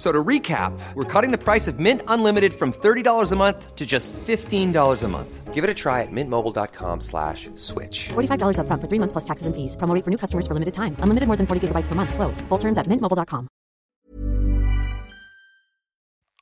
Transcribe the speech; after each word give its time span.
So 0.00 0.10
to 0.10 0.24
recap, 0.24 0.72
we're 0.94 1.04
cutting 1.04 1.30
the 1.30 1.36
price 1.36 1.68
of 1.68 1.78
Mint 1.78 2.00
Unlimited 2.08 2.54
from 2.54 2.72
$30 2.72 3.32
a 3.32 3.36
month 3.36 3.76
to 3.76 3.84
just 3.84 4.14
$15 4.14 5.02
a 5.04 5.08
month. 5.08 5.52
Give 5.52 5.62
it 5.62 5.68
a 5.68 5.74
try 5.74 6.00
at 6.00 6.08
mintmobile.com 6.10 7.02
slash 7.02 7.50
switch. 7.56 8.08
$45 8.08 8.60
up 8.60 8.66
front 8.66 8.80
for 8.80 8.88
three 8.88 8.98
months 8.98 9.12
plus 9.12 9.24
taxes 9.24 9.46
and 9.46 9.54
fees. 9.54 9.76
Promo 9.76 9.94
rate 9.94 10.04
for 10.04 10.10
new 10.10 10.16
customers 10.16 10.46
for 10.46 10.54
limited 10.54 10.72
time. 10.72 10.96
Unlimited 11.00 11.26
more 11.26 11.36
than 11.36 11.46
40 11.46 11.68
gigabytes 11.68 11.86
per 11.86 11.94
month. 11.94 12.14
Slows. 12.14 12.40
Full 12.48 12.58
terms 12.58 12.78
at 12.78 12.88
mintmobile.com. 12.88 13.48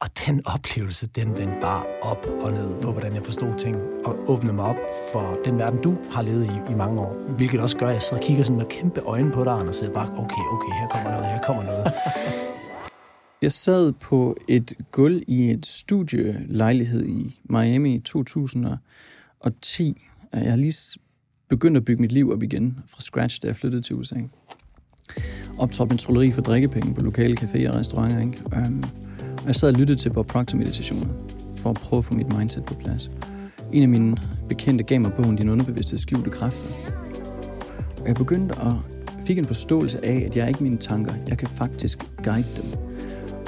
Og 0.01 0.09
den 0.27 0.43
oplevelse, 0.47 1.09
den 1.09 1.39
vendte 1.39 1.57
bare 1.61 1.85
op 2.03 2.27
og 2.27 2.53
ned 2.53 2.83
på, 2.83 2.93
hvordan 2.93 3.15
jeg 3.15 3.25
forstod 3.25 3.59
ting, 3.59 3.77
og 4.05 4.31
åbnede 4.31 4.53
mig 4.53 4.65
op 4.65 4.77
for 5.13 5.39
den 5.45 5.59
verden, 5.59 5.83
du 5.83 5.97
har 6.11 6.23
levet 6.23 6.45
i 6.45 6.73
i 6.73 6.75
mange 6.75 7.01
år. 7.01 7.13
Hvilket 7.37 7.61
også 7.61 7.77
gør, 7.77 7.87
at 7.89 7.95
jeg 7.95 8.03
sidder 8.03 8.23
og 8.23 8.27
kigger 8.27 8.45
sådan 8.45 8.57
med 8.57 8.67
kæmpe 8.67 9.01
øjne 9.01 9.31
på 9.31 9.45
dig, 9.45 9.53
og 9.53 9.75
siger 9.75 9.93
bare, 9.93 10.11
okay, 10.11 10.45
okay, 10.53 10.73
her 10.81 10.89
kommer 10.89 11.11
noget, 11.11 11.27
her 11.27 11.43
kommer 11.43 11.63
noget. 11.63 11.93
Jeg 13.43 13.53
sad 13.53 13.93
på 13.93 14.37
et 14.49 14.73
gulv 14.93 15.23
i 15.27 15.51
et 15.51 15.67
studielejlighed 15.67 17.07
i 17.07 17.41
Miami 17.45 17.95
i 17.95 18.01
2010. 18.01 20.03
Jeg 20.33 20.51
har 20.51 20.57
lige 20.57 21.01
begyndt 21.49 21.77
at 21.77 21.85
bygge 21.85 22.03
mit 22.03 22.13
liv 22.13 22.31
op 22.31 22.43
igen 22.43 22.79
fra 22.87 23.01
scratch, 23.01 23.43
da 23.43 23.47
jeg 23.47 23.57
flyttede 23.57 23.83
til 23.83 23.97
USA. 23.97 24.17
Optrådte 25.59 25.93
med 25.93 25.99
trolleri 25.99 26.33
for 26.33 26.43
drikkepenge 26.43 26.95
på 26.95 27.01
lokale 27.01 27.37
caféer 27.41 27.69
og 27.69 27.75
restauranter. 27.75 28.21
Ikke? 28.21 28.43
Um, 28.57 28.85
og 29.39 29.47
jeg 29.47 29.55
sad 29.55 29.73
og 29.73 29.79
lyttede 29.79 29.99
til 29.99 30.13
Bob 30.13 30.27
Proctor-meditationer 30.27 31.07
for 31.57 31.71
at 31.71 31.77
prøve 31.77 31.99
at 31.99 32.05
få 32.05 32.15
mit 32.15 32.29
mindset 32.29 32.65
på 32.65 32.75
plads. 32.75 33.11
En 33.73 33.83
af 33.83 33.89
mine 33.89 34.17
bekendte 34.49 34.85
gav 34.85 35.01
mig 35.01 35.13
bogen 35.13 35.37
Din 35.37 35.49
underbevidste 35.49 35.99
skjulte 35.99 36.31
kræfter. 36.31 36.69
Og 38.01 38.09
jeg 38.09 38.15
begyndte 38.15 38.55
at 38.55 38.73
fik 39.27 39.39
en 39.39 39.45
forståelse 39.45 40.05
af, 40.05 40.23
at 40.27 40.37
jeg 40.37 40.45
er 40.45 40.49
ikke 40.49 40.63
mine 40.63 40.79
tanker. 40.79 41.15
Jeg 41.29 41.39
kan 41.39 41.49
faktisk 41.49 41.99
guide 42.25 42.49
dem. 42.57 42.88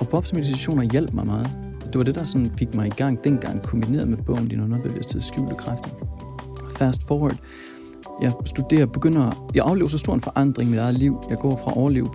Og 0.00 0.08
Bobs 0.08 0.32
meditationer 0.32 0.82
hjalp 0.82 1.12
mig 1.12 1.26
meget. 1.26 1.50
Det 1.84 1.98
var 1.98 2.02
det, 2.02 2.14
der 2.14 2.24
sådan 2.24 2.52
fik 2.58 2.74
mig 2.74 2.86
i 2.86 2.90
gang 2.90 3.24
dengang, 3.24 3.62
kombineret 3.62 4.08
med 4.08 4.18
bogen 4.18 4.48
Din 4.48 4.60
underbevidsthed 4.60 5.20
skjulte 5.20 5.54
kræfter. 5.54 5.90
Fast 6.78 7.06
forward. 7.08 7.36
Jeg 8.22 8.32
studerer, 8.46 8.86
begynder, 8.86 9.50
jeg 9.54 9.62
oplever 9.62 9.88
så 9.88 9.98
stor 9.98 10.14
en 10.14 10.20
forandring 10.20 10.68
i 10.68 10.70
mit 10.70 10.80
eget 10.80 10.94
liv. 10.94 11.20
Jeg 11.30 11.38
går 11.38 11.56
fra 11.56 11.76
overliv 11.76 12.06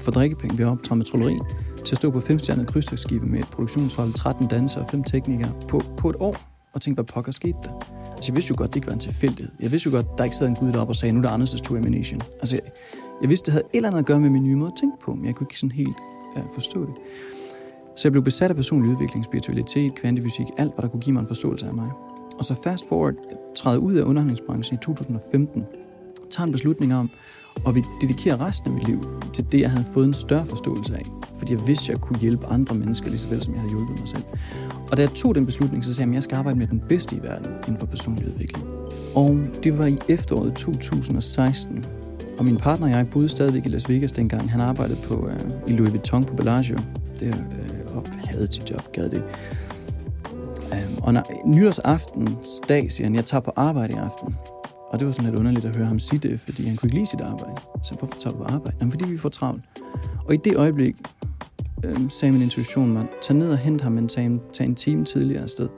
for 0.00 0.12
drikkepenge 0.12 0.58
ved 0.58 0.66
at 0.66 0.70
optræde 0.70 0.96
med 0.98 1.04
trolleri, 1.06 1.38
til 1.84 1.94
at 1.94 1.96
stå 1.96 2.10
på 2.10 2.20
femstjernede 2.20 2.66
krydstogsskibe 2.66 3.26
med 3.26 3.38
et 3.38 3.48
produktionshold, 3.48 4.12
13 4.12 4.46
dansere 4.46 4.82
og 4.82 4.90
5 4.90 5.04
teknikere 5.04 5.52
på, 5.68 5.82
på 5.96 6.10
et 6.10 6.16
år, 6.20 6.36
og 6.72 6.80
tænkte, 6.80 7.02
hvad 7.02 7.12
pokker 7.12 7.32
skete 7.32 7.58
der? 7.64 7.70
Altså, 8.16 8.32
jeg 8.32 8.34
vidste 8.34 8.50
jo 8.50 8.54
godt, 8.58 8.70
det 8.70 8.76
ikke 8.76 8.86
var 8.86 8.94
en 8.94 8.98
tilfældighed. 9.00 9.52
Jeg 9.60 9.70
vidste 9.72 9.90
jo 9.90 9.96
godt, 9.96 10.18
der 10.18 10.24
ikke 10.24 10.36
sad 10.36 10.48
en 10.48 10.54
gud 10.54 10.72
deroppe 10.72 10.90
og 10.90 10.96
sagde, 10.96 11.12
nu 11.12 11.18
er 11.18 11.22
der 11.22 11.38
Anders' 11.38 11.62
tur 11.62 11.76
i 11.76 12.04
Altså, 12.40 12.56
jeg, 12.56 12.62
jeg 13.20 13.28
vidste, 13.28 13.46
det 13.46 13.52
havde 13.52 13.64
et 13.72 13.76
eller 13.76 13.88
andet 13.88 13.98
at 14.00 14.06
gøre 14.06 14.20
med 14.20 14.30
min 14.30 14.44
nye 14.44 14.56
måde 14.56 14.70
at 14.74 14.80
tænke 14.80 14.96
på, 15.04 15.14
men 15.14 15.26
jeg 15.26 15.34
kunne 15.34 15.46
ikke 15.50 15.60
sådan 15.60 15.72
helt 15.72 15.96
forstå 16.54 16.80
det. 16.80 16.94
Så 17.96 18.08
jeg 18.08 18.12
blev 18.12 18.22
besat 18.24 18.50
af 18.50 18.56
personlig 18.56 18.90
udvikling, 18.90 19.24
spiritualitet, 19.24 19.94
kvantefysik, 19.94 20.46
alt, 20.58 20.74
hvad 20.74 20.82
der 20.82 20.88
kunne 20.88 21.00
give 21.00 21.12
mig 21.12 21.20
en 21.20 21.26
forståelse 21.26 21.66
af 21.66 21.74
mig. 21.74 21.90
Og 22.38 22.44
så 22.44 22.54
fast 22.64 22.88
forward, 22.88 23.14
træder 23.56 23.78
ud 23.78 23.94
af 23.94 24.04
underholdningsbranchen 24.04 24.78
i 24.78 24.82
2015, 24.82 25.64
tager 26.30 26.46
en 26.46 26.52
beslutning 26.52 26.94
om, 26.94 27.10
og 27.64 27.74
vi 27.74 27.84
dedikerer 28.00 28.46
resten 28.46 28.70
af 28.70 28.74
mit 28.74 28.88
liv 28.88 29.00
til 29.32 29.46
det, 29.52 29.60
jeg 29.60 29.70
havde 29.70 29.84
fået 29.94 30.06
en 30.06 30.14
større 30.14 30.46
forståelse 30.46 30.94
af. 30.94 31.06
Fordi 31.38 31.52
jeg 31.52 31.66
vidste, 31.66 31.84
at 31.84 31.88
jeg 31.88 32.00
kunne 32.00 32.18
hjælpe 32.18 32.46
andre 32.46 32.74
mennesker, 32.74 33.08
lige 33.08 33.18
så 33.18 33.28
vel 33.28 33.42
som 33.42 33.54
jeg 33.54 33.60
havde 33.60 33.70
hjulpet 33.70 33.98
mig 33.98 34.08
selv. 34.08 34.24
Og 34.90 34.96
da 34.96 35.02
jeg 35.02 35.10
tog 35.10 35.34
den 35.34 35.46
beslutning, 35.46 35.84
så 35.84 35.94
sagde 35.94 36.08
jeg, 36.08 36.12
at 36.12 36.14
jeg 36.14 36.22
skal 36.22 36.36
arbejde 36.36 36.58
med 36.58 36.66
den 36.66 36.82
bedste 36.88 37.16
i 37.16 37.22
verden 37.22 37.52
inden 37.66 37.78
for 37.78 37.86
personlig 37.86 38.26
udvikling. 38.28 38.66
Og 39.14 39.38
det 39.64 39.78
var 39.78 39.86
i 39.86 39.98
efteråret 40.08 40.54
2016. 40.54 41.84
Og 42.38 42.44
min 42.44 42.56
partner 42.56 42.86
og 42.86 42.92
jeg 42.92 43.10
boede 43.10 43.28
stadigvæk 43.28 43.66
i 43.66 43.68
Las 43.68 43.88
Vegas 43.88 44.12
dengang. 44.12 44.50
Han 44.50 44.60
arbejdede 44.60 44.98
på, 45.04 45.28
øh, 45.28 45.40
i 45.66 45.72
Louis 45.72 45.92
Vuitton 45.92 46.24
på 46.24 46.34
Bellagio. 46.34 46.78
Det, 47.20 47.28
øh, 47.28 47.96
og 47.96 48.04
havde 48.24 48.46
til 48.46 48.62
job, 48.70 48.92
gad 48.92 49.08
det. 49.08 49.24
Um, 50.72 51.02
og 51.02 51.14
når, 51.14 51.22
nytårsaftens 51.46 52.60
dag 52.68 52.92
siger 52.92 53.06
han, 53.06 53.14
jeg 53.14 53.24
tager 53.24 53.40
på 53.40 53.52
arbejde 53.56 53.92
i 53.92 53.96
aften. 53.96 54.34
Og 54.88 54.98
det 54.98 55.06
var 55.06 55.12
sådan 55.12 55.30
lidt 55.30 55.38
underligt 55.38 55.64
at 55.64 55.76
høre 55.76 55.86
ham 55.86 55.98
sige 55.98 56.18
det, 56.18 56.40
fordi 56.40 56.66
han 56.66 56.76
kunne 56.76 56.86
ikke 56.86 56.96
lide 56.96 57.06
sit 57.06 57.20
arbejde. 57.20 57.60
Så 57.82 57.94
hvorfor 57.94 58.14
tager 58.18 58.36
du 58.36 58.42
på 58.42 58.48
arbejde? 58.48 58.76
Jamen, 58.80 58.92
fordi 58.92 59.08
vi 59.08 59.18
får 59.18 59.28
travlt. 59.28 59.62
Og 60.24 60.34
i 60.34 60.36
det 60.36 60.56
øjeblik 60.56 60.96
øh, 61.84 62.10
sagde 62.10 62.32
min 62.32 62.42
intuition 62.42 62.92
mig, 62.92 63.06
tag 63.22 63.36
ned 63.36 63.50
og 63.50 63.58
hent 63.58 63.82
ham, 63.82 63.92
men 63.92 64.08
tag 64.08 64.26
en, 64.26 64.40
tag 64.52 64.66
en 64.66 64.74
time 64.74 65.04
tidligere 65.04 65.42
afsted. 65.42 65.68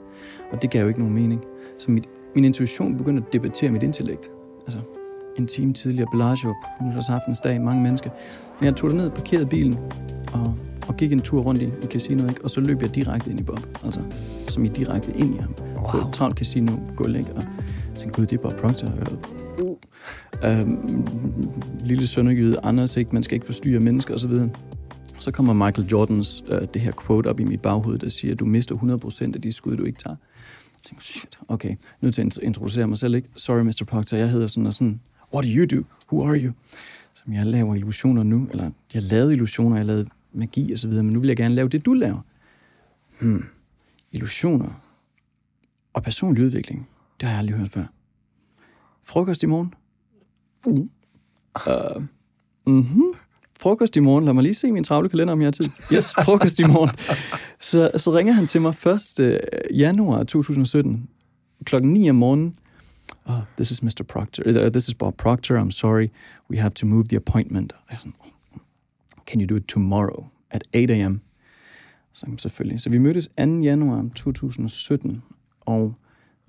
Og 0.51 0.61
det 0.61 0.69
gav 0.69 0.81
jo 0.81 0.87
ikke 0.87 0.99
nogen 0.99 1.15
mening. 1.15 1.41
Så 1.79 1.91
mit, 1.91 2.05
min 2.35 2.45
intuition 2.45 2.97
begyndte 2.97 3.23
at 3.27 3.33
debattere 3.33 3.71
mit 3.71 3.83
intellekt. 3.83 4.31
Altså, 4.65 4.79
en 5.37 5.47
time 5.47 5.73
tidligere, 5.73 6.07
Bellagio, 6.11 6.55
nytårsaftens 6.81 7.39
dag, 7.39 7.61
mange 7.61 7.83
mennesker. 7.83 8.09
Men 8.59 8.65
jeg 8.65 8.75
tog 8.75 8.91
ned, 8.91 9.09
parkerede 9.09 9.45
bilen, 9.45 9.77
og, 10.33 10.55
og 10.87 10.97
gik 10.97 11.11
en 11.11 11.19
tur 11.19 11.41
rundt 11.41 11.61
i, 11.61 11.65
i 11.65 11.85
casinoet, 11.85 12.29
ikke? 12.29 12.43
og 12.43 12.49
så 12.49 12.61
løb 12.61 12.81
jeg 12.81 12.95
direkte 12.95 13.29
ind 13.29 13.39
i 13.39 13.43
Bob. 13.43 13.59
Altså, 13.83 14.01
som 14.47 14.65
i 14.65 14.67
direkte 14.67 15.11
ind 15.15 15.35
i 15.35 15.37
ham. 15.37 15.53
Wow. 15.75 15.91
På 15.91 15.97
et 15.97 16.13
travlt 16.13 16.37
casino 16.37 16.73
gulv, 16.95 17.15
ikke? 17.15 17.33
Og, 17.35 17.43
tænkte, 17.95 18.15
gud, 18.15 18.25
det 18.25 18.37
er 18.37 18.41
Bob 18.41 18.55
Proctor. 18.55 18.87
Uh. 18.87 19.77
Øhm, 20.45 21.07
lille 21.79 22.07
søndergyde, 22.07 22.59
Anders, 22.63 22.97
ikke? 22.97 23.09
man 23.13 23.23
skal 23.23 23.35
ikke 23.35 23.45
forstyrre 23.45 23.79
mennesker 23.79 24.13
osv. 24.13 24.31
Så, 24.31 24.49
så 25.19 25.31
kommer 25.31 25.53
Michael 25.53 25.87
Jordans 25.87 26.43
øh, 26.47 26.61
det 26.73 26.81
her 26.81 26.91
quote 27.05 27.27
op 27.27 27.39
i 27.39 27.43
mit 27.43 27.61
baghoved, 27.61 27.99
der 27.99 28.09
siger, 28.09 28.33
at 28.33 28.39
du 28.39 28.45
mister 28.45 28.75
100% 28.75 29.33
af 29.35 29.41
de 29.41 29.51
skud, 29.51 29.77
du 29.77 29.83
ikke 29.83 29.99
tager. 29.99 30.15
Jeg 30.73 30.83
tænkte, 30.83 31.05
shit, 31.05 31.39
okay, 31.47 31.75
nu 32.01 32.11
til 32.11 32.21
at 32.21 32.37
introducere 32.37 32.87
mig 32.87 32.97
selv, 32.97 33.15
ikke? 33.15 33.29
Sorry, 33.35 33.61
Mr. 33.61 33.83
Proctor, 33.87 34.17
jeg 34.17 34.29
hedder 34.29 34.47
sådan 34.47 34.67
og 34.67 34.73
sådan. 34.73 34.99
What 35.37 35.45
do 35.45 35.51
you 35.51 35.65
do? 35.65 35.85
Who 36.11 36.23
are 36.27 36.37
you? 36.37 36.53
Som 37.13 37.33
jeg 37.33 37.45
laver 37.45 37.75
illusioner 37.75 38.23
nu, 38.23 38.47
eller 38.51 38.71
jeg 38.93 39.03
lavede 39.03 39.33
illusioner, 39.33 39.77
jeg 39.77 39.85
lavede 39.85 40.09
magi 40.33 40.73
og 40.73 40.79
så 40.79 40.87
videre, 40.87 41.03
men 41.03 41.13
nu 41.13 41.19
vil 41.19 41.27
jeg 41.27 41.37
gerne 41.37 41.55
lave 41.55 41.69
det, 41.69 41.85
du 41.85 41.93
laver. 41.93 42.19
Hmm. 43.19 43.43
Illusioner 44.11 44.81
og 45.93 46.03
personlig 46.03 46.43
udvikling, 46.43 46.87
det 47.19 47.27
har 47.27 47.33
jeg 47.33 47.39
aldrig 47.39 47.57
hørt 47.57 47.69
før. 47.69 47.85
Frokost 49.03 49.43
i 49.43 49.45
morgen? 49.45 49.73
Mm. 50.65 50.89
Uh, 51.67 52.03
mm-hmm. 52.65 53.13
Frokost 53.59 53.95
i 53.95 53.99
morgen. 53.99 54.25
Lad 54.25 54.33
mig 54.33 54.43
lige 54.43 54.53
se 54.53 54.71
min 54.71 54.83
travle 54.83 55.09
kalender, 55.09 55.33
om 55.33 55.41
jeg 55.41 55.47
har 55.47 55.51
tid. 55.51 55.69
Yes, 55.93 56.13
frokost 56.13 56.59
i 56.59 56.63
morgen. 56.63 56.89
Så, 57.59 57.91
så 57.97 58.11
ringer 58.11 58.33
han 58.33 58.47
til 58.47 58.61
mig 58.61 58.69
1. 58.69 59.19
Øh, 59.19 59.39
januar 59.79 60.23
2017, 60.23 61.09
klokken 61.63 61.93
9 61.93 62.09
om 62.09 62.15
morgenen. 62.15 62.59
Oh, 63.29 63.45
this 63.57 63.71
is 63.71 63.81
Mr. 63.81 64.07
Proctor. 64.07 64.43
Uh, 64.47 64.69
this 64.69 64.87
is 64.87 64.93
Bob 64.93 65.17
Proctor. 65.17 65.57
I'm 65.57 65.71
sorry. 65.71 66.11
We 66.49 66.57
have 66.57 66.73
to 66.73 66.85
move 66.85 67.03
the 67.09 67.17
appointment. 67.17 67.73
Jeg 67.91 67.99
sådan, 67.99 68.13
hmm, 68.19 68.61
Can 69.25 69.41
you 69.41 69.47
do 69.47 69.55
it 69.55 69.67
tomorrow 69.67 70.25
at 70.51 70.63
8 70.73 70.93
a.m.? 70.93 71.21
Så 72.13 72.25
selvfølgelig. 72.37 72.81
Så 72.81 72.89
vi 72.89 72.97
mødtes 72.97 73.27
2. 73.27 73.59
januar 73.59 74.09
2017, 74.15 75.23
og 75.61 75.95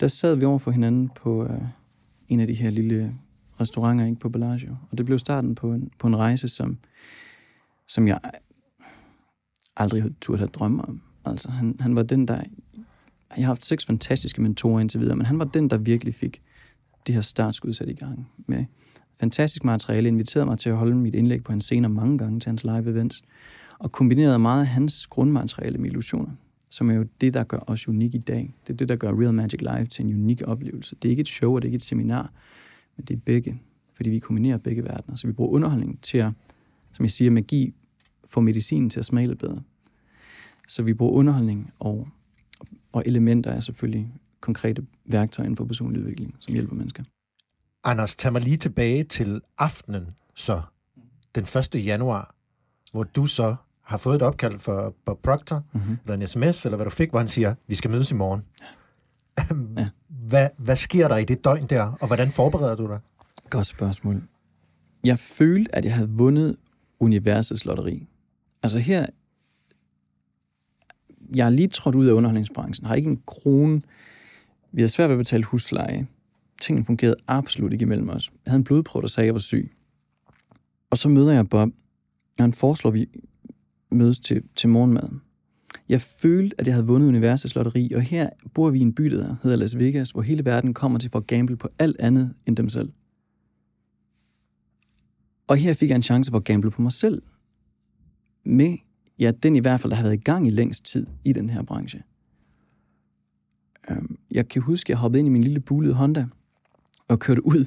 der 0.00 0.08
sad 0.08 0.36
vi 0.36 0.44
over 0.44 0.58
for 0.58 0.70
hinanden 0.70 1.10
på 1.14 1.44
uh, 1.44 1.50
en 2.28 2.40
af 2.40 2.46
de 2.46 2.54
her 2.54 2.70
lille 2.70 3.14
restauranter 3.60 4.04
ikke, 4.04 4.18
på 4.18 4.28
Bellagio. 4.28 4.76
Og 4.90 4.98
det 4.98 5.06
blev 5.06 5.18
starten 5.18 5.54
på 5.54 5.72
en, 5.72 5.90
på 5.98 6.06
en 6.06 6.16
rejse, 6.16 6.48
som, 6.48 6.78
som 7.86 8.08
jeg 8.08 8.20
øh, 8.24 8.30
aldrig 9.76 10.04
turde 10.20 10.38
have 10.38 10.48
drømme 10.48 10.84
om. 10.84 11.00
Altså, 11.24 11.50
han, 11.50 11.76
han 11.80 11.96
var 11.96 12.02
den, 12.02 12.28
der... 12.28 12.42
Jeg 13.36 13.44
har 13.44 13.46
haft 13.46 13.64
seks 13.64 13.86
fantastiske 13.86 14.42
mentorer 14.42 14.80
indtil 14.80 15.00
videre, 15.00 15.16
men 15.16 15.26
han 15.26 15.38
var 15.38 15.44
den, 15.44 15.70
der 15.70 15.76
virkelig 15.76 16.14
fik 16.14 16.42
det 17.08 17.14
her 17.14 17.22
startskud 17.22 17.72
sat 17.72 17.88
i 17.88 17.92
gang 17.92 18.28
med 18.46 18.64
fantastisk 19.20 19.64
materiale, 19.64 20.08
inviterede 20.08 20.46
mig 20.46 20.58
til 20.58 20.70
at 20.70 20.76
holde 20.76 20.94
mit 20.94 21.14
indlæg 21.14 21.44
på 21.44 21.52
hans 21.52 21.64
scener 21.64 21.88
mange 21.88 22.18
gange 22.18 22.40
til 22.40 22.48
hans 22.48 22.64
live 22.64 22.90
events, 22.90 23.22
og 23.78 23.92
kombinerede 23.92 24.38
meget 24.38 24.60
af 24.60 24.66
hans 24.66 25.06
grundmateriale 25.06 25.78
med 25.78 25.90
illusioner 25.90 26.30
som 26.70 26.90
er 26.90 26.94
jo 26.94 27.06
det, 27.20 27.34
der 27.34 27.44
gør 27.44 27.58
os 27.66 27.88
unik 27.88 28.14
i 28.14 28.18
dag. 28.18 28.54
Det 28.66 28.72
er 28.72 28.76
det, 28.76 28.88
der 28.88 28.96
gør 28.96 29.20
Real 29.20 29.34
Magic 29.34 29.60
Live 29.60 29.86
til 29.86 30.04
en 30.04 30.14
unik 30.14 30.42
oplevelse. 30.42 30.96
Det 31.02 31.08
er 31.08 31.10
ikke 31.10 31.20
et 31.20 31.28
show, 31.28 31.54
og 31.54 31.62
det 31.62 31.68
er 31.68 31.70
ikke 31.70 31.76
et 31.76 31.82
seminar, 31.82 32.32
men 32.96 33.04
det 33.04 33.16
er 33.16 33.20
begge, 33.24 33.60
fordi 33.94 34.10
vi 34.10 34.18
kombinerer 34.18 34.56
begge 34.56 34.84
verdener. 34.84 35.16
Så 35.16 35.26
vi 35.26 35.32
bruger 35.32 35.50
underholdning 35.50 36.00
til 36.02 36.18
at, 36.18 36.32
som 36.92 37.04
jeg 37.04 37.10
siger, 37.10 37.30
magi 37.30 37.74
få 38.24 38.40
medicinen 38.40 38.90
til 38.90 38.98
at 38.98 39.04
smage 39.04 39.26
lidt 39.26 39.38
bedre. 39.38 39.62
Så 40.68 40.82
vi 40.82 40.94
bruger 40.94 41.12
underholdning 41.12 41.72
og, 41.78 42.08
og 42.92 43.02
elementer 43.06 43.50
er 43.50 43.60
selvfølgelig 43.60 44.12
konkrete 44.40 44.86
værktøjer 45.04 45.44
inden 45.44 45.56
for 45.56 45.64
personlig 45.64 46.00
udvikling, 46.00 46.36
som 46.40 46.54
hjælper 46.54 46.74
mennesker. 46.74 47.02
Anders, 47.84 48.16
tag 48.16 48.32
mig 48.32 48.42
lige 48.42 48.56
tilbage 48.56 49.04
til 49.04 49.40
aftenen, 49.58 50.06
så 50.34 50.62
den 51.34 51.42
1. 51.42 51.84
januar, 51.86 52.34
hvor 52.92 53.02
du 53.02 53.26
så 53.26 53.56
har 53.82 53.96
fået 53.96 54.16
et 54.16 54.22
opkald 54.22 54.58
fra 54.58 54.92
Bob 55.04 55.22
Proctor, 55.22 55.64
mm-hmm. 55.72 55.98
eller 56.04 56.14
en 56.14 56.28
sms, 56.28 56.64
eller 56.64 56.76
hvad 56.76 56.86
du 56.86 56.90
fik, 56.90 57.10
hvor 57.10 57.18
han 57.18 57.28
siger, 57.28 57.54
vi 57.66 57.74
skal 57.74 57.90
mødes 57.90 58.10
i 58.10 58.14
morgen. 58.14 58.42
Ja. 58.60 59.88
Hvad, 60.28 60.48
hvad 60.56 60.76
sker 60.76 61.08
der 61.08 61.16
i 61.16 61.24
det 61.24 61.44
døgn 61.44 61.66
der, 61.66 61.82
og 62.00 62.06
hvordan 62.06 62.30
forbereder 62.30 62.74
du 62.74 62.86
dig? 62.86 62.98
Godt 63.50 63.66
spørgsmål. 63.66 64.22
Jeg 65.04 65.18
følte, 65.18 65.74
at 65.74 65.84
jeg 65.84 65.94
havde 65.94 66.10
vundet 66.10 66.56
universets 67.00 67.64
lotteri. 67.64 68.06
Altså 68.62 68.78
her, 68.78 69.06
jeg 71.34 71.46
er 71.46 71.50
lige 71.50 71.68
trådt 71.68 71.94
ud 71.94 72.06
af 72.06 72.12
underholdningsbranchen, 72.12 72.86
har 72.86 72.94
ikke 72.94 73.10
en 73.10 73.22
krone. 73.26 73.82
Vi 74.72 74.80
havde 74.80 74.88
svært 74.88 75.08
ved 75.08 75.16
at 75.16 75.20
betale 75.20 75.44
husleje. 75.44 76.06
Tingene 76.60 76.84
fungerede 76.84 77.16
absolut 77.26 77.72
ikke 77.72 77.82
imellem 77.82 78.08
os. 78.08 78.30
Jeg 78.44 78.50
havde 78.50 78.58
en 78.58 78.64
blodprøve, 78.64 79.02
der 79.02 79.08
sagde, 79.08 79.24
at 79.24 79.26
jeg 79.26 79.34
var 79.34 79.40
syg. 79.40 79.72
Og 80.90 80.98
så 80.98 81.08
møder 81.08 81.32
jeg 81.32 81.48
Bob, 81.48 81.68
og 82.38 82.44
han 82.44 82.52
foreslår, 82.52 82.90
at 82.90 82.94
vi 82.94 83.06
mødes 83.90 84.20
til, 84.20 84.42
til 84.56 84.68
morgenmad. 84.68 85.08
Jeg 85.88 86.00
følte, 86.00 86.60
at 86.60 86.66
jeg 86.66 86.74
havde 86.74 86.86
vundet 86.86 87.08
universets 87.08 87.54
lotteri, 87.54 87.92
og 87.92 88.02
her 88.02 88.30
bor 88.54 88.70
vi 88.70 88.78
i 88.78 88.82
en 88.82 88.94
by, 88.94 89.04
der 89.04 89.36
hedder 89.42 89.56
Las 89.56 89.78
Vegas, 89.78 90.10
hvor 90.10 90.22
hele 90.22 90.44
verden 90.44 90.74
kommer 90.74 90.98
til 90.98 91.10
for 91.10 91.18
at 91.18 91.26
gamble 91.26 91.56
på 91.56 91.68
alt 91.78 91.96
andet 92.00 92.34
end 92.46 92.56
dem 92.56 92.68
selv. 92.68 92.92
Og 95.46 95.56
her 95.56 95.74
fik 95.74 95.88
jeg 95.88 95.96
en 95.96 96.02
chance 96.02 96.30
for 96.30 96.38
at 96.38 96.44
gamble 96.44 96.70
på 96.70 96.82
mig 96.82 96.92
selv. 96.92 97.22
Med, 98.44 98.76
ja, 99.18 99.30
den 99.42 99.56
i 99.56 99.58
hvert 99.58 99.80
fald, 99.80 99.90
der 99.90 99.96
havde 99.96 100.08
været 100.08 100.20
i 100.20 100.22
gang 100.22 100.46
i 100.46 100.50
længst 100.50 100.84
tid 100.84 101.06
i 101.24 101.32
den 101.32 101.50
her 101.50 101.62
branche. 101.62 102.02
Øhm, 103.90 104.18
jeg 104.30 104.48
kan 104.48 104.62
huske, 104.62 104.86
at 104.86 104.88
jeg 104.88 104.98
hoppede 104.98 105.18
ind 105.18 105.28
i 105.28 105.30
min 105.30 105.44
lille 105.44 105.60
bulede 105.60 105.94
Honda 105.94 106.26
og 107.08 107.18
kørte 107.18 107.46
ud 107.46 107.64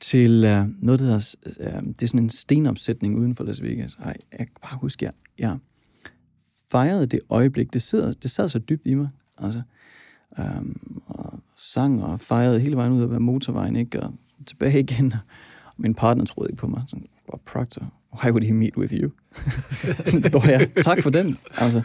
til 0.00 0.44
øh, 0.44 0.66
noget, 0.82 1.00
der 1.00 1.04
hedder, 1.04 1.34
øh, 1.60 1.82
det 1.82 2.02
er 2.02 2.06
sådan 2.06 2.22
en 2.22 2.30
stenopsætning 2.30 3.16
uden 3.16 3.34
for 3.34 3.44
Las 3.44 3.62
Vegas. 3.62 3.94
Ej, 3.94 4.16
jeg 4.32 4.38
kan 4.38 4.56
bare 4.62 4.78
huske, 4.78 5.08
at 5.08 5.14
jeg, 5.38 5.48
jeg 5.48 5.58
fejrede 6.70 7.06
det 7.06 7.20
øjeblik. 7.30 7.72
Det, 7.72 7.82
sidder, 7.82 8.12
det 8.12 8.30
sad 8.30 8.48
så 8.48 8.58
dybt 8.58 8.86
i 8.86 8.94
mig. 8.94 9.08
Altså, 9.38 9.62
um, 10.38 11.02
og 11.06 11.38
sang 11.56 12.04
og 12.04 12.20
fejrede 12.20 12.60
hele 12.60 12.76
vejen 12.76 12.92
ud 12.92 13.02
af 13.02 13.20
motorvejen, 13.20 13.76
ikke? 13.76 14.00
Og 14.02 14.14
tilbage 14.46 14.80
igen. 14.80 15.12
Og 15.66 15.74
min 15.76 15.94
partner 15.94 16.24
troede 16.24 16.50
ikke 16.50 16.60
på 16.60 16.66
mig. 16.66 16.82
Sådan, 16.88 17.06
Bob 17.30 17.40
Proctor, 17.44 17.92
why 18.22 18.30
would 18.30 18.44
he 18.44 18.52
meet 18.52 18.76
with 18.76 18.94
you? 18.94 19.10
Dog, 20.32 20.46
ja, 20.46 20.66
tak 20.82 21.02
for 21.02 21.10
den. 21.10 21.38
Altså, 21.56 21.82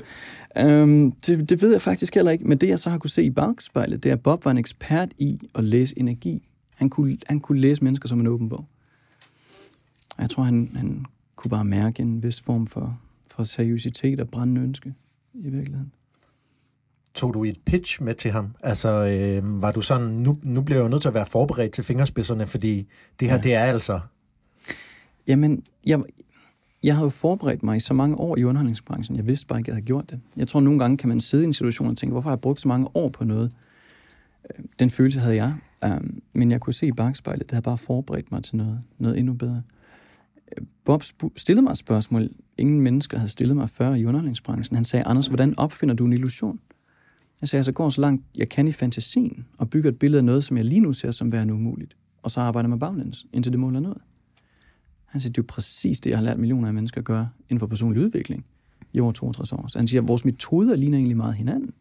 um, 0.63 1.11
det, 1.11 1.49
det 1.49 1.61
ved 1.61 1.71
jeg 1.71 1.81
faktisk 1.81 2.15
heller 2.15 2.31
ikke, 2.31 2.47
men 2.47 2.57
det 2.57 2.69
jeg 2.69 2.79
så 2.79 2.89
har 2.89 2.97
kunne 2.97 3.09
se 3.09 3.23
i 3.23 3.29
bagspejlet, 3.29 4.03
det 4.03 4.09
er, 4.09 4.13
at 4.13 4.21
Bob 4.21 4.45
var 4.45 4.51
en 4.51 4.57
ekspert 4.57 5.09
i 5.17 5.39
at 5.55 5.63
læse 5.63 5.99
energi. 5.99 6.47
Han 6.75 6.89
kunne, 6.89 7.17
han 7.27 7.39
kunne 7.39 7.59
læse 7.59 7.83
mennesker 7.83 8.09
som 8.09 8.19
en 8.19 8.27
åben 8.27 8.49
bog. 8.49 8.65
Og 10.17 10.21
jeg 10.21 10.29
tror, 10.29 10.43
han, 10.43 10.71
han 10.75 11.05
kunne 11.35 11.49
bare 11.49 11.65
mærke 11.65 12.01
en 12.01 12.23
vis 12.23 12.41
form 12.41 12.67
for, 12.67 12.99
for 13.31 13.43
seriøsitet 13.43 14.19
og 14.19 14.27
brændende 14.27 14.61
ønske 14.61 14.93
i 15.33 15.49
virkeligheden. 15.49 15.91
Tog 17.13 17.33
du 17.33 17.43
et 17.43 17.59
pitch 17.65 18.03
med 18.03 18.15
til 18.15 18.31
ham? 18.31 18.55
Altså, 18.63 18.89
øh, 18.89 19.61
var 19.61 19.71
du 19.71 19.81
sådan, 19.81 20.07
nu, 20.07 20.37
nu 20.43 20.61
bliver 20.61 20.77
jeg 20.77 20.83
jo 20.83 20.89
nødt 20.89 21.01
til 21.01 21.07
at 21.07 21.13
være 21.13 21.25
forberedt 21.25 21.71
til 21.71 21.83
fingerspidserne, 21.83 22.47
fordi 22.47 22.87
det 23.19 23.27
her, 23.27 23.35
ja. 23.35 23.41
det 23.41 23.53
er 23.53 23.63
altså 23.63 23.99
Jamen, 25.29 25.63
jeg, 25.85 26.03
jeg 26.83 26.95
havde 26.95 27.05
jo 27.05 27.09
forberedt 27.09 27.63
mig 27.63 27.77
i 27.77 27.79
så 27.79 27.93
mange 27.93 28.15
år 28.15 28.37
i 28.37 28.43
underholdningsbranchen. 28.43 29.17
Jeg 29.17 29.27
vidste 29.27 29.47
bare 29.47 29.59
ikke, 29.59 29.65
at 29.65 29.67
jeg 29.67 29.75
havde 29.75 29.85
gjort 29.85 30.09
det. 30.09 30.19
Jeg 30.37 30.47
tror, 30.47 30.59
nogle 30.59 30.79
gange 30.79 30.97
kan 30.97 31.09
man 31.09 31.19
sidde 31.21 31.43
i 31.43 31.47
en 31.47 31.53
situation 31.53 31.89
og 31.89 31.97
tænke, 31.97 32.11
hvorfor 32.11 32.29
har 32.29 32.35
jeg 32.35 32.41
brugt 32.41 32.59
så 32.59 32.67
mange 32.67 32.87
år 32.93 33.09
på 33.09 33.23
noget? 33.23 33.51
Øh, 34.49 34.65
den 34.79 34.89
følelse 34.89 35.19
havde 35.19 35.35
jeg. 35.35 35.55
Um, 35.85 36.21
men 36.33 36.51
jeg 36.51 36.61
kunne 36.61 36.73
se 36.73 36.87
i 36.87 36.91
bagspejlet, 36.91 37.43
det 37.43 37.51
havde 37.51 37.63
bare 37.63 37.77
forberedt 37.77 38.31
mig 38.31 38.43
til 38.43 38.55
noget, 38.55 38.79
noget 38.97 39.19
endnu 39.19 39.33
bedre. 39.33 39.61
Øh, 40.57 40.65
Bob 40.85 41.03
stillede 41.35 41.63
mig 41.63 41.71
et 41.71 41.77
spørgsmål, 41.77 42.29
ingen 42.57 42.81
mennesker 42.81 43.17
havde 43.17 43.31
stillet 43.31 43.57
mig 43.57 43.69
før 43.69 43.93
i 43.93 44.05
underholdningsbranchen. 44.05 44.75
Han 44.75 44.85
sagde, 44.85 45.05
Anders, 45.05 45.27
hvordan 45.27 45.59
opfinder 45.59 45.95
du 45.95 46.05
en 46.05 46.13
illusion? 46.13 46.59
Jeg 47.41 47.49
sagde, 47.49 47.63
så 47.63 47.71
går 47.71 47.89
så 47.89 48.01
langt, 48.01 48.25
jeg 48.35 48.49
kan 48.49 48.67
i 48.67 48.71
fantasien, 48.71 49.45
og 49.57 49.69
bygger 49.69 49.89
et 49.91 49.99
billede 49.99 50.19
af 50.19 50.25
noget, 50.25 50.43
som 50.43 50.57
jeg 50.57 50.65
lige 50.65 50.81
nu 50.81 50.93
ser 50.93 51.11
som 51.11 51.31
værende 51.31 51.53
umuligt. 51.53 51.97
Og 52.23 52.31
så 52.31 52.39
arbejder 52.39 52.67
jeg 52.67 52.69
med 52.69 52.79
baglæns, 52.79 53.25
indtil 53.33 53.51
det 53.51 53.59
måler 53.59 53.79
noget. 53.79 54.01
Han 55.09 55.21
siger, 55.21 55.31
det 55.31 55.38
er 55.38 55.44
jo 55.44 55.47
præcis 55.47 56.00
det, 56.00 56.09
jeg 56.09 56.17
har 56.17 56.25
lært 56.25 56.39
millioner 56.39 56.67
af 56.67 56.73
mennesker 56.73 57.01
at 57.01 57.06
gøre 57.06 57.29
inden 57.50 57.59
for 57.59 57.67
personlig 57.67 58.03
udvikling 58.03 58.45
i 58.94 59.00
over 59.00 59.11
62 59.11 59.51
år. 59.51 59.67
Så 59.67 59.77
han 59.77 59.88
siger, 59.88 60.01
at 60.01 60.07
vores 60.07 60.25
metoder 60.25 60.75
ligner 60.75 60.97
egentlig 60.97 61.17
meget 61.17 61.35
hinanden. 61.35 61.73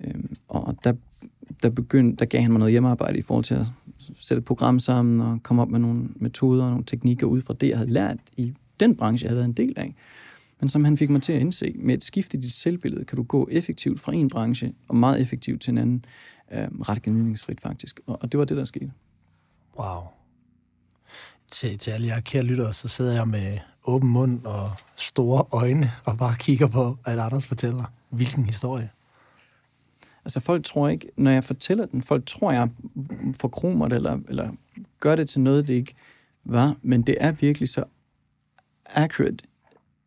Øhm, 0.00 0.36
og 0.48 0.76
der, 0.84 0.92
der, 1.62 1.70
begyndte, 1.70 2.16
der 2.16 2.24
gav 2.24 2.40
han 2.40 2.50
mig 2.50 2.58
noget 2.58 2.72
hjemmearbejde 2.72 3.18
i 3.18 3.22
forhold 3.22 3.44
til 3.44 3.54
at 3.54 3.66
sætte 4.14 4.38
et 4.38 4.44
program 4.44 4.78
sammen 4.78 5.20
og 5.20 5.42
komme 5.42 5.62
op 5.62 5.68
med 5.68 5.78
nogle 5.78 6.08
metoder 6.16 6.64
og 6.64 6.70
nogle 6.70 6.84
teknikker 6.84 7.26
ud 7.26 7.40
fra 7.40 7.54
det, 7.60 7.68
jeg 7.68 7.76
havde 7.76 7.90
lært 7.90 8.18
i 8.36 8.52
den 8.80 8.96
branche, 8.96 9.24
jeg 9.24 9.30
havde 9.30 9.38
været 9.38 9.48
en 9.48 9.66
del 9.66 9.74
af. 9.76 9.94
Men 10.60 10.68
som 10.68 10.84
han 10.84 10.96
fik 10.96 11.10
mig 11.10 11.22
til 11.22 11.32
at 11.32 11.40
indse, 11.40 11.74
med 11.78 11.94
et 11.94 12.04
skift 12.04 12.34
i 12.34 12.36
dit 12.36 12.52
selvbillede, 12.52 13.04
kan 13.04 13.16
du 13.16 13.22
gå 13.22 13.48
effektivt 13.50 14.00
fra 14.00 14.12
en 14.12 14.28
branche 14.28 14.72
og 14.88 14.96
meget 14.96 15.20
effektivt 15.20 15.60
til 15.60 15.70
en 15.70 15.78
anden, 15.78 16.04
øh, 16.52 16.68
ret 16.80 17.02
gnidningsfrit 17.02 17.60
faktisk. 17.60 18.00
Og, 18.06 18.22
og 18.22 18.32
det 18.32 18.38
var 18.38 18.44
det, 18.44 18.56
der 18.56 18.64
skete. 18.64 18.92
Wow 19.78 20.17
til, 21.50 21.78
til 21.78 21.90
alle 21.90 22.06
jer 22.06 22.20
kære 22.20 22.42
lyttere, 22.42 22.72
så 22.72 22.88
sidder 22.88 23.12
jeg 23.12 23.28
med 23.28 23.58
åben 23.84 24.08
mund 24.08 24.44
og 24.44 24.70
store 24.96 25.44
øjne 25.52 25.92
og 26.04 26.18
bare 26.18 26.36
kigger 26.38 26.66
på, 26.66 26.98
at 27.04 27.18
Anders 27.18 27.46
fortæller. 27.46 27.84
Hvilken 28.10 28.44
historie? 28.44 28.90
Altså 30.24 30.40
folk 30.40 30.64
tror 30.64 30.88
ikke, 30.88 31.10
når 31.16 31.30
jeg 31.30 31.44
fortæller 31.44 31.86
den, 31.86 32.02
folk 32.02 32.26
tror, 32.26 32.52
jeg 32.52 32.68
forkromer 33.40 33.88
det, 33.88 33.96
eller, 33.96 34.18
eller 34.28 34.50
gør 35.00 35.16
det 35.16 35.28
til 35.28 35.40
noget, 35.40 35.66
det 35.66 35.74
ikke 35.74 35.94
var, 36.44 36.76
men 36.82 37.02
det 37.02 37.16
er 37.20 37.32
virkelig 37.32 37.68
så 37.68 37.84
accurate, 38.86 39.44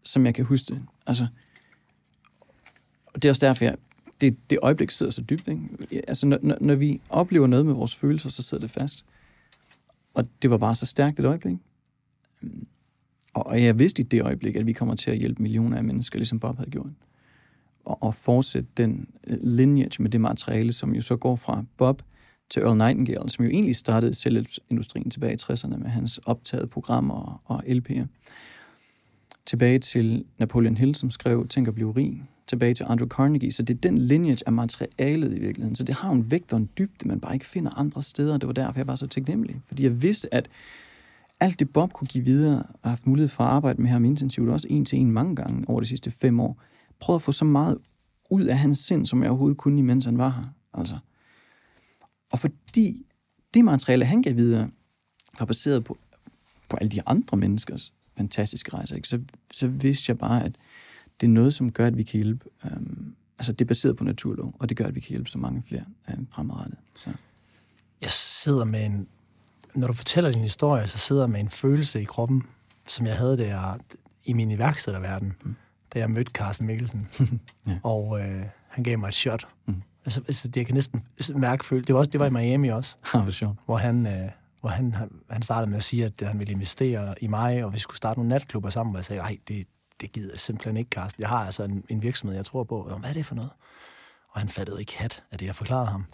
som 0.03 0.25
jeg 0.25 0.35
kan 0.35 0.45
huske 0.45 0.73
det. 0.73 0.81
Altså, 1.07 1.27
og 3.05 3.21
det 3.21 3.29
er 3.29 3.31
også 3.31 3.45
derfor, 3.45 3.65
jeg, 3.65 3.75
det, 4.21 4.37
det 4.49 4.59
øjeblik 4.61 4.91
sidder 4.91 5.11
så 5.11 5.21
dybt. 5.21 5.47
Ikke? 5.47 5.61
Altså, 6.07 6.27
når, 6.27 6.57
når 6.61 6.75
vi 6.75 7.01
oplever 7.09 7.47
noget 7.47 7.65
med 7.65 7.73
vores 7.73 7.95
følelser, 7.95 8.29
så 8.29 8.41
sidder 8.41 8.61
det 8.61 8.71
fast. 8.71 9.05
Og 10.13 10.27
det 10.41 10.49
var 10.49 10.57
bare 10.57 10.75
så 10.75 10.85
stærkt 10.85 11.19
et 11.19 11.25
øjeblik. 11.25 11.57
Øhm, 12.43 12.67
og 13.33 13.63
jeg 13.63 13.79
vidste 13.79 14.01
i 14.01 14.05
det 14.05 14.21
øjeblik, 14.21 14.55
at 14.55 14.65
vi 14.65 14.73
kommer 14.73 14.95
til 14.95 15.11
at 15.11 15.17
hjælpe 15.17 15.41
millioner 15.41 15.77
af 15.77 15.83
mennesker, 15.83 16.19
ligesom 16.19 16.39
Bob 16.39 16.57
havde 16.57 16.69
gjort. 16.69 16.91
Og, 17.85 18.03
og 18.03 18.15
fortsætte 18.15 18.69
den 18.77 19.07
øh, 19.27 19.37
lineage 19.43 20.01
med 20.01 20.09
det 20.09 20.21
materiale, 20.21 20.73
som 20.73 20.95
jo 20.95 21.01
så 21.01 21.15
går 21.15 21.35
fra 21.35 21.63
Bob 21.77 22.01
til 22.49 22.61
Earl 22.61 22.77
Nightingale, 22.77 23.29
som 23.29 23.45
jo 23.45 23.51
egentlig 23.51 23.75
startede 23.75 24.13
selvindustrien 24.13 25.09
tilbage 25.09 25.33
i 25.33 25.37
60'erne 25.41 25.77
med 25.77 25.89
hans 25.89 26.17
optaget 26.17 26.69
programmer 26.69 27.13
og, 27.13 27.41
og 27.45 27.63
LP'er. 27.67 28.05
Tilbage 29.45 29.79
til 29.79 30.25
Napoleon 30.37 30.77
Hill, 30.77 30.95
som 30.95 31.09
skrev 31.09 31.47
Tænk 31.47 31.67
at 31.67 31.75
blive 31.75 31.91
rig. 31.91 32.23
Tilbage 32.47 32.73
til 32.73 32.85
Andrew 32.89 33.07
Carnegie. 33.07 33.51
Så 33.51 33.63
det 33.63 33.73
er 33.75 33.79
den 33.79 33.97
lineage 33.97 34.43
af 34.45 34.53
materialet 34.53 35.37
i 35.37 35.39
virkeligheden. 35.39 35.75
Så 35.75 35.83
det 35.83 35.95
har 35.95 36.11
en 36.11 36.31
vægt 36.31 36.53
og 36.53 36.59
en 36.59 36.69
dybde, 36.77 37.07
man 37.07 37.19
bare 37.19 37.33
ikke 37.33 37.45
finder 37.45 37.71
andre 37.71 38.03
steder. 38.03 38.37
Det 38.37 38.47
var 38.47 38.53
derfor, 38.53 38.79
jeg 38.79 38.87
var 38.87 38.95
så 38.95 39.07
taknemmelig. 39.07 39.61
Fordi 39.63 39.83
jeg 39.83 40.01
vidste, 40.01 40.33
at 40.33 40.49
alt 41.39 41.59
det 41.59 41.73
Bob 41.73 41.93
kunne 41.93 42.07
give 42.07 42.25
videre, 42.25 42.63
og 42.81 42.89
haft 42.89 43.07
mulighed 43.07 43.29
for 43.29 43.43
at 43.43 43.49
arbejde 43.49 43.81
med 43.81 43.89
ham 43.89 44.05
intensivt, 44.05 44.49
også 44.49 44.67
en 44.69 44.85
til 44.85 44.99
en 44.99 45.11
mange 45.11 45.35
gange 45.35 45.69
over 45.69 45.79
de 45.79 45.85
sidste 45.85 46.11
fem 46.11 46.39
år, 46.39 46.61
prøvede 46.99 47.17
at 47.17 47.21
få 47.21 47.31
så 47.31 47.45
meget 47.45 47.77
ud 48.29 48.43
af 48.43 48.57
hans 48.57 48.79
sind, 48.79 49.05
som 49.05 49.21
jeg 49.23 49.29
overhovedet 49.29 49.57
kunne, 49.57 49.79
imens 49.79 50.05
han 50.05 50.17
var 50.17 50.29
her. 50.29 50.53
Altså. 50.73 50.97
Og 52.31 52.39
fordi 52.39 53.05
det 53.53 53.65
materiale, 53.65 54.05
han 54.05 54.21
gav 54.21 54.35
videre, 54.35 54.69
var 55.39 55.45
baseret 55.45 55.83
på, 55.83 55.97
på 56.69 56.77
alle 56.77 56.89
de 56.89 57.01
andre 57.05 57.37
menneskers 57.37 57.93
fantastiske 58.17 58.73
rejser, 58.73 58.95
ikke? 58.95 59.07
Så, 59.07 59.21
så 59.53 59.67
vidste 59.67 60.09
jeg 60.09 60.17
bare, 60.17 60.43
at 60.43 60.55
det 61.21 61.27
er 61.27 61.31
noget, 61.31 61.53
som 61.53 61.71
gør, 61.71 61.87
at 61.87 61.97
vi 61.97 62.03
kan 62.03 62.17
hjælpe. 62.17 62.45
Um, 62.63 63.15
altså, 63.37 63.51
det 63.51 63.61
er 63.61 63.67
baseret 63.67 63.97
på 63.97 64.03
naturlov, 64.03 64.55
og 64.59 64.69
det 64.69 64.77
gør, 64.77 64.85
at 64.85 64.95
vi 64.95 64.99
kan 64.99 65.09
hjælpe 65.09 65.29
så 65.29 65.37
mange 65.37 65.63
flere 65.67 65.83
um, 66.17 66.27
fremadrettet. 66.31 66.77
Så. 66.99 67.09
Jeg 68.01 68.11
sidder 68.11 68.65
med 68.65 68.85
en... 68.85 69.07
Når 69.75 69.87
du 69.87 69.93
fortæller 69.93 70.31
din 70.31 70.41
historie, 70.41 70.87
så 70.87 70.97
sidder 70.97 71.21
jeg 71.21 71.29
med 71.29 71.39
en 71.39 71.49
følelse 71.49 72.01
i 72.01 72.03
kroppen, 72.03 72.43
som 72.87 73.05
jeg 73.05 73.17
havde 73.17 73.37
der 73.37 73.77
i 74.23 74.33
min 74.33 74.51
iværksætterverden, 74.51 75.33
mm. 75.43 75.55
da 75.93 75.99
jeg 75.99 76.09
mødte 76.09 76.31
Carsten 76.31 76.67
Mikkelsen. 76.67 77.07
ja. 77.67 77.79
Og 77.83 78.19
øh, 78.19 78.45
han 78.67 78.83
gav 78.83 78.99
mig 78.99 79.07
et 79.07 79.13
shot. 79.13 79.47
Mm. 79.65 79.81
Altså, 80.05 80.21
altså, 80.27 80.47
det, 80.47 80.57
jeg 80.57 80.65
kan 80.65 80.75
næsten 80.75 81.03
mærke 81.35 81.65
følelse. 81.65 81.87
Det 81.87 81.93
var, 81.93 81.99
også, 81.99 82.11
det 82.11 82.19
var 82.19 82.25
i 82.25 82.29
Miami 82.29 82.69
også. 82.69 82.95
hvor 83.65 83.77
han... 83.77 84.07
Øh, 84.07 84.29
hvor 84.61 84.69
han, 84.69 84.95
han 85.29 85.41
startede 85.41 85.69
med 85.69 85.77
at 85.77 85.83
sige, 85.83 86.05
at 86.05 86.27
han 86.27 86.39
ville 86.39 86.53
investere 86.53 87.13
i 87.21 87.27
mig, 87.27 87.63
og 87.65 87.73
vi 87.73 87.77
skulle 87.77 87.97
starte 87.97 88.19
nogle 88.19 88.29
natklubber 88.29 88.69
sammen, 88.69 88.95
og 88.95 88.97
jeg 88.97 89.05
sagde, 89.05 89.21
nej, 89.21 89.37
det, 89.47 89.67
det 90.01 90.11
gider 90.11 90.31
jeg 90.33 90.39
simpelthen 90.39 90.77
ikke, 90.77 90.89
Carsten. 90.89 91.21
Jeg 91.21 91.29
har 91.29 91.45
altså 91.45 91.63
en, 91.63 91.83
en 91.89 92.01
virksomhed, 92.01 92.35
jeg 92.35 92.45
tror 92.45 92.63
på. 92.63 92.83
Hvad 92.99 93.09
er 93.09 93.13
det 93.13 93.25
for 93.25 93.35
noget? 93.35 93.51
Og 94.29 94.41
han 94.41 94.49
fattede 94.49 94.79
ikke 94.79 94.97
hat 94.97 95.23
af 95.31 95.37
det, 95.37 95.45
jeg 95.45 95.55
forklarede 95.55 95.87
ham. 95.87 96.05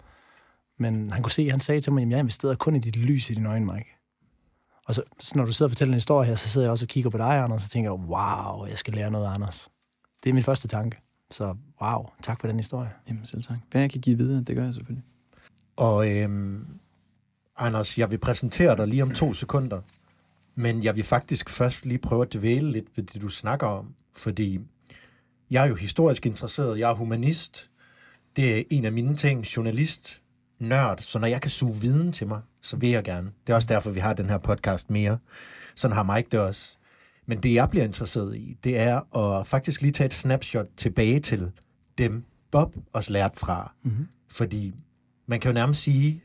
Men 0.78 1.10
han 1.10 1.22
kunne 1.22 1.32
se, 1.32 1.42
at 1.42 1.50
han 1.50 1.60
sagde 1.60 1.80
til 1.80 1.92
mig, 1.92 2.02
at 2.02 2.10
jeg 2.10 2.18
investerede 2.18 2.56
kun 2.56 2.76
i 2.76 2.78
dit 2.78 2.96
lys 2.96 3.30
i 3.30 3.34
dine 3.34 3.48
øjne, 3.48 3.66
Mike. 3.66 3.94
Og 4.86 4.94
så, 4.94 5.02
så 5.20 5.32
når 5.38 5.44
du 5.44 5.52
sidder 5.52 5.68
og 5.68 5.70
fortæller 5.70 5.92
en 5.92 5.96
historie 5.96 6.28
her, 6.28 6.34
så 6.34 6.48
sidder 6.48 6.66
jeg 6.66 6.72
også 6.72 6.84
og 6.84 6.88
kigger 6.88 7.10
på 7.10 7.18
dig, 7.18 7.38
Anders, 7.38 7.54
og 7.56 7.60
så 7.60 7.68
tænker 7.68 7.90
jeg, 7.90 8.00
wow, 8.08 8.66
jeg 8.66 8.78
skal 8.78 8.94
lære 8.94 9.10
noget 9.10 9.26
af 9.26 9.30
Anders. 9.30 9.68
Det 10.24 10.30
er 10.30 10.34
min 10.34 10.42
første 10.42 10.68
tanke. 10.68 10.98
Så 11.30 11.54
wow, 11.82 12.06
tak 12.22 12.40
for 12.40 12.48
den 12.48 12.56
historie. 12.56 12.90
Jamen 13.08 13.26
selv 13.26 13.42
tak. 13.42 13.58
Hvad 13.70 13.80
jeg 13.80 13.90
kan 13.90 14.00
give 14.00 14.16
videre, 14.18 14.42
det 14.42 14.56
gør 14.56 14.64
jeg 14.64 14.74
selvfølgelig. 14.74 15.04
Og 15.76 16.10
øhm, 16.10 16.66
Anders, 17.56 17.98
jeg 17.98 18.10
vil 18.10 18.18
præsentere 18.18 18.76
dig 18.76 18.86
lige 18.86 19.02
om 19.02 19.10
to 19.10 19.32
sekunder, 19.32 19.80
men 20.58 20.84
jeg 20.84 20.96
vil 20.96 21.04
faktisk 21.04 21.50
først 21.50 21.86
lige 21.86 21.98
prøve 21.98 22.22
at 22.22 22.32
dvæle 22.32 22.72
lidt 22.72 22.86
ved 22.96 23.04
det, 23.04 23.22
du 23.22 23.28
snakker 23.28 23.66
om, 23.66 23.94
fordi 24.16 24.60
jeg 25.50 25.64
er 25.64 25.68
jo 25.68 25.74
historisk 25.74 26.26
interesseret, 26.26 26.78
jeg 26.78 26.90
er 26.90 26.94
humanist, 26.94 27.70
det 28.36 28.58
er 28.58 28.62
en 28.70 28.84
af 28.84 28.92
mine 28.92 29.16
ting, 29.16 29.44
journalist, 29.44 30.22
nørd, 30.58 30.98
så 31.00 31.18
når 31.18 31.26
jeg 31.26 31.40
kan 31.40 31.50
suge 31.50 31.74
viden 31.74 32.12
til 32.12 32.26
mig, 32.26 32.40
så 32.62 32.76
vil 32.76 32.90
jeg 32.90 33.04
gerne. 33.04 33.30
Det 33.46 33.52
er 33.52 33.56
også 33.56 33.68
derfor, 33.68 33.90
vi 33.90 34.00
har 34.00 34.12
den 34.12 34.26
her 34.26 34.38
podcast 34.38 34.90
mere. 34.90 35.18
Sådan 35.74 35.94
har 35.96 36.14
Mike 36.14 36.28
det 36.32 36.40
også. 36.40 36.78
Men 37.26 37.42
det, 37.42 37.54
jeg 37.54 37.68
bliver 37.68 37.84
interesseret 37.84 38.36
i, 38.36 38.56
det 38.64 38.78
er 38.78 39.16
at 39.16 39.46
faktisk 39.46 39.82
lige 39.82 39.92
tage 39.92 40.06
et 40.06 40.14
snapshot 40.14 40.66
tilbage 40.76 41.20
til 41.20 41.52
dem, 41.98 42.24
Bob 42.50 42.76
også 42.92 43.12
lært 43.12 43.32
fra. 43.36 43.72
Mm-hmm. 43.82 44.08
Fordi 44.28 44.74
man 45.26 45.40
kan 45.40 45.48
jo 45.48 45.54
nærmest 45.54 45.82
sige, 45.82 46.22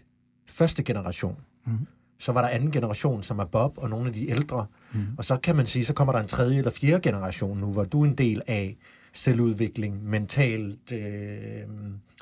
første 0.48 0.84
generation, 0.84 1.38
mm-hmm. 1.66 1.88
Så 2.24 2.32
var 2.32 2.42
der 2.42 2.50
anden 2.50 2.72
generation, 2.72 3.24
som 3.24 3.40
er 3.40 3.46
Bob 3.46 3.78
og 3.78 3.90
nogle 3.90 4.08
af 4.08 4.14
de 4.14 4.30
ældre. 4.30 4.66
Mm-hmm. 4.94 5.16
Og 5.18 5.26
så 5.26 5.38
kan 5.38 5.56
man 5.56 5.66
sige, 5.66 5.86
så 5.86 5.94
kommer 5.94 6.14
der 6.14 6.20
en 6.20 6.28
tredje 6.28 6.58
eller 6.58 6.72
fjerde 6.72 7.02
generation 7.02 7.58
nu, 7.58 7.72
hvor 7.72 7.84
du 7.84 8.02
er 8.02 8.06
en 8.06 8.18
del 8.18 8.42
af 8.48 8.78
selvudvikling, 9.14 10.04
mentalt 10.10 10.92
øh, 10.92 11.62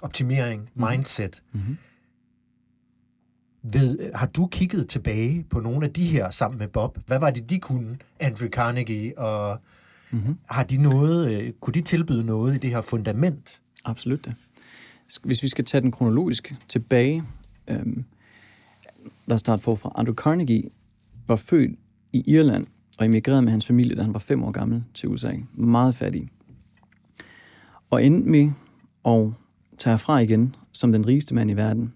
optimering, 0.02 0.62
mm-hmm. 0.62 0.90
mindset. 0.92 1.44
Mm-hmm. 1.52 1.78
Ved, 3.64 4.14
har 4.14 4.28
du 4.28 4.48
kigget 4.48 4.90
tilbage 4.90 5.46
på 5.50 5.60
nogle 5.60 5.86
af 5.86 5.94
de 5.94 6.08
her 6.08 6.30
sammen 6.30 6.60
med 6.60 6.68
Bob? 6.68 6.98
Hvad 7.08 7.20
var 7.20 7.32
det, 7.32 7.50
de 7.50 7.60
kunne? 7.60 7.98
Andrew 8.20 8.50
Carnegie, 8.50 9.18
og 9.18 9.60
mm-hmm. 10.12 10.38
har 10.46 10.64
de 10.64 10.78
noget, 10.78 11.32
øh, 11.32 11.52
kunne 11.62 11.74
de 11.74 11.82
tilbyde 11.82 12.26
noget 12.26 12.56
i 12.56 12.58
det 12.58 12.70
her 12.70 12.82
fundament? 12.82 13.62
Absolut 13.86 14.26
det. 14.26 14.36
Hvis 15.24 15.44
vi 15.44 15.48
skal 15.48 15.66
tage 15.66 15.82
den 15.82 15.92
kronologisk 15.92 16.54
tilbage, 16.68 17.24
øhm, 17.68 18.06
lad 19.32 19.36
os 19.36 19.40
starte 19.40 19.64
forfra. 19.64 19.92
Andrew 19.96 20.16
Carnegie 20.16 20.70
var 21.28 21.36
født 21.36 21.80
i 22.14 22.24
Irland 22.28 22.66
og 23.00 23.06
emigrerede 23.06 23.42
med 23.42 23.52
hans 23.52 23.66
familie, 23.66 23.96
da 23.96 24.02
han 24.02 24.14
var 24.14 24.20
fem 24.20 24.44
år 24.44 24.52
gammel 24.52 24.84
til 24.94 25.10
USA. 25.10 25.34
Meget 25.54 25.96
fattig. 25.96 26.30
Og 27.90 28.06
endte 28.06 28.30
med 28.30 28.52
at 29.06 29.32
tage 29.78 29.98
fra 29.98 30.20
igen 30.20 30.56
som 30.72 30.92
den 30.92 31.08
rigeste 31.08 31.36
mand 31.36 31.52
i 31.52 31.54
verden. 31.54 31.94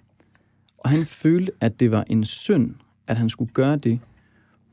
Og 0.77 0.89
han 0.89 1.05
følte, 1.05 1.51
at 1.61 1.79
det 1.79 1.91
var 1.91 2.03
en 2.09 2.25
synd, 2.25 2.75
at 3.07 3.17
han 3.17 3.29
skulle 3.29 3.53
gøre 3.53 3.75
det, 3.75 3.99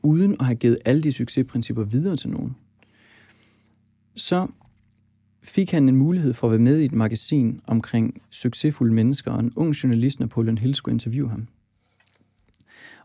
uden 0.01 0.35
at 0.39 0.45
have 0.45 0.55
givet 0.55 0.77
alle 0.85 1.01
de 1.03 1.11
succesprincipper 1.11 1.83
videre 1.83 2.17
til 2.17 2.29
nogen. 2.29 2.55
Så 4.15 4.47
fik 5.43 5.71
han 5.71 5.89
en 5.89 5.95
mulighed 5.95 6.33
for 6.33 6.47
at 6.47 6.51
være 6.51 6.61
med 6.61 6.79
i 6.79 6.85
et 6.85 6.93
magasin 6.93 7.61
omkring 7.67 8.21
succesfulde 8.29 8.93
mennesker, 8.93 9.31
og 9.31 9.39
en 9.39 9.53
ung 9.55 9.71
journalist, 9.71 10.19
Napoleon 10.19 10.57
Hill, 10.57 10.75
skulle 10.75 10.93
interviewe 10.93 11.29
ham. 11.29 11.47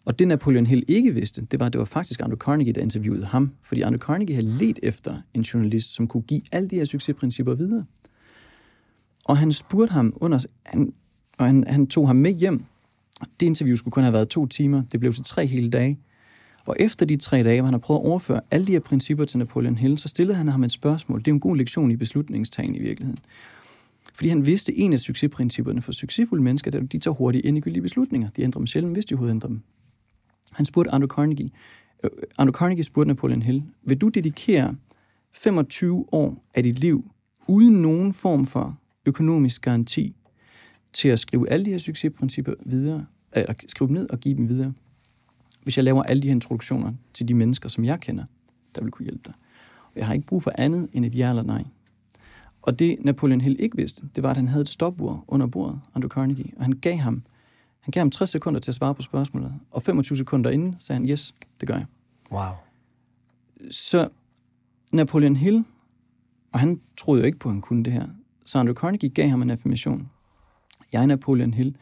Og 0.09 0.19
det 0.19 0.29
Napoleon 0.29 0.67
Hill 0.67 0.85
ikke 0.89 1.15
vidste, 1.15 1.47
det 1.51 1.61
var, 1.61 1.67
at 1.67 1.73
det 1.73 1.79
var 1.79 1.85
faktisk 1.85 2.21
Andrew 2.21 2.37
Carnegie, 2.37 2.73
der 2.73 2.81
interviewede 2.81 3.25
ham, 3.25 3.53
fordi 3.63 3.81
Andrew 3.81 3.99
Carnegie 3.99 4.35
havde 4.35 4.49
let 4.49 4.79
efter 4.83 5.17
en 5.35 5.43
journalist, 5.43 5.95
som 5.95 6.07
kunne 6.07 6.23
give 6.23 6.41
alle 6.53 6.69
de 6.69 6.77
her 6.77 6.85
succesprincipper 6.85 7.55
videre. 7.55 7.85
Og 9.25 9.39
han 9.39 9.53
spurgte 9.53 9.93
ham 9.93 10.13
under, 10.17 10.45
han, 10.63 10.93
og 11.39 11.47
han, 11.47 11.65
han 11.67 11.87
tog 11.87 12.07
ham 12.07 12.17
med 12.17 12.33
hjem. 12.33 12.65
Det 13.41 13.47
interview 13.47 13.77
skulle 13.77 13.93
kun 13.93 14.03
have 14.03 14.13
været 14.13 14.29
to 14.29 14.47
timer, 14.47 14.83
det 14.93 15.01
blev 15.01 15.13
til 15.13 15.25
tre 15.25 15.47
hele 15.47 15.71
dage. 15.71 15.99
Og 16.67 16.77
efter 16.81 17.07
de 17.07 17.17
tre 17.17 17.43
dage, 17.43 17.61
hvor 17.61 17.67
han 17.67 17.75
har 17.75 17.79
prøvet 17.79 18.01
at 18.01 18.07
overføre 18.07 18.41
alle 18.51 18.67
de 18.67 18.73
her 18.73 18.81
principper 18.81 19.25
til 19.25 19.39
Napoleon 19.39 19.77
Hill, 19.77 19.99
så 19.99 20.09
stillede 20.09 20.39
han 20.39 20.49
ham 20.49 20.65
et 20.65 20.73
spørgsmål. 20.73 21.19
Det 21.19 21.29
er 21.29 21.33
en 21.33 21.41
god 21.41 21.57
lektion 21.57 21.91
i 21.91 21.97
beslutningstagen 21.97 22.75
i 22.75 22.79
virkeligheden. 22.79 23.19
Fordi 24.15 24.29
han 24.29 24.47
vidste, 24.47 24.73
at 24.73 24.79
en 24.79 24.93
af 24.93 25.01
succesprincipperne 25.01 25.83
for 25.83 25.93
succesfulde 25.93 26.43
mennesker, 26.43 26.71
det 26.71 26.79
er, 26.79 26.83
at 26.83 26.93
de 26.93 26.99
tager 26.99 27.15
hurtigt 27.15 27.47
endegyldige 27.47 27.83
beslutninger. 27.83 28.29
De 28.37 28.43
ændrer 28.43 28.59
dem 28.59 28.67
sjældent, 28.67 28.95
hvis 28.95 29.05
de 29.05 29.15
overhovedet 29.15 29.35
ændrer 29.35 29.49
dem. 29.49 29.63
Han 30.53 30.65
spurgte 30.65 30.91
Andrew 30.91 31.09
Carnegie, 31.09 31.51
øh, 32.05 32.11
Andrew 32.39 32.53
Carnegie 32.53 32.85
spurgte 32.85 33.09
Napoleon 33.09 33.43
Hill, 33.43 33.63
vil 33.83 33.99
du 33.99 34.09
dedikere 34.09 34.75
25 35.33 36.07
år 36.13 36.45
af 36.55 36.63
dit 36.63 36.79
liv 36.79 37.11
uden 37.49 37.83
nogen 37.83 38.13
form 38.13 38.47
for 38.47 38.79
økonomisk 39.07 39.63
garanti 39.63 40.17
til 40.93 41.09
at 41.09 41.19
skrive 41.19 41.51
alle 41.51 41.65
de 41.65 41.71
her 41.71 41.79
succesprincipper 41.79 42.55
videre, 42.67 43.07
øh, 43.37 43.43
eller 43.43 43.55
skrive 43.69 43.89
dem 43.89 43.95
ned 43.95 44.11
og 44.11 44.21
give 44.21 44.35
dem 44.35 44.49
videre? 44.49 44.73
hvis 45.69 45.77
jeg 45.77 45.85
laver 45.85 46.03
alle 46.03 46.23
de 46.23 46.29
her 46.29 46.35
introduktioner 46.35 46.93
til 47.15 47.29
de 47.29 47.35
mennesker, 47.35 47.69
som 47.69 47.85
jeg 47.85 48.01
kender, 48.01 48.25
der 48.75 48.83
vil 48.83 48.91
kunne 48.91 49.05
hjælpe 49.05 49.23
dig. 49.27 49.35
Og 49.85 49.93
jeg 49.97 50.07
har 50.07 50.15
ikke 50.15 50.27
brug 50.27 50.43
for 50.43 50.53
andet 50.59 50.89
end 50.93 51.05
et 51.05 51.15
ja 51.15 51.29
eller 51.29 51.43
nej. 51.43 51.65
Og 52.63 52.79
det 52.79 52.97
Napoleon 53.01 53.41
Hill 53.41 53.57
ikke 53.61 53.77
vidste, 53.77 54.03
det 54.17 54.23
var, 54.23 54.31
at 54.31 54.37
han 54.37 54.49
havde 54.49 54.63
et 54.63 54.69
stopur 54.69 55.25
under 55.29 55.47
bordet, 55.47 55.81
Andrew 55.95 56.09
Carnegie, 56.09 56.53
og 56.57 56.65
han 56.65 56.73
gav 56.73 56.97
ham, 56.97 57.23
han 57.81 57.93
gav 57.93 58.01
ham 58.01 58.11
60 58.11 58.31
sekunder 58.31 58.61
til 58.61 58.71
at 58.71 58.75
svare 58.75 58.95
på 58.95 59.03
spørgsmålet, 59.03 59.55
og 59.71 59.83
25 59.83 60.17
sekunder 60.17 60.51
inden 60.51 60.77
sagde 60.79 61.01
han, 61.01 61.11
yes, 61.11 61.35
det 61.61 61.69
gør 61.69 61.75
jeg. 61.75 61.87
Wow. 62.31 62.53
Så 63.71 64.09
Napoleon 64.93 65.37
Hill, 65.37 65.65
og 66.53 66.61
han 66.61 66.81
troede 66.97 67.21
jo 67.21 67.27
ikke 67.27 67.39
på, 67.39 67.49
at 67.49 67.55
han 67.55 67.63
kunne 67.63 67.85
det 67.85 67.93
her, 67.93 68.07
så 68.45 68.59
Andrew 68.59 68.75
Carnegie 68.75 69.09
gav 69.09 69.29
ham 69.29 69.43
en 69.43 69.51
affirmation. 69.51 70.11
Jeg, 70.93 71.07
Napoleon 71.07 71.55
Hill, 71.55 71.77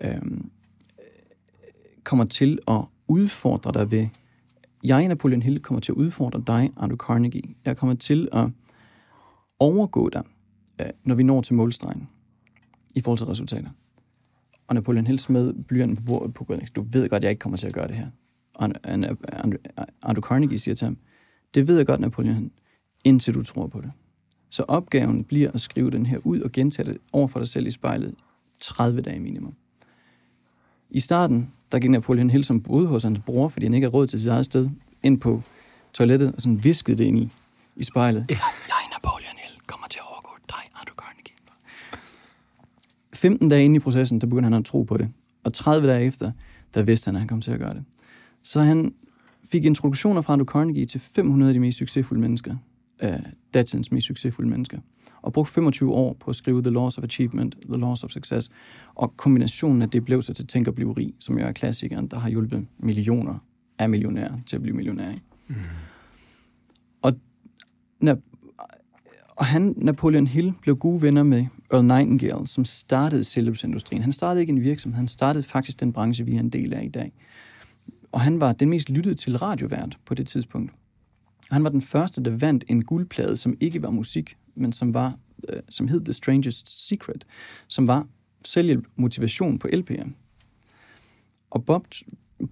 øhm, 0.00 0.50
kommer 2.04 2.24
til 2.24 2.58
at 2.68 2.84
udfordre 3.08 3.72
dig 3.72 3.90
ved, 3.90 4.08
jeg, 4.84 5.08
Napoleon 5.08 5.42
Hill, 5.42 5.58
kommer 5.58 5.80
til 5.80 5.92
at 5.92 5.96
udfordre 5.96 6.42
dig, 6.46 6.72
Andrew 6.76 6.96
Carnegie. 6.96 7.54
Jeg 7.64 7.76
kommer 7.76 7.94
til 7.94 8.28
at 8.32 8.48
overgå 9.58 10.08
dig, 10.08 10.22
øh, 10.80 10.86
når 11.04 11.14
vi 11.14 11.22
når 11.22 11.42
til 11.42 11.54
målstregen 11.54 12.08
i 12.96 13.00
forhold 13.00 13.18
til 13.18 13.26
resultater. 13.26 13.70
Og 14.66 14.74
Napoleon 14.74 15.06
Hill 15.06 15.18
smed 15.18 15.54
blyanten 15.68 15.96
på 15.96 16.02
bordet 16.02 16.34
på 16.34 16.56
Du 16.76 16.86
ved 16.90 17.08
godt, 17.08 17.22
jeg 17.22 17.30
ikke 17.30 17.40
kommer 17.40 17.56
til 17.56 17.66
at 17.66 17.72
gøre 17.72 17.88
det 17.88 17.96
her. 17.96 18.06
Og 18.54 18.70
Andrew 20.02 20.22
Carnegie 20.22 20.58
siger 20.58 20.74
til 20.74 20.84
ham, 20.84 20.96
det 21.54 21.68
ved 21.68 21.76
jeg 21.76 21.86
godt, 21.86 22.00
Napoleon, 22.00 22.50
indtil 23.04 23.34
du 23.34 23.42
tror 23.42 23.66
på 23.66 23.80
det. 23.80 23.90
Så 24.50 24.64
opgaven 24.68 25.24
bliver 25.24 25.50
at 25.50 25.60
skrive 25.60 25.90
den 25.90 26.06
her 26.06 26.18
ud 26.24 26.40
og 26.40 26.52
gentage 26.52 26.86
det 26.86 26.98
over 27.12 27.28
for 27.28 27.38
dig 27.38 27.48
selv 27.48 27.66
i 27.66 27.70
spejlet 27.70 28.14
30 28.60 29.00
dage 29.00 29.20
minimum. 29.20 29.54
I 30.90 31.00
starten, 31.00 31.50
der 31.72 31.78
gik 31.78 31.90
Napoleon 31.90 32.30
Hill 32.30 32.44
som 32.44 32.62
boede 32.62 32.86
hos 32.86 33.02
hans 33.02 33.20
bror, 33.26 33.48
fordi 33.48 33.66
han 33.66 33.74
ikke 33.74 33.84
havde 33.84 33.94
råd 33.94 34.06
til 34.06 34.20
sit 34.20 34.30
eget 34.30 34.44
sted, 34.44 34.70
ind 35.02 35.20
på 35.20 35.42
toilettet 35.92 36.34
og 36.34 36.42
sådan 36.42 36.64
viskede 36.64 36.98
det 36.98 37.04
ind 37.04 37.18
i, 37.18 37.28
i 37.76 37.82
spejlet. 37.82 38.26
Ja. 38.30 38.34
Jeg, 38.68 38.90
Napoleon 38.92 39.36
Hill, 39.36 39.60
kommer 39.66 39.86
til 39.88 39.98
at 39.98 40.06
overgå 40.12 40.30
dig, 40.48 40.62
Andrew 40.80 40.94
Carnegie. 40.94 41.34
15 43.24 43.48
dage 43.48 43.64
inde 43.64 43.76
i 43.76 43.78
processen, 43.78 44.20
der 44.20 44.26
begyndte 44.26 44.46
han 44.46 44.54
at 44.54 44.64
tro 44.64 44.82
på 44.82 44.96
det. 44.96 45.08
Og 45.44 45.52
30 45.52 45.88
dage 45.88 46.04
efter, 46.04 46.32
der 46.74 46.82
vidste 46.82 47.08
han, 47.08 47.14
at 47.14 47.20
han 47.20 47.28
kom 47.28 47.40
til 47.40 47.50
at 47.50 47.58
gøre 47.58 47.74
det. 47.74 47.84
Så 48.42 48.60
han 48.60 48.94
fik 49.44 49.64
introduktioner 49.64 50.20
fra 50.20 50.32
Andrew 50.32 50.46
Carnegie 50.46 50.84
til 50.84 51.00
500 51.00 51.50
af 51.50 51.54
de 51.54 51.60
mest 51.60 51.78
succesfulde 51.78 52.20
mennesker, 52.20 52.56
øh, 53.02 53.12
datidens 53.54 53.92
mest 53.92 54.06
succesfulde 54.06 54.50
mennesker 54.50 54.78
og 55.22 55.32
brugt 55.32 55.48
25 55.48 55.92
år 55.92 56.16
på 56.20 56.30
at 56.30 56.36
skrive 56.36 56.62
The 56.62 56.70
Laws 56.70 56.98
of 56.98 57.04
Achievement, 57.04 57.56
The 57.68 57.80
Laws 57.80 58.04
of 58.04 58.10
Success. 58.10 58.50
Og 58.94 59.16
kombinationen 59.16 59.82
af 59.82 59.90
det 59.90 60.04
blev 60.04 60.22
så 60.22 60.34
til 60.34 60.46
Tænk 60.46 60.68
og 60.68 60.74
blive 60.74 60.92
rig, 60.92 61.14
som 61.18 61.38
jo 61.38 61.46
er 61.46 61.52
klassikeren, 61.52 62.06
der 62.06 62.18
har 62.18 62.30
hjulpet 62.30 62.66
millioner 62.78 63.38
af 63.78 63.88
millionærer 63.88 64.38
til 64.46 64.56
at 64.56 64.62
blive 64.62 64.76
millionærer. 64.76 65.12
Mm. 65.48 65.54
Og, 67.02 67.12
og 69.28 69.46
han, 69.46 69.74
Napoleon 69.76 70.26
Hill, 70.26 70.52
blev 70.62 70.76
gode 70.76 71.02
venner 71.02 71.22
med 71.22 71.46
Earl 71.74 71.84
Nightingale, 71.84 72.46
som 72.46 72.64
startede 72.64 73.24
celluloseindustrien. 73.24 74.02
Han 74.02 74.12
startede 74.12 74.40
ikke 74.40 74.50
en 74.50 74.62
virksomhed, 74.62 74.96
han 74.96 75.08
startede 75.08 75.42
faktisk 75.42 75.80
den 75.80 75.92
branche, 75.92 76.24
vi 76.24 76.36
er 76.36 76.40
en 76.40 76.50
del 76.50 76.74
af 76.74 76.84
i 76.84 76.88
dag. 76.88 77.12
Og 78.12 78.20
han 78.20 78.40
var 78.40 78.52
den 78.52 78.70
mest 78.70 78.90
lyttede 78.90 79.14
til 79.14 79.38
radiovært 79.38 79.98
på 80.06 80.14
det 80.14 80.26
tidspunkt. 80.26 80.72
Han 81.50 81.64
var 81.64 81.70
den 81.70 81.82
første, 81.82 82.22
der 82.22 82.30
vandt 82.30 82.64
en 82.68 82.84
guldplade, 82.84 83.36
som 83.36 83.56
ikke 83.60 83.82
var 83.82 83.90
musik, 83.90 84.36
men 84.54 84.72
som 84.72 84.94
var 84.94 85.18
øh, 85.48 85.60
som 85.68 85.88
hed 85.88 86.04
The 86.04 86.12
Strangest 86.12 86.88
Secret, 86.88 87.24
som 87.68 87.86
var 87.86 88.06
selvhjælp 88.44 88.86
motivation 88.96 89.58
på 89.58 89.68
LP'er. 89.72 90.08
Og 91.50 91.64
Bob 91.64 91.86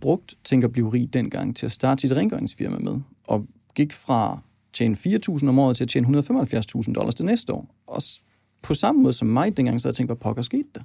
brugt 0.01 0.35
Tænk 0.45 0.65
at 0.65 0.73
blive 0.73 0.93
rig 0.93 1.13
dengang 1.13 1.57
til 1.57 1.67
at 1.67 1.73
starte 1.73 2.01
sit 2.01 2.13
rengøringsfirma 2.13 2.79
med, 2.79 3.01
og 3.25 3.47
gik 3.75 3.93
fra 3.93 4.41
tjene 4.73 4.95
4.000 4.95 5.49
om 5.49 5.59
året 5.59 5.77
til 5.77 5.85
at 5.85 5.91
tjene 5.91 6.19
175.000 6.19 6.93
dollars 6.93 7.15
det 7.15 7.27
næste 7.27 7.53
år. 7.53 7.75
Og 7.87 8.03
på 8.63 8.75
samme 8.75 9.03
måde 9.03 9.13
som 9.13 9.29
mig 9.29 9.57
dengang, 9.57 9.81
så 9.81 9.89
jeg 9.89 9.95
tænkte, 9.95 10.15
hvad 10.15 10.21
pokker 10.21 10.43
skete 10.43 10.69
der? 10.75 10.81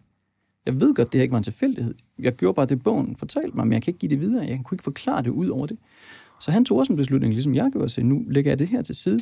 Jeg 0.66 0.80
ved 0.80 0.94
godt, 0.94 1.12
det 1.12 1.18
her 1.18 1.22
ikke 1.22 1.32
var 1.32 1.38
en 1.38 1.44
tilfældighed. 1.44 1.96
Jeg 2.20 2.34
gjorde 2.34 2.56
bare 2.56 2.66
det, 2.66 2.84
bogen 2.84 3.16
fortalte 3.16 3.58
mig, 3.58 3.68
men 3.68 3.74
jeg 3.74 3.82
kan 3.82 3.92
ikke 3.92 4.00
give 4.00 4.10
det 4.10 4.20
videre. 4.20 4.46
Jeg 4.46 4.62
kunne 4.64 4.76
ikke 4.76 4.84
forklare 4.84 5.24
det 5.24 5.30
ud 5.30 5.48
over 5.48 5.66
det. 5.66 5.78
Så 6.40 6.52
han 6.52 6.66
tog 6.66 6.78
også 6.78 6.94
en 6.94 6.98
beslutning, 6.98 7.34
ligesom 7.34 7.56
jeg 7.56 7.70
gjorde, 7.72 7.86
at 7.86 7.92
sige, 7.92 8.06
nu 8.06 8.24
lægger 8.28 8.52
jeg 8.52 8.60
det 8.60 8.68
her 8.68 8.82
til 8.82 8.96
side, 8.96 9.20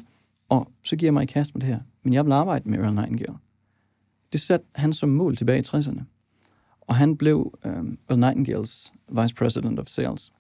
og 0.49 0.71
så 0.83 0.95
giver 0.95 1.07
jeg 1.07 1.13
mig 1.13 1.23
i 1.23 1.25
kast 1.25 1.55
med 1.55 1.61
det 1.61 1.69
her. 1.69 1.79
Men 2.03 2.13
jeg 2.13 2.25
vil 2.25 2.31
arbejde 2.31 2.69
med 2.69 2.79
Earl 2.79 2.93
Nightingale. 2.93 3.37
Det 4.33 4.41
satte 4.41 4.65
han 4.75 4.93
som 4.93 5.09
mål 5.09 5.35
tilbage 5.35 5.59
i 5.59 5.63
60'erne. 5.67 6.01
Og 6.81 6.95
han 6.95 7.17
blev 7.17 7.53
um, 7.65 7.97
Earl 8.09 8.19
Nightingales 8.19 8.93
Vice 9.09 9.35
President 9.35 9.79
of 9.79 9.87
Sales. 9.87 10.31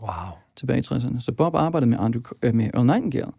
Wow. 0.00 0.10
tilbage 0.56 0.78
i 0.78 0.82
60'erne. 0.82 1.20
Så 1.20 1.32
Bob 1.32 1.54
arbejdede 1.54 1.90
med, 1.90 1.98
Andrew, 2.00 2.22
øh, 2.42 2.54
med 2.54 2.70
Earl 2.74 2.86
Nightingale 2.86 3.32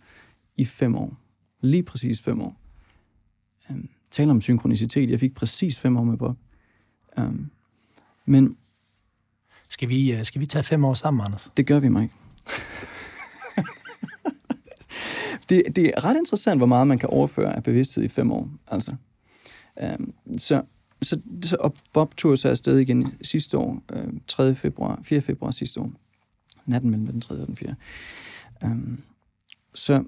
i 0.58 0.66
fem 0.66 0.96
år. 0.96 1.18
Lige 1.62 1.84
præcis 1.84 2.22
fem 2.22 2.42
år. 2.42 2.65
Um, 3.70 3.90
taler 4.12 4.32
om 4.32 4.42
synkronicitet. 4.42 5.10
Jeg 5.10 5.20
fik 5.20 5.36
præcis 5.36 5.80
fem 5.80 5.98
år 5.98 6.04
med 6.04 6.18
Bob. 6.18 6.38
Um, 7.18 7.52
men 8.26 8.58
Skal 9.68 9.90
vi, 9.90 10.14
øh, 10.14 10.24
skal 10.26 10.42
vi 10.42 10.46
tage 10.46 10.64
fem 10.64 10.86
år 10.86 10.94
sammen, 10.94 11.26
Anders? 11.26 11.52
det 11.58 11.68
gør 11.68 11.80
vi, 11.80 11.88
Mike. 11.88 12.14
det, 15.50 15.64
det 15.76 15.86
er 15.86 16.04
ret 16.06 16.18
interessant, 16.18 16.60
hvor 16.60 16.68
meget 16.68 16.88
man 16.88 17.00
kan 17.00 17.10
overføre 17.10 17.56
af 17.56 17.64
bevidsthed 17.64 18.04
i 18.04 18.08
fem 18.08 18.32
år. 18.32 18.50
Altså. 18.68 18.96
Um, 20.00 20.14
så, 20.38 20.62
så, 21.02 21.22
så, 21.44 21.58
og 21.60 21.76
Bob 21.94 22.16
tog 22.16 22.38
sig 22.38 22.52
afsted 22.52 22.78
igen 22.78 23.14
sidste 23.22 23.58
år, 23.58 23.82
øh, 23.94 24.14
3. 24.28 24.56
februar, 24.56 25.00
4. 25.04 25.22
februar 25.22 25.52
sidste 25.52 25.80
år. 25.80 25.92
Natten 26.66 26.90
mellem 26.90 27.08
den 27.08 27.22
3. 27.22 27.36
og 27.36 27.48
den 27.48 27.56
4. 27.56 27.76
Um, 28.64 29.04
så, 29.74 30.04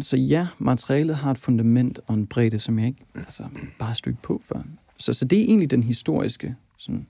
så 0.00 0.16
ja, 0.16 0.48
materialet 0.58 1.16
har 1.16 1.30
et 1.30 1.38
fundament 1.38 2.00
og 2.06 2.14
en 2.14 2.26
bredde, 2.26 2.58
som 2.58 2.78
jeg 2.78 2.86
ikke 2.86 3.06
altså, 3.14 3.44
bare 3.78 3.94
stødt 3.94 4.22
på 4.22 4.40
før. 4.44 4.62
Så, 4.98 5.12
så 5.12 5.24
det 5.24 5.38
er 5.38 5.44
egentlig 5.44 5.70
den 5.70 5.82
historiske, 5.82 6.56
sådan, 6.78 7.06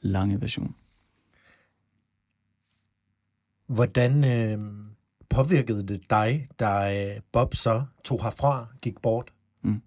lange 0.00 0.40
version. 0.40 0.74
Hvordan 3.66 4.24
øh, 4.24 4.58
påvirkede 5.28 5.86
det 5.86 6.10
dig, 6.10 6.48
da 6.60 7.04
øh, 7.14 7.20
Bob 7.32 7.54
så 7.54 7.84
tog 8.04 8.22
herfra, 8.22 8.66
gik 8.82 9.02
bort? 9.02 9.32
Mm. 9.62 9.82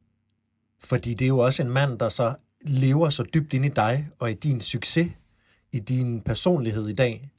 Fordi 0.80 1.14
det 1.14 1.26
er 1.26 1.30
jo 1.30 1.38
også 1.38 1.64
en 1.64 1.70
mand, 1.70 2.00
der 2.00 2.10
så 2.10 2.36
lever 2.62 3.10
så 3.10 3.24
dybt 3.34 3.54
ind 3.54 3.66
i 3.66 3.70
dig, 3.70 4.10
og 4.20 4.32
i 4.32 4.34
din 4.34 4.62
succes, 4.62 5.12
i 5.72 5.80
din 5.80 6.22
personlighed 6.22 6.88
i 6.88 6.94
dag. 6.94 7.30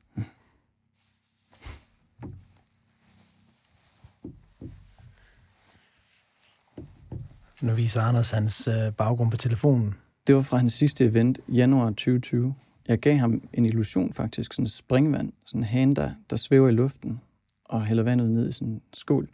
Nu 7.62 7.72
viser 7.72 8.00
Anders 8.00 8.30
hans 8.30 8.68
øh, 8.68 8.92
baggrund 8.92 9.30
på 9.30 9.36
telefonen. 9.36 9.94
Det 10.26 10.34
var 10.34 10.42
fra 10.42 10.56
hans 10.56 10.72
sidste 10.72 11.04
event, 11.04 11.38
januar 11.48 11.90
2020. 11.90 12.54
Jeg 12.88 12.98
gav 12.98 13.16
ham 13.16 13.40
en 13.52 13.66
illusion 13.66 14.12
faktisk, 14.12 14.52
sådan 14.52 14.62
en 14.62 14.68
springvand, 14.68 15.32
sådan 15.46 15.60
en 15.60 15.64
hane, 15.64 15.94
der, 15.94 16.10
der 16.30 16.36
svæver 16.36 16.68
i 16.68 16.72
luften 16.72 17.20
og 17.64 17.86
hælder 17.86 18.02
vandet 18.02 18.30
ned 18.30 18.48
i 18.48 18.52
sådan 18.52 18.68
en 18.68 18.80
skål. 18.92 19.28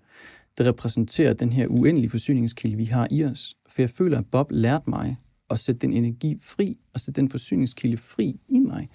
Det 0.59 0.67
repræsenterer 0.67 1.33
den 1.33 1.53
her 1.53 1.67
uendelige 1.67 2.11
forsyningskilde, 2.11 2.77
vi 2.77 2.85
har 2.85 3.09
i 3.11 3.25
os. 3.25 3.55
For 3.69 3.83
jeg 3.83 3.91
føler, 3.91 4.19
at 4.19 4.27
Bob 4.27 4.51
lærte 4.51 4.91
mig 4.91 5.17
at 5.51 5.59
sætte 5.59 5.81
den 5.81 5.93
energi 5.93 6.39
fri, 6.43 6.79
og 6.95 7.01
sætte 7.01 7.21
den 7.21 7.29
forsyningskilde 7.29 7.97
fri 7.97 8.41
i 8.49 8.59
mig. 8.59 8.89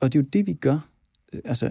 Og 0.00 0.12
det 0.12 0.18
er 0.18 0.22
jo 0.22 0.28
det, 0.32 0.46
vi 0.46 0.52
gør. 0.52 0.88
Øh, 1.32 1.40
altså, 1.44 1.70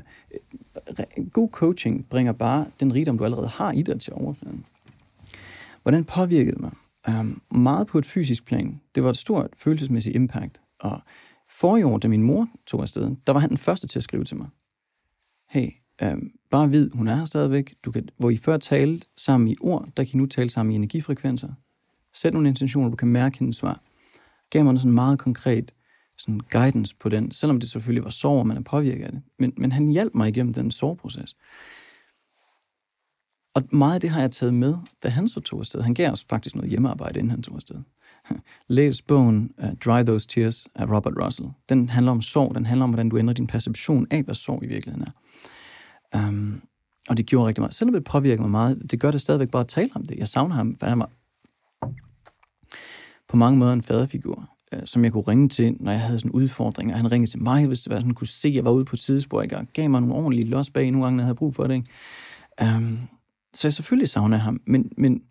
øh, 1.18 1.26
god 1.26 1.50
coaching 1.50 2.06
bringer 2.10 2.34
bare 2.34 2.66
den 2.80 2.94
rigdom, 2.94 3.18
du 3.18 3.26
allerede 3.26 3.48
har 3.48 3.72
i 3.72 3.82
dig 3.82 4.02
til 4.02 4.14
overfladen. 4.14 4.66
Hvordan 5.84 6.06
påvirkede 6.06 6.56
det 6.56 6.62
mig? 6.62 6.72
Um, 7.08 7.42
meget 7.52 7.88
på 7.88 7.98
et 7.98 8.06
fysisk 8.06 8.46
plan. 8.46 8.82
Det 8.96 9.04
var 9.04 9.10
et 9.10 9.18
stort 9.18 9.50
følelsesmæssigt 9.58 10.16
impact. 10.16 10.62
Og 10.80 11.02
forrige 11.50 11.86
år, 11.86 11.98
da 11.98 12.08
min 12.08 12.24
mor 12.24 12.48
tog 12.66 12.82
afsted, 12.82 13.16
der 13.28 13.34
var 13.34 13.40
han 13.40 13.50
den 13.50 13.58
første 13.58 13.88
til 13.88 14.00
at 14.00 14.04
skrive 14.04 14.24
til 14.24 14.38
mig. 14.38 14.48
Hey, 15.50 15.70
um, 16.04 16.32
bare 16.52 16.70
vid, 16.70 16.92
hun 16.94 17.08
er 17.08 17.16
her 17.16 17.26
stadigvæk. 17.26 17.76
Du 17.86 17.92
kan, 17.92 18.10
hvor 18.18 18.30
I 18.30 18.38
før 18.38 18.58
talte 18.58 19.08
sammen 19.18 19.48
i 19.48 19.56
ord, 19.62 19.88
der 19.98 20.04
kan 20.04 20.14
I 20.14 20.18
nu 20.18 20.26
tale 20.26 20.50
sammen 20.50 20.72
i 20.72 20.76
energifrekvenser. 20.76 21.50
Sæt 22.14 22.34
nogle 22.34 22.50
intentioner, 22.50 22.90
du 22.90 22.96
kan 22.96 23.08
mærke 23.08 23.40
hendes 23.40 23.56
svar. 23.56 23.82
Gav 24.50 24.64
mig 24.64 24.80
sådan 24.80 24.92
meget 24.92 25.20
konkret 25.20 25.72
sådan 26.18 26.40
guidance 26.40 26.96
på 26.96 27.10
den, 27.10 27.32
selvom 27.32 27.60
det 27.60 27.70
selvfølgelig 27.70 28.04
var 28.04 28.10
sorg, 28.10 28.40
og 28.40 28.48
man 28.48 28.58
er 28.58 28.62
påvirket 28.62 29.06
af 29.06 29.12
det. 29.12 29.22
Men, 29.40 29.54
men 29.58 29.72
han 29.72 29.90
hjalp 29.90 30.16
mig 30.16 30.30
igennem 30.30 30.54
den 30.54 30.72
sorgproces. 30.72 31.36
Og 33.56 33.64
meget 33.72 33.96
af 33.96 34.02
det 34.02 34.10
har 34.10 34.22
jeg 34.22 34.32
taget 34.32 34.54
med, 34.54 34.76
da 35.04 35.10
han 35.10 35.28
så 35.28 35.40
tog 35.40 35.60
afsted. 35.60 35.82
Han 35.82 35.94
gav 35.94 36.12
os 36.12 36.26
faktisk 36.30 36.56
noget 36.56 36.70
hjemmearbejde, 36.70 37.20
inden 37.20 37.32
han 37.32 37.42
tog 37.42 37.56
afsted. 37.56 37.76
Læs 38.68 39.02
bogen 39.02 39.52
uh, 39.58 39.70
Dry 39.86 40.04
Those 40.04 40.28
Tears 40.28 40.68
af 40.76 40.90
Robert 40.90 41.14
Russell. 41.26 41.50
Den 41.70 41.90
handler 41.90 42.12
om 42.12 42.22
sorg. 42.22 42.56
Den 42.56 42.66
handler 42.66 42.84
om, 42.84 42.90
hvordan 42.90 43.10
du 43.10 43.18
ændrer 43.18 43.34
din 43.34 43.48
perception 43.48 44.08
af, 44.12 44.24
hvad 44.24 44.36
sorg 44.36 44.64
i 44.64 44.68
virkeligheden 44.68 45.08
er. 45.08 45.12
Um, 46.28 46.62
og 47.10 47.18
det 47.18 47.26
gjorde 47.26 47.48
rigtig 47.48 47.62
meget. 47.62 47.74
Selvom 47.74 47.94
det 47.94 48.04
påvirker 48.04 48.42
mig 48.42 48.52
meget, 48.52 48.92
det 48.92 49.00
gør 49.00 49.12
det 49.12 49.22
stadigvæk 49.22 49.50
bare 49.50 49.60
at 49.60 49.68
tale 49.68 49.90
om 49.96 50.06
det. 50.06 50.18
Jeg 50.18 50.28
savner 50.28 50.56
ham, 50.56 50.76
for 50.80 50.86
han 50.86 51.00
var 51.00 51.10
på 53.28 53.38
mange 53.38 53.60
måder 53.60 53.74
en 53.74 53.82
faderfigur, 53.82 54.50
øh, 54.74 54.80
som 54.86 55.04
jeg 55.04 55.12
kunne 55.12 55.24
ringe 55.28 55.50
til, 55.50 55.78
når 55.80 55.92
jeg 55.92 56.02
havde 56.02 56.20
sådan 56.20 56.32
udfordringer. 56.32 56.96
Han 56.96 57.12
ringede 57.12 57.32
til 57.32 57.42
mig, 57.42 57.68
hvis 57.68 57.82
det 57.82 57.94
var 57.94 58.00
sådan, 58.00 58.14
kunne 58.14 58.28
se, 58.28 58.48
at 58.48 58.54
jeg 58.54 58.66
var 58.66 58.72
ude 58.72 58.86
på 58.86 58.96
et 58.96 59.00
sidespor, 59.00 59.42
ikke? 59.42 59.58
og 59.58 59.66
gav 59.74 59.90
mig 59.90 60.02
nogle 60.02 60.16
ordentlige 60.16 60.46
los 60.46 60.70
bag 60.70 60.92
nogle 60.92 61.06
gange, 61.06 61.18
når 61.18 61.22
jeg 61.24 61.26
havde 61.26 61.36
brug 61.36 61.56
for 61.56 61.68
det. 61.68 61.76
Ikke? 61.76 62.76
Um, 62.78 63.00
så 63.54 63.68
jeg 63.68 63.74
selvfølgelig 63.74 64.10
savner 64.10 64.38
ham, 64.38 64.62
men, 64.66 64.92
men, 64.98 65.22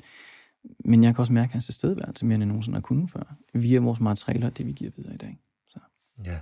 men 0.85 1.05
jeg 1.05 1.15
kan 1.15 1.21
også 1.21 1.33
mærke 1.33 1.53
hans 1.53 1.65
tilstedeværelse 1.65 2.27
mere, 2.27 2.35
end 2.35 2.43
jeg 2.43 2.49
nogensinde 2.49 2.77
har 2.77 2.81
kunnet 2.81 3.11
før, 3.11 3.37
via 3.55 3.81
vores 3.81 4.01
materialer 4.01 4.47
og 4.47 4.59
det, 4.59 4.67
vi 4.67 4.73
giver 4.73 4.91
videre 4.97 5.15
i 5.15 5.19
dag. 5.19 5.39
Så. 5.69 5.79
Ja. 6.25 6.39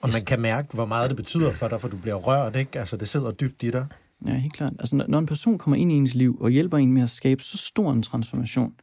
Og 0.00 0.08
man 0.08 0.24
kan 0.26 0.40
mærke, 0.40 0.68
hvor 0.74 0.86
meget 0.86 1.10
det 1.10 1.16
betyder 1.16 1.52
for 1.52 1.68
dig, 1.68 1.80
for 1.80 1.88
du 1.88 1.96
bliver 1.96 2.14
rørt, 2.16 2.56
ikke? 2.56 2.78
Altså, 2.78 2.96
det 2.96 3.08
sidder 3.08 3.30
dybt 3.30 3.62
i 3.62 3.70
dig. 3.70 3.86
Ja, 4.26 4.34
helt 4.34 4.52
klart. 4.52 4.72
Altså, 4.78 5.04
når, 5.08 5.18
en 5.18 5.26
person 5.26 5.58
kommer 5.58 5.76
ind 5.76 5.92
i 5.92 5.94
ens 5.94 6.14
liv 6.14 6.38
og 6.40 6.50
hjælper 6.50 6.78
en 6.78 6.92
med 6.92 7.02
at 7.02 7.10
skabe 7.10 7.42
så 7.42 7.56
stor 7.56 7.92
en 7.92 8.02
transformation, 8.02 8.74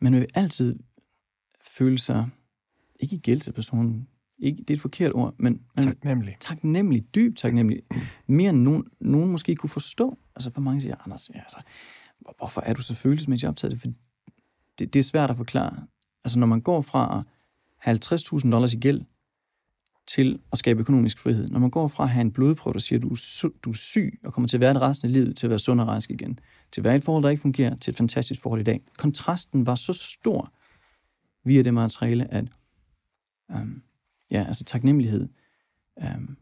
man 0.00 0.14
vil 0.14 0.26
altid 0.34 0.78
føle 1.70 1.98
sig, 1.98 2.28
ikke 3.00 3.16
i 3.16 3.18
gæld 3.18 3.40
til 3.40 3.52
personen, 3.52 4.08
ikke, 4.38 4.58
det 4.58 4.70
er 4.70 4.74
et 4.74 4.80
forkert 4.80 5.12
ord, 5.14 5.34
men 5.38 5.60
man, 5.76 5.86
Taknemmelig. 5.86 6.36
taknemmelig, 6.40 7.14
dybt 7.14 7.38
taknemmelig, 7.38 7.82
mere 8.26 8.50
end 8.50 8.58
nogen, 8.58 8.84
nogen 9.00 9.30
måske 9.30 9.54
kunne 9.54 9.70
forstå. 9.70 10.18
Altså 10.36 10.50
for 10.50 10.60
mange 10.60 10.80
siger, 10.80 10.94
Anders, 11.04 11.30
ja, 11.34 11.40
altså, 11.40 11.56
hvorfor 12.38 12.60
er 12.60 12.72
du 12.72 12.82
så 12.82 12.94
følelsesmæssigt 12.94 13.48
optaget? 13.48 13.80
For 13.80 13.88
det, 14.78 14.94
det 14.94 14.96
er 14.96 15.02
svært 15.02 15.30
at 15.30 15.36
forklare. 15.36 15.86
Altså 16.24 16.38
når 16.38 16.46
man 16.46 16.60
går 16.60 16.80
fra 16.80 17.24
50.000 17.86 18.50
dollars 18.50 18.72
i 18.74 18.78
gæld, 18.78 19.04
til 20.06 20.38
at 20.52 20.58
skabe 20.58 20.80
økonomisk 20.80 21.18
frihed. 21.18 21.48
Når 21.48 21.60
man 21.60 21.70
går 21.70 21.88
fra 21.88 22.04
at 22.04 22.10
have 22.10 22.20
en 22.20 22.32
blodprøve, 22.32 22.74
der 22.74 22.80
siger, 22.80 22.98
at 22.98 23.02
du 23.02 23.48
du 23.64 23.70
er 23.70 23.74
syg 23.74 24.20
og 24.24 24.32
kommer 24.32 24.48
til 24.48 24.56
at 24.56 24.60
være 24.60 24.74
det 24.74 24.82
resten 24.82 25.06
af 25.06 25.12
livet, 25.12 25.36
til 25.36 25.46
at 25.46 25.50
være 25.50 25.58
sund 25.58 25.80
og 25.80 25.88
rask 25.88 26.10
igen, 26.10 26.38
til 26.72 26.80
at 26.80 26.84
være 26.84 26.96
et 26.96 27.04
forhold, 27.04 27.24
der 27.24 27.30
ikke 27.30 27.42
fungerer, 27.42 27.76
til 27.76 27.90
et 27.90 27.96
fantastisk 27.96 28.42
forhold 28.42 28.60
i 28.60 28.64
dag. 28.64 28.80
Kontrasten 28.98 29.66
var 29.66 29.74
så 29.74 29.92
stor 29.92 30.52
via 31.44 31.62
det 31.62 31.74
materiale, 31.74 32.34
at 32.34 32.44
um, 33.48 33.82
ja, 34.30 34.44
altså 34.48 34.64
taknemmelighed, 34.64 35.28
um, 35.96 36.36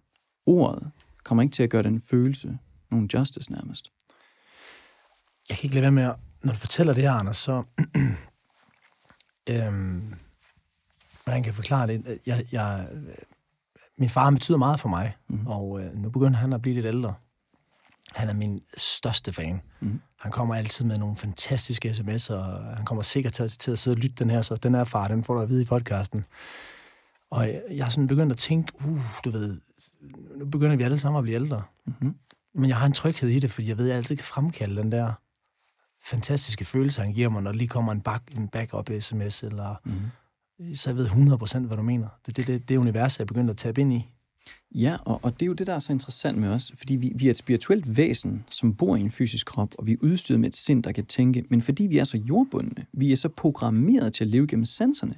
ordet 0.46 0.90
kommer 1.24 1.42
ikke 1.42 1.52
til 1.52 1.62
at 1.62 1.70
gøre 1.70 1.82
den 1.82 2.00
følelse 2.00 2.58
nogen 2.90 3.10
justice 3.14 3.52
nærmest. 3.52 3.92
Jeg 5.48 5.56
kan 5.56 5.64
ikke 5.66 5.74
lade 5.74 5.82
være 5.82 5.92
med, 5.92 6.02
at, 6.02 6.16
når 6.42 6.52
du 6.52 6.58
fortæller 6.58 6.92
det 6.92 7.02
her, 7.02 7.12
Anders, 7.12 7.36
så... 7.36 7.62
øhm, 9.50 10.14
hvordan 11.24 11.42
kan 11.42 11.46
jeg 11.46 11.54
forklare 11.54 11.86
det? 11.86 12.18
Jeg, 12.26 12.44
jeg, 12.52 12.88
min 13.98 14.08
far 14.08 14.30
betyder 14.30 14.58
meget 14.58 14.80
for 14.80 14.88
mig, 14.88 15.16
mm. 15.28 15.46
og 15.46 15.82
øh, 15.82 15.94
nu 15.94 16.10
begynder 16.10 16.38
han 16.38 16.52
at 16.52 16.62
blive 16.62 16.74
lidt 16.74 16.86
ældre. 16.86 17.14
Han 18.14 18.28
er 18.28 18.34
min 18.34 18.62
største 18.76 19.32
fan. 19.32 19.60
Mm. 19.80 20.00
Han 20.20 20.32
kommer 20.32 20.54
altid 20.54 20.84
med 20.84 20.98
nogle 20.98 21.16
fantastiske 21.16 21.90
sms'er, 21.90 22.34
og 22.34 22.76
han 22.76 22.84
kommer 22.84 23.02
sikkert 23.02 23.32
til, 23.32 23.50
til 23.50 23.70
at 23.70 23.78
sidde 23.78 23.94
og 23.94 23.98
lytte 23.98 24.16
den 24.24 24.30
her, 24.30 24.42
så 24.42 24.56
den 24.56 24.74
her 24.74 24.84
far, 24.84 25.08
den 25.08 25.24
får 25.24 25.34
du 25.34 25.40
at 25.40 25.48
vide 25.48 25.62
i 25.62 25.64
podcasten. 25.64 26.24
Og 27.30 27.46
jeg, 27.46 27.62
jeg 27.70 27.84
har 27.84 27.90
sådan 27.90 28.06
begyndt 28.06 28.32
at 28.32 28.38
tænke, 28.38 28.72
uh, 28.84 29.00
du 29.24 29.30
ved, 29.30 29.60
nu 30.36 30.46
begynder 30.46 30.76
vi 30.76 30.82
alle 30.82 30.98
sammen 30.98 31.18
at 31.18 31.22
blive 31.22 31.34
ældre. 31.34 31.62
Mm-hmm. 31.86 32.14
Men 32.54 32.68
jeg 32.68 32.76
har 32.76 32.86
en 32.86 32.92
tryghed 32.92 33.28
i 33.28 33.38
det, 33.38 33.50
fordi 33.50 33.68
jeg 33.68 33.78
ved, 33.78 33.84
at 33.84 33.88
jeg 33.88 33.96
altid 33.96 34.16
kan 34.16 34.24
fremkalde 34.24 34.82
den 34.82 34.92
der 34.92 35.12
fantastiske 36.02 36.64
følelse, 36.64 37.02
han 37.02 37.12
giver 37.12 37.28
mig, 37.28 37.42
når 37.42 37.52
der 37.52 37.58
lige 37.58 37.68
kommer 37.68 37.92
en, 37.92 38.00
back, 38.00 38.36
en 38.36 38.48
backup-sms, 38.48 39.42
eller... 39.42 39.74
Mm. 39.84 40.00
Så 40.74 40.90
jeg 40.90 40.96
ved 40.96 41.06
100% 41.06 41.58
hvad 41.58 41.76
du 41.76 41.82
mener. 41.82 42.08
Det 42.26 42.38
er 42.38 42.42
det, 42.42 42.46
det, 42.46 42.68
det 42.68 42.76
univers, 42.76 43.18
jeg 43.18 43.24
er 43.24 43.26
begyndt 43.26 43.50
at 43.50 43.56
tabe 43.56 43.80
ind 43.80 43.92
i. 43.92 44.08
Ja, 44.74 44.96
og, 45.04 45.20
og 45.22 45.32
det 45.32 45.42
er 45.42 45.46
jo 45.46 45.52
det, 45.52 45.66
der 45.66 45.74
er 45.74 45.78
så 45.78 45.92
interessant 45.92 46.38
med 46.38 46.48
os, 46.48 46.72
fordi 46.76 46.96
vi, 46.96 47.12
vi 47.14 47.26
er 47.26 47.30
et 47.30 47.36
spirituelt 47.36 47.96
væsen, 47.96 48.44
som 48.50 48.74
bor 48.74 48.96
i 48.96 49.00
en 49.00 49.10
fysisk 49.10 49.46
krop, 49.46 49.68
og 49.78 49.86
vi 49.86 49.92
er 49.92 49.96
udstyret 50.00 50.40
med 50.40 50.48
et 50.48 50.56
sind, 50.56 50.82
der 50.82 50.92
kan 50.92 51.06
tænke, 51.06 51.44
men 51.48 51.62
fordi 51.62 51.86
vi 51.86 51.98
er 51.98 52.04
så 52.04 52.18
jordbundne, 52.18 52.86
vi 52.92 53.12
er 53.12 53.16
så 53.16 53.28
programmeret 53.28 54.12
til 54.12 54.24
at 54.24 54.30
leve 54.30 54.46
gennem 54.46 54.64
sanserne, 54.64 55.14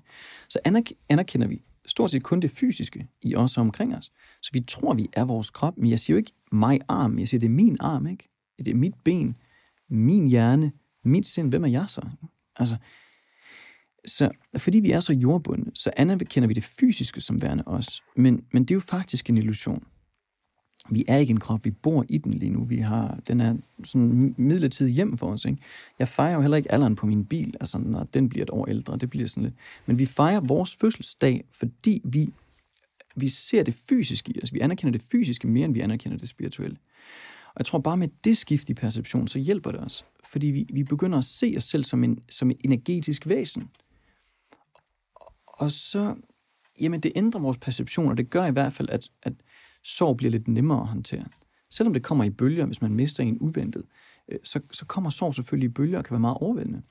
så 0.48 0.58
anerk- 0.68 1.04
anerkender 1.08 1.46
vi 1.46 1.62
stort 1.86 2.10
set 2.10 2.22
kun 2.22 2.40
det 2.40 2.50
fysiske 2.50 3.08
i 3.22 3.34
os 3.34 3.56
og 3.56 3.60
omkring 3.60 3.96
os. 3.96 4.12
Så 4.42 4.50
vi 4.52 4.60
tror, 4.60 4.94
vi 4.94 5.08
er 5.12 5.24
vores 5.24 5.50
krop, 5.50 5.76
men 5.76 5.90
jeg 5.90 6.00
siger 6.00 6.14
jo 6.14 6.18
ikke 6.18 6.32
mig 6.52 6.80
arm, 6.88 7.18
jeg 7.18 7.28
siger, 7.28 7.38
det 7.38 7.46
er 7.46 7.50
min 7.50 7.76
arm, 7.80 8.06
ikke? 8.06 8.28
Det 8.58 8.68
er 8.68 8.74
mit 8.74 8.94
ben, 9.04 9.36
min 9.88 10.28
hjerne, 10.28 10.72
mit 11.04 11.26
sind, 11.26 11.50
hvem 11.50 11.64
er 11.64 11.68
jeg 11.68 11.84
så? 11.88 12.08
Altså, 12.56 12.76
så 14.06 14.30
fordi 14.56 14.80
vi 14.80 14.90
er 14.90 15.00
så 15.00 15.12
jordbundne, 15.12 15.70
så 15.74 15.90
anerkender 15.96 16.46
vi 16.46 16.54
det 16.54 16.64
fysiske 16.64 17.20
som 17.20 17.42
værende 17.42 17.64
os. 17.66 18.02
Men, 18.16 18.44
men 18.52 18.64
det 18.64 18.70
er 18.70 18.74
jo 18.74 18.80
faktisk 18.80 19.30
en 19.30 19.38
illusion. 19.38 19.84
Vi 20.94 21.05
er 21.09 21.16
ikke 21.16 21.31
en 21.31 21.40
krop, 21.40 21.64
vi 21.64 21.70
bor 21.70 22.05
i 22.09 22.18
den 22.18 22.35
lige 22.35 22.50
nu. 22.50 22.64
Vi 22.64 22.76
har, 22.78 23.18
den 23.28 23.40
er 23.40 23.57
sådan 23.85 24.35
midlertidig 24.37 24.94
hjem 24.94 25.16
for 25.16 25.33
os. 25.33 25.44
Ikke? 25.44 25.59
Jeg 25.98 26.09
fejrer 26.09 26.35
jo 26.35 26.40
heller 26.40 26.57
ikke 26.57 26.72
alderen 26.72 26.94
på 26.94 27.07
min 27.07 27.24
bil, 27.24 27.55
altså 27.61 27.78
når 27.78 28.05
den 28.05 28.28
bliver 28.28 28.42
et 28.42 28.50
år 28.50 28.66
ældre. 28.66 28.96
Det 28.96 29.11
bliver 29.11 29.26
sådan 29.26 29.42
lidt. 29.42 29.55
Men 29.87 29.98
vi 29.98 30.07
fejrer 30.07 30.40
vores 30.40 30.76
fødselsdag, 30.76 31.44
fordi 31.50 32.00
vi 32.05 32.33
vi 33.16 33.28
ser 33.28 33.62
det 33.62 33.74
fysiske 33.74 34.33
i 34.33 34.40
os. 34.42 34.52
Vi 34.52 34.61
anerkender 34.61 34.98
det 34.98 35.02
fysiske 35.12 35.48
mere, 35.48 35.64
end 35.64 35.74
vi 35.74 35.81
anerkender 35.81 36.18
det 36.18 36.28
spirituelle. 36.28 36.76
Og 37.46 37.59
jeg 37.59 37.66
tror 37.66 37.78
bare 37.78 37.96
med 37.96 38.09
det 38.24 38.37
skift 38.37 38.70
i 38.70 38.74
perception, 38.74 39.28
så 39.28 39.38
hjælper 39.38 39.70
det 39.70 39.81
os. 39.81 40.05
Fordi 40.24 40.46
vi, 40.46 40.66
vi 40.72 40.85
begynder 40.85 41.18
at 41.18 41.24
se 41.24 41.55
os 41.57 41.64
selv 41.64 41.85
som 41.85 42.05
en, 42.05 42.18
som 42.31 42.50
en 42.50 42.57
energetisk 42.64 43.28
væsen. 43.28 43.70
Og 45.46 45.70
så, 45.70 46.14
jamen 46.81 47.00
det 47.00 47.12
ændrer 47.16 47.40
vores 47.40 47.59
perception, 47.59 48.09
og 48.09 48.16
det 48.16 48.31
gør 48.31 48.46
i 48.46 48.50
hvert 48.50 48.72
fald, 48.72 48.88
at, 48.88 49.09
at 49.22 49.33
sorg 49.84 50.16
bliver 50.16 50.30
lidt 50.30 50.48
nemmere 50.48 50.80
at 50.80 50.86
håndtere. 50.86 51.24
Selvom 51.70 51.92
det 51.92 52.02
kommer 52.02 52.24
i 52.24 52.30
bølger, 52.30 52.66
hvis 52.66 52.82
man 52.82 52.94
mister 52.94 53.22
en 53.22 53.38
uventet, 53.40 53.82
øh, 54.28 54.38
så, 54.44 54.60
så 54.72 54.84
kommer 54.86 55.10
sorg 55.10 55.34
selvfølgelig 55.34 55.70
i 55.70 55.72
bølger 55.72 55.98
og 55.98 56.04
kan 56.04 56.14
være 56.14 56.20
meget 56.20 56.36
overvældende. 56.36 56.82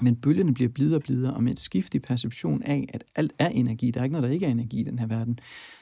Men 0.00 0.16
bølgerne 0.16 0.54
bliver 0.54 0.68
blidere 0.68 0.98
og 0.98 1.02
blidere, 1.02 1.34
og 1.34 1.42
med 1.42 1.52
et 1.52 1.60
skift 1.60 1.94
i 1.94 1.98
perception 1.98 2.62
af, 2.62 2.88
at 2.92 3.04
alt 3.14 3.32
er 3.38 3.48
energi, 3.48 3.90
der 3.90 4.00
er 4.00 4.04
ikke 4.04 4.12
noget, 4.12 4.28
der 4.28 4.34
ikke 4.34 4.46
er 4.46 4.50
energi 4.50 4.80
i 4.80 4.82
den 4.82 4.98
her 4.98 5.06
verden, 5.06 5.38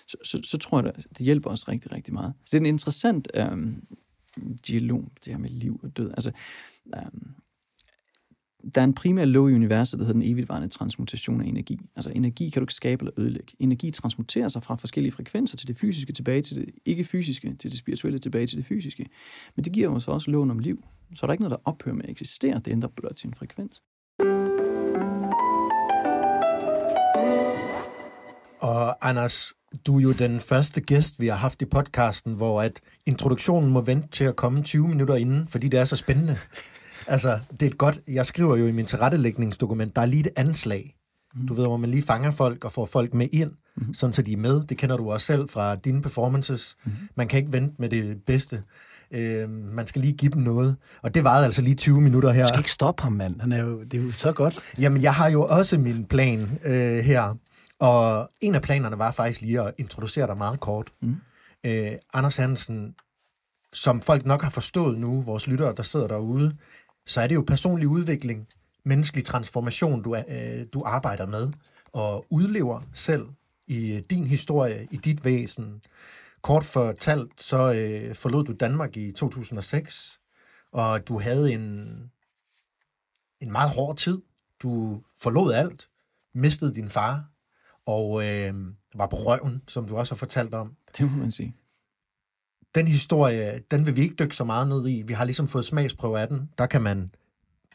så, 0.07 0.17
så, 0.25 0.41
så 0.45 0.59
tror 0.59 0.83
jeg, 0.83 0.93
det 1.19 1.27
hjælper 1.27 1.51
os 1.51 1.69
rigtig, 1.69 1.93
rigtig 1.93 2.15
meget. 2.15 2.33
Så 2.47 2.51
det 2.51 2.55
er 2.55 2.61
en 2.61 2.75
interessant 2.75 3.29
øhm, 3.35 3.87
dialog, 4.69 5.13
det 5.25 5.33
her 5.33 5.39
med 5.39 5.51
liv 5.51 5.81
og 5.83 5.97
død. 5.97 6.11
Altså, 6.11 6.31
øhm, 6.97 7.35
der 8.75 8.81
er 8.81 8.85
en 8.85 8.95
primær 8.95 9.25
lov 9.25 9.51
i 9.51 9.55
universet, 9.55 9.99
der 9.99 10.05
hedder 10.05 10.21
den 10.21 10.31
evigvarende 10.33 10.69
transmutation 10.69 11.41
af 11.41 11.47
energi. 11.47 11.81
Altså 11.97 12.11
energi 12.11 12.51
kan 12.51 12.61
du 12.61 12.65
ikke 12.65 12.75
skabe 12.75 13.03
eller 13.03 13.13
ødelægge. 13.17 13.53
Energi 13.59 13.91
transmuterer 13.91 14.49
sig 14.49 14.63
fra 14.63 14.75
forskellige 14.75 15.13
frekvenser 15.13 15.57
til 15.57 15.69
det 15.69 15.77
fysiske, 15.77 16.13
tilbage 16.13 16.43
til 16.43 16.57
det 16.57 16.67
ikke-fysiske, 16.85 17.55
til 17.55 17.71
det 17.71 17.79
spirituelle, 17.79 18.19
tilbage 18.19 18.47
til 18.47 18.57
det 18.57 18.67
fysiske. 18.67 19.07
Men 19.57 19.65
det 19.65 19.73
giver 19.73 19.89
os 19.89 20.09
også 20.09 20.31
loven 20.31 20.51
om 20.51 20.59
liv. 20.59 20.85
Så 21.15 21.27
er 21.27 21.27
der 21.27 21.33
ikke 21.33 21.43
noget, 21.43 21.59
der 21.59 21.71
ophører 21.71 21.95
med 21.95 22.05
at 22.05 22.11
eksistere. 22.11 22.55
Det 22.55 22.69
ændrer 22.69 22.89
blot 22.97 23.19
sin 23.19 23.35
frekvens. 23.35 23.83
Og 28.61 29.09
Anders, 29.09 29.53
du 29.87 29.99
er 29.99 30.03
jo 30.03 30.13
den 30.13 30.41
første 30.41 30.81
gæst, 30.81 31.21
vi 31.21 31.27
har 31.27 31.37
haft 31.37 31.63
i 31.63 31.65
podcasten, 31.65 32.35
hvor 32.35 32.63
at 32.63 32.81
introduktionen 33.07 33.71
må 33.71 33.81
vente 33.81 34.09
til 34.09 34.25
at 34.25 34.37
komme 34.37 34.63
20 34.63 34.89
minutter 34.89 35.15
inden, 35.15 35.49
fordi 35.49 35.69
det 35.69 35.81
er 35.81 35.85
så 35.85 35.97
spændende. 35.97 36.37
Altså, 37.07 37.39
det 37.51 37.63
er 37.63 37.67
et 37.67 37.79
godt... 37.79 38.01
Jeg 38.09 38.27
skriver 38.27 38.57
jo 38.57 38.67
i 38.67 38.73
min 38.73 38.87
tilrettelægningsdokument, 38.87 39.97
der 39.97 40.03
er 40.03 40.07
lige 40.07 40.21
et 40.21 40.33
anslag. 40.37 40.97
Du 41.49 41.55
ved, 41.55 41.67
hvor 41.67 41.77
man 41.77 41.91
lige 41.91 42.03
fanger 42.03 42.31
folk 42.31 42.65
og 42.65 42.73
får 42.73 42.87
folk 42.87 43.15
med 43.15 43.29
ind, 43.33 43.51
mm-hmm. 43.77 43.95
sådan 43.95 44.13
så 44.13 44.23
de 44.23 44.33
er 44.33 44.37
med. 44.37 44.63
Det 44.63 44.79
kender 44.79 44.97
du 44.97 45.13
også 45.13 45.27
selv 45.27 45.49
fra 45.49 45.77
dine 45.77 46.03
performances. 46.03 46.77
Mm-hmm. 46.85 47.09
Man 47.15 47.29
kan 47.29 47.39
ikke 47.39 47.53
vente 47.53 47.75
med 47.79 47.89
det 47.89 48.23
bedste. 48.27 48.63
Øh, 49.11 49.51
man 49.51 49.87
skal 49.87 50.01
lige 50.03 50.13
give 50.13 50.33
dem 50.33 50.43
noget. 50.43 50.77
Og 51.03 51.15
det 51.15 51.25
varede 51.25 51.45
altså 51.45 51.63
lige 51.63 51.75
20 51.75 52.01
minutter 52.01 52.31
her. 52.33 52.43
Du 52.43 52.49
skal 52.49 52.61
ikke 52.61 52.71
stoppe 52.71 53.03
ham, 53.03 53.13
mand. 53.13 53.41
Han 53.41 53.53
er 53.53 53.63
jo, 53.63 53.83
det 53.83 54.01
er 54.01 54.05
jo 54.05 54.13
så 54.13 54.33
godt. 54.33 54.59
Jamen, 54.79 55.03
jeg 55.03 55.15
har 55.15 55.29
jo 55.29 55.47
også 55.47 55.79
min 55.79 56.05
plan 56.05 56.59
øh, 56.65 56.99
her. 56.99 57.37
Og 57.79 58.31
en 58.41 58.55
af 58.55 58.63
planerne 58.63 58.99
var 58.99 59.11
faktisk 59.11 59.41
lige 59.41 59.61
at 59.61 59.75
introducere 59.79 60.27
dig 60.27 60.37
meget 60.37 60.61
kort. 60.61 60.93
Mm. 61.03 61.17
Øh, 61.65 61.93
Anders 62.15 62.37
Hansen, 62.37 62.95
som 63.73 64.01
folk 64.01 64.27
nok 64.27 64.43
har 64.43 64.51
forstået 64.51 64.99
nu, 64.99 65.23
vores 65.23 65.47
lyttere, 65.47 65.75
der 65.77 65.83
sidder 65.83 66.09
derude, 66.09 66.57
så 67.07 67.21
er 67.21 67.27
det 67.27 67.35
jo 67.35 67.45
personlig 67.47 67.89
udvikling, 67.89 68.47
menneskelig 68.85 69.25
transformation, 69.25 70.03
du, 70.03 70.17
øh, 70.17 70.67
du 70.73 70.83
arbejder 70.87 71.27
med, 71.27 71.53
og 71.93 72.27
udlever 72.31 72.81
selv 72.93 73.27
i 73.67 74.01
din 74.11 74.25
historie, 74.25 74.89
i 74.91 74.97
dit 74.97 75.25
væsen. 75.25 75.83
Kort 76.43 76.65
fortalt, 76.65 77.41
så 77.41 77.73
øh, 77.73 78.15
forlod 78.15 78.45
du 78.45 78.53
Danmark 78.53 78.97
i 78.97 79.13
2006, 79.13 80.21
og 80.73 81.09
du 81.09 81.21
havde 81.21 81.53
en, 81.53 81.63
en 83.41 83.53
meget 83.53 83.71
hård 83.71 83.97
tid. 83.97 84.23
Du 84.63 85.03
forlod 85.21 85.53
alt, 85.53 85.89
mistede 86.35 86.75
din 86.75 86.91
far, 86.91 87.25
og 87.87 88.27
øh, 88.27 88.55
var 88.95 89.07
på 89.07 89.17
røven, 89.17 89.63
som 89.69 89.89
du 89.89 89.97
også 89.97 90.15
har 90.15 90.19
fortalt 90.19 90.55
om. 90.55 90.77
Det 90.99 91.11
må 91.11 91.17
man 91.17 91.31
sige. 91.31 91.57
Den 92.75 92.87
historie, 92.87 93.61
den 93.71 93.87
vil 93.87 93.97
vi 93.97 94.01
ikke 94.01 94.15
dykke 94.15 94.37
så 94.37 94.45
meget 94.45 94.69
ned 94.69 94.89
i. 94.89 95.03
Vi 95.03 95.13
har 95.13 95.25
ligesom 95.25 95.49
fået 95.49 95.65
smagsprøve 95.65 96.21
af 96.21 96.29
den. 96.29 96.51
Der 96.59 96.67
kan 96.67 96.83
man 96.83 97.11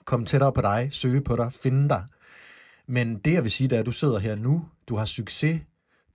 komme 0.05 0.25
tættere 0.25 0.53
på 0.53 0.61
dig, 0.61 0.89
søge 0.91 1.21
på 1.21 1.35
dig, 1.35 1.53
finde 1.53 1.89
dig. 1.89 2.03
Men 2.87 3.17
det, 3.17 3.33
jeg 3.33 3.43
vil 3.43 3.51
sige, 3.51 3.67
det 3.67 3.75
er, 3.75 3.79
at 3.79 3.85
du 3.85 3.91
sidder 3.91 4.19
her 4.19 4.35
nu, 4.35 4.65
du 4.87 4.95
har 4.95 5.05
succes, 5.05 5.61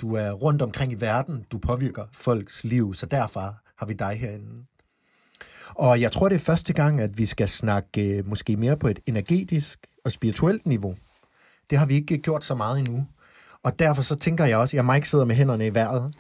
du 0.00 0.14
er 0.14 0.30
rundt 0.30 0.62
omkring 0.62 0.92
i 0.92 1.00
verden, 1.00 1.44
du 1.52 1.58
påvirker 1.58 2.04
folks 2.12 2.64
liv, 2.64 2.94
så 2.94 3.06
derfor 3.06 3.56
har 3.76 3.86
vi 3.86 3.92
dig 3.92 4.16
herinde. 4.20 4.64
Og 5.68 6.00
jeg 6.00 6.12
tror, 6.12 6.28
det 6.28 6.34
er 6.34 6.40
første 6.40 6.72
gang, 6.72 7.00
at 7.00 7.18
vi 7.18 7.26
skal 7.26 7.48
snakke 7.48 8.02
øh, 8.02 8.26
måske 8.26 8.56
mere 8.56 8.76
på 8.76 8.88
et 8.88 8.98
energetisk 9.06 9.86
og 10.04 10.12
spirituelt 10.12 10.66
niveau. 10.66 10.96
Det 11.70 11.78
har 11.78 11.86
vi 11.86 11.94
ikke 11.94 12.18
gjort 12.18 12.44
så 12.44 12.54
meget 12.54 12.78
endnu. 12.78 13.06
Og 13.62 13.78
derfor 13.78 14.02
så 14.02 14.16
tænker 14.16 14.44
jeg 14.44 14.58
også, 14.58 14.74
at 14.74 14.76
jeg 14.76 14.84
må 14.84 14.92
ikke 14.92 15.08
sidder 15.08 15.24
med 15.24 15.36
hænderne 15.36 15.66
i 15.66 15.74
vejret. 15.74 16.14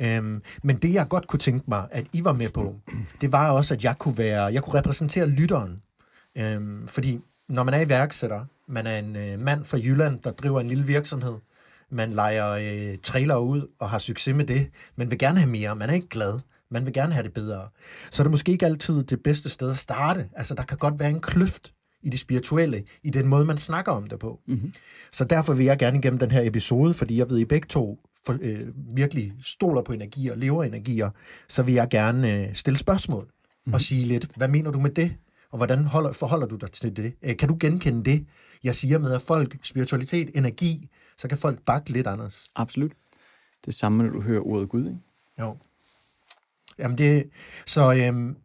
Øhm, 0.00 0.42
men 0.62 0.76
det, 0.76 0.94
jeg 0.94 1.08
godt 1.08 1.26
kunne 1.26 1.40
tænke 1.40 1.64
mig, 1.68 1.86
at 1.90 2.06
I 2.12 2.24
var 2.24 2.32
med 2.32 2.48
på, 2.48 2.74
det 3.20 3.32
var 3.32 3.50
også, 3.50 3.74
at 3.74 3.84
jeg 3.84 3.98
kunne, 3.98 4.18
være, 4.18 4.44
jeg 4.44 4.62
kunne 4.62 4.78
repræsentere 4.78 5.26
lytteren. 5.26 5.82
Øhm, 6.38 6.88
fordi 6.88 7.20
når 7.48 7.62
man 7.62 7.74
er 7.74 7.80
iværksætter, 7.80 8.44
man 8.68 8.86
er 8.86 8.98
en 8.98 9.16
øh, 9.16 9.40
mand 9.40 9.64
fra 9.64 9.78
Jylland, 9.78 10.20
der 10.20 10.30
driver 10.30 10.60
en 10.60 10.68
lille 10.68 10.86
virksomhed, 10.86 11.34
man 11.90 12.10
leger 12.10 12.50
øh, 12.50 12.98
trailer 13.02 13.36
ud 13.36 13.68
og 13.78 13.90
har 13.90 13.98
succes 13.98 14.36
med 14.36 14.44
det, 14.44 14.70
men 14.96 15.10
vil 15.10 15.18
gerne 15.18 15.38
have 15.38 15.50
mere, 15.50 15.76
man 15.76 15.90
er 15.90 15.94
ikke 15.94 16.08
glad, 16.08 16.40
man 16.70 16.86
vil 16.86 16.92
gerne 16.92 17.12
have 17.12 17.22
det 17.22 17.32
bedre. 17.32 17.68
Så 18.10 18.22
er 18.22 18.24
det 18.24 18.30
måske 18.30 18.52
ikke 18.52 18.66
altid 18.66 19.02
det 19.02 19.22
bedste 19.22 19.48
sted 19.48 19.70
at 19.70 19.76
starte. 19.76 20.28
Altså, 20.36 20.54
der 20.54 20.62
kan 20.62 20.78
godt 20.78 20.98
være 20.98 21.10
en 21.10 21.20
kløft 21.20 21.72
i 22.02 22.08
det 22.08 22.18
spirituelle, 22.18 22.84
i 23.02 23.10
den 23.10 23.26
måde, 23.26 23.44
man 23.44 23.58
snakker 23.58 23.92
om 23.92 24.08
det 24.08 24.18
på. 24.18 24.40
Mm-hmm. 24.46 24.72
Så 25.12 25.24
derfor 25.24 25.54
vil 25.54 25.66
jeg 25.66 25.78
gerne 25.78 25.98
igennem 25.98 26.18
den 26.18 26.30
her 26.30 26.42
episode, 26.42 26.94
fordi 26.94 27.18
jeg 27.18 27.30
ved, 27.30 27.38
I 27.38 27.44
begge 27.44 27.66
to 27.66 27.98
for, 28.26 28.38
øh, 28.40 28.66
virkelig 28.96 29.32
stoler 29.42 29.82
på 29.82 29.92
energier, 29.92 30.34
lever 30.34 30.64
energier, 30.64 31.10
så 31.48 31.62
vil 31.62 31.74
jeg 31.74 31.88
gerne 31.90 32.48
øh, 32.48 32.54
stille 32.54 32.78
spørgsmål 32.78 33.22
mm-hmm. 33.22 33.74
og 33.74 33.80
sige 33.80 34.04
lidt, 34.04 34.28
hvad 34.36 34.48
mener 34.48 34.70
du 34.70 34.80
med 34.80 34.90
det? 34.90 35.14
Og 35.50 35.56
hvordan 35.56 35.84
holder, 35.84 36.12
forholder 36.12 36.46
du 36.46 36.56
dig 36.56 36.72
til 36.72 36.96
det? 36.96 37.12
Øh, 37.22 37.36
kan 37.36 37.48
du 37.48 37.56
genkende 37.60 38.04
det, 38.04 38.26
jeg 38.64 38.74
siger 38.74 38.98
med, 38.98 39.12
at 39.12 39.22
folk, 39.22 39.58
spiritualitet, 39.62 40.30
energi, 40.34 40.88
så 41.18 41.28
kan 41.28 41.38
folk 41.38 41.58
bakke 41.66 41.90
lidt 41.90 42.06
anders? 42.06 42.48
Absolut. 42.56 42.92
Det 43.66 43.74
samme, 43.74 44.02
når 44.02 44.10
du 44.10 44.20
hører 44.20 44.46
ordet 44.46 44.68
Gud, 44.68 44.86
ikke? 44.86 44.98
Jo. 45.40 45.56
Jamen 46.78 46.98
det, 46.98 47.30
så 47.66 47.92
øhm, 47.92 48.36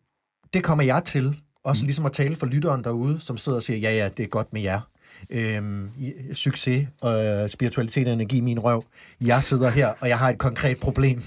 det 0.53 0.63
kommer 0.63 0.83
jeg 0.83 1.03
til, 1.05 1.41
også 1.63 1.83
mm. 1.83 1.87
ligesom 1.87 2.05
at 2.05 2.11
tale 2.11 2.35
for 2.35 2.45
lytteren 2.45 2.83
derude, 2.83 3.19
som 3.19 3.37
sidder 3.37 3.55
og 3.55 3.63
siger, 3.63 3.77
ja, 3.77 3.91
ja, 3.97 4.09
det 4.09 4.23
er 4.23 4.27
godt 4.27 4.53
med 4.53 4.61
jer. 4.61 4.81
Øhm, 5.29 5.89
succes 6.33 6.87
og 7.01 7.25
øh, 7.25 7.49
spiritualitet 7.49 8.07
og 8.07 8.13
energi 8.13 8.37
i 8.37 8.41
min 8.41 8.59
røv. 8.59 8.83
Jeg 9.21 9.43
sidder 9.43 9.69
her, 9.69 9.93
og 9.99 10.09
jeg 10.09 10.19
har 10.19 10.29
et 10.29 10.37
konkret 10.37 10.77
problem. 10.77 11.21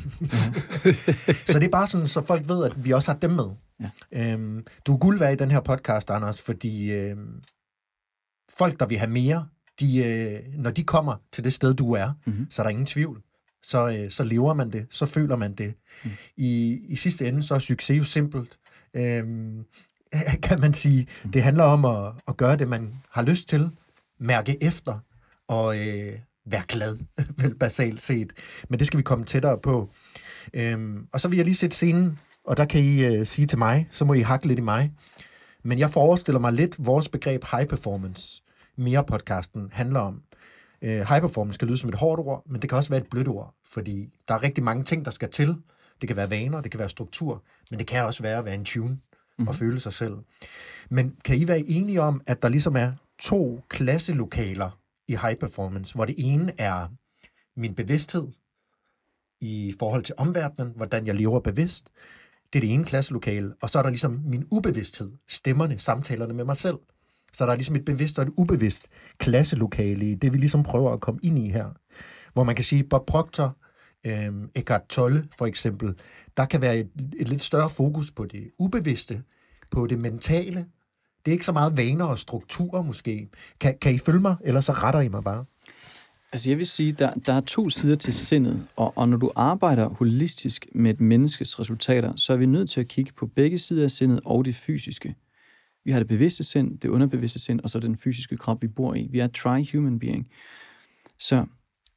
så 1.50 1.58
det 1.58 1.64
er 1.64 1.70
bare 1.72 1.86
sådan, 1.86 2.06
så 2.06 2.22
folk 2.22 2.48
ved, 2.48 2.64
at 2.64 2.84
vi 2.84 2.90
også 2.90 3.12
har 3.12 3.18
dem 3.18 3.30
med. 3.30 3.46
Ja. 3.80 4.32
Øhm, 4.32 4.66
du 4.86 4.94
er 4.94 4.98
guld 4.98 5.18
værd 5.18 5.32
i 5.32 5.36
den 5.36 5.50
her 5.50 5.60
podcast, 5.60 6.10
Anders, 6.10 6.42
fordi 6.42 6.92
øhm, 6.92 7.42
folk, 8.58 8.80
der 8.80 8.86
vil 8.86 8.98
have 8.98 9.10
mere, 9.10 9.46
de, 9.80 10.04
øh, 10.04 10.54
når 10.54 10.70
de 10.70 10.82
kommer 10.82 11.14
til 11.32 11.44
det 11.44 11.52
sted, 11.52 11.74
du 11.74 11.92
er, 11.92 12.12
mm-hmm. 12.26 12.46
så 12.50 12.62
er 12.62 12.64
der 12.64 12.70
ingen 12.70 12.86
tvivl. 12.86 13.22
Så, 13.62 13.88
øh, 13.88 14.10
så 14.10 14.24
lever 14.24 14.54
man 14.54 14.72
det, 14.72 14.86
så 14.90 15.06
føler 15.06 15.36
man 15.36 15.54
det. 15.54 15.74
Mm. 16.04 16.10
I, 16.36 16.80
I 16.88 16.96
sidste 16.96 17.28
ende, 17.28 17.42
så 17.42 17.54
er 17.54 17.58
succes 17.58 17.98
jo 17.98 18.04
simpelt. 18.04 18.58
Øhm, 18.94 19.64
kan 20.42 20.60
man 20.60 20.74
sige. 20.74 21.06
Mm. 21.24 21.32
Det 21.32 21.42
handler 21.42 21.64
om 21.64 21.84
at, 21.84 22.12
at 22.28 22.36
gøre 22.36 22.56
det, 22.56 22.68
man 22.68 22.94
har 23.10 23.22
lyst 23.22 23.48
til, 23.48 23.70
mærke 24.18 24.62
efter 24.62 24.98
og 25.48 25.88
øh, 25.88 26.18
være 26.46 26.62
glad, 26.68 26.98
vel 27.42 27.54
basalt 27.54 28.02
set. 28.02 28.32
Men 28.68 28.78
det 28.78 28.86
skal 28.86 28.98
vi 28.98 29.02
komme 29.02 29.24
tættere 29.24 29.58
på. 29.58 29.90
Øhm, 30.54 31.06
og 31.12 31.20
så 31.20 31.28
vil 31.28 31.36
jeg 31.36 31.44
lige 31.44 31.54
sætte 31.54 31.76
scenen, 31.76 32.18
og 32.44 32.56
der 32.56 32.64
kan 32.64 32.80
I 32.80 33.04
øh, 33.04 33.26
sige 33.26 33.46
til 33.46 33.58
mig, 33.58 33.88
så 33.90 34.04
må 34.04 34.14
I 34.14 34.20
hakke 34.20 34.46
lidt 34.46 34.58
i 34.58 34.62
mig. 34.62 34.92
Men 35.62 35.78
jeg 35.78 35.90
forestiller 35.90 36.38
mig 36.38 36.52
lidt 36.52 36.86
vores 36.86 37.08
begreb 37.08 37.44
high 37.52 37.66
performance. 37.66 38.42
Mere 38.76 39.04
podcasten 39.04 39.68
handler 39.72 40.00
om. 40.00 40.22
Øh, 40.82 40.90
high 40.90 41.20
performance 41.20 41.58
kan 41.58 41.68
lyde 41.68 41.78
som 41.78 41.88
et 41.88 41.94
hårdt 41.94 42.20
ord, 42.20 42.42
men 42.46 42.62
det 42.62 42.70
kan 42.70 42.78
også 42.78 42.90
være 42.90 43.00
et 43.00 43.10
blødt 43.10 43.28
ord, 43.28 43.54
fordi 43.66 44.08
der 44.28 44.34
er 44.34 44.42
rigtig 44.42 44.64
mange 44.64 44.84
ting, 44.84 45.04
der 45.04 45.10
skal 45.10 45.30
til. 45.30 45.56
Det 46.00 46.08
kan 46.08 46.16
være 46.16 46.30
vaner, 46.30 46.60
det 46.60 46.70
kan 46.70 46.80
være 46.80 46.88
struktur, 46.88 47.42
men 47.70 47.78
det 47.78 47.86
kan 47.86 48.04
også 48.04 48.22
være 48.22 48.38
at 48.38 48.44
være 48.44 48.54
en 48.54 48.64
tune 48.64 48.88
mm-hmm. 48.88 49.48
og 49.48 49.54
føle 49.54 49.80
sig 49.80 49.92
selv. 49.92 50.16
Men 50.90 51.16
kan 51.24 51.36
I 51.36 51.48
være 51.48 51.60
enige 51.60 52.02
om, 52.02 52.20
at 52.26 52.42
der 52.42 52.48
ligesom 52.48 52.76
er 52.76 52.92
to 53.18 53.60
klasselokaler 53.68 54.78
i 55.08 55.16
high 55.16 55.36
performance, 55.36 55.94
hvor 55.94 56.04
det 56.04 56.14
ene 56.18 56.52
er 56.58 56.88
min 57.56 57.74
bevidsthed 57.74 58.28
i 59.40 59.74
forhold 59.78 60.02
til 60.04 60.14
omverdenen, 60.18 60.72
hvordan 60.76 61.06
jeg 61.06 61.14
lever 61.14 61.40
bevidst. 61.40 61.90
Det 62.52 62.58
er 62.58 62.60
det 62.60 62.74
ene 62.74 62.84
klasselokale. 62.84 63.54
Og 63.62 63.70
så 63.70 63.78
er 63.78 63.82
der 63.82 63.90
ligesom 63.90 64.20
min 64.24 64.46
ubevidsthed, 64.50 65.12
stemmerne, 65.28 65.78
samtalerne 65.78 66.34
med 66.34 66.44
mig 66.44 66.56
selv. 66.56 66.78
Så 67.32 67.46
der 67.46 67.52
er 67.52 67.56
ligesom 67.56 67.76
et 67.76 67.84
bevidst 67.84 68.18
og 68.18 68.22
et 68.22 68.32
ubevidst 68.36 68.88
klasselokale 69.18 70.10
i 70.10 70.14
det, 70.14 70.32
vi 70.32 70.38
ligesom 70.38 70.62
prøver 70.62 70.92
at 70.92 71.00
komme 71.00 71.20
ind 71.22 71.38
i 71.38 71.48
her. 71.50 71.70
Hvor 72.32 72.44
man 72.44 72.54
kan 72.54 72.64
sige, 72.64 72.84
Bob 72.84 73.06
Proctor, 73.06 73.56
øh, 74.04 74.32
Eckhart 74.54 74.86
Tolle 74.88 75.28
for 75.38 75.46
eksempel, 75.46 75.94
der 76.36 76.44
kan 76.44 76.60
være 76.60 76.76
et, 76.76 76.90
et 77.18 77.28
lidt 77.28 77.42
større 77.42 77.68
fokus 77.68 78.10
på 78.10 78.24
det 78.24 78.50
ubevidste, 78.58 79.22
på 79.70 79.86
det 79.86 79.98
mentale. 79.98 80.66
Det 81.28 81.32
er 81.32 81.36
ikke 81.36 81.44
så 81.44 81.52
meget 81.52 81.76
vaner 81.76 82.04
og 82.04 82.18
strukturer 82.18 82.82
måske. 82.82 83.28
Kan, 83.60 83.78
kan 83.80 83.94
I 83.94 83.98
følge 83.98 84.20
mig, 84.20 84.36
eller 84.44 84.60
så 84.60 84.72
retter 84.72 85.00
I 85.00 85.08
mig 85.08 85.24
bare? 85.24 85.44
Altså 86.32 86.50
jeg 86.50 86.58
vil 86.58 86.66
sige, 86.66 86.92
der, 86.92 87.14
der 87.14 87.32
er 87.32 87.40
to 87.40 87.68
sider 87.68 87.96
til 87.96 88.12
sindet, 88.12 88.66
og, 88.76 88.98
og 88.98 89.08
når 89.08 89.16
du 89.16 89.30
arbejder 89.36 89.88
holistisk 89.88 90.66
med 90.74 90.90
et 90.90 91.00
menneskes 91.00 91.60
resultater, 91.60 92.16
så 92.16 92.32
er 92.32 92.36
vi 92.36 92.46
nødt 92.46 92.70
til 92.70 92.80
at 92.80 92.88
kigge 92.88 93.12
på 93.12 93.26
begge 93.26 93.58
sider 93.58 93.84
af 93.84 93.90
sindet 93.90 94.20
og 94.24 94.44
det 94.44 94.54
fysiske. 94.54 95.14
Vi 95.84 95.90
har 95.90 96.00
det 96.00 96.08
bevidste 96.08 96.44
sind, 96.44 96.78
det 96.78 96.88
underbevidste 96.88 97.38
sind, 97.38 97.60
og 97.60 97.70
så 97.70 97.80
den 97.80 97.96
fysiske 97.96 98.36
krop, 98.36 98.62
vi 98.62 98.68
bor 98.68 98.94
i. 98.94 99.08
Vi 99.10 99.18
er 99.18 99.28
tri-human 99.28 99.98
being. 99.98 100.28
Så 101.18 101.46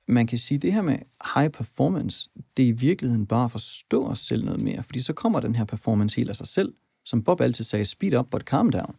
man 0.07 0.27
kan 0.27 0.37
sige, 0.37 0.55
at 0.55 0.61
det 0.61 0.73
her 0.73 0.81
med 0.81 0.97
high 1.35 1.49
performance, 1.49 2.29
det 2.57 2.63
er 2.63 2.69
i 2.69 2.71
virkeligheden 2.71 3.25
bare 3.25 3.45
at 3.45 3.51
forstå 3.51 4.05
os 4.05 4.19
selv 4.19 4.45
noget 4.45 4.61
mere, 4.61 4.83
fordi 4.83 5.01
så 5.01 5.13
kommer 5.13 5.39
den 5.39 5.55
her 5.55 5.65
performance 5.65 6.15
helt 6.15 6.29
af 6.29 6.35
sig 6.35 6.47
selv. 6.47 6.73
Som 7.05 7.23
Bob 7.23 7.41
altid 7.41 7.63
sagde, 7.63 7.85
speed 7.85 8.19
up, 8.19 8.25
but 8.31 8.41
calm 8.41 8.69
down. 8.69 8.95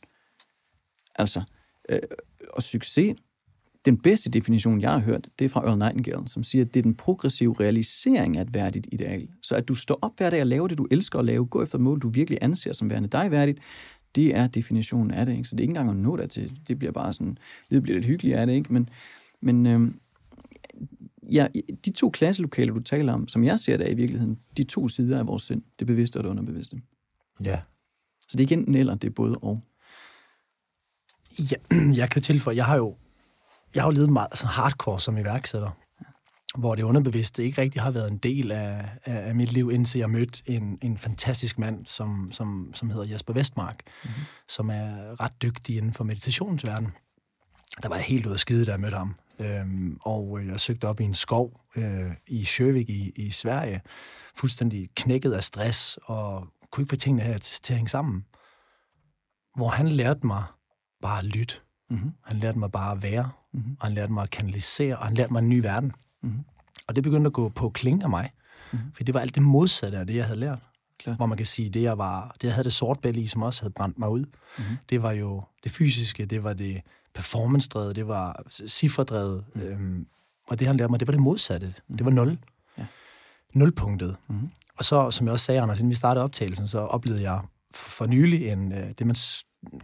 Altså, 1.14 1.42
øh, 1.88 1.98
og 2.52 2.62
succes, 2.62 3.14
den 3.84 3.98
bedste 3.98 4.30
definition, 4.30 4.80
jeg 4.80 4.92
har 4.92 5.00
hørt, 5.00 5.28
det 5.38 5.44
er 5.44 5.48
fra 5.48 5.66
Earl 5.66 5.78
Nightingale, 5.78 6.28
som 6.28 6.42
siger, 6.42 6.64
at 6.64 6.74
det 6.74 6.80
er 6.80 6.82
den 6.82 6.94
progressive 6.94 7.54
realisering 7.60 8.36
af 8.36 8.42
et 8.42 8.54
værdigt 8.54 8.86
ideal. 8.92 9.28
Så 9.42 9.54
at 9.54 9.68
du 9.68 9.74
står 9.74 9.98
op 10.02 10.12
hver 10.16 10.30
dag 10.30 10.40
og 10.40 10.46
laver 10.46 10.68
det, 10.68 10.78
du 10.78 10.86
elsker 10.90 11.18
at 11.18 11.24
lave, 11.24 11.46
gå 11.46 11.62
efter 11.62 11.78
mål, 11.78 12.00
du 12.00 12.08
virkelig 12.08 12.38
anser 12.42 12.72
som 12.72 12.90
værende 12.90 13.08
dig 13.08 13.30
værdigt, 13.30 13.58
det 14.14 14.36
er 14.36 14.46
definitionen 14.46 15.10
af 15.10 15.26
det. 15.26 15.32
Ikke? 15.32 15.44
Så 15.44 15.56
det 15.56 15.60
er 15.60 15.62
ikke 15.62 15.70
engang 15.70 15.90
at 15.90 15.96
nå 15.96 16.26
til. 16.26 16.58
Det 16.68 16.78
bliver 16.78 16.92
bare 16.92 17.12
sådan, 17.12 17.38
det 17.70 17.82
bliver 17.82 17.96
lidt 17.96 18.06
hyggeligt 18.06 18.36
af 18.36 18.46
det, 18.46 18.54
ikke? 18.54 18.72
Men, 18.72 18.88
men 19.40 19.66
øhm, 19.66 20.00
ja, 21.32 21.46
de 21.84 21.90
to 21.92 22.10
klasselokaler, 22.10 22.74
du 22.74 22.80
taler 22.80 23.12
om, 23.12 23.28
som 23.28 23.44
jeg 23.44 23.58
ser 23.58 23.76
det 23.76 23.90
i 23.90 23.94
virkeligheden, 23.94 24.38
de 24.56 24.62
to 24.62 24.88
sider 24.88 25.18
af 25.18 25.26
vores 25.26 25.42
sind, 25.42 25.62
det 25.78 25.86
bevidste 25.86 26.16
og 26.16 26.24
det 26.24 26.30
underbevidste. 26.30 26.80
Ja. 27.44 27.60
Så 28.20 28.28
det 28.32 28.36
er 28.36 28.40
ikke 28.40 28.54
enten 28.54 28.74
eller, 28.74 28.94
det 28.94 29.08
er 29.08 29.12
både 29.12 29.38
og. 29.38 29.62
Ja, 31.38 31.76
jeg 32.00 32.10
kan 32.10 32.22
tilføje, 32.22 32.56
jeg 32.56 32.64
har 32.64 32.76
jo 32.76 32.96
jeg 33.74 33.82
har 33.82 33.88
jo 33.88 33.94
levet 33.94 34.10
meget 34.10 34.28
altså 34.30 34.46
hardcore 34.46 35.00
som 35.00 35.18
iværksætter, 35.18 35.70
hvor 36.58 36.74
det 36.74 36.82
underbevidste 36.82 37.44
ikke 37.44 37.60
rigtig 37.60 37.82
har 37.82 37.90
været 37.90 38.10
en 38.10 38.18
del 38.18 38.52
af, 38.52 38.88
af, 39.04 39.28
af 39.28 39.34
mit 39.34 39.52
liv, 39.52 39.70
indtil 39.72 39.98
jeg 39.98 40.10
mødte 40.10 40.42
en, 40.46 40.78
en 40.82 40.98
fantastisk 40.98 41.58
mand, 41.58 41.86
som, 41.86 42.32
som, 42.32 42.70
som 42.74 42.90
hedder 42.90 43.10
Jesper 43.10 43.32
Vestmark, 43.32 43.80
mm-hmm. 44.04 44.22
som 44.48 44.70
er 44.70 45.20
ret 45.20 45.42
dygtig 45.42 45.76
inden 45.76 45.92
for 45.92 46.04
meditationsverdenen. 46.04 46.92
Der 47.82 47.88
var 47.88 47.96
jeg 47.96 48.04
helt 48.04 48.26
ude 48.26 48.34
af 48.34 48.40
skide, 48.40 48.66
da 48.66 48.70
jeg 48.70 48.80
mødte 48.80 48.96
ham. 48.96 49.14
Øhm, 49.38 49.98
og 50.00 50.46
jeg 50.46 50.60
søgte 50.60 50.88
op 50.88 51.00
i 51.00 51.04
en 51.04 51.14
skov 51.14 51.60
øh, 51.76 52.12
i 52.26 52.44
Sjøvik 52.44 52.90
i, 52.90 53.12
i 53.16 53.30
Sverige, 53.30 53.80
fuldstændig 54.36 54.88
knækket 54.96 55.32
af 55.32 55.44
stress, 55.44 55.98
og 56.02 56.46
kunne 56.70 56.82
ikke 56.82 56.90
få 56.90 56.96
tingene 56.96 57.22
her 57.22 57.38
til, 57.38 57.62
til 57.62 57.72
at 57.72 57.76
hænge 57.76 57.88
sammen. 57.88 58.24
Hvor 59.56 59.68
han 59.68 59.88
lærte 59.88 60.26
mig 60.26 60.44
bare 61.02 61.18
at 61.18 61.24
lytte. 61.24 61.54
Mm-hmm. 61.90 62.12
Han 62.24 62.38
lærte 62.38 62.58
mig 62.58 62.72
bare 62.72 62.92
at 62.92 63.02
være, 63.02 63.30
mm-hmm. 63.52 63.76
og 63.80 63.86
han 63.86 63.94
lærte 63.94 64.12
mig 64.12 64.22
at 64.22 64.30
kanalisere, 64.30 64.96
og 64.96 65.04
han 65.06 65.14
lærte 65.14 65.32
mig 65.32 65.38
en 65.38 65.48
ny 65.48 65.60
verden. 65.60 65.92
Mm-hmm. 66.22 66.44
Og 66.86 66.94
det 66.94 67.02
begyndte 67.02 67.26
at 67.26 67.32
gå 67.32 67.48
på 67.48 67.68
kling 67.68 68.02
af 68.02 68.10
mig, 68.10 68.30
mm-hmm. 68.72 68.92
for 68.92 69.04
det 69.04 69.14
var 69.14 69.20
alt 69.20 69.34
det 69.34 69.42
modsatte 69.42 69.98
af 69.98 70.06
det, 70.06 70.16
jeg 70.16 70.24
havde 70.24 70.40
lært. 70.40 70.58
Klar. 70.98 71.14
Hvor 71.14 71.26
man 71.26 71.36
kan 71.36 71.46
sige, 71.46 71.70
det 71.70 71.82
jeg, 71.82 71.98
var, 71.98 72.32
det 72.34 72.44
jeg 72.44 72.54
havde 72.54 72.64
det 72.64 72.72
sort 72.72 73.00
bælle 73.00 73.20
i, 73.20 73.26
som 73.26 73.42
også 73.42 73.62
havde 73.62 73.72
brændt 73.72 73.98
mig 73.98 74.08
ud, 74.08 74.24
mm-hmm. 74.24 74.76
det 74.90 75.02
var 75.02 75.12
jo 75.12 75.42
det 75.64 75.72
fysiske, 75.72 76.26
det 76.26 76.44
var 76.44 76.52
det 76.52 76.80
performance-drevet, 77.14 77.96
det 77.96 78.08
var 78.08 78.44
cifredrevet, 78.68 79.44
mm. 79.54 79.60
øhm, 79.60 80.06
og 80.48 80.58
det 80.58 80.66
han 80.66 80.76
lærte 80.76 80.90
mig, 80.90 81.00
det 81.00 81.08
var 81.08 81.12
det 81.12 81.22
modsatte. 81.22 81.74
Mm. 81.88 81.96
Det 81.96 82.04
var 82.06 82.12
nul. 82.12 82.38
Ja. 82.78 82.86
Nulpunktet. 83.52 84.16
Mm. 84.28 84.50
Og 84.78 84.84
så, 84.84 85.10
som 85.10 85.26
jeg 85.26 85.32
også 85.32 85.46
sagde, 85.46 85.60
Anders, 85.60 85.78
inden 85.78 85.90
vi 85.90 85.94
startede 85.94 86.24
optagelsen, 86.24 86.68
så 86.68 86.78
oplevede 86.78 87.22
jeg 87.22 87.40
for 87.74 88.06
nylig 88.06 88.48
en, 88.48 88.72
øh, 88.72 88.90
det, 88.98 89.06
man 89.06 89.16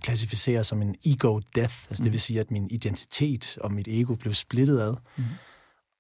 klassificerer 0.01 0.63
som 0.63 0.83
en 0.83 0.95
ego 1.05 1.41
death. 1.55 1.75
Altså, 1.89 2.03
mm. 2.03 2.05
Det 2.05 2.13
vil 2.13 2.21
sige, 2.21 2.41
at 2.41 2.51
min 2.51 2.71
identitet 2.71 3.59
og 3.61 3.73
mit 3.73 3.89
ego 3.89 4.15
blev 4.15 4.35
splittet 4.35 4.81
ad. 4.81 4.95
Mm. 5.17 5.25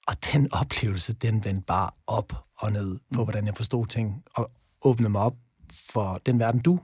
Og 0.07 0.15
den 0.33 0.53
oplevelse, 0.53 1.13
den 1.13 1.45
vendte 1.45 1.65
bare 1.67 1.91
op 2.07 2.33
og 2.59 2.73
ned 2.73 2.99
på, 3.15 3.21
mm. 3.21 3.25
hvordan 3.25 3.47
jeg 3.47 3.57
forstod 3.57 3.87
ting, 3.87 4.23
og 4.35 4.51
åbnede 4.83 5.11
mig 5.11 5.21
op 5.21 5.35
for 5.73 6.21
den 6.27 6.39
verden, 6.39 6.61
du 6.61 6.81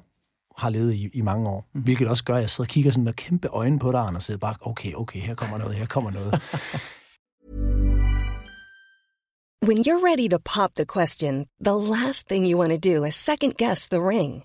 har 0.57 0.71
levet 0.71 0.95
i, 0.95 1.09
i 1.15 1.21
mange 1.21 1.49
år. 1.49 1.69
Mm. 1.75 1.83
Hvilket 1.83 2.09
også 2.09 2.25
gør, 2.25 2.35
at 2.35 2.41
jeg 2.41 2.51
sidder 2.51 2.69
og 2.69 2.73
kigger 2.73 2.91
sådan 2.91 3.05
med 3.05 3.13
kæmpe 3.13 3.49
øjne 3.49 3.79
på 3.79 3.93
dig, 3.93 4.03
og 4.03 4.23
siger 4.23 4.39
bare, 4.39 4.55
okay, 4.61 4.95
okay, 4.95 5.21
her 5.21 5.35
kommer 5.35 5.59
noget, 5.59 5.75
her 5.77 5.87
kommer 5.87 6.11
noget. 6.11 6.33
When 9.69 9.79
you're 9.79 10.03
ready 10.11 10.29
to 10.29 10.39
pop 10.45 10.71
the 10.75 10.85
question, 10.85 11.47
the 11.65 11.77
last 11.95 12.29
thing 12.29 12.47
you 12.51 12.59
want 12.61 12.73
to 12.73 12.91
do 12.91 13.05
is 13.05 13.15
second 13.15 13.55
guess 13.59 13.89
the 13.89 14.01
ring. 14.09 14.45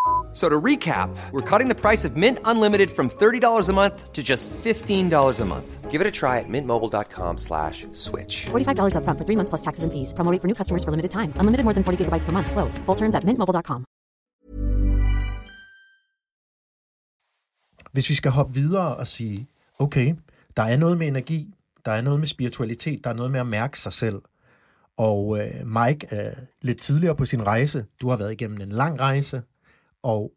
So 0.33 0.47
to 0.47 0.61
recap, 0.61 1.09
we're 1.31 1.49
cutting 1.49 1.67
the 1.67 1.75
price 1.75 2.05
of 2.05 2.15
Mint 2.15 2.39
Unlimited 2.45 2.89
from 2.91 3.09
$30 3.09 3.69
a 3.69 3.73
month 3.73 4.13
to 4.13 4.23
just 4.23 4.49
$15 4.49 5.39
a 5.41 5.45
month. 5.45 5.91
Give 5.91 5.99
it 5.99 6.07
a 6.07 6.11
try 6.11 6.39
at 6.39 6.47
mintmobile.com 6.47 7.37
slash 7.37 7.85
switch. 7.91 8.45
$45 8.45 8.95
up 8.95 9.03
front 9.03 9.19
for 9.19 9.25
three 9.25 9.35
months 9.35 9.49
plus 9.49 9.61
taxes 9.61 9.83
and 9.83 9.91
fees. 9.91 10.13
Promo 10.13 10.41
for 10.41 10.47
new 10.47 10.55
customers 10.55 10.85
for 10.85 10.91
limited 10.91 11.11
time. 11.11 11.33
Unlimited 11.35 11.65
more 11.65 11.73
than 11.73 11.83
40 11.83 12.05
gigabytes 12.05 12.23
per 12.23 12.31
month. 12.31 12.49
Slows. 12.49 12.77
Full 12.85 12.95
terms 12.95 13.13
at 13.15 13.25
mintmobile.com. 13.25 13.85
Hvis 17.91 18.09
vi 18.09 18.15
skal 18.15 18.31
hoppe 18.31 18.53
videre 18.53 18.95
og 18.95 19.07
sige, 19.07 19.47
okay, 19.79 20.15
der 20.57 20.63
er 20.63 20.77
noget 20.77 20.97
med 20.97 21.07
energi, 21.07 21.53
der 21.85 21.91
er 21.91 22.01
noget 22.01 22.19
med 22.19 22.27
spiritualitet, 22.27 23.03
der 23.03 23.09
er 23.09 23.13
noget 23.13 23.31
med 23.31 23.39
at 23.39 23.47
mærke 23.47 23.79
sig 23.79 23.93
selv. 23.93 24.21
Og 24.97 25.39
øh, 25.39 25.67
Mike 25.67 26.07
er 26.09 26.33
lidt 26.61 26.81
tidligere 26.81 27.15
på 27.15 27.25
sin 27.25 27.47
rejse. 27.47 27.85
Du 28.01 28.09
har 28.09 28.17
været 28.17 28.31
igennem 28.31 28.61
en 28.61 28.69
lang 28.69 28.99
rejse, 28.99 29.41
og 30.03 30.31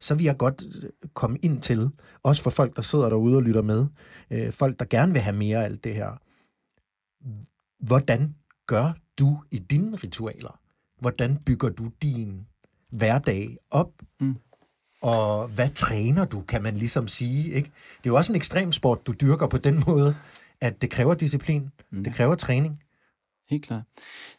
så 0.00 0.14
vil 0.14 0.24
jeg 0.24 0.36
godt 0.36 0.62
øh, 0.82 0.90
komme 1.14 1.38
ind 1.38 1.60
til, 1.60 1.90
også 2.22 2.42
for 2.42 2.50
folk, 2.50 2.76
der 2.76 2.82
sidder 2.82 3.08
derude 3.08 3.36
og 3.36 3.42
lytter 3.42 3.62
med, 3.62 3.86
øh, 4.30 4.52
folk, 4.52 4.78
der 4.78 4.84
gerne 4.84 5.12
vil 5.12 5.22
have 5.22 5.36
mere 5.36 5.58
af 5.58 5.64
alt 5.64 5.84
det 5.84 5.94
her. 5.94 6.10
Hvordan 7.84 8.34
gør 8.66 8.92
du 9.18 9.38
i 9.50 9.58
dine 9.58 9.96
ritualer? 9.96 10.60
Hvordan 11.00 11.36
bygger 11.36 11.68
du 11.68 11.90
din 12.02 12.46
hverdag 12.90 13.56
op? 13.70 13.92
Mm. 14.20 14.36
Og 15.02 15.48
hvad 15.48 15.70
træner 15.70 16.24
du, 16.24 16.40
kan 16.40 16.62
man 16.62 16.76
ligesom 16.76 17.08
sige? 17.08 17.52
Ikke? 17.52 17.70
Det 17.98 18.06
er 18.06 18.10
jo 18.10 18.16
også 18.16 18.32
en 18.32 18.36
ekstrem 18.36 18.72
sport, 18.72 19.06
du 19.06 19.12
dyrker 19.12 19.46
på 19.46 19.58
den 19.58 19.84
måde, 19.86 20.16
at 20.60 20.82
det 20.82 20.90
kræver 20.90 21.14
disciplin, 21.14 21.70
mm. 21.90 22.04
det 22.04 22.14
kræver 22.14 22.34
træning. 22.34 22.82
Helt 23.48 23.64
klart. 23.64 23.82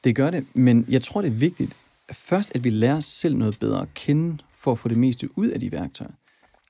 Det 0.04 0.16
gør 0.16 0.30
det, 0.30 0.46
men 0.56 0.86
jeg 0.90 1.02
tror, 1.02 1.22
det 1.22 1.32
er 1.32 1.36
vigtigt, 1.36 1.78
først 2.12 2.56
at 2.56 2.64
vi 2.64 2.70
lærer 2.70 2.98
os 2.98 3.06
selv 3.06 3.36
noget 3.36 3.60
bedre 3.60 3.82
at 3.82 3.94
kende, 3.94 4.38
for 4.68 4.72
at 4.72 4.80
få 4.80 4.88
det 4.88 4.98
meste 4.98 5.38
ud 5.38 5.48
af 5.48 5.60
de 5.60 5.72
værktøjer. 5.72 6.12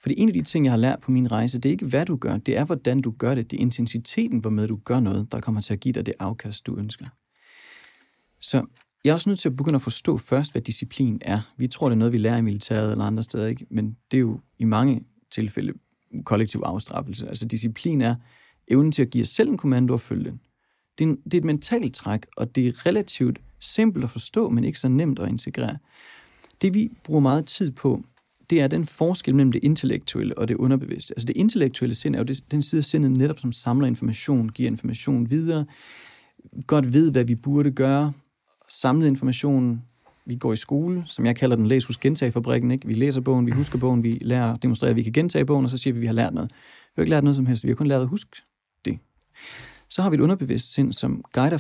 Fordi 0.02 0.16
en 0.18 0.30
af 0.30 0.34
de 0.34 0.42
ting, 0.42 0.66
jeg 0.66 0.72
har 0.72 0.78
lært 0.78 1.00
på 1.00 1.12
min 1.12 1.32
rejse, 1.32 1.60
det 1.60 1.70
er 1.70 1.72
ikke, 1.72 1.86
hvad 1.86 2.06
du 2.06 2.16
gør, 2.16 2.38
det 2.38 2.58
er, 2.58 2.66
hvordan 2.66 3.02
du 3.02 3.12
gør 3.12 3.36
det. 3.36 3.52
Det 3.52 3.58
er 3.58 3.62
intensiteten, 3.62 4.40
hvormed 4.40 4.68
du 4.68 4.80
gør 4.84 5.00
noget, 5.00 5.32
der 5.32 5.40
kommer 5.40 5.62
til 5.62 5.74
at 5.74 5.80
give 5.80 5.94
dig 5.94 6.06
det 6.06 6.14
afkast, 6.20 6.66
du 6.66 6.78
ønsker. 6.78 7.06
Så 8.40 8.66
jeg 9.04 9.10
er 9.10 9.14
også 9.14 9.30
nødt 9.30 9.40
til 9.40 9.50
at 9.50 9.56
begynde 9.56 9.76
at 9.76 9.82
forstå 9.82 10.18
først, 10.18 10.52
hvad 10.52 10.62
disciplin 10.62 11.22
er. 11.22 11.42
Vi 11.58 11.68
tror, 11.68 11.88
det 11.88 11.94
er 11.94 11.98
noget, 11.98 12.14
vi 12.14 12.18
lærer 12.18 12.38
i 12.38 12.42
militæret 12.42 12.92
eller 12.92 13.06
andre 13.06 13.24
steder, 13.24 13.48
ikke? 13.48 13.66
men 13.70 13.98
det 14.12 14.18
er 14.18 14.22
jo 14.22 14.40
i 14.60 14.64
mange 14.64 15.04
tilfælde 15.32 15.74
kollektiv 16.26 16.62
afstraffelse. 16.66 17.28
Altså 17.28 17.46
disciplin 17.46 18.02
er 18.02 18.16
evnen 18.68 18.92
til 18.92 19.02
at 19.02 19.10
give 19.10 19.22
os 19.22 19.30
selv 19.30 19.50
en 19.50 19.58
kommando 19.58 19.94
og 19.94 20.02
følge 20.02 20.30
den. 20.30 20.40
Det 20.98 21.04
er, 21.04 21.10
en, 21.10 21.18
det 21.24 21.34
er 21.34 21.38
et 21.38 21.44
mentalt 21.44 21.94
træk, 21.96 22.26
og 22.38 22.56
det 22.56 22.68
er 22.68 22.86
relativt 22.86 23.42
simpelt 23.60 24.04
at 24.04 24.10
forstå, 24.10 24.50
men 24.50 24.64
ikke 24.64 24.80
så 24.80 24.88
nemt 24.88 25.20
at 25.20 25.30
integrere. 25.30 25.78
Det 26.62 26.74
vi 26.74 26.90
bruger 27.04 27.22
meget 27.22 27.46
tid 27.46 27.72
på, 27.72 28.04
det 28.50 28.62
er 28.62 28.68
den 28.68 28.86
forskel 28.86 29.36
mellem 29.36 29.52
det 29.52 29.64
intellektuelle 29.64 30.38
og 30.38 30.48
det 30.48 30.56
underbevidste. 30.56 31.14
Altså 31.14 31.26
det 31.26 31.38
intellektuelle 31.38 31.96
sind 31.96 32.16
er 32.16 32.20
jo 32.20 32.24
det, 32.24 32.52
den 32.52 32.62
side 32.62 32.80
af 32.80 32.84
sindet 32.84 33.12
netop, 33.12 33.40
som 33.40 33.52
samler 33.52 33.88
information, 33.88 34.50
giver 34.50 34.70
information 34.70 35.30
videre, 35.30 35.66
godt 36.68 36.94
ved, 36.94 37.12
hvad 37.12 37.24
vi 37.24 37.36
burde 37.36 37.72
gøre, 37.72 38.14
samlet 38.70 39.08
information, 39.08 39.82
vi 40.26 40.36
går 40.36 40.54
i 40.54 40.56
skole, 40.56 41.04
som 41.06 41.26
jeg 41.26 41.36
kalder 41.36 41.56
den 41.56 41.68
læs 41.68 41.88
gentag 41.88 42.34
fabrikken, 42.34 42.72
ikke? 42.72 42.88
Vi 42.88 42.94
læser 42.94 43.22
bogen, 43.22 43.46
vi 43.46 43.52
husker 43.52 43.80
bogen, 43.80 44.04
vi 44.04 44.18
lærer 44.22 44.54
at 44.54 44.64
demonstrere, 44.64 44.90
at 44.90 44.96
vi 44.96 45.04
kan 45.04 45.14
gentage 45.14 45.46
bogen, 45.46 45.66
og 45.66 45.70
så 45.70 45.78
siger 45.78 45.94
vi, 45.94 45.98
at 45.98 46.02
vi 46.02 46.08
har 46.08 46.14
lært 46.14 46.34
noget. 46.34 46.52
Vi 46.54 46.94
har 46.96 47.04
ikke 47.04 47.10
lært 47.10 47.24
noget 47.24 47.36
som 47.36 47.46
helst, 47.46 47.64
vi 47.64 47.70
har 47.70 47.76
kun 47.76 47.88
lært 47.88 48.02
at 48.02 48.08
huske 48.08 48.42
det. 48.86 49.00
Så 49.90 50.02
har 50.02 50.10
vi 50.10 50.16
et 50.16 50.20
underbevidst 50.20 50.74
sind, 50.74 50.94
som 50.94 51.24
guider 51.34 51.58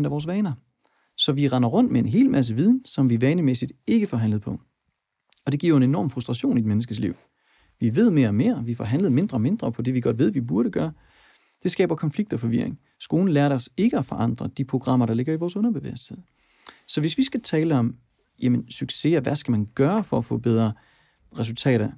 95-98% 0.00 0.04
af 0.04 0.10
vores 0.10 0.26
vaner. 0.26 0.52
Så 1.16 1.32
vi 1.32 1.48
render 1.48 1.68
rundt 1.68 1.92
med 1.92 2.00
en 2.00 2.06
hel 2.06 2.30
masse 2.30 2.54
viden, 2.54 2.82
som 2.86 3.10
vi 3.10 3.20
vanemæssigt 3.20 3.72
ikke 3.86 4.06
får 4.06 4.16
handlet 4.16 4.42
på. 4.42 4.60
Og 5.46 5.52
det 5.52 5.60
giver 5.60 5.70
jo 5.70 5.76
en 5.76 5.82
enorm 5.82 6.10
frustration 6.10 6.56
i 6.56 6.60
et 6.60 6.66
menneskes 6.66 6.98
liv. 6.98 7.14
Vi 7.80 7.96
ved 7.96 8.10
mere 8.10 8.28
og 8.28 8.34
mere, 8.34 8.64
vi 8.64 8.74
får 8.74 8.84
handlet 8.84 9.12
mindre 9.12 9.36
og 9.36 9.40
mindre 9.40 9.72
på 9.72 9.82
det, 9.82 9.94
vi 9.94 10.00
godt 10.00 10.18
ved, 10.18 10.30
vi 10.30 10.40
burde 10.40 10.70
gøre. 10.70 10.92
Det 11.62 11.70
skaber 11.70 11.94
konflikt 11.94 12.32
og 12.32 12.40
forvirring. 12.40 12.78
Skolen 13.00 13.28
lærte 13.28 13.52
os 13.52 13.70
ikke 13.76 13.98
at 13.98 14.06
forandre 14.06 14.48
de 14.56 14.64
programmer, 14.64 15.06
der 15.06 15.14
ligger 15.14 15.32
i 15.32 15.36
vores 15.36 15.56
underbevidsthed. 15.56 16.18
Så 16.86 17.00
hvis 17.00 17.18
vi 17.18 17.22
skal 17.22 17.40
tale 17.40 17.74
om 17.74 17.96
jamen, 18.42 18.70
succes, 18.70 19.20
hvad 19.22 19.36
skal 19.36 19.52
man 19.52 19.68
gøre 19.74 20.04
for 20.04 20.18
at 20.18 20.24
få 20.24 20.38
bedre 20.38 20.72
resultater, 21.38 21.90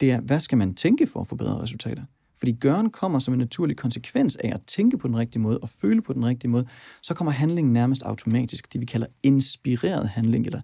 det 0.00 0.10
er, 0.10 0.20
hvad 0.20 0.40
skal 0.40 0.58
man 0.58 0.74
tænke 0.74 1.06
for 1.06 1.20
at 1.20 1.26
få 1.26 1.36
bedre 1.36 1.62
resultater? 1.62 2.02
Fordi 2.42 2.52
gøren 2.52 2.90
kommer 2.90 3.18
som 3.18 3.34
en 3.34 3.38
naturlig 3.38 3.76
konsekvens 3.76 4.36
af 4.36 4.50
at 4.54 4.60
tænke 4.66 4.98
på 4.98 5.08
den 5.08 5.16
rigtige 5.16 5.42
måde 5.42 5.58
og 5.58 5.68
føle 5.68 6.02
på 6.02 6.12
den 6.12 6.24
rigtige 6.24 6.50
måde, 6.50 6.66
så 7.02 7.14
kommer 7.14 7.32
handlingen 7.32 7.72
nærmest 7.72 8.02
automatisk, 8.02 8.72
det 8.72 8.80
vi 8.80 8.86
kalder 8.86 9.06
inspireret 9.22 10.08
handling, 10.08 10.46
eller 10.46 10.60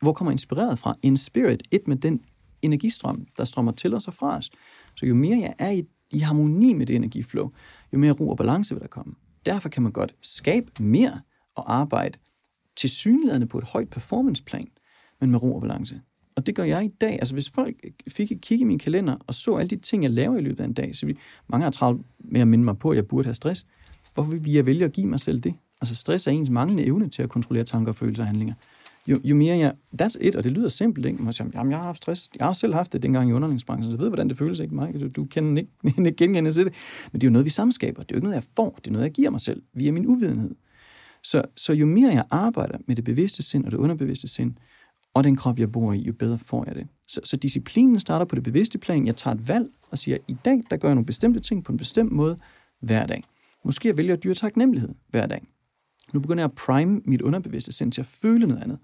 hvor 0.00 0.12
kommer 0.12 0.30
inspireret 0.30 0.78
fra? 0.78 0.94
In 1.02 1.16
spirit, 1.16 1.62
et 1.70 1.88
med 1.88 1.96
den 1.96 2.20
energistrøm, 2.62 3.26
der 3.36 3.44
strømmer 3.44 3.72
til 3.72 3.94
os 3.94 4.08
og 4.08 4.14
fra 4.14 4.36
os. 4.36 4.50
Så 4.94 5.06
jo 5.06 5.14
mere 5.14 5.38
jeg 5.38 5.54
er 5.58 5.70
i, 5.70 5.84
i 6.10 6.18
harmoni 6.18 6.72
med 6.72 6.86
det 6.86 6.96
energiflow, 6.96 7.50
jo 7.92 7.98
mere 7.98 8.12
ro 8.12 8.28
og 8.28 8.36
balance 8.36 8.74
vil 8.74 8.82
der 8.82 8.88
komme. 8.88 9.14
Derfor 9.46 9.68
kan 9.68 9.82
man 9.82 9.92
godt 9.92 10.14
skabe 10.22 10.82
mere 10.82 11.20
og 11.54 11.74
arbejde 11.74 12.18
til 12.76 12.90
synlædende 12.90 13.46
på 13.46 13.58
et 13.58 13.64
højt 13.64 13.90
performanceplan, 13.90 14.68
men 15.20 15.30
med 15.30 15.42
ro 15.42 15.54
og 15.54 15.60
balance. 15.60 16.00
Og 16.38 16.46
det 16.46 16.54
gør 16.54 16.64
jeg 16.64 16.84
i 16.84 16.88
dag. 16.88 17.12
Altså 17.12 17.34
hvis 17.34 17.50
folk 17.50 17.76
fik 18.08 18.32
et 18.32 18.40
kig 18.40 18.60
i 18.60 18.64
min 18.64 18.78
kalender 18.78 19.16
og 19.26 19.34
så 19.34 19.56
alle 19.56 19.68
de 19.68 19.76
ting, 19.76 20.02
jeg 20.02 20.10
laver 20.10 20.38
i 20.38 20.40
løbet 20.40 20.60
af 20.60 20.64
en 20.64 20.72
dag, 20.72 20.96
så 20.96 21.06
vi, 21.06 21.18
mange 21.48 21.64
har 21.64 21.70
travlt 21.70 22.02
med 22.18 22.40
at 22.40 22.48
minde 22.48 22.64
mig 22.64 22.78
på, 22.78 22.90
at 22.90 22.96
jeg 22.96 23.06
burde 23.06 23.24
have 23.24 23.34
stress. 23.34 23.66
Hvorfor 24.14 24.30
vil 24.30 24.52
jeg 24.52 24.66
vælge 24.66 24.84
at 24.84 24.92
give 24.92 25.06
mig 25.06 25.20
selv 25.20 25.40
det? 25.40 25.54
Altså 25.80 25.94
stress 25.94 26.26
er 26.26 26.30
ens 26.30 26.50
manglende 26.50 26.84
evne 26.84 27.08
til 27.08 27.22
at 27.22 27.28
kontrollere 27.28 27.64
tanker, 27.64 27.92
følelser 27.92 28.22
og 28.22 28.26
handlinger. 28.26 28.54
Jo, 29.06 29.20
jo 29.24 29.34
mere 29.34 29.58
jeg... 29.58 29.74
That's 30.02 30.16
it, 30.20 30.36
og 30.36 30.44
det 30.44 30.52
lyder 30.52 30.68
simpelt, 30.68 31.06
ikke? 31.06 31.22
Man 31.22 31.32
siger, 31.32 31.50
jamen, 31.54 31.70
jeg 31.70 31.78
har 31.78 31.86
haft 31.86 32.02
stress. 32.02 32.30
Jeg 32.38 32.46
har 32.46 32.52
selv 32.52 32.74
haft 32.74 32.92
det 32.92 33.02
dengang 33.02 33.30
i 33.30 33.32
underholdningsbranchen, 33.32 33.84
så 33.84 33.96
jeg 33.96 33.98
ved, 33.98 34.08
hvordan 34.08 34.28
det 34.28 34.38
føles, 34.38 34.60
ikke 34.60 34.74
mig? 34.74 35.00
Du, 35.00 35.08
du 35.08 35.24
kender 35.24 35.62
ikke, 35.62 35.72
ikke 35.98 36.12
genkende 36.12 36.52
til 36.52 36.64
det. 36.64 36.74
Men 37.12 37.20
det 37.20 37.26
er 37.26 37.30
jo 37.30 37.32
noget, 37.32 37.44
vi 37.44 37.50
samskaber. 37.50 38.02
Det 38.02 38.10
er 38.10 38.14
jo 38.14 38.16
ikke 38.16 38.24
noget, 38.24 38.36
jeg 38.36 38.44
får. 38.56 38.78
Det 38.78 38.86
er 38.86 38.92
noget, 38.92 39.04
jeg 39.04 39.12
giver 39.12 39.30
mig 39.30 39.40
selv 39.40 39.62
via 39.74 39.92
min 39.92 40.06
uvidenhed. 40.06 40.54
Så, 41.22 41.42
så 41.56 41.72
jo 41.72 41.86
mere 41.86 42.12
jeg 42.12 42.24
arbejder 42.30 42.78
med 42.86 42.96
det 42.96 43.04
bevidste 43.04 43.42
sind 43.42 43.64
og 43.64 43.70
det 43.70 43.76
underbevidste 43.76 44.28
sind, 44.28 44.54
og 45.14 45.24
den 45.24 45.36
krop, 45.36 45.58
jeg 45.58 45.72
bor 45.72 45.92
i, 45.92 45.98
jo 45.98 46.12
bedre 46.12 46.38
får 46.38 46.64
jeg 46.66 46.74
det. 46.74 46.86
Så, 47.08 47.20
så 47.24 47.36
disciplinen 47.36 48.00
starter 48.00 48.26
på 48.26 48.36
det 48.36 48.44
bevidste 48.44 48.78
plan. 48.78 49.06
Jeg 49.06 49.16
tager 49.16 49.34
et 49.34 49.48
valg 49.48 49.68
og 49.90 49.98
siger, 49.98 50.18
i 50.28 50.36
dag, 50.44 50.62
der 50.70 50.76
gør 50.76 50.88
jeg 50.88 50.94
nogle 50.94 51.06
bestemte 51.06 51.40
ting 51.40 51.64
på 51.64 51.72
en 51.72 51.78
bestemt 51.78 52.12
måde 52.12 52.38
hver 52.80 53.06
dag. 53.06 53.22
Måske 53.64 53.88
jeg 53.88 53.96
vælger 53.96 54.14
at 54.14 54.22
dyre 54.22 54.34
taknemmelighed 54.34 54.94
hver 55.08 55.26
dag. 55.26 55.46
Nu 56.12 56.20
begynder 56.20 56.42
jeg 56.42 56.50
at 56.50 56.54
prime 56.54 57.00
mit 57.04 57.22
underbevidste 57.22 57.72
sind 57.72 57.92
til 57.92 58.00
at 58.00 58.06
føle 58.06 58.46
noget 58.46 58.62
andet. 58.62 58.78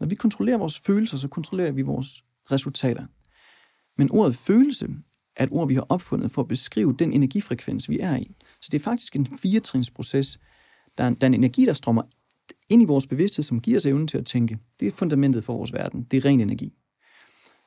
Når 0.00 0.06
vi 0.06 0.14
kontrollerer 0.14 0.58
vores 0.58 0.80
følelser, 0.80 1.16
så 1.16 1.28
kontrollerer 1.28 1.72
vi 1.72 1.82
vores 1.82 2.24
resultater. 2.52 3.06
Men 3.98 4.10
ordet 4.10 4.36
følelse 4.36 4.88
er 5.36 5.44
et 5.44 5.50
ord, 5.52 5.68
vi 5.68 5.74
har 5.74 5.86
opfundet 5.88 6.30
for 6.30 6.42
at 6.42 6.48
beskrive 6.48 6.96
den 6.98 7.12
energifrekvens, 7.12 7.88
vi 7.88 7.98
er 8.00 8.16
i. 8.16 8.34
Så 8.60 8.68
det 8.72 8.78
er 8.78 8.82
faktisk 8.82 9.16
en 9.16 9.26
firetrinsproces. 9.26 10.38
Der 10.98 11.04
er, 11.04 11.10
der 11.10 11.24
er 11.24 11.26
en 11.26 11.34
energi, 11.34 11.66
der 11.66 11.72
strømmer 11.72 12.02
ind 12.70 12.82
i 12.82 12.84
vores 12.84 13.06
bevidsthed, 13.06 13.42
som 13.42 13.60
giver 13.60 13.76
os 13.78 13.86
evnen 13.86 14.06
til 14.06 14.18
at 14.18 14.26
tænke. 14.26 14.58
Det 14.80 14.88
er 14.88 14.92
fundamentet 14.92 15.44
for 15.44 15.56
vores 15.56 15.72
verden. 15.72 16.06
Det 16.10 16.16
er 16.16 16.24
ren 16.24 16.40
energi. 16.40 16.72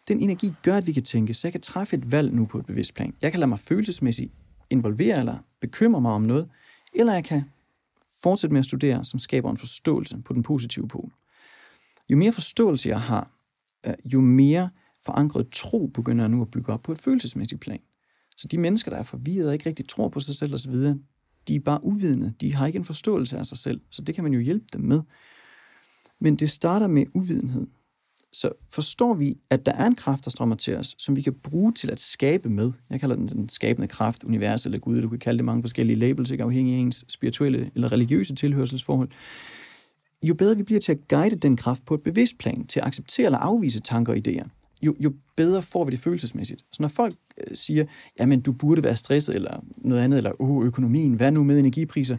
Den 0.07 0.19
energi 0.19 0.53
gør, 0.63 0.77
at 0.77 0.87
vi 0.87 0.93
kan 0.93 1.03
tænke, 1.03 1.33
så 1.33 1.47
jeg 1.47 1.51
kan 1.51 1.61
træffe 1.61 1.97
et 1.97 2.11
valg 2.11 2.33
nu 2.33 2.45
på 2.45 2.57
et 2.57 2.65
bevidst 2.65 2.93
plan. 2.93 3.13
Jeg 3.21 3.31
kan 3.31 3.39
lade 3.39 3.49
mig 3.49 3.59
følelsesmæssigt 3.59 4.33
involvere 4.69 5.19
eller 5.19 5.37
bekymre 5.61 6.01
mig 6.01 6.11
om 6.11 6.21
noget, 6.21 6.49
eller 6.93 7.13
jeg 7.13 7.23
kan 7.23 7.43
fortsætte 8.23 8.53
med 8.53 8.59
at 8.59 8.65
studere, 8.65 9.05
som 9.05 9.19
skaber 9.19 9.51
en 9.51 9.57
forståelse 9.57 10.21
på 10.25 10.33
den 10.33 10.43
positive 10.43 10.87
pol. 10.87 11.11
Jo 12.09 12.17
mere 12.17 12.31
forståelse 12.31 12.89
jeg 12.89 13.01
har, 13.01 13.31
øh, 13.87 13.93
jo 14.05 14.21
mere 14.21 14.69
forankret 15.05 15.49
tro 15.51 15.87
begynder 15.87 16.23
jeg 16.23 16.29
nu 16.29 16.41
at 16.41 16.51
bygge 16.51 16.73
op 16.73 16.81
på 16.81 16.91
et 16.91 16.99
følelsesmæssigt 16.99 17.61
plan. 17.61 17.79
Så 18.37 18.47
de 18.47 18.57
mennesker, 18.57 18.91
der 18.91 18.97
er 18.97 19.03
forvirret 19.03 19.47
og 19.47 19.53
ikke 19.53 19.69
rigtig 19.69 19.87
tror 19.87 20.09
på 20.09 20.19
sig 20.19 20.35
selv 20.35 20.53
osv., 20.53 20.75
de 21.47 21.55
er 21.55 21.59
bare 21.59 21.83
uvidende. 21.83 22.33
De 22.41 22.53
har 22.53 22.67
ikke 22.67 22.77
en 22.77 22.85
forståelse 22.85 23.37
af 23.37 23.45
sig 23.45 23.57
selv. 23.57 23.81
Så 23.89 24.01
det 24.01 24.15
kan 24.15 24.23
man 24.23 24.33
jo 24.33 24.39
hjælpe 24.39 24.65
dem 24.73 24.81
med. 24.81 25.01
Men 26.19 26.35
det 26.35 26.49
starter 26.49 26.87
med 26.87 27.05
uvidenhed. 27.13 27.67
Så 28.33 28.49
forstår 28.69 29.13
vi, 29.13 29.37
at 29.49 29.65
der 29.65 29.71
er 29.71 29.87
en 29.87 29.95
kraft, 29.95 30.25
der 30.25 30.31
strømmer 30.31 30.55
til 30.55 30.77
os, 30.77 30.95
som 30.97 31.15
vi 31.15 31.21
kan 31.21 31.33
bruge 31.33 31.71
til 31.71 31.91
at 31.91 31.99
skabe 31.99 32.49
med. 32.49 32.71
Jeg 32.89 32.99
kalder 32.99 33.15
den 33.15 33.27
den 33.27 33.49
skabende 33.49 33.87
kraft, 33.87 34.23
univers 34.23 34.65
eller 34.65 34.77
Gud. 34.77 35.01
Du 35.01 35.09
kan 35.09 35.19
kalde 35.19 35.37
det 35.37 35.45
mange 35.45 35.63
forskellige 35.63 35.99
labels, 35.99 36.31
ikke 36.31 36.43
afhængig 36.43 36.75
af 36.75 36.79
ens 36.79 37.05
spirituelle 37.07 37.71
eller 37.75 37.91
religiøse 37.91 38.35
tilhørselsforhold. 38.35 39.09
Jo 40.23 40.33
bedre 40.33 40.57
vi 40.57 40.63
bliver 40.63 40.79
til 40.79 40.91
at 40.91 41.07
guide 41.07 41.35
den 41.35 41.57
kraft 41.57 41.85
på 41.85 41.93
et 41.93 42.01
bevidst 42.01 42.37
plan, 42.37 42.67
til 42.67 42.79
at 42.79 42.87
acceptere 42.87 43.25
eller 43.25 43.39
afvise 43.39 43.79
tanker 43.79 44.13
og 44.13 44.19
idéer, 44.27 44.62
jo, 44.85 44.95
jo 44.99 45.13
bedre 45.37 45.61
får 45.61 45.85
vi 45.85 45.91
det 45.91 45.99
følelsesmæssigt. 45.99 46.61
Så 46.71 46.81
når 46.81 46.87
folk 46.87 47.15
øh, 47.37 47.55
siger, 47.57 47.85
jamen 48.19 48.41
du 48.41 48.51
burde 48.51 48.83
være 48.83 48.95
stresset, 48.95 49.35
eller 49.35 49.65
noget 49.77 50.01
andet, 50.01 50.17
eller 50.17 50.31
oh, 50.39 50.65
økonomien, 50.65 51.13
hvad 51.13 51.31
nu 51.31 51.43
med 51.43 51.59
energipriser? 51.59 52.17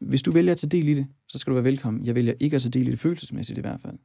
Hvis 0.00 0.22
du 0.22 0.30
vælger 0.30 0.52
at 0.52 0.58
tage 0.58 0.70
del 0.70 0.88
i 0.88 0.94
det, 0.94 1.06
så 1.28 1.38
skal 1.38 1.50
du 1.50 1.54
være 1.54 1.64
velkommen. 1.64 2.06
Jeg 2.06 2.14
vælger 2.14 2.34
ikke 2.40 2.56
at 2.56 2.62
tage 2.62 2.70
del 2.70 2.88
i 2.88 2.90
det 2.90 2.98
følelsesmæssigt 2.98 3.58
i 3.58 3.60
hvert 3.60 3.80
fald. 3.80 3.98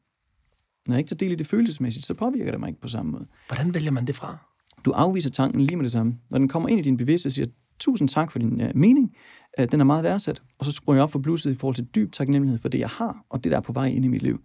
Når 0.88 0.96
jeg 0.96 1.00
ikke 1.00 1.10
tager 1.10 1.17
del 1.17 1.32
i 1.32 1.36
det 1.36 1.48
følelsesmæssigt, 1.48 2.06
så 2.06 2.13
påvirker 2.13 2.52
det 2.52 2.60
mig 2.60 2.70
ikke 2.70 2.82
på 2.82 2.88
samme 2.88 3.12
måde. 3.12 3.26
Hvordan 3.48 3.74
vælger 3.74 3.91
man 3.91 4.08
det 4.08 4.15
fra? 4.15 4.38
Du 4.86 4.91
afviser 4.91 5.30
tanken 5.30 5.62
lige 5.62 5.78
med 5.78 5.84
det 5.84 5.91
samme. 5.91 6.17
Når 6.32 6.38
den 6.38 6.48
kommer 6.48 6.70
ind 6.70 6.80
i 6.80 6.84
din 6.84 6.98
bevidsthed 6.98 7.32
siger, 7.32 7.48
tusind 7.80 8.10
tak 8.10 8.32
for 8.32 8.39
din 8.39 8.62
uh, 8.62 8.67
mening, 8.76 9.15
uh, 9.60 9.65
den 9.72 9.80
er 9.80 9.86
meget 9.86 10.04
værdsat, 10.04 10.41
og 10.60 10.65
så 10.65 10.72
skruer 10.72 10.96
jeg 10.96 11.04
op 11.04 11.12
for 11.12 11.20
blusset 11.20 11.52
i 11.52 11.56
forhold 11.56 11.76
til 11.76 11.86
dyb 11.86 12.12
taknemmelighed 12.12 12.60
for 12.60 12.70
det, 12.70 12.80
jeg 12.80 12.89
har, 12.89 13.26
og 13.30 13.44
det, 13.44 13.52
der 13.52 13.58
er 13.58 13.62
på 13.62 13.74
vej 13.74 13.88
ind 13.88 14.06
i 14.06 14.08
mit 14.08 14.22
liv. 14.22 14.41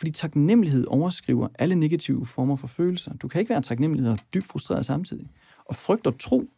Fordi 0.00 0.10
taknemmelighed 0.10 0.86
overskriver 0.86 1.48
alle 1.58 1.74
negative 1.74 2.26
former 2.26 2.56
for 2.56 2.66
følelser. 2.66 3.14
Du 3.14 3.28
kan 3.28 3.40
ikke 3.40 3.50
være 3.50 3.62
taknemmelig 3.62 4.10
og 4.10 4.18
dybt 4.34 4.46
frustreret 4.46 4.86
samtidig. 4.86 5.28
Og 5.64 5.76
frygt 5.76 6.06
og 6.06 6.18
tro 6.18 6.50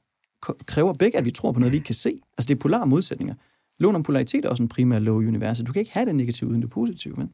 kræver 0.67 0.93
begge, 0.93 1.19
at 1.19 1.25
vi 1.25 1.31
tror 1.31 1.53
på 1.53 1.61
noget, 1.61 1.73
vi 1.73 1.77
ikke 1.77 1.87
kan 1.87 1.95
se. 1.95 2.21
Altså 2.39 2.49
det 2.49 2.55
er 2.55 2.59
polare 2.59 2.87
modsætninger. 2.87 3.35
Lån 3.79 3.95
om 3.95 4.03
polaritet 4.03 4.45
er 4.45 4.49
også 4.49 4.63
en 4.63 4.69
primær 4.69 4.99
lov 4.99 5.23
i 5.23 5.27
universet. 5.27 5.67
Du 5.67 5.73
kan 5.73 5.81
ikke 5.81 5.93
have 5.93 6.07
det 6.07 6.15
negative 6.15 6.51
uden 6.51 6.63
det 6.63 6.71
positive. 6.71 7.15
Men. 7.17 7.33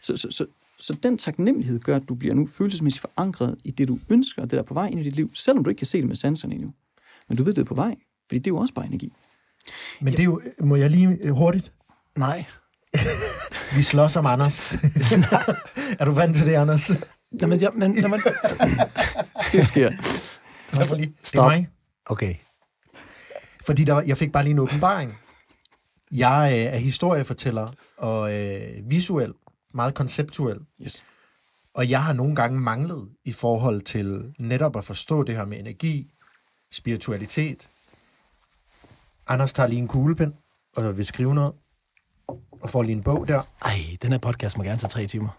Så, 0.00 0.16
så, 0.16 0.30
så, 0.30 0.46
så 0.78 0.98
den 1.02 1.18
taknemmelighed 1.18 1.80
gør, 1.80 1.96
at 1.96 2.08
du 2.08 2.14
bliver 2.14 2.34
nu 2.34 2.46
følelsesmæssigt 2.46 3.00
forankret 3.00 3.56
i 3.64 3.70
det, 3.70 3.88
du 3.88 3.98
ønsker, 4.08 4.42
og 4.42 4.50
det 4.50 4.52
der 4.52 4.62
er 4.62 4.66
på 4.66 4.74
vej 4.74 4.86
ind 4.86 5.00
i 5.00 5.02
dit 5.02 5.16
liv, 5.16 5.30
selvom 5.34 5.64
du 5.64 5.70
ikke 5.70 5.78
kan 5.78 5.86
se 5.86 5.98
det 5.98 6.06
med 6.06 6.16
sanserne 6.16 6.54
endnu. 6.54 6.72
Men 7.28 7.36
du 7.36 7.42
ved, 7.42 7.54
det 7.54 7.60
er 7.60 7.64
på 7.64 7.74
vej, 7.74 7.96
fordi 8.28 8.38
det 8.38 8.46
er 8.46 8.54
jo 8.54 8.56
også 8.56 8.74
bare 8.74 8.86
energi. 8.86 9.12
Men 10.00 10.12
det 10.12 10.20
er 10.20 10.24
jo, 10.24 10.42
må 10.60 10.76
jeg 10.76 10.90
lige 10.90 11.30
hurtigt? 11.30 11.72
Nej. 12.16 12.44
Vi 13.74 13.82
slås 13.82 14.16
om 14.16 14.26
Anders. 14.26 14.72
er 15.98 16.04
du 16.04 16.12
vant 16.12 16.36
til 16.36 16.46
det, 16.46 16.54
Anders? 16.54 16.90
Jamen, 17.40 17.58
ja, 17.60 17.70
men, 17.70 17.98
jamen, 17.98 18.20
Det 19.52 19.64
sker. 19.66 19.90
Mig 20.76 20.86
lige. 20.98 21.06
Det 21.06 21.14
er 21.22 21.28
Stop. 21.28 21.50
mig. 21.50 21.68
okay. 22.06 22.34
Fordi 23.66 23.84
der, 23.84 23.92
var- 23.92 24.02
jeg 24.02 24.16
fik 24.16 24.32
bare 24.32 24.42
lige 24.42 24.50
en 24.52 24.58
åbenbaring. 24.58 25.14
Jeg 26.12 26.50
øh, 26.52 26.58
er 26.74 26.76
historiefortæller 26.76 27.72
og 27.98 28.34
øh, 28.34 28.90
visuel, 28.90 29.32
meget 29.74 29.94
konceptuel. 29.94 30.58
Yes. 30.82 31.02
Og 31.74 31.90
jeg 31.90 32.02
har 32.04 32.12
nogle 32.12 32.36
gange 32.36 32.60
manglet 32.60 33.08
i 33.24 33.32
forhold 33.32 33.82
til 33.82 34.34
netop 34.38 34.76
at 34.76 34.84
forstå 34.84 35.22
det 35.22 35.36
her 35.36 35.44
med 35.44 35.58
energi, 35.58 36.10
spiritualitet. 36.72 37.68
Anders 39.26 39.52
tager 39.52 39.66
lige 39.66 39.78
en 39.78 39.88
kuglepen 39.88 40.34
og 40.76 40.98
vil 40.98 41.06
skrive 41.06 41.34
noget, 41.34 41.52
og 42.60 42.70
får 42.70 42.82
lige 42.82 42.96
en 42.96 43.02
bog 43.02 43.28
der. 43.28 43.40
Ej, 43.64 43.78
den 44.02 44.12
her 44.12 44.18
podcast 44.18 44.58
må 44.58 44.64
gerne 44.64 44.78
tage 44.78 44.88
tre 44.88 45.06
timer. 45.06 45.38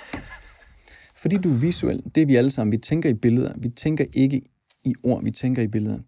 Fordi 1.22 1.36
du 1.36 1.50
er 1.50 1.58
visuel, 1.58 2.02
det 2.14 2.22
er 2.22 2.26
vi 2.26 2.36
alle 2.36 2.50
sammen. 2.50 2.72
Vi 2.72 2.78
tænker 2.78 3.10
i 3.10 3.14
billeder. 3.14 3.52
Vi 3.58 3.68
tænker 3.68 4.04
ikke 4.12 4.42
i 4.84 4.94
ord, 5.02 5.24
vi 5.24 5.30
tænker 5.30 5.62
i 5.62 5.68
billeder. 5.68 5.98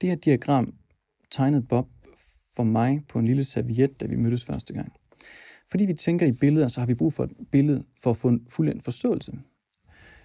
Det 0.00 0.08
her 0.08 0.16
diagram 0.16 0.74
tegnede 1.30 1.62
Bob 1.62 1.86
for 2.56 2.62
mig 2.62 3.04
på 3.08 3.18
en 3.18 3.24
lille 3.24 3.44
serviet, 3.44 4.00
da 4.00 4.06
vi 4.06 4.16
mødtes 4.16 4.44
første 4.44 4.72
gang. 4.72 4.92
Fordi 5.70 5.84
vi 5.84 5.94
tænker 5.94 6.26
i 6.26 6.32
billeder, 6.32 6.68
så 6.68 6.80
har 6.80 6.86
vi 6.86 6.94
brug 6.94 7.12
for 7.12 7.24
et 7.24 7.30
billede 7.52 7.84
for 8.02 8.10
at 8.10 8.16
få 8.16 8.28
en 8.28 8.46
fuldendt 8.48 8.84
forståelse. 8.84 9.32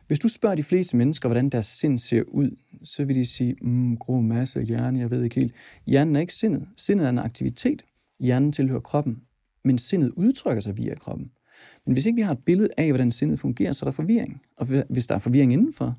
Hvis 0.08 0.20
du 0.20 0.28
spørger 0.28 0.56
de 0.56 0.64
fleste 0.64 0.98
mennesker, 0.98 1.30
hvordan 1.30 1.50
deres 1.50 1.66
sind 1.66 1.98
ser 1.98 2.24
ud, 2.28 2.58
så 2.84 3.06
vil 3.06 3.16
de 3.16 3.26
sige, 3.26 3.56
mm, 3.62 3.98
grå 3.98 4.22
masse 4.22 4.60
af 4.60 4.66
hjerne, 4.66 5.00
jeg 5.00 5.12
ved 5.12 5.24
ikke 5.24 5.36
helt. 5.36 5.54
Hjernen 5.88 6.16
er 6.16 6.20
ikke 6.20 6.34
sindet. 6.34 6.68
Sindet 6.78 7.06
er 7.06 7.10
en 7.10 7.18
aktivitet. 7.18 7.86
Hjernen 8.20 8.52
tilhører 8.52 8.82
kroppen, 8.82 9.22
men 9.64 9.78
sindet 9.78 10.12
udtrykker 10.16 10.62
sig 10.62 10.78
via 10.78 10.96
kroppen. 10.96 11.32
Men 11.86 11.94
hvis 11.94 12.06
ikke 12.06 12.16
vi 12.16 12.22
har 12.22 12.32
et 12.32 12.44
billede 12.46 12.70
af, 12.78 12.90
hvordan 12.90 13.12
sindet 13.12 13.40
fungerer, 13.40 13.74
så 13.74 13.86
er 13.86 13.88
der 13.88 13.96
forvirring. 13.96 14.42
Og 14.58 14.68
hvis 14.90 15.08
der 15.08 15.16
er 15.16 15.20
forvirring 15.20 15.54
indenfor, 15.54 15.96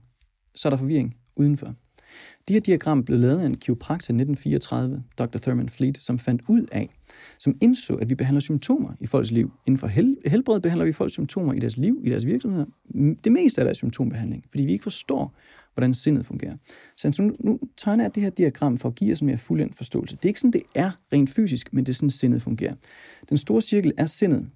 så 0.55 0.69
er 0.69 0.71
der 0.71 0.77
forvirring 0.77 1.16
udenfor. 1.37 1.75
De 2.49 2.53
her 2.53 2.61
diagram 2.61 3.05
blev 3.05 3.19
lavet 3.19 3.39
af 3.41 3.47
en 3.47 3.57
kiropraktor 3.57 4.12
i 4.12 4.16
1934, 4.16 5.03
Dr. 5.19 5.39
Thurman 5.39 5.69
Fleet, 5.69 5.99
som 5.99 6.19
fandt 6.19 6.43
ud 6.49 6.66
af, 6.73 6.89
som 7.39 7.57
indså, 7.61 7.95
at 7.95 8.11
vi 8.11 8.14
behandler 8.14 8.41
symptomer 8.41 8.93
i 9.01 9.07
folks 9.07 9.31
liv. 9.31 9.53
Inden 9.66 9.79
for 9.79 9.87
hel- 9.87 10.16
helbred 10.27 10.61
behandler 10.61 10.85
vi 10.85 10.93
folks 10.93 11.12
symptomer 11.12 11.53
i 11.53 11.59
deres 11.59 11.77
liv, 11.77 12.01
i 12.05 12.11
deres 12.11 12.27
virksomheder. 12.27 12.66
Det 13.25 13.33
meste 13.33 13.61
af 13.61 13.64
deres 13.64 13.77
symptombehandling, 13.77 14.45
fordi 14.51 14.62
vi 14.62 14.73
ikke 14.73 14.83
forstår, 14.83 15.35
hvordan 15.79 15.95
sindet 15.95 16.26
fungerer. 16.26 16.57
Så 16.97 17.22
nu, 17.22 17.35
nu 17.41 17.61
tegner 17.76 18.05
jeg 18.05 18.14
det 18.14 18.22
her 18.22 18.31
diagram 18.31 18.76
for 18.76 18.89
at 18.89 18.95
give 18.95 19.12
os 19.12 19.20
en 19.20 19.26
mere 19.26 19.39
fuldendt 19.39 19.76
forståelse. 19.76 20.16
Det 20.16 20.24
er 20.24 20.29
ikke 20.29 20.41
sådan, 20.41 20.53
det 20.53 20.62
er 20.74 20.91
rent 21.12 21.31
fysisk, 21.31 21.72
men 21.72 21.87
det 21.87 21.93
er 21.93 21.95
sådan, 21.95 22.11
sindet 22.11 22.43
fungerer. 22.43 22.74
Den 23.29 23.37
store 23.37 23.62
cirkel 23.62 23.93
er 23.97 24.07
sindet. 24.07 24.49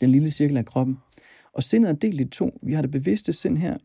Den 0.00 0.10
lille 0.10 0.30
cirkel 0.30 0.56
er 0.56 0.62
kroppen. 0.62 0.98
Og 1.52 1.62
sindet 1.62 1.88
er 1.88 1.92
delt 1.92 2.20
i 2.20 2.24
to. 2.24 2.58
Vi 2.62 2.72
har 2.72 2.82
det 2.82 2.90
bevidste 2.90 3.32
sind 3.32 3.58
her, 3.58 3.76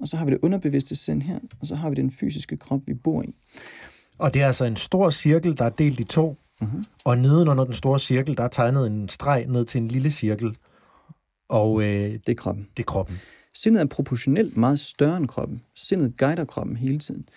og 0.00 0.08
så 0.08 0.16
har 0.16 0.24
vi 0.24 0.30
det 0.30 0.38
underbevidste 0.42 0.96
sind 0.96 1.22
her, 1.22 1.38
og 1.60 1.66
så 1.66 1.74
har 1.74 1.88
vi 1.88 1.94
den 1.94 2.10
fysiske 2.10 2.56
krop, 2.56 2.80
vi 2.86 2.94
bor 2.94 3.22
i. 3.22 3.34
Og 4.18 4.34
det 4.34 4.42
er 4.42 4.46
altså 4.46 4.64
en 4.64 4.76
stor 4.76 5.10
cirkel, 5.10 5.58
der 5.58 5.64
er 5.64 5.70
delt 5.70 6.00
i 6.00 6.04
to, 6.04 6.36
mm-hmm. 6.60 6.84
og 7.04 7.18
nedenunder 7.18 7.64
den 7.64 7.74
store 7.74 8.00
cirkel, 8.00 8.36
der 8.36 8.44
er 8.44 8.48
tegnet 8.48 8.86
en 8.86 9.08
streg 9.08 9.46
ned 9.46 9.64
til 9.64 9.80
en 9.82 9.88
lille 9.88 10.10
cirkel. 10.10 10.56
Og 11.48 11.82
øh, 11.82 12.12
det 12.12 12.28
er 12.28 12.34
kroppen. 12.34 12.68
Det 12.76 12.82
er 12.82 12.86
kroppen. 12.86 13.18
Sindet 13.56 13.80
er 13.82 13.86
proportionelt 13.86 14.56
meget 14.56 14.78
større 14.78 15.16
end 15.16 15.28
kroppen. 15.28 15.62
Sindet 15.74 16.16
guider 16.16 16.44
kroppen 16.44 16.76
hele 16.76 16.98
tiden. 16.98 17.28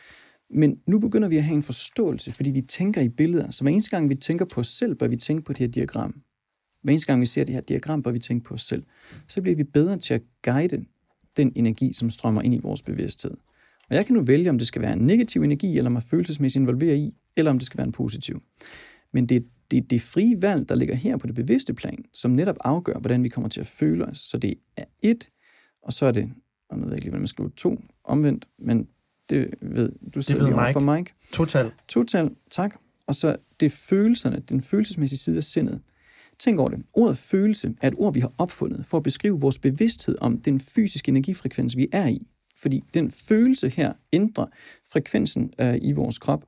Men 0.50 0.80
nu 0.88 1.00
begynder 1.00 1.30
vi 1.30 1.38
at 1.38 1.44
have 1.44 1.56
en 1.56 1.64
forståelse, 1.64 2.32
fordi 2.32 2.52
vi 2.52 2.62
tænker 2.62 3.02
i 3.02 3.10
billeder. 3.10 3.52
Så 3.52 3.64
hver 3.64 3.72
eneste 3.72 3.90
gang, 3.90 4.10
vi 4.10 4.16
tænker 4.16 4.46
på 4.46 4.60
os 4.60 4.68
selv, 4.68 4.96
bør 4.96 5.08
vi 5.08 5.18
tænke 5.18 5.44
på 5.44 5.54
det 5.54 5.60
her 5.60 5.68
diagram. 5.68 6.22
Hver 6.84 6.92
eneste 6.92 7.08
gang, 7.08 7.22
vi 7.22 7.26
ser 7.26 7.44
det 7.44 7.56
her 7.56 7.62
diagram, 7.62 8.04
bør 8.04 8.12
vi 8.12 8.20
tænke 8.20 8.44
på 8.44 8.54
os 8.54 8.62
selv. 8.62 8.84
Så 9.28 9.42
bliver 9.42 9.56
vi 9.56 9.64
bedre 9.64 9.98
til 9.98 10.14
at 10.14 10.22
guide 10.44 10.86
den 11.38 11.52
energi, 11.56 11.94
som 11.94 12.10
strømmer 12.10 12.42
ind 12.42 12.54
i 12.54 12.58
vores 12.58 12.82
bevidsthed. 12.82 13.32
Og 13.90 13.96
jeg 13.96 14.06
kan 14.06 14.16
nu 14.16 14.22
vælge, 14.22 14.50
om 14.50 14.58
det 14.58 14.68
skal 14.68 14.82
være 14.82 14.94
en 14.94 15.08
negativ 15.08 15.44
energi, 15.44 15.78
eller 15.78 15.90
mig 15.90 16.04
følelsesmæssigt 16.04 16.62
involvere 16.62 16.98
i, 16.98 17.14
eller 17.38 17.52
om 17.52 17.60
det 17.60 17.66
skal 17.66 17.78
være 17.78 17.88
en 17.88 17.92
positiv. 17.92 18.42
Men 19.14 19.26
det 19.26 19.38
er 19.38 19.42
det, 19.72 19.90
det 19.90 20.02
frie 20.02 20.42
valg, 20.42 20.70
der 20.70 20.76
ligger 20.76 20.96
her 20.96 21.18
på 21.18 21.28
det 21.28 21.36
bevidste 21.36 21.74
plan, 21.74 22.06
som 22.14 22.32
netop 22.32 22.58
afgør, 22.64 23.00
hvordan 23.00 23.24
vi 23.24 23.30
kommer 23.30 23.50
til 23.50 23.60
at 23.60 23.68
føle 23.68 24.06
os. 24.06 24.18
Så 24.18 24.38
det 24.38 24.54
er 24.78 24.84
et, 25.02 25.28
og 25.84 25.94
så 25.94 26.06
er 26.06 26.12
det, 26.12 26.32
og 26.70 26.78
nu 26.78 26.84
ved 26.84 26.92
jeg 26.92 26.98
ikke 26.98 27.06
lige, 27.06 27.12
hvordan 27.12 27.22
man 27.22 27.28
skriver 27.28 27.50
to, 27.58 27.82
omvendt, 28.04 28.48
men 28.60 28.88
det 29.30 29.54
ved 29.62 29.92
du 30.16 30.22
selv 30.22 30.44
lige 30.44 30.56
Mike. 30.56 30.74
for 30.74 30.80
Mike. 30.80 31.14
Total. 31.34 31.72
Total, 31.88 32.36
tak. 32.50 32.76
Og 33.08 33.16
så 33.16 33.36
det 33.60 33.66
er 33.66 33.70
følelserne, 33.90 34.40
den 34.50 34.62
følelsesmæssige 34.62 35.20
side 35.20 35.38
af 35.38 35.44
sindet. 35.44 35.82
Tænk 36.40 36.60
over 36.60 36.70
det. 36.70 36.84
Ordet 36.94 37.18
følelse 37.18 37.76
er 37.82 37.88
et 37.88 37.94
ord, 37.98 38.14
vi 38.14 38.20
har 38.20 38.32
opfundet 38.38 38.86
for 38.86 38.98
at 38.98 39.04
beskrive 39.04 39.40
vores 39.40 39.60
bevidsthed 39.60 40.18
om 40.22 40.42
den 40.42 40.60
fysiske 40.60 41.10
energifrekvens, 41.10 41.78
vi 41.78 41.88
er 41.92 42.08
i. 42.08 42.28
Fordi 42.58 42.84
den 42.94 43.12
følelse 43.12 43.70
her 43.70 43.94
ændrer 44.14 44.46
frekvensen 44.92 45.54
øh, 45.60 45.76
i 45.82 45.92
vores 45.92 46.20
krop. 46.20 46.46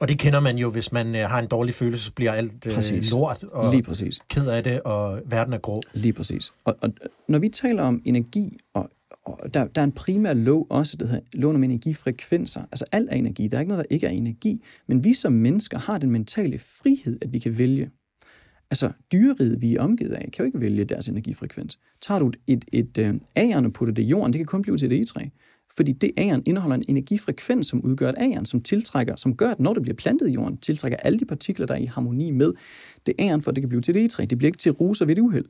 Og 0.00 0.08
det 0.08 0.18
kender 0.18 0.40
man 0.40 0.56
jo, 0.56 0.70
hvis 0.70 0.92
man 0.92 1.14
øh, 1.14 1.28
har 1.30 1.38
en 1.38 1.46
dårlig 1.46 1.74
følelse, 1.74 2.04
så 2.04 2.12
bliver 2.12 2.32
alt 2.32 2.66
øh, 2.66 3.02
lort 3.12 3.42
og 3.42 3.70
Lige 3.70 3.82
præcis. 3.82 4.20
ked 4.28 4.46
af 4.46 4.64
det, 4.64 4.82
og 4.82 5.20
verden 5.26 5.52
er 5.52 5.58
grå. 5.58 5.82
Lige 5.92 6.12
præcis. 6.12 6.52
Og, 6.64 6.76
og 6.80 6.90
når 7.28 7.38
vi 7.38 7.48
taler 7.48 7.82
om 7.82 8.02
energi, 8.04 8.58
og, 8.74 8.90
og 9.24 9.54
der, 9.54 9.66
der 9.66 9.80
er 9.80 9.84
en 9.84 9.92
primær 9.92 10.34
lov 10.34 10.66
også, 10.70 10.96
der 10.96 11.06
hedder 11.06 11.20
lov 11.32 11.54
om 11.54 11.64
energifrekvenser. 11.64 12.60
Altså 12.60 12.84
alt 12.92 13.08
er 13.10 13.16
energi. 13.16 13.48
Der 13.48 13.56
er 13.56 13.60
ikke 13.60 13.72
noget, 13.72 13.86
der 13.88 13.94
ikke 13.94 14.06
er 14.06 14.10
energi. 14.10 14.64
Men 14.86 15.04
vi 15.04 15.12
som 15.12 15.32
mennesker 15.32 15.78
har 15.78 15.98
den 15.98 16.10
mentale 16.10 16.58
frihed, 16.58 17.18
at 17.22 17.32
vi 17.32 17.38
kan 17.38 17.58
vælge. 17.58 17.90
Altså, 18.70 18.90
dyreriget, 19.12 19.62
vi 19.62 19.74
er 19.74 19.82
omgivet 19.82 20.12
af, 20.12 20.28
kan 20.32 20.42
jo 20.42 20.44
ikke 20.44 20.60
vælge 20.60 20.84
deres 20.84 21.08
energifrekvens. 21.08 21.78
Tager 22.00 22.18
du 22.18 22.28
et, 22.28 22.36
et, 22.46 22.64
et 22.72 22.98
øh, 22.98 23.14
agern 23.34 23.64
og 23.64 23.72
putter 23.72 23.94
det 23.94 24.02
i 24.02 24.06
jorden, 24.06 24.32
det 24.32 24.38
kan 24.38 24.46
kun 24.46 24.62
blive 24.62 24.78
til 24.78 24.92
et 24.92 24.96
egetræ. 24.96 25.20
Fordi 25.76 25.92
det 25.92 26.10
agern 26.16 26.42
indeholder 26.46 26.76
en 26.76 26.84
energifrekvens, 26.88 27.66
som 27.66 27.80
udgør 27.80 28.08
et 28.08 28.14
agern, 28.18 28.44
som 28.44 28.60
tiltrækker, 28.60 29.16
som 29.16 29.36
gør, 29.36 29.50
at 29.50 29.60
når 29.60 29.74
det 29.74 29.82
bliver 29.82 29.96
plantet 29.96 30.28
i 30.28 30.32
jorden, 30.32 30.56
tiltrækker 30.56 30.96
alle 30.96 31.18
de 31.18 31.24
partikler, 31.24 31.66
der 31.66 31.74
er 31.74 31.78
i 31.78 31.86
harmoni 31.86 32.30
med 32.30 32.52
det 33.06 33.14
agern, 33.18 33.42
for 33.42 33.50
at 33.50 33.56
det 33.56 33.62
kan 33.62 33.68
blive 33.68 33.80
til 33.80 33.96
et 33.96 34.00
egetræ. 34.00 34.24
Det 34.24 34.38
bliver 34.38 34.48
ikke 34.48 34.58
til 34.58 34.72
roser 34.72 35.04
ved 35.04 35.16
et 35.16 35.20
uheld. 35.20 35.44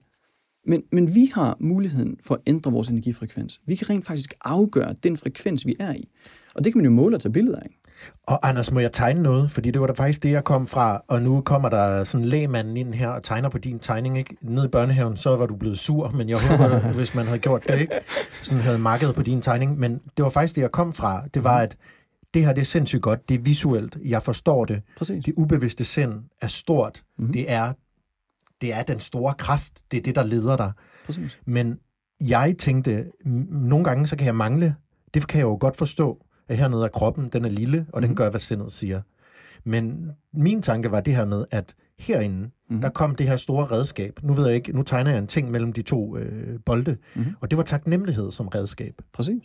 Men, 0.67 0.83
men 0.93 1.15
vi 1.15 1.31
har 1.35 1.57
muligheden 1.61 2.17
for 2.21 2.35
at 2.35 2.41
ændre 2.47 2.73
vores 2.73 2.89
energifrekvens. 2.89 3.61
Vi 3.67 3.75
kan 3.75 3.91
rent 3.91 4.05
faktisk 4.05 4.35
afgøre 4.41 4.95
den 5.03 5.17
frekvens, 5.17 5.67
vi 5.67 5.75
er 5.79 5.95
i. 5.95 6.09
Og 6.55 6.65
det 6.65 6.73
kan 6.73 6.79
man 6.79 6.85
jo 6.85 6.91
måle 6.91 7.17
og 7.17 7.21
tage 7.21 7.33
billeder 7.33 7.59
af. 7.59 7.71
Og 8.27 8.49
Anders, 8.49 8.71
må 8.71 8.81
jeg 8.81 8.93
tegne 8.93 9.23
noget? 9.23 9.51
Fordi 9.51 9.71
det 9.71 9.81
var 9.81 9.87
da 9.87 9.93
faktisk 9.93 10.23
det, 10.23 10.31
jeg 10.31 10.45
kom 10.45 10.67
fra, 10.67 11.03
og 11.09 11.23
nu 11.23 11.41
kommer 11.41 11.69
der 11.69 12.05
sådan 12.05 12.27
lægmanden 12.27 12.77
ind 12.77 12.95
her 12.95 13.09
og 13.09 13.23
tegner 13.23 13.49
på 13.49 13.59
din 13.59 13.79
tegning, 13.79 14.19
ikke? 14.19 14.37
Nede 14.43 14.67
i 14.67 14.69
børnehaven, 14.69 15.17
så 15.17 15.37
var 15.37 15.47
du 15.47 15.57
blevet 15.57 15.79
sur, 15.79 16.11
men 16.11 16.29
jeg 16.29 16.39
håber, 16.51 16.79
hvis 16.97 17.15
man 17.15 17.27
havde 17.27 17.39
gjort 17.39 17.65
det, 17.69 17.81
ikke? 17.81 17.95
Sådan 18.43 18.63
havde 18.63 18.79
makket 18.79 19.15
på 19.15 19.23
din 19.23 19.43
tegning. 19.43 19.79
Men 19.79 20.01
det 20.17 20.23
var 20.23 20.31
faktisk 20.31 20.55
det, 20.57 20.63
jeg 20.63 20.73
kom 20.73 20.93
fra. 20.93 21.23
Det 21.35 21.45
var, 21.45 21.59
at 21.59 21.77
det 22.35 22.45
her 22.45 22.53
det 22.53 22.61
er 22.61 22.65
sindssygt 22.67 23.03
godt. 23.03 23.29
Det 23.29 23.35
er 23.35 23.43
visuelt. 23.43 23.99
Jeg 24.05 24.23
forstår 24.23 24.65
det. 24.65 24.83
Præcis. 24.97 25.25
Det 25.25 25.35
ubevidste 25.37 25.85
sind 25.85 26.13
er 26.41 26.47
stort. 26.47 27.03
Mm-hmm. 27.19 27.33
Det, 27.33 27.51
er, 27.51 27.73
det 28.61 28.73
er 28.73 28.83
den 28.83 29.01
store 29.01 29.35
kraft. 29.35 29.73
Det 29.91 29.97
er 29.99 30.03
det, 30.03 30.15
der 30.15 30.25
leder 30.25 30.57
dig. 30.57 30.73
Præcis. 31.07 31.39
Men 31.47 31.79
jeg 32.21 32.55
tænkte, 32.59 33.05
nogle 33.51 33.85
gange 33.85 34.07
så 34.07 34.17
kan 34.17 34.27
jeg 34.27 34.35
mangle. 34.35 34.75
Det 35.15 35.29
kan 35.29 35.39
jeg 35.39 35.45
jo 35.45 35.57
godt 35.61 35.77
forstå 35.77 36.24
at 36.49 36.57
hernede 36.57 36.85
af 36.85 36.93
kroppen, 36.93 37.29
den 37.29 37.45
er 37.45 37.49
lille, 37.49 37.87
og 37.93 37.99
mm. 37.99 38.03
den 38.03 38.11
mhm. 38.11 38.17
gør, 38.17 38.31
hvad 38.31 38.41
sindet 38.41 38.73
siger. 38.73 39.03
Men 39.65 40.13
min 40.33 40.63
tanke 40.63 40.91
var 40.91 41.01
det 41.01 41.17
her 41.17 41.25
med, 41.25 41.45
at 41.51 41.75
herinde, 41.99 42.51
mm. 42.71 42.81
der 42.81 42.89
kom 42.89 43.15
det 43.15 43.29
her 43.29 43.37
store 43.37 43.67
redskab. 43.67 44.21
Nu 44.23 44.33
ved 44.33 44.47
jeg 44.47 44.55
ikke, 44.55 44.73
nu 44.73 44.83
tegner 44.83 45.11
jeg 45.11 45.19
en 45.19 45.27
ting 45.27 45.51
mellem 45.51 45.73
de 45.73 45.83
to 45.83 46.17
øh, 46.17 46.61
bolde, 46.61 46.97
mm. 47.15 47.25
og 47.41 47.51
det 47.51 47.57
var 47.57 47.65
taknemmelighed 47.65 48.33
som 48.33 48.49
redskab. 48.49 49.03
Præcis. 49.13 49.43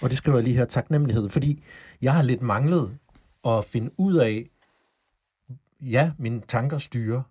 Og 0.00 0.10
det 0.10 0.18
skriver 0.18 0.38
jeg 0.38 0.44
lige 0.44 0.56
her, 0.56 0.64
taknemmelighed, 0.64 1.28
fordi 1.28 1.62
jeg 2.02 2.14
har 2.14 2.22
lidt 2.22 2.42
manglet 2.42 2.96
at 3.44 3.64
finde 3.64 3.90
ud 3.96 4.14
af, 4.14 4.50
ja, 5.80 6.12
mine 6.18 6.40
tanker 6.48 6.78
styrer 6.78 7.22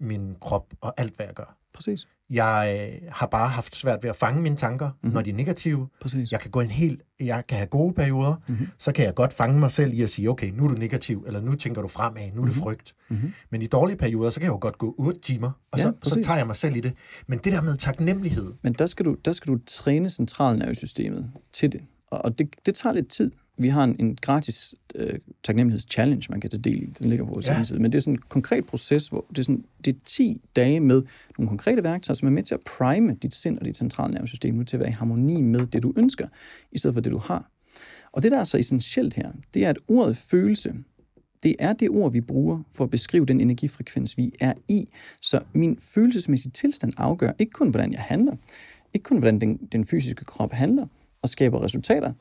min 0.00 0.36
krop 0.40 0.74
og 0.80 0.94
alt, 0.96 1.16
hvad 1.16 1.26
jeg 1.26 1.34
gør. 1.34 1.56
Præcis. 1.72 2.08
Jeg 2.30 2.90
øh, 2.92 3.08
har 3.12 3.26
bare 3.26 3.48
haft 3.48 3.76
svært 3.76 4.02
ved 4.02 4.10
at 4.10 4.16
fange 4.16 4.42
mine 4.42 4.56
tanker, 4.56 4.88
mm-hmm. 4.88 5.14
når 5.14 5.22
de 5.22 5.30
er 5.30 5.34
negative. 5.34 5.88
Præcis. 6.00 6.32
Jeg 6.32 6.40
kan 6.40 6.50
gå 6.50 6.60
en 6.60 6.70
helt, 6.70 7.02
jeg 7.20 7.44
kan 7.48 7.58
have 7.58 7.66
gode 7.66 7.94
perioder, 7.94 8.34
mm-hmm. 8.48 8.68
så 8.78 8.92
kan 8.92 9.04
jeg 9.04 9.14
godt 9.14 9.32
fange 9.32 9.58
mig 9.58 9.70
selv 9.70 9.92
i 9.92 10.02
at 10.02 10.10
sige, 10.10 10.30
okay, 10.30 10.50
nu 10.50 10.64
er 10.64 10.68
du 10.68 10.74
negativ, 10.74 11.24
eller 11.26 11.40
nu 11.40 11.54
tænker 11.54 11.82
du 11.82 11.88
fremad, 11.88 12.22
nu 12.22 12.26
er 12.26 12.30
det 12.30 12.36
mm-hmm. 12.36 12.52
frygt. 12.52 12.94
Mm-hmm. 13.08 13.32
Men 13.50 13.62
i 13.62 13.66
dårlige 13.66 13.96
perioder, 13.96 14.30
så 14.30 14.40
kan 14.40 14.44
jeg 14.44 14.52
jo 14.52 14.58
godt 14.60 14.78
gå 14.78 14.94
8 14.98 15.20
timer, 15.20 15.50
og 15.72 15.78
ja, 15.78 15.82
så, 15.82 15.92
så 16.02 16.20
tager 16.22 16.36
jeg 16.36 16.46
mig 16.46 16.56
selv 16.56 16.76
i 16.76 16.80
det. 16.80 16.92
Men 17.26 17.38
det 17.38 17.52
der 17.52 17.62
med 17.62 17.76
taknemmelighed... 17.76 18.52
Men 18.62 18.72
der 18.72 18.86
skal 18.86 19.06
du, 19.06 19.16
der 19.24 19.32
skal 19.32 19.52
du 19.52 19.58
træne 19.66 20.10
centralnervesystemet 20.10 21.30
til 21.52 21.72
det. 21.72 21.80
Og 22.10 22.38
det, 22.38 22.54
det 22.66 22.74
tager 22.74 22.92
lidt 22.92 23.08
tid 23.08 23.30
vi 23.62 23.68
har 23.68 23.84
en, 23.84 23.96
en 23.98 24.16
gratis 24.16 24.74
øh, 24.94 25.18
taknemmeligheds-challenge, 25.42 26.26
man 26.30 26.40
kan 26.40 26.50
tage 26.50 26.62
del 26.62 26.82
i. 26.82 26.86
Den 26.98 27.08
ligger 27.08 27.24
på 27.24 27.32
vores 27.32 27.46
ja. 27.46 27.52
hjemmeside. 27.52 27.78
Men 27.78 27.92
det 27.92 27.98
er 27.98 28.02
sådan 28.02 28.14
en 28.14 28.22
konkret 28.28 28.66
proces, 28.66 29.08
hvor 29.08 29.26
det 29.28 29.38
er, 29.38 29.42
sådan, 29.42 29.64
det 29.84 29.94
er 29.94 29.98
10 30.04 30.40
dage 30.56 30.80
med 30.80 31.02
nogle 31.38 31.48
konkrete 31.48 31.82
værktøjer, 31.82 32.14
som 32.14 32.28
er 32.28 32.32
med 32.32 32.42
til 32.42 32.54
at 32.54 32.60
prime 32.60 33.14
dit 33.22 33.34
sind 33.34 33.58
og 33.58 33.64
dit 33.64 33.76
centralnervesystem 33.76 34.54
nu 34.54 34.64
til 34.64 34.76
at 34.76 34.80
være 34.80 34.88
i 34.88 34.92
harmoni 34.92 35.40
med 35.40 35.66
det, 35.66 35.82
du 35.82 35.92
ønsker, 35.96 36.28
i 36.72 36.78
stedet 36.78 36.94
for 36.94 37.00
det, 37.00 37.12
du 37.12 37.18
har. 37.18 37.50
Og 38.12 38.22
det, 38.22 38.32
der 38.32 38.38
er 38.38 38.44
så 38.44 38.58
essentielt 38.58 39.14
her, 39.14 39.32
det 39.54 39.64
er, 39.64 39.70
at 39.70 39.78
ordet 39.88 40.16
følelse, 40.16 40.74
det 41.42 41.56
er 41.58 41.72
det 41.72 41.90
ord, 41.90 42.12
vi 42.12 42.20
bruger 42.20 42.62
for 42.72 42.84
at 42.84 42.90
beskrive 42.90 43.26
den 43.26 43.40
energifrekvens, 43.40 44.16
vi 44.16 44.32
er 44.40 44.52
i. 44.68 44.84
Så 45.22 45.40
min 45.52 45.78
følelsesmæssige 45.80 46.52
tilstand 46.52 46.92
afgør 46.96 47.32
ikke 47.38 47.52
kun, 47.52 47.70
hvordan 47.70 47.92
jeg 47.92 48.00
handler, 48.00 48.36
ikke 48.94 49.04
kun, 49.04 49.18
hvordan 49.18 49.40
den, 49.40 49.56
den 49.56 49.84
fysiske 49.84 50.24
krop 50.24 50.52
handler 50.52 50.86
og 51.22 51.28
skaber 51.28 51.64
resultater, 51.64 52.12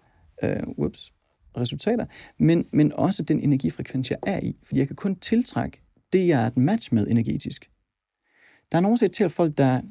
uh, 0.43 0.77
whoops, 0.77 1.11
resultater, 1.59 2.05
men, 2.39 2.65
men 2.73 2.93
også 2.93 3.23
den 3.23 3.39
energifrekvens, 3.39 4.09
jeg 4.09 4.19
er 4.27 4.39
i. 4.43 4.55
Fordi 4.63 4.79
jeg 4.79 4.87
kan 4.87 4.95
kun 4.95 5.15
tiltrække 5.15 5.81
det, 6.13 6.27
jeg 6.27 6.43
er 6.43 6.47
et 6.47 6.57
match 6.57 6.93
med 6.93 7.07
energetisk. 7.07 7.69
Der 8.71 8.77
er 8.77 8.81
nogen 8.81 8.97
til, 8.97 9.23
at 9.23 9.31
folk, 9.31 9.57
der 9.57 9.81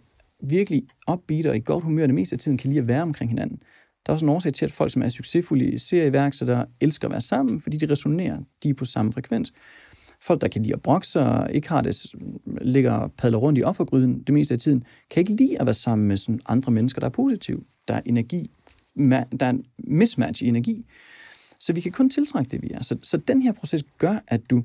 virkelig 0.43 0.83
upbeat 1.13 1.47
og 1.47 1.57
i 1.57 1.61
godt 1.65 1.85
humør 1.85 2.07
det 2.07 2.15
meste 2.15 2.35
af 2.35 2.39
tiden, 2.39 2.59
kan 2.59 2.71
lide 2.71 2.81
at 2.81 2.89
være 2.89 3.03
omkring 3.03 3.31
hinanden. 3.31 3.63
Der 4.07 4.13
er 4.13 4.15
også 4.15 4.25
en 4.25 4.29
årsag 4.29 4.53
til, 4.53 4.65
at 4.65 4.73
folk, 4.73 4.93
som 4.93 5.03
er 5.03 5.09
succesfulde 5.09 5.79
serieværksættere, 5.79 6.67
elsker 6.81 7.09
at 7.09 7.13
være 7.13 7.21
sammen, 7.21 7.61
fordi 7.61 7.77
de 7.77 7.93
resonerer, 7.93 8.39
de 8.63 8.69
er 8.69 8.75
på 8.75 8.85
samme 8.85 9.13
frekvens. 9.13 9.53
Folk, 10.21 10.41
der 10.41 10.49
kan 10.49 10.63
lide 10.63 10.75
at 10.75 10.83
brokse 10.83 11.21
og 11.21 11.53
ikke 11.53 11.69
har 11.69 11.81
det, 11.83 12.15
ligger 12.61 12.93
og 12.93 13.13
padler 13.13 13.39
rundt 13.39 13.59
i 13.59 13.63
offergryden 13.63 14.23
det 14.23 14.35
meste 14.35 14.55
af 14.55 14.61
tiden, 14.61 14.85
kan 15.11 15.21
ikke 15.21 15.35
lide 15.35 15.61
at 15.61 15.67
være 15.67 15.75
sammen 15.75 16.09
med 16.09 16.17
sådan 16.17 16.41
andre 16.47 16.73
mennesker, 16.73 17.01
der 17.01 17.07
er 17.07 17.11
positive. 17.11 17.61
Der 17.89 17.95
er 17.95 18.01
energi, 18.07 18.51
der 19.41 19.47
er 19.47 19.51
en 19.51 19.65
mismatch 19.79 20.43
i 20.43 20.47
energi. 20.47 20.87
Så 21.61 21.73
vi 21.73 21.81
kan 21.81 21.93
kun 21.93 22.11
tiltrække 22.11 22.51
det, 22.51 22.63
vi 22.63 22.71
er. 22.71 22.83
Så, 22.83 22.97
så 23.03 23.17
den 23.17 23.43
her 23.43 23.53
proces 23.53 23.85
gør, 23.99 24.19
at 24.27 24.51
du 24.51 24.65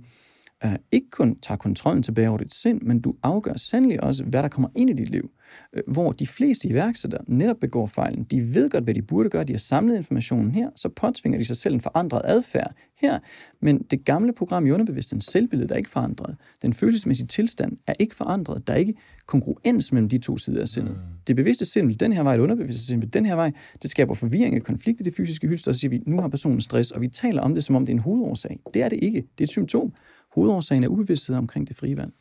øh, 0.66 0.76
ikke 0.92 1.10
kun 1.10 1.40
tager 1.40 1.58
kontrollen 1.58 2.04
tilbage 2.04 2.30
over 2.30 2.38
dit 2.38 2.54
sind, 2.54 2.82
men 2.82 3.00
du 3.00 3.14
afgør 3.24 3.54
sandelig 3.54 4.04
også, 4.04 4.24
hvad 4.24 4.44
der 4.44 4.50
kommer 4.50 4.70
ind 4.76 4.90
i 4.90 4.94
dit 4.94 5.10
liv. 5.10 5.30
Øh, 5.74 5.84
hvor 5.88 6.12
de 6.12 6.28
fleste 6.28 6.68
iværksættere 6.68 7.22
netop 7.28 7.58
begår 7.62 7.86
fejlen. 7.86 8.24
De 8.24 8.38
ved 8.54 8.70
godt, 8.70 8.84
hvad 8.84 8.94
de 8.94 9.02
burde 9.02 9.30
gøre. 9.30 9.44
De 9.44 9.54
har 9.54 9.58
samlet 9.58 9.96
informationen 9.96 10.52
her, 10.52 10.70
så 10.76 10.90
påtvinger 10.90 11.40
de 11.40 11.46
sig 11.46 11.58
selv 11.58 11.74
en 11.74 11.82
forandret 11.82 12.22
adfærd 12.24 12.76
her. 13.02 13.20
Men 13.62 13.78
det 13.92 14.06
gamle 14.06 14.34
program 14.34 14.66
i 14.66 14.72
underbevidstheden, 14.72 15.22
selvbilledet, 15.22 15.72
er 15.72 15.76
ikke 15.76 15.90
forandret. 15.90 16.36
Den 16.62 16.74
følelsesmæssige 16.74 17.28
tilstand 17.28 17.78
er 17.88 17.94
ikke 18.00 18.16
forandret. 18.16 18.68
Der 18.68 18.74
er 18.74 18.78
ikke 18.78 18.94
kongruens 19.26 19.92
mellem 19.92 20.10
de 20.10 20.18
to 20.18 20.38
sider 20.38 20.62
af 20.62 20.68
sindet. 20.68 20.92
Mm. 20.92 21.14
Det 21.28 21.36
bevidste 21.36 21.66
sind 21.66 21.88
vil 21.88 22.00
den 22.00 22.14
her 22.14 22.24
vej, 22.24 22.36
det 22.36 22.44
underbevidste 22.44 22.86
sind 22.86 23.00
vil 23.02 23.14
den 23.14 23.26
her 23.26 23.36
vej. 23.36 23.52
Det 23.82 23.90
skaber 23.90 24.14
forvirring 24.14 24.56
og 24.56 24.62
konflikt 24.62 25.02
i 25.02 25.04
det 25.04 25.14
fysiske 25.18 25.48
hylster, 25.48 25.72
og 25.72 25.76
så 25.76 25.80
siger 25.80 25.90
vi, 25.90 26.04
nu 26.06 26.22
har 26.22 26.28
personen 26.28 26.62
stress, 26.62 26.92
og 26.92 27.02
vi 27.02 27.08
taler 27.08 27.42
om 27.42 27.54
det, 27.54 27.64
som 27.64 27.76
om 27.76 27.86
det 27.86 27.94
er 27.94 27.98
en 27.98 28.04
hovedårsag. 28.04 28.60
Det 28.74 28.82
er 28.82 28.90
det 28.90 29.00
ikke. 29.02 29.18
Det 29.18 29.40
er 29.40 29.44
et 29.44 29.50
symptom. 29.50 29.94
Hovedårsagen 30.36 30.84
er 30.84 30.88
ubevidsthed 30.88 31.36
omkring 31.36 31.68
det 31.68 31.76
frie 31.76 31.98
valg. 31.98 32.12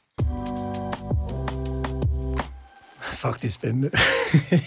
Fuck, 3.00 3.42
det 3.42 3.48
er 3.48 3.52
spændende. 3.52 3.90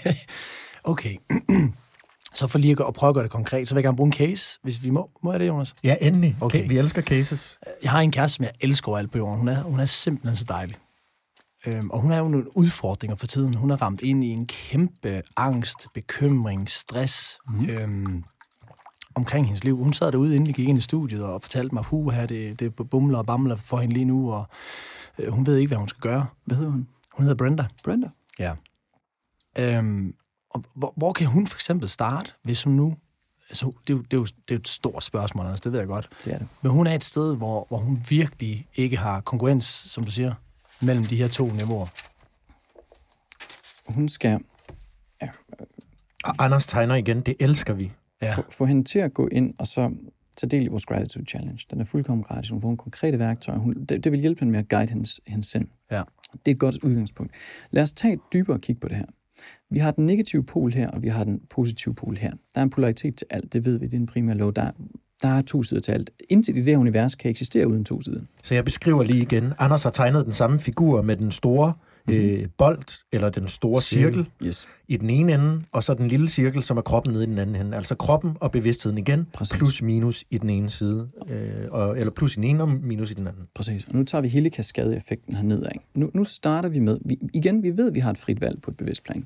okay. 0.94 1.16
Så 2.34 2.48
for 2.48 2.58
lige 2.60 2.86
at, 2.88 2.94
prøve 2.94 3.10
at 3.10 3.14
gøre 3.14 3.24
det 3.24 3.32
konkret, 3.32 3.68
så 3.68 3.76
vil 3.76 3.80
jeg 3.80 3.84
gerne 3.84 3.98
bruge 3.98 4.08
en 4.08 4.14
case, 4.14 4.60
hvis 4.64 4.84
vi 4.84 4.90
må. 4.90 5.10
Må 5.24 5.32
jeg 5.32 5.40
det, 5.40 5.48
Jonas? 5.48 5.76
Ja, 5.84 5.96
endelig. 6.02 6.38
Okay. 6.42 6.68
Vi 6.68 6.78
elsker 6.78 7.02
cases. 7.02 7.60
Jeg 7.84 7.92
har 7.92 8.00
en 8.00 8.12
kæreste, 8.12 8.36
som 8.36 8.44
jeg 8.44 8.52
elsker 8.62 8.98
alt 8.98 9.12
på 9.12 9.18
jorden. 9.18 9.38
Hun 9.40 9.48
er, 9.48 9.62
hun 9.62 9.80
er 9.80 9.86
simpelthen 9.86 10.36
så 10.36 10.46
dejlig. 10.48 10.76
Øhm, 11.68 11.90
og 11.90 12.02
hun 12.02 12.12
har 12.12 12.18
jo 12.18 12.28
nogle 12.28 12.58
udfordringer 12.58 13.16
for 13.16 13.28
tiden. 13.28 13.54
Hun 13.54 13.72
er 13.72 13.82
ramt 13.82 14.02
ind 14.02 14.24
i 14.24 14.28
en 14.28 14.48
kæmpe 14.48 15.22
angst, 15.38 15.88
bekymring, 15.94 16.70
stress 16.70 17.38
mm. 17.50 17.70
øhm, 17.70 18.24
omkring 19.16 19.46
hendes 19.46 19.64
liv. 19.64 19.78
Hun 19.78 19.94
sad 19.94 20.12
derude, 20.12 20.36
inden 20.36 20.48
vi 20.48 20.52
gik 20.52 20.68
ind 20.68 20.78
i 20.78 20.82
studiet, 20.82 21.24
og 21.24 21.42
fortalte 21.42 21.76
mig, 21.76 21.86
at 22.14 22.30
det, 22.30 22.60
det 22.60 22.76
bumler 22.76 23.18
og 23.18 23.26
bamler 23.26 23.56
for 23.56 23.78
hende 23.78 23.94
lige 23.94 24.06
nu, 24.06 24.34
og 24.34 24.46
øh, 25.20 25.34
hun 25.34 25.46
ved 25.46 25.58
ikke, 25.58 25.68
hvad 25.68 25.78
hun 25.78 25.88
skal 25.88 26.02
gøre. 26.02 26.26
Hvad 26.46 26.58
hedder 26.58 26.72
hun? 26.72 26.88
Hun 27.12 27.24
hedder 27.24 27.38
Brenda. 27.38 27.66
Brenda. 27.84 28.10
Ja. 28.40 28.54
Øhm, 29.58 30.16
og 30.50 30.64
hvor, 30.76 30.94
hvor 30.98 31.14
kan 31.14 31.28
hun 31.28 31.48
for 31.48 31.58
eksempel 31.58 31.90
starte, 31.90 32.32
hvis 32.44 32.64
hun 32.64 32.74
nu... 32.74 32.96
Altså, 33.50 33.72
det, 33.88 33.94
er 33.94 33.98
jo, 33.98 34.02
det, 34.02 34.14
er 34.14 34.18
jo, 34.18 34.26
det 34.26 34.34
er 34.48 34.56
jo 34.56 34.60
et 34.60 34.68
stort 34.68 35.04
spørgsmål, 35.04 35.46
altså, 35.46 35.62
det 35.64 35.72
ved 35.72 35.80
jeg 35.80 35.88
godt. 35.88 36.10
Det 36.26 36.34
er 36.34 36.38
det. 36.38 36.48
Men 36.62 36.72
hun 36.72 36.88
er 36.88 36.96
et 36.96 37.04
sted, 37.04 37.36
hvor, 37.36 37.66
hvor 37.68 37.78
hun 37.78 38.04
virkelig 38.10 38.68
ikke 38.76 38.98
har 38.98 39.22
konkurrence, 39.22 39.90
som 39.90 40.04
du 40.04 40.12
siger, 40.12 40.34
mellem 40.82 41.06
de 41.06 41.16
her 41.16 41.28
to 41.28 41.46
niveauer. 41.46 41.88
Hun 43.88 44.10
skal 44.10 44.40
Og 46.24 46.36
Anders 46.40 46.68
tegner 46.68 46.96
igen. 46.96 47.22
Det 47.22 47.36
elsker 47.40 47.74
vi. 47.74 47.92
Ja. 48.22 48.36
få, 48.36 48.44
få 48.50 48.66
hende 48.66 48.84
til 48.84 49.00
at 49.00 49.14
gå 49.14 49.28
ind 49.28 49.54
og 49.58 49.68
så 49.68 49.92
tage 50.38 50.50
del 50.50 50.66
i 50.66 50.68
vores 50.68 50.86
Gratitude 50.86 51.26
Challenge. 51.26 51.66
Den 51.72 51.82
er 51.82 51.86
fuldkommen 51.86 52.24
gratis. 52.24 52.50
Hun 52.50 52.62
får 52.62 52.70
en 52.70 52.78
konkrete 52.78 53.20
værktøjer. 53.20 53.60
Hun, 53.60 53.86
det, 53.90 54.04
det 54.04 54.12
vil 54.12 54.20
hjælpe 54.20 54.40
hende 54.40 54.52
med 54.52 54.60
at 54.60 54.70
guide 54.70 54.90
hendes, 54.90 55.22
hendes 55.28 55.48
sind. 55.48 55.68
Ja. 55.92 56.02
Det 56.32 56.52
er 56.52 56.56
et 56.56 56.60
godt 56.60 56.84
udgangspunkt. 56.84 57.34
Lad 57.72 57.84
os 57.84 57.92
tage 57.92 58.14
et 58.14 58.20
dybere 58.34 58.60
kig 58.60 58.80
på 58.80 58.88
det 58.88 58.98
her. 58.98 59.06
Vi 59.70 59.80
har 59.80 59.92
den 59.92 60.06
negative 60.06 60.44
pol 60.44 60.72
her, 60.72 60.90
og 60.90 61.04
vi 61.04 61.08
har 61.08 61.24
den 61.24 61.42
positive 61.50 61.96
pol 61.96 62.18
her. 62.18 62.32
Der 62.32 62.60
er 62.60 62.64
en 62.64 62.70
polaritet 62.70 63.16
til 63.16 63.28
alt, 63.30 63.54
det 63.54 63.66
ved 63.66 63.80
vi, 63.80 63.86
det 63.86 63.94
er 63.94 63.98
en 63.98 64.06
primær 64.06 64.34
lov. 64.34 64.54
Der, 64.54 64.72
der 65.22 65.28
er 65.28 65.42
to 65.42 65.64
sider 65.64 65.82
til 65.82 65.92
alt. 65.92 66.10
Intet 66.30 66.58
i 66.58 66.60
det 66.60 66.66
her 66.66 66.78
univers 66.78 67.16
kan 67.16 67.32
eksistere 67.32 67.68
uden 67.68 67.86
to 67.86 68.02
sider. 68.02 68.22
Så 68.44 68.56
jeg 68.56 68.66
beskriver 68.66 69.04
lige 69.04 69.22
igen. 69.22 69.54
Anders 69.60 69.84
har 69.84 69.92
tegnet 69.92 70.26
den 70.26 70.34
samme 70.34 70.60
figur 70.60 71.02
med 71.02 71.16
den 71.16 71.32
store 71.32 71.74
øh, 72.10 72.48
bold, 72.58 72.84
eller 73.12 73.30
den 73.30 73.48
store 73.48 73.82
cirkel, 73.82 74.26
Yes. 74.44 74.68
i 74.88 74.98
den 74.98 75.10
ene 75.10 75.34
ende, 75.34 75.64
og 75.72 75.84
så 75.84 75.94
den 75.94 76.08
lille 76.08 76.30
cirkel, 76.30 76.64
som 76.64 76.78
er 76.78 76.82
kroppen 76.82 77.14
nede 77.14 77.24
i 77.24 77.28
den 77.28 77.38
anden 77.38 77.56
ende. 77.56 77.78
Altså 77.78 77.96
kroppen 77.96 78.38
og 78.42 78.52
bevidstheden 78.52 78.98
igen, 78.98 79.28
Præcis. 79.34 79.58
plus 79.58 79.82
minus 79.82 80.24
i 80.30 80.38
den 80.38 80.50
ene 80.50 80.70
side, 80.70 81.10
øh, 81.30 81.56
og, 81.72 82.00
eller 82.00 82.12
plus 82.12 82.34
i 82.34 82.36
den 82.36 82.44
ene 82.44 82.64
og 82.64 82.70
minus 82.70 83.12
i 83.12 83.14
den 83.14 83.28
anden. 83.28 83.44
Præcis. 83.56 83.86
Og 83.86 83.96
nu 83.96 84.04
tager 84.04 84.22
vi 84.22 84.28
hele 84.28 84.50
kaskadeeffekten 84.50 85.36
herned 85.36 85.64
af. 85.64 85.80
Nu, 85.96 86.12
nu 86.14 86.24
starter 86.24 86.70
vi 86.70 86.80
med, 86.80 86.98
vi, 87.06 87.18
igen, 87.34 87.64
vi 87.64 87.78
ved, 87.78 87.88
at 87.90 87.96
vi 87.96 88.00
har 88.00 88.12
et 88.12 88.18
frit 88.18 88.42
valg 88.42 88.62
på 88.62 88.72
et 88.72 88.78
bevidst 88.78 89.04
plan. 89.04 89.26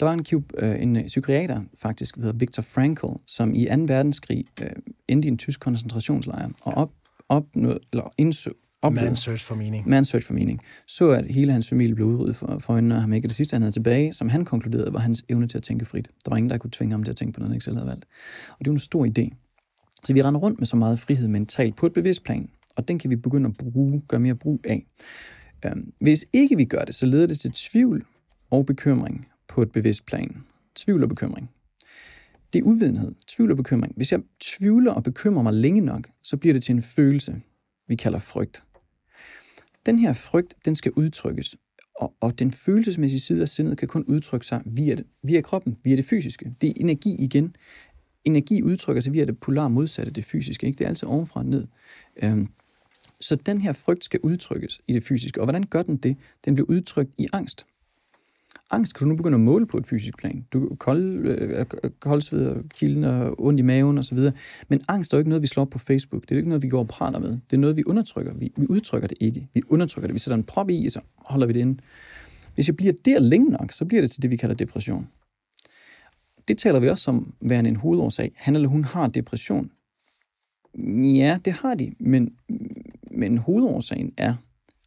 Der 0.00 0.06
var 0.06 0.12
en, 0.12 0.24
kub- 0.28 0.64
øh, 0.66 0.82
en 0.82 1.04
psykiater, 1.06 1.60
faktisk, 1.80 2.14
der 2.14 2.20
hedder 2.22 2.38
Viktor 2.38 2.62
Frankl, 2.62 3.06
som 3.26 3.54
i 3.54 3.64
2. 3.64 3.70
verdenskrig 3.86 4.44
øh, 4.62 4.68
endte 5.08 5.28
i 5.28 5.30
en 5.30 5.38
tysk 5.38 5.60
koncentrationslejr, 5.60 6.48
og 6.62 6.72
op, 6.74 6.90
opnåede, 7.28 7.78
eller 7.92 8.10
indså, 8.18 8.50
oplevede, 8.82 9.10
Man 9.10 9.16
search 9.16 9.44
for 9.44 9.54
meaning. 9.54 9.88
Man 9.88 10.04
Search 10.04 10.26
for 10.26 10.34
Meaning, 10.34 10.60
så 10.86 11.10
at 11.10 11.32
hele 11.32 11.52
hans 11.52 11.68
familie 11.68 11.94
blev 11.94 12.06
udryddet 12.06 12.36
for, 12.36 12.58
for 12.58 12.72
øjnene 12.72 12.94
af 12.94 13.00
ham 13.00 13.12
ikke. 13.12 13.26
Og 13.26 13.28
det 13.28 13.36
sidste, 13.36 13.54
han 13.54 13.62
havde 13.62 13.72
tilbage, 13.72 14.12
som 14.12 14.28
han 14.28 14.44
konkluderede, 14.44 14.92
var 14.92 14.98
hans 14.98 15.24
evne 15.28 15.48
til 15.48 15.58
at 15.58 15.62
tænke 15.62 15.84
frit. 15.84 16.08
Der 16.24 16.30
var 16.30 16.36
ingen, 16.36 16.50
der 16.50 16.58
kunne 16.58 16.70
tvinge 16.70 16.92
ham 16.92 17.02
til 17.02 17.12
at 17.12 17.16
tænke 17.16 17.32
på 17.32 17.40
noget, 17.40 17.50
han 17.50 17.54
ikke 17.54 17.64
selv 17.64 17.76
havde 17.76 17.88
valgt. 17.88 18.04
Og 18.50 18.58
det 18.58 18.66
er 18.66 18.70
jo 18.70 18.72
en 18.72 18.78
stor 18.78 19.06
idé. 19.06 19.30
Så 20.04 20.12
vi 20.12 20.22
render 20.22 20.40
rundt 20.40 20.58
med 20.60 20.66
så 20.66 20.76
meget 20.76 20.98
frihed 20.98 21.28
mentalt 21.28 21.76
på 21.76 21.86
et 21.86 21.92
bevidst 21.92 22.24
plan, 22.24 22.48
og 22.76 22.88
den 22.88 22.98
kan 22.98 23.10
vi 23.10 23.16
begynde 23.16 23.48
at 23.48 23.56
bruge, 23.56 24.02
gøre 24.08 24.20
mere 24.20 24.34
brug 24.34 24.60
af. 24.64 24.86
Øhm, 25.66 25.92
Hvis 26.00 26.26
ikke 26.32 26.56
vi 26.56 26.64
gør 26.64 26.80
det, 26.80 26.94
så 26.94 27.06
leder 27.06 27.26
det 27.26 27.40
til 27.40 27.50
tvivl 27.50 28.04
og 28.50 28.66
bekymring 28.66 29.26
på 29.48 29.62
et 29.62 29.72
bevidst 29.72 30.06
plan. 30.06 30.36
Tvivl 30.76 31.02
og 31.02 31.08
bekymring. 31.08 31.50
Det 32.52 32.58
er 32.58 32.62
uvidenhed, 32.62 33.12
tvivl 33.26 33.50
og 33.50 33.56
bekymring. 33.56 33.92
Hvis 33.96 34.12
jeg 34.12 34.20
tvivler 34.40 34.92
og 34.92 35.02
bekymrer 35.02 35.42
mig 35.42 35.52
længe 35.52 35.80
nok, 35.80 36.08
så 36.22 36.36
bliver 36.36 36.52
det 36.52 36.62
til 36.62 36.74
en 36.74 36.82
følelse, 36.82 37.40
vi 37.88 37.94
kalder 37.96 38.18
frygt. 38.18 38.62
Den 39.88 39.98
her 39.98 40.12
frygt, 40.12 40.54
den 40.64 40.74
skal 40.74 40.92
udtrykkes, 40.96 41.56
og, 41.96 42.14
og 42.20 42.38
den 42.38 42.52
følelsesmæssige 42.52 43.20
side 43.20 43.42
af 43.42 43.48
sindet 43.48 43.78
kan 43.78 43.88
kun 43.88 44.04
udtrykke 44.04 44.46
sig 44.46 44.62
via, 44.64 44.96
via 45.22 45.40
kroppen, 45.40 45.76
via 45.84 45.96
det 45.96 46.04
fysiske. 46.04 46.54
Det 46.60 46.68
er 46.68 46.72
energi 46.76 47.16
igen. 47.18 47.56
Energi 48.24 48.62
udtrykker 48.62 49.00
sig 49.02 49.12
via 49.12 49.24
det 49.24 49.40
polar 49.40 49.68
modsatte, 49.68 50.12
det 50.12 50.24
fysiske. 50.24 50.66
Ikke? 50.66 50.78
Det 50.78 50.84
er 50.84 50.88
altid 50.88 51.08
ovenfra 51.08 51.40
og 51.40 51.46
ned. 51.46 51.66
Øhm, 52.22 52.48
så 53.20 53.36
den 53.36 53.60
her 53.60 53.72
frygt 53.72 54.04
skal 54.04 54.20
udtrykkes 54.22 54.80
i 54.88 54.92
det 54.92 55.02
fysiske. 55.02 55.40
Og 55.40 55.46
hvordan 55.46 55.62
gør 55.62 55.82
den 55.82 55.96
det? 55.96 56.16
Den 56.44 56.54
bliver 56.54 56.70
udtrykt 56.70 57.10
i 57.18 57.28
angst. 57.32 57.66
Angst 58.70 58.94
kan 58.94 59.04
du 59.04 59.08
nu 59.08 59.16
begynde 59.16 59.34
at 59.34 59.40
måle 59.40 59.66
på 59.66 59.76
et 59.76 59.86
fysisk 59.86 60.18
plan. 60.18 60.46
Du 60.52 60.68
kan 60.68 60.76
kold, 60.76 61.26
øh, 61.26 61.66
koldsved 62.00 62.46
og 62.46 62.64
kilden 62.68 63.04
og 63.04 63.40
ondt 63.44 63.60
i 63.60 63.62
maven 63.62 63.98
osv. 63.98 64.18
Men 64.68 64.80
angst 64.88 65.12
er 65.12 65.16
jo 65.16 65.20
ikke 65.20 65.28
noget, 65.28 65.42
vi 65.42 65.46
slår 65.46 65.62
op 65.62 65.70
på 65.70 65.78
Facebook. 65.78 66.22
Det 66.22 66.30
er 66.30 66.34
jo 66.34 66.38
ikke 66.38 66.48
noget, 66.48 66.62
vi 66.62 66.68
går 66.68 66.78
og 66.78 66.88
praler 66.88 67.18
med. 67.18 67.30
Det 67.30 67.52
er 67.52 67.56
noget, 67.56 67.76
vi 67.76 67.82
undertrykker. 67.86 68.34
Vi, 68.34 68.52
vi 68.56 68.66
udtrykker 68.68 69.08
det 69.08 69.18
ikke. 69.20 69.48
Vi 69.54 69.62
undertrykker 69.68 70.06
det. 70.06 70.14
Vi 70.14 70.18
sætter 70.18 70.36
en 70.36 70.44
prop 70.44 70.70
i, 70.70 70.86
og 70.86 70.92
så 70.92 71.00
holder 71.16 71.46
vi 71.46 71.52
det 71.52 71.60
inde. 71.60 71.78
Hvis 72.54 72.68
jeg 72.68 72.76
bliver 72.76 72.92
der 73.04 73.20
længe 73.20 73.50
nok, 73.50 73.72
så 73.72 73.84
bliver 73.84 74.00
det 74.00 74.10
til 74.10 74.22
det, 74.22 74.30
vi 74.30 74.36
kalder 74.36 74.54
depression. 74.54 75.08
Det 76.48 76.58
taler 76.58 76.80
vi 76.80 76.88
også 76.88 77.10
om 77.10 77.34
værende 77.40 77.70
en 77.70 77.76
hovedårsag. 77.76 78.32
Han 78.36 78.54
eller 78.54 78.68
hun 78.68 78.84
har 78.84 79.06
depression. 79.06 79.70
Ja, 81.02 81.38
det 81.44 81.52
har 81.52 81.74
de, 81.74 81.92
men, 82.00 82.30
men 83.10 83.38
hovedårsagen 83.38 84.12
er 84.16 84.34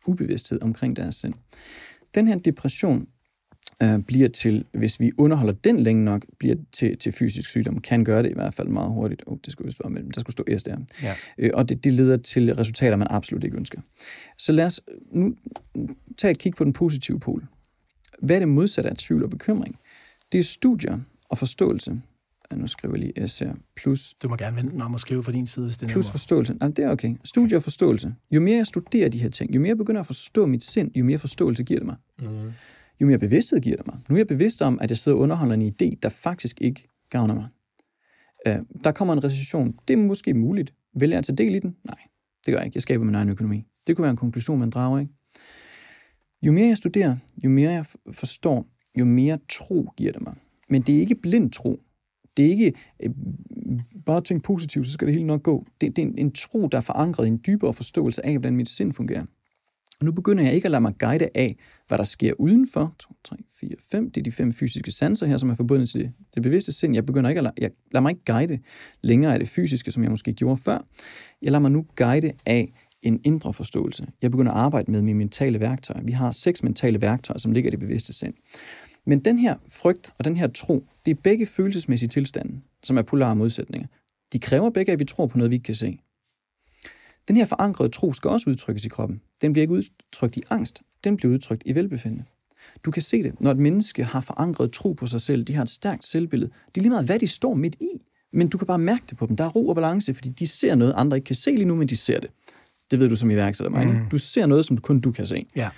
ubevidsthed 0.08 0.62
omkring 0.62 0.96
deres 0.96 1.16
sind. 1.16 1.34
Den 2.16 2.28
her 2.28 2.38
depression 2.38 3.08
øh, 3.84 4.00
bliver 4.00 4.28
til, 4.28 4.66
hvis 4.74 5.00
vi 5.00 5.12
underholder 5.18 5.54
den 5.54 5.80
længe 5.80 6.06
nok, 6.06 6.26
bliver 6.40 6.56
til, 6.72 6.98
til 6.98 7.12
fysisk 7.12 7.50
sygdom. 7.50 7.82
Kan 7.82 8.04
gøre 8.04 8.24
det 8.24 8.30
i 8.30 8.34
hvert 8.34 8.54
fald 8.54 8.68
meget 8.68 8.92
hurtigt. 8.92 9.24
Oh, 9.26 9.38
det 9.46 9.52
skulle 9.54 9.66
vist 9.66 9.80
være 9.84 9.90
mellem. 9.90 10.12
Der 10.12 10.20
skulle 10.22 10.34
stå 10.34 10.44
S 10.58 10.64
der. 10.64 10.78
Ja. 11.04 11.14
Øh, 11.38 11.50
og 11.54 11.70
det, 11.70 11.84
det 11.84 11.94
leder 11.94 12.18
til 12.18 12.56
resultater, 12.56 12.96
man 12.96 13.08
absolut 13.10 13.44
ikke 13.44 13.58
ønsker. 13.58 13.82
Så 14.38 14.52
lad 14.52 14.66
os 14.66 14.82
nu 15.12 15.36
tage 16.18 16.32
et 16.32 16.38
kig 16.38 16.54
på 16.58 16.64
den 16.64 16.74
positive 16.74 17.20
pol. 17.20 17.48
Hvad 18.22 18.36
er 18.36 18.40
det 18.40 18.48
modsatte 18.48 18.90
af 18.90 18.96
tvivl 18.96 19.24
og 19.24 19.30
bekymring? 19.30 19.76
Det 20.32 20.40
er 20.40 20.44
studier 20.44 21.00
og 21.30 21.38
forståelse. 21.38 22.02
Ja, 22.52 22.56
nu 22.56 22.68
skriver 22.68 22.96
jeg 22.96 23.00
lige 23.16 23.28
S 23.28 23.40
her. 23.40 23.54
Plus 23.76 24.14
Du 24.24 24.30
må 24.30 24.36
gerne 24.36 24.58
vente 24.58 24.72
den 24.72 24.82
om 24.82 24.94
at 24.96 25.02
skrive 25.02 25.24
fra 25.24 25.32
din 25.32 25.48
side, 25.48 25.66
hvis 25.66 25.78
det 25.78 25.84
er 25.84 25.88
Plus 25.88 26.06
nemmere. 26.06 26.12
forståelse. 26.12 26.56
Jamen, 26.62 26.74
det 26.76 26.86
er 26.86 26.90
okay. 26.90 27.16
Studie 27.24 27.58
og 27.58 27.64
forståelse. 27.64 28.14
Jo 28.32 28.42
mere 28.42 28.58
jeg 28.58 28.68
studerer 28.68 29.10
de 29.10 29.18
her 29.20 29.30
ting, 29.30 29.56
jo 29.56 29.60
mere 29.60 29.68
jeg 29.70 29.78
begynder 29.78 30.02
at 30.02 30.08
forstå 30.08 30.46
mit 30.46 30.64
sind, 30.64 30.92
jo 30.96 31.04
mere 31.04 31.18
forståelse 31.18 31.64
giver 31.64 31.80
det 31.80 31.86
mig. 31.88 31.96
Mm. 32.20 32.52
Jo 33.02 33.06
mere 33.06 33.20
bevidsthed 33.20 33.60
giver 33.60 33.78
det 33.78 33.88
mig. 33.88 33.98
Nu 34.10 34.16
er 34.16 34.20
jeg 34.20 34.28
bevidst 34.28 34.62
om, 34.62 34.80
at 34.82 34.90
jeg 34.90 34.98
sidder 34.98 35.18
og 35.18 35.22
underholder 35.22 35.54
en 35.54 35.62
idé, 35.62 36.00
der 36.04 36.10
faktisk 36.10 36.62
ikke 36.62 36.84
gavner 37.10 37.36
mig. 37.36 37.48
Øh, 38.48 38.66
der 38.84 38.92
kommer 38.92 39.14
en 39.14 39.24
recession. 39.24 39.76
Det 39.88 39.94
er 39.94 39.98
måske 39.98 40.34
muligt. 40.34 40.74
Vælger 40.94 41.18
jeg 41.18 41.24
tage 41.24 41.36
del 41.36 41.56
i 41.56 41.60
den? 41.60 41.76
Nej, 41.84 41.98
det 42.46 42.52
gør 42.52 42.58
jeg 42.58 42.66
ikke. 42.66 42.76
Jeg 42.76 42.82
skaber 42.82 43.06
min 43.06 43.16
egen 43.16 43.30
økonomi. 43.30 43.64
Det 43.88 43.96
kunne 43.96 44.04
være 44.04 44.12
en 44.12 44.18
konklusion, 44.18 44.60
man 44.60 44.70
drager, 44.70 45.00
ikke? 45.00 45.14
Jo 46.42 46.52
mere 46.52 46.68
jeg 46.68 46.78
studerer, 46.78 47.16
jo 47.44 47.50
mere 47.50 47.72
jeg 47.72 47.86
forstår, 48.12 48.66
jo 49.00 49.06
mere 49.06 49.38
tro 49.50 49.90
giver 49.98 50.12
det 50.12 50.22
mig. 50.22 50.36
Men 50.70 50.82
det 50.82 50.96
er 50.96 51.00
ikke 51.00 51.16
blind 51.16 51.52
tro. 51.52 51.82
Det 52.38 52.46
er 52.46 52.50
ikke 52.50 52.74
øh, 53.04 53.10
bare 54.06 54.22
tænk 54.22 54.44
positivt, 54.44 54.88
så 54.88 54.94
skal 54.94 55.08
det 55.08 55.16
hele 55.16 55.28
nok 55.28 55.44
gå. 55.44 55.66
Det, 55.82 55.96
det 55.96 56.02
er 56.02 56.08
en, 56.08 56.18
en 56.18 56.32
tro, 56.32 56.68
der 56.68 56.78
er 56.78 56.82
forankret 56.82 57.26
i 57.26 57.28
en 57.28 57.42
dybere 57.48 57.74
forståelse 57.74 58.26
af, 58.26 58.34
hvordan 58.34 58.56
mit 58.56 58.70
sind 58.70 58.94
fungerer. 58.94 59.26
Og 60.02 60.06
nu 60.06 60.12
begynder 60.12 60.44
jeg 60.44 60.54
ikke 60.54 60.66
at 60.66 60.72
lade 60.72 60.82
mig 60.82 60.94
guide 61.00 61.30
af, 61.36 61.56
hvad 61.88 61.98
der 61.98 62.04
sker 62.04 62.34
udenfor. 62.40 62.96
2, 63.00 63.16
3, 63.24 63.36
4, 63.60 63.70
5. 63.92 64.12
Det 64.12 64.22
er 64.22 64.24
de 64.24 64.32
fem 64.32 64.52
fysiske 64.52 64.92
sanser 64.92 65.26
her, 65.26 65.38
som 65.38 65.50
er 65.50 65.56
forbundet 65.56 65.90
til 65.90 66.02
det, 66.02 66.12
det 66.36 66.44
bevidste 66.44 66.72
sind. 66.72 66.96
Jeg 66.96 67.06
begynder 67.06 67.30
ikke 67.30 67.40
at 67.40 67.44
lade, 67.44 67.54
jeg 67.58 67.72
lader 67.92 68.02
mig 68.02 68.10
ikke 68.10 68.26
guide 68.26 68.60
længere 69.02 69.34
af 69.34 69.40
det 69.40 69.50
fysiske, 69.50 69.92
som 69.92 70.04
jeg 70.04 70.12
måske 70.12 70.34
gjorde 70.34 70.58
før. 70.58 70.88
Jeg 71.42 71.52
lader 71.52 71.60
mig 71.60 71.72
nu 71.72 71.86
guide 71.96 72.32
af 72.46 72.74
en 73.02 73.22
indre 73.24 73.54
forståelse. 73.54 74.08
Jeg 74.22 74.32
begynder 74.32 74.52
at 74.52 74.58
arbejde 74.58 74.92
med 74.92 75.02
mine 75.02 75.18
mentale 75.18 75.60
værktøjer. 75.60 76.04
Vi 76.04 76.12
har 76.12 76.32
seks 76.32 76.64
mentale 76.64 77.02
værktøjer, 77.02 77.38
som 77.38 77.52
ligger 77.52 77.70
i 77.70 77.72
det 77.72 77.80
bevidste 77.80 78.14
sind. 78.14 78.34
Men 79.06 79.20
den 79.20 79.38
her 79.38 79.56
frygt 79.70 80.14
og 80.20 80.26
den 80.26 80.38
her 80.38 80.48
tro, 80.48 80.86
det 81.06 81.12
er 81.12 81.16
begge 81.24 81.46
følelsesmæssige 81.46 82.10
tilstande, 82.10 82.62
som 82.84 82.98
er 82.98 83.02
polare 83.02 83.36
modsætninger. 83.36 83.88
De 84.34 84.40
kræver 84.40 84.70
begge, 84.70 84.92
at 84.92 85.00
vi 85.00 85.06
tror 85.06 85.28
på 85.28 85.38
noget, 85.38 85.52
vi 85.52 85.56
ikke 85.56 85.64
kan 85.64 85.76
se. 85.76 86.00
Den 87.28 87.38
her 87.38 87.46
forankrede 87.46 87.90
tro 87.90 88.14
skal 88.14 88.30
også 88.30 88.50
udtrykkes 88.50 88.86
i 88.86 88.90
kroppen. 88.90 89.22
Den 89.42 89.54
bliver 89.54 89.64
ikke 89.64 89.74
udtrykt 89.74 90.38
i 90.38 90.44
angst, 90.50 90.82
den 91.04 91.18
bliver 91.18 91.34
udtrykt 91.34 91.64
i 91.66 91.76
velbefindende. 91.76 92.26
Du 92.84 92.92
kan 92.92 93.02
se 93.02 93.24
det, 93.24 93.42
når 93.42 93.52
et 93.52 93.58
menneske 93.58 94.04
har 94.04 94.22
forankret 94.22 94.72
tro 94.72 94.94
på 94.94 95.08
sig 95.08 95.22
selv, 95.22 95.44
de 95.44 95.54
har 95.54 95.62
et 95.62 95.70
stærkt 95.70 96.04
selvbillede. 96.04 96.52
Det 96.68 96.78
er 96.78 96.82
lige 96.82 96.90
meget, 96.90 97.06
hvad 97.06 97.20
de 97.20 97.28
står 97.28 97.54
midt 97.54 97.76
i, 97.76 97.90
men 98.34 98.48
du 98.48 98.58
kan 98.58 98.68
bare 98.68 98.80
mærke 98.80 99.04
det 99.10 99.18
på 99.18 99.26
dem. 99.26 99.36
Der 99.36 99.44
er 99.44 99.50
ro 99.50 99.68
og 99.68 99.76
balance, 99.76 100.14
fordi 100.14 100.30
de 100.30 100.48
ser 100.48 100.76
noget, 100.76 100.94
andre 100.98 101.18
ikke 101.18 101.26
kan 101.26 101.36
se 101.36 101.52
lige 101.52 101.66
nu, 101.66 101.76
men 101.76 101.88
de 101.88 101.98
ser 101.98 102.20
det. 102.20 102.30
Det 102.92 103.00
ved 103.00 103.10
du 103.10 103.16
som 103.16 103.32
iværksætter, 103.32 103.72
mig. 103.72 103.88
Mm. 103.88 104.10
Du 104.12 104.18
ser 104.18 104.46
noget, 104.46 104.66
som 104.66 104.78
kun 104.78 105.00
du 105.00 105.12
kan 105.12 105.26
se. 105.26 105.46
Ja. 105.56 105.70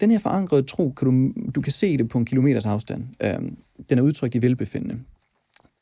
Den 0.00 0.10
her 0.10 0.18
forankrede 0.18 0.62
tro, 0.62 0.90
kan 0.90 1.08
du, 1.08 1.32
du 1.50 1.60
kan 1.60 1.72
se 1.72 1.96
det 1.96 2.08
på 2.08 2.18
en 2.18 2.24
kilometers 2.24 2.66
afstand. 2.66 3.04
Øhm, 3.22 3.56
den 3.88 3.98
er 3.98 4.02
udtrykt 4.02 4.34
i 4.34 4.42
velbefindende. 4.42 5.00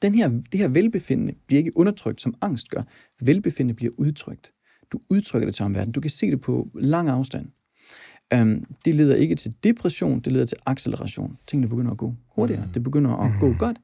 Den 0.03 0.15
her, 0.15 0.29
det 0.29 0.61
her 0.61 0.69
velbefindende 0.69 1.35
bliver 1.47 1.59
ikke 1.59 1.77
undertrykt, 1.77 2.21
som 2.21 2.35
angst 2.41 2.71
gør. 2.71 2.83
Velbefindende 3.21 3.75
bliver 3.75 3.93
udtrykt. 3.97 4.53
Du 4.93 5.01
udtrykker 5.11 5.47
det 5.47 5.55
til 5.55 5.65
omverdenen. 5.65 5.93
Du 5.93 6.01
kan 6.01 6.11
se 6.11 6.31
det 6.31 6.41
på 6.41 6.69
lang 6.75 7.09
afstand. 7.09 7.47
Øhm, 8.35 8.65
det 8.85 8.95
leder 8.95 9.15
ikke 9.15 9.35
til 9.35 9.55
depression, 9.65 10.21
det 10.21 10.33
leder 10.33 10.47
til 10.47 10.57
acceleration. 10.67 11.37
Tingene 11.47 11.69
begynder 11.69 11.91
at 11.91 11.97
gå 11.99 12.15
hurtigere. 12.37 12.69
Det 12.75 12.83
begynder 12.83 13.17
at 13.17 13.41
gå 13.41 13.55
godt. 13.59 13.77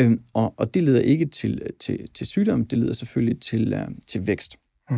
Øhm, 0.00 0.20
og, 0.32 0.54
og 0.56 0.74
det 0.74 0.82
leder 0.82 1.00
ikke 1.00 1.26
til, 1.26 1.62
til, 1.80 2.08
til 2.14 2.26
sygdom, 2.26 2.64
det 2.66 2.78
leder 2.78 2.92
selvfølgelig 2.92 3.40
til, 3.40 3.74
uh, 3.74 3.80
til 4.06 4.20
vækst. 4.26 4.56
Mm. 4.90 4.96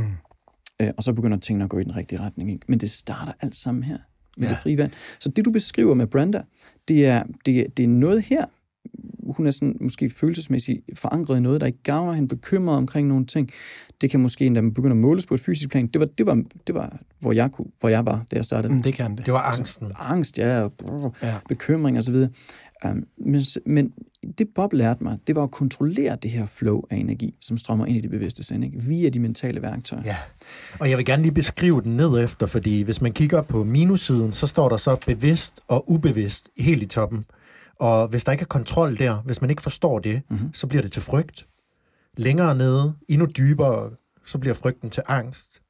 Øh, 0.83 0.91
og 0.97 1.03
så 1.03 1.13
begynder 1.13 1.37
tingene 1.39 1.65
at 1.65 1.71
gå 1.71 1.79
i 1.79 1.85
den 1.85 1.97
rigtige 1.97 2.21
retning. 2.21 2.51
Ikke? 2.51 2.65
Men 2.69 2.81
det 2.81 2.91
starter 2.91 3.33
alt 3.41 3.57
sammen 3.57 3.83
her 3.85 3.99
med 4.37 4.49
Ja. 4.49 4.55
det 4.55 4.63
frie 4.63 4.79
vand. 4.79 4.93
Så 5.21 5.29
det, 5.29 5.45
du 5.45 5.51
beskriver 5.51 5.95
med 5.95 6.07
Brenda, 6.07 6.43
det 6.89 7.07
er, 7.07 7.23
det, 7.47 7.77
det 7.77 7.83
er 7.85 7.89
noget 7.89 8.23
her, 8.23 8.47
hun 9.33 9.47
er 9.47 9.51
sådan 9.51 9.77
måske 9.81 10.11
følelsesmæssigt 10.11 10.81
forankret 10.95 11.37
i 11.37 11.41
noget, 11.41 11.61
der 11.61 11.67
ikke 11.67 11.83
gavner 11.83 12.13
hende, 12.13 12.29
bekymret 12.29 12.77
omkring 12.77 13.09
nogle 13.09 13.27
ting. 13.27 13.51
Det 14.01 14.11
kan 14.11 14.21
måske 14.21 14.47
endda 14.47 14.61
begynde 14.61 14.91
at 14.91 14.97
måles 14.97 15.27
på 15.27 15.35
et 15.35 15.41
fysisk 15.41 15.71
plan. 15.71 15.87
Det 15.87 16.01
var, 16.01 16.07
det 16.19 16.27
var, 16.27 16.43
det 16.67 16.75
var 16.75 16.97
hvor, 17.21 17.33
jeg 17.33 17.53
kunne, 17.53 17.67
hvor 17.81 17.89
jeg 17.89 18.07
var, 18.07 18.25
da 18.31 18.37
jeg 18.37 18.45
startede. 18.45 18.73
Mm, 18.73 18.83
det 18.83 18.95
kan 18.95 19.17
det. 19.17 19.27
Det 19.27 19.35
var 19.35 19.41
angsten. 19.43 19.93
Angst, 19.99 20.39
ja, 20.39 20.61
og 20.61 20.73
brrr, 20.73 21.13
Ja. 21.23 21.35
bekymring 21.49 21.99
osv. 21.99 22.15
Um, 22.85 23.05
men, 23.19 23.43
men 23.67 23.93
det 24.39 24.49
Bob 24.55 24.73
lærte 24.73 25.05
mig, 25.05 25.19
det 25.27 25.35
var 25.35 25.43
at 25.43 25.51
kontrollere 25.51 26.17
det 26.23 26.31
her 26.31 26.47
flow 26.47 26.83
af 26.91 26.97
energi, 26.97 27.35
som 27.41 27.59
strømmer 27.59 27.87
ind 27.87 27.97
i 27.97 28.01
det 28.01 28.11
bevidste 28.11 28.43
sind, 28.43 28.65
ikke? 28.65 28.79
via 28.89 29.09
de 29.09 29.19
mentale 29.19 29.63
værktøjer. 29.63 30.03
Ja, 30.05 30.17
og 30.81 30.91
jeg 30.91 30.99
vil 30.99 31.07
gerne 31.07 31.23
lige 31.23 31.33
beskrive 31.35 31.83
den 31.83 31.97
ned 31.97 32.25
efter, 32.25 32.47
fordi 32.47 32.81
hvis 32.81 33.01
man 33.01 33.13
kigger 33.13 33.43
på 33.43 33.65
minussiden, 33.65 34.33
så 34.33 34.47
står 34.47 34.69
der 34.69 34.77
så 34.77 34.97
bevidst 35.07 35.61
og 35.69 35.91
ubevidst 35.91 36.51
helt 36.59 36.83
i 36.83 36.87
toppen. 36.87 37.25
Og 37.79 38.09
hvis 38.09 38.25
der 38.25 38.33
ikke 38.33 38.43
er 38.43 38.47
kontrol 38.47 38.99
der, 38.99 39.17
hvis 39.23 39.41
man 39.41 39.51
ikke 39.51 39.63
forstår 39.63 39.99
det, 39.99 40.23
mm-hmm. 40.31 40.55
så 40.55 40.67
bliver 40.67 40.83
det 40.83 40.93
til 40.93 41.03
frygt. 41.03 41.47
Længere 42.17 42.55
nede, 42.57 42.95
endnu 43.09 43.27
dybere, 43.37 43.91
så 44.25 44.39
bliver 44.39 44.55
frygten 44.55 44.91
til 44.91 45.03
angst. 45.09 45.63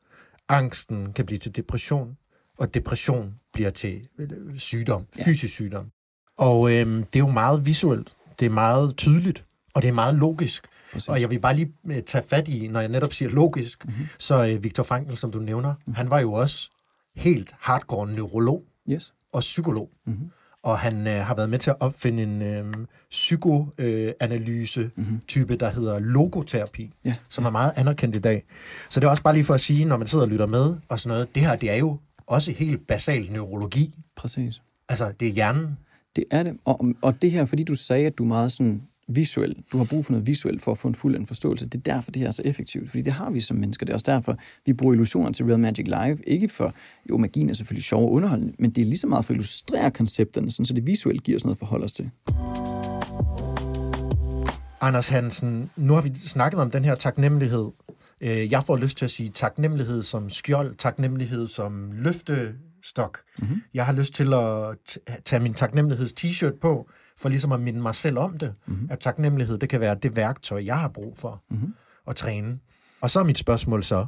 Angsten 0.48 1.12
kan 1.12 1.26
blive 1.26 1.38
til 1.38 1.57
depression, 1.57 2.16
og 2.59 2.74
depression 2.74 3.34
bliver 3.52 3.70
til 3.70 4.02
øh, 4.18 4.28
sygdom, 4.59 5.07
fysisk 5.24 5.54
sygdom. 5.54 5.90
Og 6.36 6.72
øhm, 6.72 7.02
det 7.04 7.16
er 7.16 7.24
jo 7.24 7.30
meget 7.30 7.66
visuelt, 7.66 8.12
det 8.40 8.46
er 8.46 8.50
meget 8.50 8.96
tydeligt, 8.96 9.44
og 9.74 9.82
det 9.82 9.88
er 9.88 9.92
meget 9.92 10.14
logisk. 10.14 10.66
Præcis. 10.92 11.09
Og 11.09 11.20
jeg 11.20 11.30
vil 11.30 11.38
bare 11.40 11.54
lige 11.57 11.72
øh, 11.86 12.02
tage 12.02 12.24
fat 12.28 12.48
i, 12.48 12.68
når 12.68 12.80
jeg 12.80 12.88
netop 12.88 13.12
siger 13.12 13.28
logisk, 13.30 13.84
Mhm. 13.84 13.94
mm-hmm. 13.94 14.09
så 14.18 14.46
øh, 14.46 14.64
Viktor 14.64 14.82
Frankl, 14.82 15.16
som 15.16 15.30
du 15.32 15.38
nævner, 15.38 15.72
mm-hmm. 15.74 15.94
han 15.94 16.11
var 16.11 16.20
jo 16.20 16.32
også 16.32 16.70
helt 17.16 17.54
hardcore 17.61 18.07
neurolog 18.12 18.64
Yes. 18.92 19.14
og 19.32 19.40
psykolog. 19.40 19.90
Mhm. 20.07 20.14
Mm-hmm. 20.16 20.30
Og 20.67 20.79
han 20.79 21.07
øh, 21.07 21.14
har 21.27 21.35
været 21.35 21.51
med 21.51 21.59
til 21.59 21.71
at 21.71 21.77
opfinde 21.81 22.23
en 22.23 22.43
øh, 22.43 22.75
psykoanalyse-type, 23.11 25.57
der 25.57 25.71
hedder 25.71 25.99
logoterapi, 25.99 26.83
Mhm. 26.85 26.93
Ja. 27.05 27.14
som 27.29 27.45
er 27.45 27.51
meget 27.51 27.73
anerkendt 27.77 28.17
i 28.17 28.19
dag. 28.19 28.45
Så 28.89 29.01
det 29.01 29.07
er 29.07 29.11
også 29.11 29.23
bare 29.23 29.35
lige 29.35 29.45
for 29.45 29.55
at 29.55 29.61
sige, 29.61 29.85
når 29.85 29.97
man 29.97 30.07
sidder 30.07 30.25
og 30.25 30.31
lytter 30.31 30.47
med 30.47 30.75
og 30.89 31.01
sådan 31.01 31.14
noget, 31.14 31.35
det 31.35 31.43
her, 31.43 31.57
det 31.57 31.71
er 31.71 31.77
jo 31.77 31.99
også 32.27 32.53
helt 32.53 32.87
basal 32.87 33.29
neurologi. 33.33 33.95
Præcis. 34.17 34.62
Altså, 34.89 35.12
det 35.21 35.29
er 35.29 35.33
hjernen. 35.33 35.79
Det 36.17 36.25
er 36.31 36.43
det. 36.43 36.57
Og, 36.64 36.87
og 37.03 37.23
det 37.23 37.31
her, 37.31 37.45
fordi 37.45 37.64
du 37.64 37.75
sagde, 37.75 38.07
at 38.07 38.19
du 38.19 38.23
er 38.25 38.29
meget 38.29 38.53
sådan 38.53 38.83
visuel. 39.09 39.57
Du 39.72 39.78
har 39.78 39.84
brug 39.84 40.04
for 40.04 40.12
noget 40.12 40.26
visuelt 40.26 40.62
for 40.62 40.72
at 40.72 40.78
få 40.78 40.88
en 40.88 40.94
fuld 40.94 41.16
en 41.16 41.26
forståelse. 41.26 41.66
Det 41.66 41.74
er 41.88 41.94
derfor, 41.94 42.11
det 42.11 42.20
her 42.20 42.28
er 42.28 42.32
så 42.32 42.42
effektivt. 42.44 42.90
Fordi 42.90 43.02
det 43.02 43.12
har 43.12 43.30
vi 43.30 43.40
som 43.40 43.57
mennesker. 43.57 43.86
Det 43.86 43.92
er 43.92 43.94
også 43.94 44.12
derfor, 44.12 44.38
vi 44.66 44.72
bruger 44.72 44.94
illusioner 44.94 45.32
til 45.32 45.46
Real 45.46 45.61
Magic 45.61 45.86
Live. 45.86 46.18
Ikke 46.26 46.48
for, 46.48 46.74
jo, 47.11 47.16
magien 47.18 47.50
er 47.50 47.54
selvfølgelig 47.54 47.84
sjov 47.84 48.02
og 48.04 48.12
underholdende, 48.12 48.52
men 48.59 48.70
det 48.70 48.82
er 48.82 48.86
lige 48.86 48.98
så 48.98 49.07
meget 49.07 49.24
for 49.24 49.32
at 49.32 49.34
illustrere 49.34 49.90
koncepterne, 49.90 50.50
sådan, 50.50 50.64
så 50.64 50.74
det 50.74 50.86
visuelt 50.86 51.22
giver 51.22 51.38
os 51.38 51.44
noget 51.44 51.54
at 51.54 51.59
forholde 51.59 51.84
os 51.84 51.92
til. 51.92 52.11
Anders 54.80 55.09
Hansen, 55.09 55.70
nu 55.76 55.92
har 55.94 56.00
vi 56.00 56.12
snakket 56.14 56.61
om 56.61 56.70
den 56.70 56.84
her 56.84 56.94
taknemmelighed. 56.94 57.70
Øh, 58.20 58.52
Jeg 58.52 58.64
får 58.64 58.76
lyst 58.76 58.98
til 58.98 59.04
at 59.04 59.11
sige 59.11 59.28
taknemmelighed 59.28 60.02
som 60.02 60.30
skjold, 60.30 60.76
taknemmelighed 60.76 61.46
som 61.46 61.92
løftestok. 61.92 63.18
Mm-hmm. 63.38 63.62
Jeg 63.74 63.86
har 63.86 63.92
lyst 63.92 64.14
til 64.14 64.32
at 64.34 64.98
tage 65.24 65.42
min 65.42 65.54
taknemmeligheds-t-shirt 65.54 66.59
på, 66.61 66.88
for 67.19 67.29
ligesom 67.29 67.53
at 67.53 67.61
minde 67.61 67.81
mig 67.81 67.95
selv 67.95 68.19
om 68.19 68.39
det. 68.39 68.55
Mm-hmm. 68.67 68.89
At 68.91 68.99
taknemmelighed, 68.99 69.59
det 69.59 69.69
kan 69.69 69.81
være 69.81 69.95
det 69.95 70.17
værktøj, 70.17 70.64
jeg 70.64 70.79
har 70.79 70.89
brug 70.89 71.19
for 71.19 71.43
mm-hmm. 71.51 71.75
at 72.07 72.17
træne. 72.17 72.59
Og 73.01 73.11
så 73.11 73.21
er 73.21 73.25
mit 73.25 73.39
spørgsmål 73.39 73.83
så, 73.83 74.07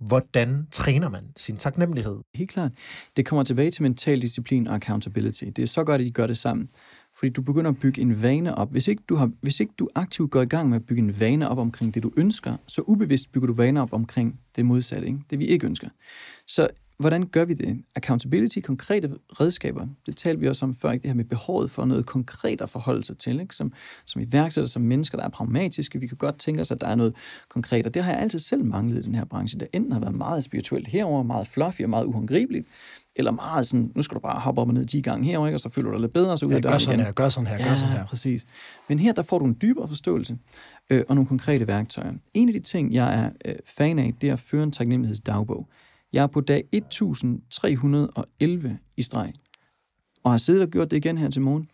hvordan 0.00 0.66
træner 0.70 1.08
man 1.08 1.24
sin 1.36 1.56
taknemmelighed? 1.56 2.18
Helt 2.34 2.50
klart. 2.50 2.72
Det 3.16 3.26
kommer 3.26 3.44
tilbage 3.44 3.70
til 3.70 3.82
mental 3.82 4.22
disciplin 4.22 4.66
og 4.66 4.74
accountability. 4.74 5.44
Det 5.44 5.58
er 5.58 5.66
så 5.66 5.84
godt, 5.84 6.00
at 6.00 6.04
de 6.04 6.10
gør 6.10 6.26
det 6.26 6.36
sammen. 6.36 6.68
Fordi 7.14 7.30
du 7.32 7.42
begynder 7.42 7.70
at 7.70 7.78
bygge 7.78 8.00
en 8.00 8.22
vane 8.22 8.54
op. 8.54 8.70
Hvis 8.70 8.88
ikke, 8.88 9.02
du 9.08 9.16
har, 9.16 9.30
hvis 9.42 9.60
ikke 9.60 9.72
du 9.78 9.88
aktivt 9.94 10.30
går 10.30 10.42
i 10.42 10.46
gang 10.46 10.68
med 10.68 10.76
at 10.76 10.86
bygge 10.86 11.02
en 11.02 11.20
vane 11.20 11.48
op 11.48 11.58
omkring 11.58 11.94
det, 11.94 12.02
du 12.02 12.12
ønsker, 12.16 12.56
så 12.66 12.82
ubevidst 12.86 13.32
bygger 13.32 13.46
du 13.46 13.52
vaner 13.52 13.82
op 13.82 13.92
omkring 13.92 14.40
det 14.56 14.66
modsatte, 14.66 15.06
ikke? 15.06 15.20
det 15.30 15.38
vi 15.38 15.46
ikke 15.46 15.66
ønsker. 15.66 15.88
Så 16.46 16.68
hvordan 16.98 17.26
gør 17.26 17.44
vi 17.44 17.54
det? 17.54 17.78
Accountability, 17.94 18.58
konkrete 18.60 19.10
redskaber, 19.40 19.86
det 20.06 20.16
talte 20.16 20.40
vi 20.40 20.48
også 20.48 20.64
om 20.64 20.74
før, 20.74 20.90
ikke? 20.90 21.02
det 21.02 21.08
her 21.10 21.14
med 21.16 21.24
behovet 21.24 21.70
for 21.70 21.84
noget 21.84 22.06
konkret 22.06 22.60
at 22.60 22.70
forholde 22.70 23.04
sig 23.04 23.18
til, 23.18 23.40
ikke? 23.40 23.54
Som, 23.54 23.72
som 24.04 24.22
iværksætter, 24.22 24.68
som 24.68 24.82
mennesker, 24.82 25.18
der 25.18 25.24
er 25.24 25.28
pragmatiske. 25.28 26.00
Vi 26.00 26.06
kan 26.06 26.16
godt 26.16 26.38
tænke 26.38 26.60
os, 26.60 26.70
at 26.70 26.80
der 26.80 26.86
er 26.86 26.94
noget 26.94 27.14
konkret, 27.48 27.86
og 27.86 27.94
det 27.94 28.04
har 28.04 28.12
jeg 28.12 28.20
altid 28.20 28.38
selv 28.38 28.64
manglet 28.64 28.98
i 28.98 29.02
den 29.06 29.14
her 29.14 29.24
branche. 29.24 29.60
Det 29.60 29.68
enten 29.72 29.92
har 29.92 30.00
været 30.00 30.14
meget 30.14 30.44
spirituelt 30.44 30.88
herover, 30.88 31.22
meget 31.22 31.46
fluffy 31.46 31.82
og 31.82 31.90
meget 31.90 32.04
uhåndgribeligt, 32.04 32.66
eller 33.16 33.30
meget 33.30 33.66
sådan, 33.66 33.92
nu 33.94 34.02
skal 34.02 34.14
du 34.14 34.20
bare 34.20 34.40
hoppe 34.40 34.60
op 34.60 34.68
og 34.68 34.74
ned 34.74 34.86
10 34.86 35.00
gange 35.00 35.26
herover, 35.26 35.46
ikke? 35.48 35.56
og 35.56 35.60
så 35.60 35.68
føler 35.68 35.88
du 35.88 35.92
dig 35.94 36.00
lidt 36.00 36.12
bedre, 36.12 36.30
og 36.30 36.38
så 36.38 36.46
ud 36.46 36.50
Ja, 36.50 36.56
af 36.56 36.62
gør 36.62 36.68
døren 36.68 36.80
sådan 36.80 36.98
igen. 36.98 37.04
her, 37.06 37.12
gør 37.12 37.28
sådan 37.28 37.46
her, 37.46 37.58
gør 37.58 37.64
Ja, 37.64 37.76
sådan 37.76 37.92
her. 37.92 38.06
præcis. 38.06 38.46
Men 38.88 38.98
her 38.98 39.12
der 39.12 39.22
får 39.22 39.38
du 39.38 39.44
en 39.44 39.56
dybere 39.62 39.88
forståelse 39.88 40.38
øh, 40.90 41.02
og 41.08 41.14
nogle 41.14 41.28
konkrete 41.28 41.66
værktøjer. 41.68 42.12
En 42.34 42.48
af 42.48 42.52
de 42.54 42.60
ting, 42.60 42.92
jeg 42.94 43.24
er 43.24 43.30
øh, 43.44 43.54
fan 43.66 43.98
af, 43.98 44.14
det 44.20 44.28
er 44.28 44.32
at 44.32 44.40
føre 44.40 44.62
en 44.62 44.72
taknemmelighedsdagbog. 44.72 45.68
Jeg 46.12 46.22
er 46.22 46.26
på 46.26 46.40
dag 46.40 46.64
1311 46.72 48.78
i 48.96 49.02
streg, 49.02 49.32
og 50.24 50.30
har 50.30 50.38
siddet 50.38 50.62
og 50.62 50.68
gjort 50.68 50.90
det 50.90 50.96
igen 50.96 51.18
her 51.18 51.30
til 51.30 51.42
morgen, 51.42 51.70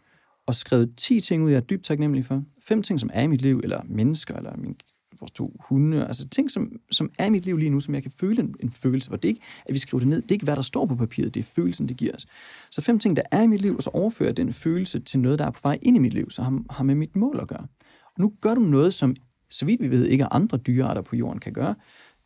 og 0.46 0.54
skrevet 0.54 0.94
10 0.96 1.20
ting 1.20 1.42
ud, 1.42 1.50
jeg 1.50 1.56
er 1.56 1.60
dybt 1.60 1.84
taknemmelig 1.84 2.24
for. 2.24 2.42
Fem 2.62 2.82
ting, 2.82 3.00
som 3.00 3.10
er 3.12 3.22
i 3.22 3.26
mit 3.26 3.42
liv, 3.42 3.60
eller 3.64 3.80
mennesker, 3.84 4.36
eller 4.36 4.56
min, 4.56 4.76
vores 5.20 5.30
to 5.30 5.56
hunde, 5.68 6.06
altså 6.06 6.28
ting, 6.28 6.50
som, 6.50 6.80
som 6.90 7.10
er 7.18 7.26
i 7.26 7.30
mit 7.30 7.44
liv 7.44 7.56
lige 7.56 7.70
nu, 7.70 7.80
som 7.80 7.94
jeg 7.94 8.02
kan 8.02 8.12
føle 8.12 8.40
en, 8.40 8.54
en 8.60 8.70
følelse 8.70 9.10
for. 9.10 9.16
Det 9.16 9.24
er 9.24 9.30
ikke, 9.30 9.42
at 9.66 9.74
vi 9.74 9.78
skriver 9.78 10.00
det 10.00 10.08
ned, 10.08 10.22
det 10.22 10.30
er 10.30 10.34
ikke, 10.34 10.44
hvad 10.44 10.56
der 10.56 10.62
står 10.62 10.86
på 10.86 10.94
papiret, 10.94 11.34
det 11.34 11.40
er 11.40 11.44
følelsen, 11.44 11.88
det 11.88 11.96
giver 11.96 12.14
os. 12.14 12.26
Så 12.70 12.80
fem 12.80 12.98
ting, 12.98 13.16
der 13.16 13.22
er 13.30 13.42
i 13.42 13.46
mit 13.46 13.60
liv, 13.60 13.76
og 13.76 13.82
så 13.82 13.90
overfører 13.90 14.28
jeg 14.28 14.36
den 14.36 14.52
følelse 14.52 15.00
til 15.00 15.20
noget, 15.20 15.38
der 15.38 15.46
er 15.46 15.50
på 15.50 15.60
vej 15.62 15.78
ind 15.82 15.96
i 15.96 16.00
mit 16.00 16.14
liv, 16.14 16.30
så 16.30 16.42
har, 16.42 16.62
har 16.70 16.84
med 16.84 16.94
mit 16.94 17.16
mål 17.16 17.38
at 17.42 17.48
gøre. 17.48 17.66
Og 18.04 18.20
nu 18.20 18.32
gør 18.40 18.54
du 18.54 18.60
noget, 18.60 18.94
som, 18.94 19.16
så 19.50 19.64
vidt 19.64 19.82
vi 19.82 19.90
ved, 19.90 20.06
ikke 20.06 20.24
andre 20.24 20.58
dyrearter 20.58 21.02
på 21.02 21.16
jorden 21.16 21.40
kan 21.40 21.52
gøre. 21.52 21.74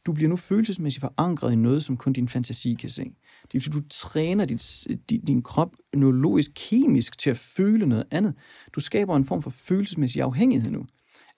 Du 0.09 0.13
bliver 0.13 0.29
nu 0.29 0.37
følelsesmæssigt 0.37 1.01
forankret 1.01 1.53
i 1.53 1.57
noget, 1.57 1.85
som 1.85 1.97
kun 1.97 2.13
din 2.13 2.29
fantasi 2.29 2.75
kan 2.75 2.91
se. 2.91 3.05
Det 3.43 3.53
vil 3.53 3.61
sige, 3.61 3.73
du 3.73 3.83
træner 3.91 4.45
dit, 4.45 4.87
din, 5.11 5.21
din 5.21 5.43
krop 5.43 5.77
neurologisk, 5.97 6.51
kemisk 6.55 7.19
til 7.19 7.31
at 7.31 7.37
føle 7.37 7.87
noget 7.87 8.05
andet. 8.11 8.35
Du 8.75 8.81
skaber 8.81 9.17
en 9.17 9.25
form 9.25 9.43
for 9.43 9.51
følelsesmæssig 9.51 10.23
afhængighed 10.23 10.71
nu. 10.71 10.87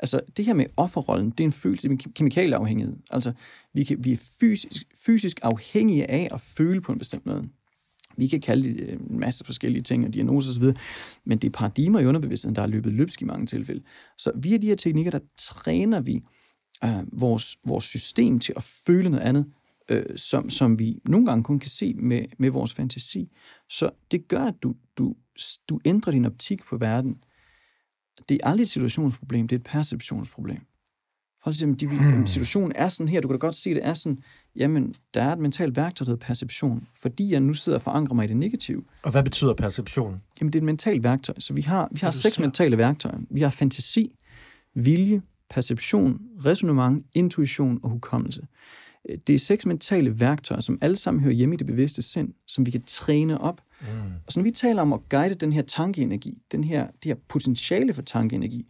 Altså, 0.00 0.20
det 0.36 0.44
her 0.44 0.54
med 0.54 0.66
offerrollen, 0.76 1.30
det 1.30 1.40
er 1.40 1.44
en 1.44 1.52
følelse, 1.52 1.88
af 1.88 1.98
kemikalieafhængighed. 2.14 2.96
Altså, 3.10 3.32
vi, 3.74 3.84
kan, 3.84 4.04
vi 4.04 4.12
er 4.12 4.16
fysisk, 4.40 4.82
fysisk 5.06 5.40
afhængige 5.42 6.10
af 6.10 6.28
at 6.32 6.40
føle 6.40 6.80
på 6.80 6.92
en 6.92 6.98
bestemt 6.98 7.26
måde. 7.26 7.48
Vi 8.16 8.26
kan 8.26 8.40
kalde 8.40 8.68
det 8.68 8.80
øh, 8.80 8.92
en 9.10 9.20
masse 9.20 9.44
forskellige 9.44 9.82
ting 9.82 10.06
og 10.06 10.14
diagnoser 10.14 10.50
osv., 10.50 10.64
men 11.24 11.38
det 11.38 11.48
er 11.48 11.52
paradigmer 11.52 12.00
i 12.00 12.06
underbevidstheden, 12.06 12.56
der 12.56 12.62
er 12.62 12.66
løbet 12.66 12.92
løbsk 12.92 13.22
i 13.22 13.24
mange 13.24 13.46
tilfælde. 13.46 13.82
Så 14.18 14.32
via 14.36 14.56
de 14.56 14.66
her 14.66 14.76
teknikker, 14.76 15.10
der 15.10 15.20
træner 15.38 16.00
vi 16.00 16.20
øh, 16.84 17.20
vores, 17.20 17.58
vores 17.64 17.84
system 17.84 18.40
til 18.40 18.52
at 18.56 18.62
føle 18.62 19.08
noget 19.08 19.24
andet, 19.24 19.46
øh, 19.88 20.04
som, 20.16 20.50
som 20.50 20.78
vi 20.78 21.00
nogle 21.04 21.26
gange 21.26 21.44
kun 21.44 21.58
kan 21.58 21.70
se 21.70 21.94
med, 21.94 22.24
med 22.38 22.50
vores 22.50 22.74
fantasi. 22.74 23.30
Så 23.68 23.90
det 24.10 24.28
gør, 24.28 24.44
at 24.44 24.54
du, 24.62 24.74
du, 24.98 25.14
du 25.68 25.80
ændrer 25.84 26.12
din 26.12 26.24
optik 26.24 26.64
på 26.64 26.76
verden. 26.76 27.24
Det 28.28 28.40
er 28.42 28.46
aldrig 28.46 28.62
et 28.62 28.68
situationsproblem, 28.68 29.48
det 29.48 29.56
er 29.56 29.60
et 29.60 29.64
perceptionsproblem. 29.64 30.60
For 31.42 31.50
eksempel, 31.50 31.80
de, 31.80 31.86
hmm. 31.86 32.26
situationen 32.26 32.72
er 32.74 32.88
sådan 32.88 33.08
her, 33.08 33.20
du 33.20 33.28
kan 33.28 33.34
da 33.34 33.46
godt 33.46 33.54
se, 33.54 33.74
det 33.74 33.86
er 33.86 33.94
sådan, 33.94 34.22
jamen, 34.56 34.94
der 35.14 35.22
er 35.22 35.32
et 35.32 35.38
mentalt 35.38 35.76
værktøj, 35.76 36.04
der 36.04 36.10
hedder 36.10 36.26
perception, 36.26 36.86
fordi 36.94 37.32
jeg 37.32 37.40
nu 37.40 37.54
sidder 37.54 37.78
og 37.78 37.82
forankrer 37.82 38.14
mig 38.14 38.24
i 38.24 38.28
det 38.28 38.36
negative. 38.36 38.84
Og 39.02 39.10
hvad 39.10 39.22
betyder 39.22 39.54
perception? 39.54 40.20
Jamen, 40.40 40.52
det 40.52 40.58
er 40.58 40.60
et 40.60 40.66
mentalt 40.66 41.04
værktøj. 41.04 41.34
Så 41.38 41.54
vi 41.54 41.62
har, 41.62 41.88
vi 41.92 41.98
har 42.02 42.10
seks 42.10 42.38
mentale 42.38 42.78
værktøjer. 42.78 43.18
Vi 43.30 43.40
har 43.40 43.50
fantasi, 43.50 44.16
vilje, 44.74 45.22
perception, 45.50 46.20
resonemang, 46.46 47.06
intuition 47.14 47.80
og 47.82 47.90
hukommelse. 47.90 48.46
Øh, 49.08 49.18
Det 49.26 49.34
er 49.34 49.38
seks 49.38 49.66
mentale 49.66 50.20
værktøjer, 50.20 50.60
som 50.60 50.78
alle 50.80 50.96
sammen 50.96 51.22
hører 51.22 51.34
hjemme 51.34 51.54
i 51.54 51.58
det 51.58 51.66
bevidste 51.66 52.02
sind, 52.02 52.32
som 52.46 52.66
vi 52.66 52.70
kan 52.70 52.82
træne 52.82 53.40
op. 53.40 53.60
Mm. 53.80 53.86
Og 54.26 54.32
så 54.32 54.40
når 54.40 54.44
vi 54.44 54.50
taler 54.50 54.82
om 54.82 54.92
at 54.92 55.00
guide 55.08 55.34
den 55.34 55.52
her 55.52 55.62
tankeenergi, 55.62 56.38
den 56.52 56.64
her, 56.64 56.86
det 56.86 57.04
her 57.04 57.16
potentiale 57.28 57.92
for 57.92 58.02
tankeenergi, 58.02 58.66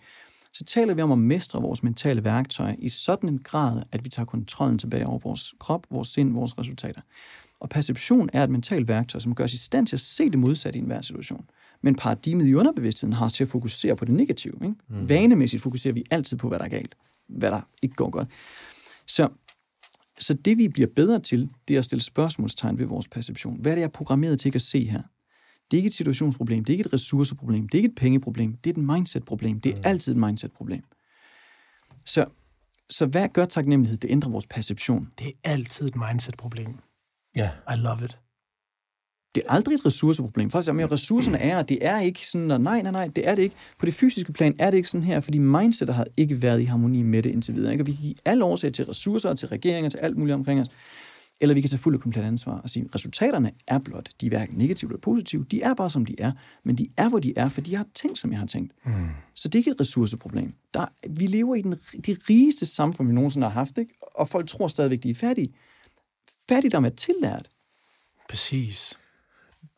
så 0.52 0.64
taler 0.64 0.94
vi 0.94 1.02
om 1.02 1.12
at 1.12 1.18
mestre 1.18 1.62
vores 1.62 1.82
mentale 1.82 2.24
værktøjer 2.24 2.74
i 2.78 2.88
sådan 2.88 3.28
en 3.28 3.38
grad, 3.38 3.82
at 3.92 4.04
vi 4.04 4.08
tager 4.08 4.26
kontrollen 4.26 4.78
tilbage 4.78 5.06
over 5.06 5.18
vores 5.18 5.54
krop, 5.60 5.86
vores 5.90 6.08
sind, 6.08 6.32
vores 6.32 6.58
resultater. 6.58 7.00
Og 7.60 7.68
perception 7.68 8.30
er 8.32 8.44
et 8.44 8.50
mentalt 8.50 8.88
værktøj, 8.88 9.20
som 9.20 9.34
gør 9.34 9.44
os 9.44 9.52
i 9.52 9.58
stand 9.58 9.86
til 9.86 9.96
at 9.96 10.00
se 10.00 10.30
det 10.30 10.38
modsatte 10.38 10.78
i 10.78 10.82
enhver 10.82 11.00
situation. 11.00 11.44
Men 11.82 11.94
paradigmet 11.94 12.46
i 12.46 12.54
underbevidstheden 12.54 13.12
har 13.12 13.24
os 13.24 13.32
til 13.32 13.44
at 13.44 13.50
fokusere 13.50 13.96
på 13.96 14.04
det 14.04 14.14
negative. 14.14 14.54
Ikke? 14.62 14.74
Mm. 14.88 15.08
Vanemæssigt 15.08 15.62
fokuserer 15.62 15.94
vi 15.94 16.04
altid 16.10 16.36
på, 16.36 16.48
hvad 16.48 16.58
der 16.58 16.64
er 16.64 16.68
galt, 16.68 16.94
hvad 17.28 17.50
der 17.50 17.60
ikke 17.82 17.94
går 17.94 18.10
godt. 18.10 18.28
Så, 19.06 19.28
så 20.18 20.34
det, 20.34 20.58
vi 20.58 20.68
bliver 20.68 20.88
bedre 20.96 21.20
til, 21.20 21.50
det 21.68 21.74
er 21.74 21.78
at 21.78 21.84
stille 21.84 22.02
spørgsmålstegn 22.02 22.78
ved 22.78 22.86
vores 22.86 23.08
perception. 23.08 23.60
Hvad 23.60 23.72
er 23.72 23.74
det, 23.74 23.80
jeg 23.80 23.86
er 23.86 23.92
programmeret 23.92 24.40
til 24.40 24.48
ikke 24.48 24.56
at 24.56 24.62
se 24.62 24.84
her? 24.84 25.02
Det 25.70 25.76
er 25.76 25.78
ikke 25.78 25.86
et 25.86 25.94
situationsproblem, 25.94 26.64
det 26.64 26.72
er 26.72 26.74
ikke 26.74 26.86
et 26.86 26.92
ressourceproblem, 26.92 27.68
det 27.68 27.78
er 27.78 27.82
ikke 27.82 27.88
et 27.88 27.94
pengeproblem, 27.94 28.56
det 28.56 28.70
er 28.70 28.74
et 28.74 28.86
mindsetproblem. 28.86 29.60
Det 29.60 29.78
er 29.78 29.82
altid 29.84 30.12
et 30.12 30.18
mindsetproblem. 30.18 30.82
Så, 32.04 32.24
så 32.90 33.06
hvad 33.06 33.28
gør 33.28 33.44
taknemmelighed? 33.44 33.98
Det 33.98 34.10
ændrer 34.10 34.30
vores 34.30 34.46
perception. 34.46 35.10
Det 35.18 35.26
er 35.26 35.32
altid 35.44 35.86
et 35.86 35.96
mindset-problem. 35.96 36.78
Ja. 37.36 37.50
I 37.74 37.76
love 37.76 38.04
it. 38.04 38.18
Det 39.34 39.42
er 39.46 39.52
aldrig 39.52 39.74
et 39.74 39.86
ressourceproblem. 39.86 40.50
Faktisk, 40.50 40.74
men 40.74 40.92
ressourcerne 40.92 41.38
er, 41.38 41.62
det 41.62 41.78
er 41.80 42.00
ikke 42.00 42.26
sådan, 42.28 42.50
og 42.50 42.60
nej, 42.60 42.82
nej, 42.82 42.92
nej, 42.92 43.10
det 43.16 43.28
er 43.28 43.34
det 43.34 43.42
ikke. 43.42 43.56
På 43.78 43.86
det 43.86 43.94
fysiske 43.94 44.32
plan 44.32 44.54
er 44.58 44.70
det 44.70 44.76
ikke 44.76 44.88
sådan 44.88 45.04
her, 45.04 45.20
fordi 45.20 45.38
mindsetet 45.38 45.94
har 45.94 46.06
ikke 46.16 46.42
været 46.42 46.60
i 46.60 46.64
harmoni 46.64 47.02
med 47.02 47.22
det 47.22 47.30
indtil 47.30 47.54
videre. 47.54 47.72
Ikke? 47.72 47.82
Og 47.82 47.86
vi 47.86 47.92
kan 47.92 48.02
give 48.02 48.14
alle 48.24 48.44
årsager 48.44 48.72
til 48.72 48.84
ressourcer, 48.84 49.34
til 49.34 49.48
regeringer, 49.48 49.90
til 49.90 49.98
alt 49.98 50.16
muligt 50.16 50.34
omkring 50.34 50.60
os. 50.60 50.68
Eller 51.40 51.54
vi 51.54 51.60
kan 51.60 51.70
tage 51.70 51.78
fuld 51.78 51.94
og 51.94 52.00
komplet 52.00 52.22
ansvar 52.22 52.52
og 52.52 52.70
sige, 52.70 52.88
resultaterne 52.94 53.50
er 53.66 53.78
blot. 53.78 54.10
De 54.20 54.26
er 54.26 54.30
hverken 54.30 54.58
negative 54.58 54.90
eller 54.90 55.00
positive. 55.00 55.44
De 55.50 55.62
er 55.62 55.74
bare, 55.74 55.90
som 55.90 56.06
de 56.06 56.14
er. 56.18 56.32
Men 56.64 56.76
de 56.76 56.86
er, 56.96 57.08
hvor 57.08 57.18
de 57.18 57.32
er, 57.36 57.48
for 57.48 57.60
de 57.60 57.76
har 57.76 57.86
tænkt, 57.94 58.18
som 58.18 58.30
jeg 58.30 58.38
har 58.38 58.46
tænkt. 58.46 58.72
Mm. 58.84 58.92
Så 59.34 59.48
det 59.48 59.54
er 59.54 59.58
ikke 59.58 59.70
et 59.70 59.80
ressourceproblem. 59.80 60.52
Der, 60.74 60.86
vi 61.10 61.26
lever 61.26 61.54
i 61.54 61.62
den, 61.62 61.72
de 62.06 62.16
rigeste 62.30 62.66
samfund, 62.66 63.08
vi 63.08 63.14
nogensinde 63.14 63.46
har 63.46 63.54
haft, 63.54 63.78
ikke? 63.78 63.94
og 64.14 64.28
folk 64.28 64.48
tror 64.48 64.68
stadigvæk, 64.68 65.02
de 65.02 65.10
er 65.10 65.14
fattige. 65.14 65.54
Fattigdom 66.48 66.84
er 66.84 66.88
tillært. 66.88 67.48
Præcis. 68.28 68.98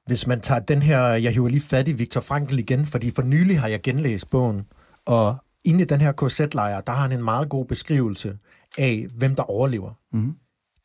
Hvis 0.06 0.26
man 0.26 0.40
tager 0.40 0.60
den 0.60 0.82
her, 0.82 1.02
jeg 1.02 1.32
hiver 1.32 1.48
lige 1.48 1.60
fat 1.60 1.88
i 1.88 1.92
Viktor 1.92 2.20
Frankl 2.20 2.58
igen, 2.58 2.86
fordi 2.86 3.10
for 3.10 3.22
nylig 3.22 3.60
har 3.60 3.68
jeg 3.68 3.82
genlæst 3.82 4.30
bogen, 4.30 4.66
og 5.04 5.36
inde 5.64 5.82
i 5.82 5.84
den 5.84 6.00
her 6.00 6.12
KZ-lejr, 6.12 6.80
der 6.80 6.92
har 6.92 7.02
han 7.02 7.18
en 7.18 7.24
meget 7.24 7.48
god 7.48 7.64
beskrivelse 7.64 8.38
af, 8.78 9.06
hvem 9.14 9.34
der 9.34 9.42
overlever. 9.42 9.92
Mm. 10.12 10.36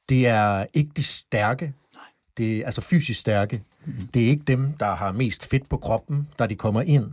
Det 0.10 0.28
er 0.28 0.66
ikke 0.74 0.92
de 0.96 1.04
stærke, 1.04 1.74
det 2.38 2.58
er 2.58 2.66
altså 2.66 2.82
fysisk 2.82 3.20
stærke. 3.20 3.64
Mm. 3.86 3.94
Det 4.14 4.26
er 4.26 4.28
ikke 4.28 4.44
dem, 4.44 4.74
der 4.74 4.96
har 4.96 5.12
mest 5.12 5.50
fedt 5.50 5.70
på 5.70 5.78
kroppen, 5.78 6.28
da 6.40 6.48
de 6.48 6.56
kommer 6.56 6.82
ind. 6.82 7.06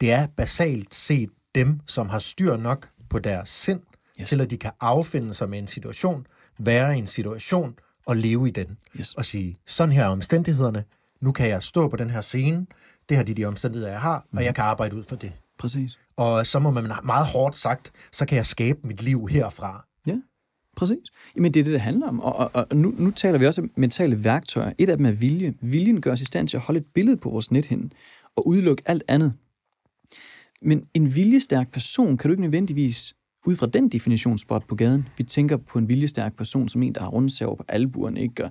Det 0.00 0.12
er 0.12 0.26
basalt 0.36 0.94
set 0.94 1.30
dem, 1.54 1.80
som 1.86 2.08
har 2.08 2.18
styr 2.18 2.56
nok 2.56 2.88
på 3.10 3.18
deres 3.18 3.48
sind, 3.48 3.80
yes. 4.20 4.28
til 4.28 4.40
at 4.40 4.50
de 4.50 4.56
kan 4.56 4.70
affinde 4.80 5.34
sig 5.34 5.50
med 5.50 5.58
en 5.58 5.66
situation, 5.66 6.26
være 6.58 6.96
i 6.96 6.98
en 6.98 7.06
situation 7.06 7.78
og 8.06 8.16
leve 8.16 8.48
i 8.48 8.50
den. 8.50 8.78
Yes. 8.96 9.14
Og 9.14 9.24
sige, 9.24 9.56
sådan 9.66 9.92
her 9.92 10.04
er 10.04 10.08
omstændighederne, 10.08 10.84
nu 11.22 11.32
kan 11.32 11.48
jeg 11.48 11.62
stå 11.62 11.88
på 11.88 11.96
den 11.96 12.10
her 12.10 12.20
scene, 12.20 12.66
det 13.08 13.16
her 13.16 13.24
de, 13.24 13.34
de 13.34 13.44
omstændigheder, 13.44 13.92
jeg 13.92 14.00
har, 14.00 14.26
mm. 14.30 14.38
og 14.38 14.44
jeg 14.44 14.54
kan 14.54 14.64
arbejde 14.64 14.96
ud 14.96 15.04
for 15.04 15.16
det. 15.16 15.32
Præcis. 15.58 15.98
Og 16.16 16.46
så 16.46 16.58
må 16.58 16.70
man 16.70 16.92
meget 17.04 17.26
hårdt 17.26 17.58
sagt, 17.58 17.92
så 18.12 18.26
kan 18.26 18.36
jeg 18.36 18.46
skabe 18.46 18.78
mit 18.84 19.02
liv 19.02 19.28
herfra. 19.28 19.86
Ja, 20.06 20.16
præcis. 20.76 20.98
Jamen, 21.36 21.54
det 21.54 21.60
er 21.60 21.64
det, 21.64 21.72
det 21.72 21.80
handler 21.80 22.08
om. 22.08 22.20
Og, 22.20 22.36
og, 22.36 22.50
og 22.70 22.76
nu, 22.76 22.94
nu 22.98 23.10
taler 23.10 23.38
vi 23.38 23.46
også 23.46 23.60
om 23.60 23.70
mentale 23.76 24.24
værktøjer. 24.24 24.72
Et 24.78 24.88
af 24.88 24.96
dem 24.96 25.06
er 25.06 25.12
vilje. 25.12 25.54
Viljen 25.60 26.00
gør 26.00 26.12
os 26.12 26.20
i 26.20 26.24
stand 26.24 26.48
til 26.48 26.56
at 26.56 26.62
holde 26.62 26.80
et 26.80 26.86
billede 26.94 27.16
på 27.16 27.30
vores 27.30 27.50
nethinde 27.50 27.90
og 28.36 28.46
udelukke 28.46 28.82
alt 28.86 29.02
andet. 29.08 29.32
Men 30.62 30.86
en 30.94 31.14
viljestærk 31.14 31.72
person 31.72 32.16
kan 32.16 32.28
du 32.28 32.32
ikke 32.32 32.42
nødvendigvis 32.42 33.14
ud 33.46 33.56
fra 33.56 33.66
den 33.66 33.88
definition 33.88 34.38
spot 34.38 34.66
på 34.66 34.74
gaden. 34.74 35.08
Vi 35.16 35.24
tænker 35.24 35.56
på 35.56 35.78
en 35.78 35.88
viljestærk 35.88 36.36
person 36.36 36.68
som 36.68 36.82
en, 36.82 36.94
der 36.94 37.00
har 37.00 37.08
rundsaver 37.08 37.54
på 37.54 37.64
albuerne, 37.68 38.20
ikke? 38.20 38.44
Og 38.44 38.50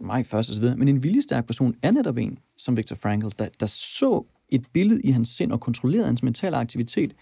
mig 0.00 0.26
først 0.26 0.50
osv. 0.50 0.64
Men 0.76 0.88
en 0.88 1.02
viljestærk 1.02 1.46
person 1.46 1.74
er 1.82 1.90
netop 1.90 2.16
en, 2.16 2.38
som 2.58 2.76
Viktor 2.76 2.96
Frankl, 2.96 3.26
der, 3.38 3.48
der 3.60 3.66
så 3.66 4.24
et 4.48 4.66
billede 4.72 5.00
i 5.04 5.10
hans 5.10 5.28
sind 5.28 5.52
og 5.52 5.60
kontrollerede 5.60 6.06
hans 6.06 6.22
mentale 6.22 6.56
aktivitet, 6.56 7.14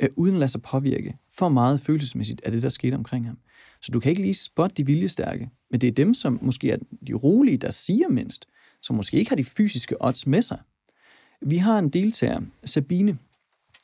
øh, 0.00 0.08
uden 0.16 0.34
at 0.34 0.38
lade 0.38 0.50
sig 0.50 0.62
påvirke 0.62 1.16
for 1.38 1.48
meget 1.48 1.80
følelsesmæssigt 1.80 2.40
af 2.44 2.52
det, 2.52 2.62
der 2.62 2.68
skete 2.68 2.94
omkring 2.94 3.26
ham. 3.26 3.38
Så 3.82 3.92
du 3.92 4.00
kan 4.00 4.10
ikke 4.10 4.22
lige 4.22 4.34
spotte 4.34 4.74
de 4.76 4.86
viljestærke, 4.86 5.50
men 5.70 5.80
det 5.80 5.86
er 5.86 5.92
dem, 5.92 6.14
som 6.14 6.38
måske 6.42 6.70
er 6.70 6.76
de 7.06 7.12
rolige, 7.12 7.56
der 7.56 7.70
siger 7.70 8.08
mindst, 8.08 8.46
som 8.82 8.96
måske 8.96 9.16
ikke 9.16 9.30
har 9.30 9.36
de 9.36 9.44
fysiske 9.44 10.04
odds 10.04 10.26
med 10.26 10.42
sig. 10.42 10.58
Vi 11.42 11.56
har 11.56 11.78
en 11.78 11.88
deltager, 11.88 12.40
Sabine. 12.64 13.18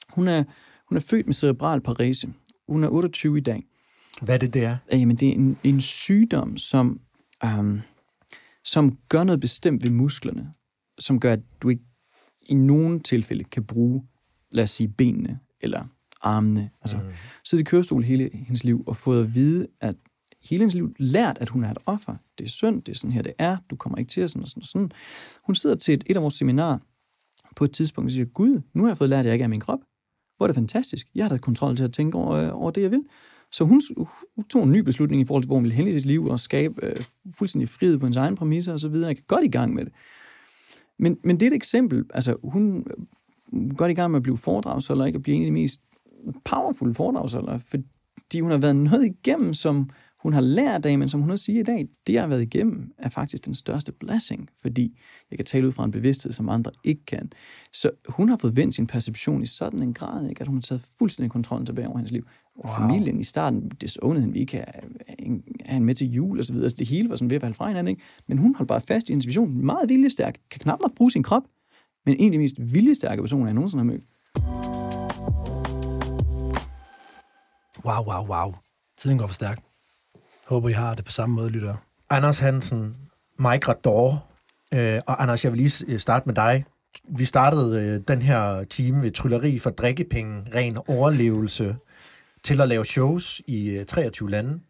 Hun 0.09 0.29
er, 0.29 0.45
hun 0.89 0.97
er 0.97 1.01
født 1.01 1.27
med 1.27 1.35
cerebral 1.35 1.81
parese. 1.81 2.33
Hun 2.69 2.85
er 2.85 2.89
28 2.89 3.39
i 3.39 3.41
dag. 3.41 3.65
Hvad 4.23 4.35
er 4.35 4.39
det, 4.39 4.55
det 4.55 4.65
er? 4.65 4.77
Jamen, 4.93 5.17
det 5.17 5.29
er 5.29 5.33
en, 5.33 5.59
en 5.65 5.81
sygdom, 5.81 6.59
som, 6.59 7.01
um, 7.59 7.81
som 8.65 8.99
gør 9.09 9.25
noget 9.25 9.41
bestemt 9.41 9.83
ved 9.83 9.91
musklerne, 9.91 10.53
som 10.99 11.21
gør, 11.21 11.33
at 11.33 11.41
du 11.63 11.69
ikke 11.69 11.83
i 12.43 12.55
nogle 12.55 13.01
tilfælde 13.01 13.45
kan 13.45 13.65
bruge, 13.65 14.05
lad 14.53 14.65
os 14.65 14.71
sige, 14.71 14.89
benene 14.89 15.39
eller 15.61 15.85
armene. 16.23 16.71
Altså, 16.81 16.97
mm. 16.97 17.03
sidde 17.45 17.61
i 17.61 17.65
kørestol 17.65 18.05
hele 18.05 18.31
hendes 18.33 18.65
liv 18.65 18.85
og 18.87 18.97
fået 18.97 19.25
at 19.25 19.35
vide, 19.35 19.67
at 19.81 19.95
hele 20.43 20.61
hendes 20.61 20.75
liv 20.75 20.95
lært, 20.99 21.39
at 21.41 21.49
hun 21.49 21.65
er 21.65 21.71
et 21.71 21.79
offer. 21.87 22.17
Det 22.39 22.45
er 22.45 22.49
synd, 22.49 22.83
det 22.83 22.93
er 22.93 22.97
sådan 22.97 23.13
her, 23.13 23.23
det 23.23 23.33
er. 23.39 23.57
Du 23.71 23.77
kommer 23.77 23.99
ikke 23.99 24.09
til 24.09 24.21
at 24.21 24.31
sådan 24.31 24.43
og 24.43 24.49
sådan 24.49 24.63
og 24.63 24.67
sådan. 24.67 24.93
Hun 25.45 25.55
sidder 25.55 25.77
til 25.77 25.95
et, 25.95 26.05
et 26.07 26.17
af 26.17 26.23
vores 26.23 26.35
seminarer 26.35 26.79
på 27.57 27.65
et 27.65 27.73
tidspunkt 27.73 28.09
og 28.09 28.13
siger, 28.13 28.25
Gud, 28.25 28.61
nu 28.75 28.83
har 28.83 28.91
jeg 28.91 28.99
fået 28.99 29.11
lært, 29.11 29.19
at 29.19 29.25
jeg 29.27 29.33
ikke 29.33 29.43
er 29.43 29.49
min 29.49 29.61
krop. 29.61 29.81
Hvor 30.37 30.47
er 30.47 30.49
det 30.49 30.55
fantastisk. 30.55 31.07
Jeg 31.15 31.25
har 31.25 31.29
da 31.29 31.39
kontrol 31.39 31.77
til 31.77 31.85
at 31.85 31.93
tænke 31.93 32.19
over, 32.19 32.31
øh, 32.31 32.61
over 32.61 32.71
det, 32.71 32.83
jeg 32.83 32.91
vil. 32.91 33.03
Så 33.53 33.65
hun, 33.65 33.83
hun 34.37 34.45
tog 34.45 34.65
en 34.65 34.73
ny 34.73 34.79
beslutning 34.79 35.23
i 35.23 35.25
forhold 35.25 35.43
til, 35.43 35.47
hvor 35.47 35.57
hun 35.57 35.65
ville 35.65 35.77
hen 35.77 35.87
i 35.87 35.93
sit 35.93 36.07
liv 36.07 36.27
og 36.27 36.41
skabe 36.41 36.87
øh, 36.87 36.97
fuldstændig 37.39 37.69
frihed 37.69 37.99
på 37.99 38.07
hendes 38.07 38.17
egen 38.17 38.35
præmisser 38.35 38.73
og 38.73 38.81
så 38.81 38.89
videre. 38.89 39.09
Jeg 39.09 39.17
kan 39.17 39.25
godt 39.29 39.45
i 39.45 39.49
gang 39.49 39.75
med 39.75 39.85
det. 39.85 39.93
Men, 40.99 41.19
men 41.25 41.41
det 41.41 41.47
er 41.47 41.51
et 41.51 41.57
eksempel. 41.57 42.05
Altså, 42.15 42.37
hun 42.43 42.87
øh, 43.53 43.77
går 43.77 43.87
i 43.87 43.95
gang 43.95 44.11
med 44.11 44.19
at 44.19 44.23
blive 44.23 44.37
foredragsholder, 44.37 45.05
ikke? 45.05 45.17
at 45.17 45.23
blive 45.23 45.37
en 45.37 45.43
af 45.43 45.47
de 45.47 45.53
mest 45.53 45.83
powerful 46.45 46.95
foredragsholder, 46.95 47.59
fordi 47.59 48.41
hun 48.41 48.51
har 48.51 48.59
været 48.59 48.77
noget 48.77 49.05
igennem, 49.05 49.55
som 49.55 49.91
hun 50.25 50.33
har 50.33 50.41
lært 50.41 50.87
af, 50.87 50.99
men 50.99 51.09
som 51.09 51.21
hun 51.21 51.31
har 51.31 51.37
siger 51.37 51.61
i 51.61 51.63
dag, 51.63 51.89
det 52.07 52.13
jeg 52.13 52.23
har 52.23 52.29
været 52.29 52.43
igennem, 52.43 52.93
er 52.99 53.09
faktisk 53.09 53.45
den 53.45 53.55
største 53.55 53.93
blessing, 53.93 54.49
fordi 54.63 54.99
jeg 55.31 55.39
kan 55.39 55.45
tale 55.45 55.67
ud 55.67 55.73
fra 55.73 55.85
en 55.85 55.91
bevidsthed, 55.91 56.33
som 56.33 56.49
andre 56.49 56.71
ikke 56.85 57.05
kan. 57.07 57.33
Så 57.73 57.91
hun 58.09 58.29
har 58.29 58.37
fået 58.37 58.57
vendt 58.57 58.75
sin 58.75 58.87
perception 58.87 59.43
i 59.43 59.47
sådan 59.47 59.83
en 59.83 59.95
grad, 59.95 60.29
ikke? 60.29 60.41
at 60.41 60.47
hun 60.47 60.57
har 60.57 60.63
taget 60.63 60.83
fuldstændig 60.99 61.31
kontrollen 61.31 61.67
tilbage 61.67 61.89
over 61.89 61.99
hendes 61.99 62.13
liv. 62.13 62.27
Og 62.59 62.65
wow. 62.65 62.89
familien 62.89 63.21
i 63.21 63.23
starten 63.25 63.69
disownede 63.69 64.21
hende, 64.21 64.33
vi 64.33 64.41
ikke 64.41 64.57
have 64.57 64.65
hende 65.67 65.87
med 65.87 65.95
til 65.95 66.13
jul 66.13 66.39
og 66.39 66.45
så 66.45 66.53
videre. 66.53 66.65
Altså, 66.65 66.77
det 66.79 66.89
hele 66.89 67.09
var 67.09 67.17
sådan 67.17 67.31
ved 67.31 67.37
at 67.37 67.41
falde 67.41 67.55
fra 67.55 67.69
hinanden, 67.69 67.91
ikke? 67.91 68.03
Men 68.29 68.39
hun 68.39 68.55
holdt 68.55 68.69
bare 68.69 68.81
fast 68.81 69.09
i 69.09 69.13
hendes 69.13 69.27
vision. 69.27 69.65
Meget 69.65 69.89
viljestærk, 69.89 70.39
kan 70.51 70.61
knap 70.61 70.79
nok 70.83 70.95
bruge 70.95 71.11
sin 71.11 71.23
krop, 71.23 71.43
men 72.07 72.17
en 72.19 72.27
af 72.27 72.33
de 72.33 72.39
mest 72.39 72.57
viljestærke 72.59 73.23
personer, 73.23 73.47
jeg 73.47 73.55
nogensinde 73.55 73.85
har 73.85 73.91
mødt. 73.93 74.05
Wow, 77.85 78.05
wow, 78.07 78.27
wow. 78.27 78.55
Tiden 78.99 79.19
går 79.19 79.27
for 79.27 79.35
stærkt. 79.35 79.74
Håber, 80.47 80.69
I 80.69 80.73
har 80.73 80.95
det 80.95 81.05
på 81.05 81.11
samme 81.11 81.37
måde, 81.37 81.49
lytter. 81.49 81.75
Anders 82.11 82.39
Hansen, 82.39 82.97
Mike 83.39 83.69
Rador, 83.69 84.27
øh, 84.75 85.01
og 85.07 85.23
Anders, 85.23 85.45
jeg 85.45 85.53
vil 85.53 85.61
lige 85.61 85.99
starte 85.99 86.27
med 86.27 86.35
dig. 86.35 86.65
Vi 87.09 87.25
startede 87.25 87.83
øh, 87.83 88.01
den 88.09 88.23
her 88.23 88.65
time 88.65 89.03
ved 89.03 89.11
trylleri 89.11 89.59
for 89.59 89.71
drikkepenge, 89.71 90.45
ren 90.55 90.79
overlevelse, 90.89 91.77
til 92.43 92.61
at 92.61 92.69
lave 92.69 92.85
shows 92.85 93.43
i 93.47 93.69
øh, 93.69 93.87
23 93.87 94.31
lande 94.31 94.61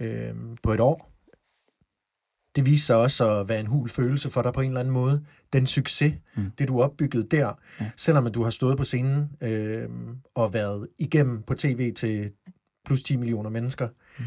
øh, 0.00 0.34
på 0.62 0.72
et 0.72 0.80
år. 0.80 1.12
Det 2.56 2.66
viste 2.66 2.86
sig 2.86 2.96
også 2.96 3.40
at 3.40 3.48
være 3.48 3.60
en 3.60 3.66
hul 3.66 3.88
følelse 3.88 4.30
for 4.30 4.42
dig 4.42 4.52
på 4.52 4.60
en 4.60 4.68
eller 4.68 4.80
anden 4.80 4.94
måde. 4.94 5.24
Den 5.52 5.66
succes, 5.66 6.14
mm. 6.36 6.50
det 6.58 6.68
du 6.68 6.82
opbyggede 6.82 7.24
der, 7.24 7.52
ja. 7.80 7.90
selvom 7.96 8.32
du 8.32 8.42
har 8.42 8.50
stået 8.50 8.78
på 8.78 8.84
scenen 8.84 9.32
øh, 9.40 9.88
og 10.34 10.54
været 10.54 10.88
igennem 10.98 11.42
på 11.42 11.54
tv 11.54 11.92
til 11.94 12.32
plus 12.86 13.02
10 13.02 13.16
millioner 13.16 13.50
mennesker, 13.50 13.88
mm. 14.18 14.24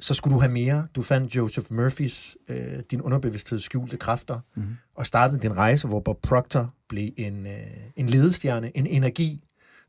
Så 0.00 0.14
skulle 0.14 0.34
du 0.34 0.40
have 0.40 0.52
mere. 0.52 0.86
Du 0.96 1.02
fandt 1.02 1.36
Joseph 1.36 1.66
Murphys, 1.72 2.36
øh, 2.48 2.80
din 2.90 3.00
underbevidstheds 3.00 3.62
skjulte 3.62 3.96
kræfter, 3.96 4.40
mm. 4.54 4.62
og 4.94 5.06
startede 5.06 5.40
din 5.40 5.56
rejse, 5.56 5.88
hvor 5.88 6.00
Bob 6.00 6.22
Proctor 6.22 6.74
blev 6.88 7.10
en, 7.16 7.46
øh, 7.46 7.52
en 7.96 8.08
ledestjerne, 8.08 8.76
en 8.76 8.86
energi, 8.86 9.44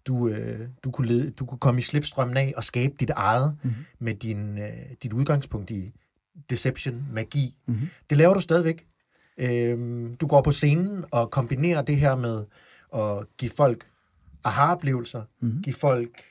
du, 0.08 0.28
øh, 0.28 0.68
du, 0.84 0.92
kunne 0.92 1.08
lede, 1.08 1.32
du 1.32 1.46
kunne 1.46 1.60
komme 1.60 1.80
i 1.80 1.82
slipstrømmen 1.82 2.38
af 2.38 2.54
og 2.58 2.64
skabe 2.64 2.94
dit 3.00 3.10
eget 3.10 3.58
mm. 3.64 3.72
med 4.00 4.14
din, 4.14 4.58
øh, 4.58 4.96
dit 5.04 5.14
udgangspunkt 5.14 5.72
i 5.72 5.94
deception, 6.50 7.06
magi. 7.12 7.56
Mm-hmm. 7.66 7.90
Det 8.10 8.18
laver 8.18 8.34
du 8.34 8.42
stadigvæk. 8.42 8.86
Øhm, 9.38 10.16
du 10.16 10.28
går 10.28 10.42
på 10.42 10.52
scenen 10.52 11.06
og 11.12 11.32
kombinerer 11.32 11.82
det 11.82 11.98
her 11.98 12.16
med 12.16 12.44
at 12.96 13.38
give 13.38 13.52
folk 13.58 13.88
aha-oplevelser, 14.44 15.24
mm-hmm. 15.40 15.62
give 15.62 15.74
folk, 15.74 16.22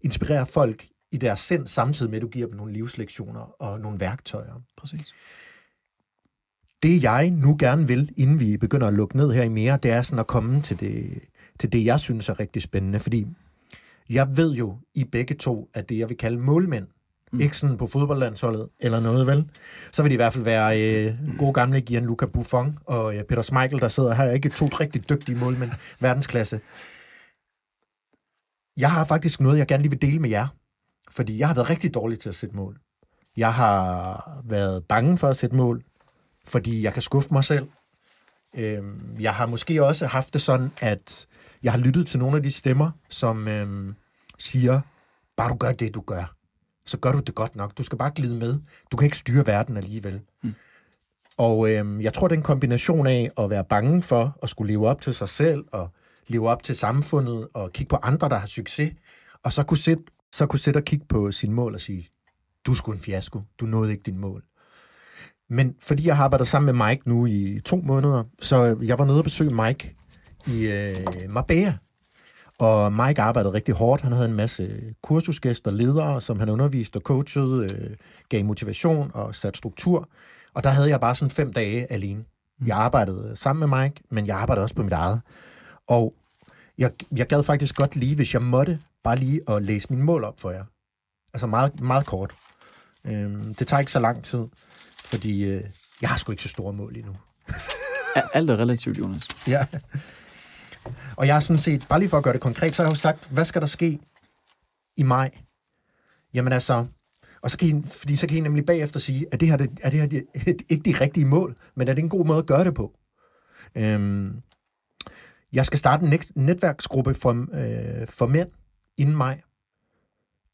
inspirere 0.00 0.46
folk 0.46 0.84
i 1.14 1.16
deres 1.16 1.40
sind, 1.40 1.66
samtidig 1.66 2.10
med, 2.10 2.18
at 2.18 2.22
du 2.22 2.28
giver 2.28 2.46
dem 2.46 2.56
nogle 2.56 2.72
livslektioner 2.72 3.62
og 3.62 3.80
nogle 3.80 4.00
værktøjer. 4.00 4.62
Præcis. 4.76 5.14
Det 6.82 7.02
jeg 7.02 7.30
nu 7.30 7.56
gerne 7.58 7.88
vil, 7.88 8.12
inden 8.16 8.40
vi 8.40 8.56
begynder 8.56 8.88
at 8.88 8.94
lukke 8.94 9.16
ned 9.16 9.32
her 9.32 9.42
i 9.42 9.48
mere, 9.48 9.78
det 9.82 9.90
er 9.90 10.02
sådan 10.02 10.18
at 10.18 10.26
komme 10.26 10.62
til 10.62 10.80
det, 10.80 11.20
til 11.58 11.72
det 11.72 11.84
jeg 11.84 12.00
synes 12.00 12.28
er 12.28 12.40
rigtig 12.40 12.62
spændende, 12.62 13.00
fordi 13.00 13.26
jeg 14.10 14.36
ved 14.36 14.54
jo 14.54 14.78
i 14.94 15.04
begge 15.04 15.34
to, 15.34 15.70
at 15.74 15.88
det 15.88 15.98
jeg 15.98 16.08
vil 16.08 16.16
kalde 16.16 16.38
målmænd, 16.38 16.86
Mm. 17.34 17.40
Ikke 17.40 17.56
sådan 17.56 17.76
på 17.76 17.86
fodboldlandsholdet 17.86 18.68
eller 18.80 19.00
noget, 19.00 19.26
vel? 19.26 19.50
Så 19.92 20.02
vil 20.02 20.10
det 20.10 20.14
i 20.14 20.16
hvert 20.16 20.32
fald 20.32 20.44
være 20.44 20.82
øh, 20.82 21.14
gode 21.38 21.52
gamle 21.52 21.80
Gianluca 21.80 22.26
Buffon 22.26 22.78
og 22.86 23.16
øh, 23.16 23.24
Peter 23.24 23.42
Schmeichel, 23.42 23.80
der 23.80 23.88
sidder 23.88 24.14
her. 24.14 24.30
Ikke 24.30 24.48
to 24.48 24.66
rigtig 24.66 25.08
dygtige 25.08 25.38
målmænd, 25.38 25.70
verdensklasse. 26.00 26.60
Jeg 28.76 28.92
har 28.92 29.04
faktisk 29.04 29.40
noget, 29.40 29.58
jeg 29.58 29.66
gerne 29.66 29.82
lige 29.82 29.90
vil 29.90 30.02
dele 30.02 30.18
med 30.18 30.30
jer. 30.30 30.46
Fordi 31.10 31.38
jeg 31.38 31.48
har 31.48 31.54
været 31.54 31.70
rigtig 31.70 31.94
dårlig 31.94 32.18
til 32.18 32.28
at 32.28 32.34
sætte 32.34 32.56
mål. 32.56 32.78
Jeg 33.36 33.54
har 33.54 34.40
været 34.44 34.84
bange 34.84 35.18
for 35.18 35.28
at 35.28 35.36
sætte 35.36 35.56
mål, 35.56 35.84
fordi 36.44 36.82
jeg 36.82 36.92
kan 36.92 37.02
skuffe 37.02 37.28
mig 37.32 37.44
selv. 37.44 37.68
Øhm, 38.56 39.16
jeg 39.20 39.34
har 39.34 39.46
måske 39.46 39.84
også 39.84 40.06
haft 40.06 40.34
det 40.34 40.42
sådan, 40.42 40.72
at 40.80 41.26
jeg 41.62 41.72
har 41.72 41.78
lyttet 41.78 42.06
til 42.06 42.18
nogle 42.18 42.36
af 42.36 42.42
de 42.42 42.50
stemmer, 42.50 42.90
som 43.10 43.48
øhm, 43.48 43.94
siger, 44.38 44.80
bare 45.36 45.50
du 45.50 45.56
gør 45.56 45.72
det, 45.72 45.94
du 45.94 46.00
gør, 46.00 46.34
så 46.86 46.98
gør 46.98 47.12
du 47.12 47.18
det 47.18 47.34
godt 47.34 47.56
nok. 47.56 47.78
Du 47.78 47.82
skal 47.82 47.98
bare 47.98 48.10
glide 48.14 48.36
med. 48.36 48.58
Du 48.92 48.96
kan 48.96 49.04
ikke 49.04 49.18
styre 49.18 49.46
verden 49.46 49.76
alligevel. 49.76 50.20
Mm. 50.42 50.54
Og 51.36 51.70
øhm, 51.70 52.00
jeg 52.00 52.12
tror, 52.14 52.28
den 52.28 52.42
kombination 52.42 53.06
af 53.06 53.30
at 53.38 53.50
være 53.50 53.64
bange 53.64 54.02
for 54.02 54.38
at 54.42 54.48
skulle 54.48 54.72
leve 54.72 54.88
op 54.88 55.00
til 55.00 55.14
sig 55.14 55.28
selv, 55.28 55.64
og 55.72 55.88
leve 56.26 56.48
op 56.48 56.62
til 56.62 56.76
samfundet, 56.76 57.48
og 57.54 57.72
kigge 57.72 57.88
på 57.88 57.96
andre, 58.02 58.28
der 58.28 58.36
har 58.36 58.46
succes, 58.46 58.92
og 59.42 59.52
så 59.52 59.62
kunne 59.62 59.78
sætte, 59.78 60.02
så 60.34 60.46
kunne 60.46 60.58
sætte 60.58 60.78
og 60.78 60.84
kigge 60.84 61.06
på 61.08 61.32
sin 61.32 61.52
mål 61.52 61.74
og 61.74 61.80
sige, 61.80 62.08
du 62.66 62.74
sgu 62.74 62.92
en 62.92 63.00
fiasko, 63.00 63.42
du 63.60 63.66
nåede 63.66 63.92
ikke 63.92 64.02
din 64.02 64.18
mål. 64.18 64.42
Men 65.48 65.74
fordi 65.80 66.06
jeg 66.06 66.16
har 66.16 66.24
arbejdet 66.24 66.48
sammen 66.48 66.76
med 66.76 66.86
Mike 66.86 67.08
nu 67.08 67.26
i 67.26 67.60
to 67.64 67.76
måneder, 67.76 68.24
så 68.42 68.78
jeg 68.82 68.98
var 68.98 69.04
nede 69.04 69.18
og 69.18 69.24
besøge 69.24 69.54
Mike 69.54 69.96
i 70.46 70.66
øh, 70.66 71.30
Marbella. 71.30 71.76
Og 72.58 72.92
Mike 72.92 73.22
arbejdede 73.22 73.54
rigtig 73.54 73.74
hårdt. 73.74 74.02
Han 74.02 74.12
havde 74.12 74.28
en 74.28 74.34
masse 74.34 74.94
kursusgæster, 75.02 75.70
ledere, 75.70 76.20
som 76.20 76.38
han 76.38 76.48
underviste 76.48 76.96
og 76.96 77.02
coachede, 77.02 77.74
øh, 77.74 77.96
gav 78.28 78.44
motivation 78.44 79.10
og 79.14 79.34
satte 79.34 79.56
struktur. 79.56 80.08
Og 80.54 80.64
der 80.64 80.70
havde 80.70 80.88
jeg 80.88 81.00
bare 81.00 81.14
sådan 81.14 81.30
fem 81.30 81.52
dage 81.52 81.92
alene. 81.92 82.24
Jeg 82.66 82.76
arbejdede 82.76 83.36
sammen 83.36 83.70
med 83.70 83.80
Mike, 83.80 84.02
men 84.10 84.26
jeg 84.26 84.36
arbejdede 84.36 84.64
også 84.64 84.74
på 84.74 84.82
mit 84.82 84.92
eget. 84.92 85.20
Og 85.86 86.14
jeg, 86.78 86.92
jeg 87.16 87.26
gad 87.26 87.42
faktisk 87.42 87.76
godt 87.76 87.96
lige, 87.96 88.16
hvis 88.16 88.34
jeg 88.34 88.42
måtte, 88.42 88.78
bare 89.04 89.16
lige 89.16 89.40
at 89.48 89.62
læse 89.62 89.86
mine 89.90 90.02
mål 90.02 90.24
op 90.24 90.40
for 90.40 90.50
jer. 90.50 90.64
Altså 91.34 91.46
meget, 91.46 91.80
meget 91.80 92.06
kort. 92.06 92.34
Øhm, 93.04 93.54
det 93.54 93.66
tager 93.66 93.80
ikke 93.80 93.92
så 93.92 94.00
lang 94.00 94.24
tid, 94.24 94.44
fordi 95.04 95.44
øh, 95.44 95.64
jeg 96.00 96.10
har 96.10 96.16
sgu 96.16 96.32
ikke 96.32 96.42
så 96.42 96.48
store 96.48 96.72
mål 96.72 96.96
endnu. 96.96 97.16
Alt 98.34 98.50
er 98.50 98.56
relativt, 98.56 98.98
Jonas. 98.98 99.28
Ja. 99.48 99.66
Og 101.16 101.26
jeg 101.26 101.34
har 101.34 101.40
sådan 101.40 101.60
set, 101.60 101.86
bare 101.88 101.98
lige 101.98 102.08
for 102.08 102.18
at 102.18 102.24
gøre 102.24 102.34
det 102.34 102.40
konkret, 102.40 102.74
så 102.74 102.82
har 102.82 102.88
jeg 102.88 102.96
jo 102.96 103.00
sagt, 103.00 103.28
hvad 103.30 103.44
skal 103.44 103.60
der 103.60 103.66
ske 103.66 103.98
i 104.96 105.02
maj? 105.02 105.30
Jamen 106.34 106.52
altså, 106.52 106.86
og 107.42 107.50
så 107.50 107.58
kan 107.58 107.68
I, 107.68 107.82
fordi 107.86 108.16
så 108.16 108.26
kan 108.26 108.36
I 108.36 108.40
nemlig 108.40 108.66
bagefter 108.66 109.00
sige, 109.00 109.26
at 109.32 109.40
det 109.40 109.48
her, 109.48 109.66
er 109.82 109.90
det 109.90 110.00
her 110.00 110.06
det, 110.06 110.24
ikke 110.68 110.92
de 110.92 111.04
rigtige 111.04 111.26
mål, 111.26 111.56
men 111.74 111.88
er 111.88 111.94
det 111.94 112.02
en 112.02 112.08
god 112.08 112.26
måde 112.26 112.38
at 112.38 112.46
gøre 112.46 112.64
det 112.64 112.74
på? 112.74 112.92
Øhm, 113.74 114.42
jeg 115.52 115.66
skal 115.66 115.78
starte 115.78 116.04
en 116.04 116.10
net, 116.10 116.30
netværksgruppe 116.34 117.14
for, 117.14 117.46
øh, 117.52 118.08
for 118.08 118.26
mænd 118.26 118.50
inden 118.96 119.16
maj. 119.16 119.40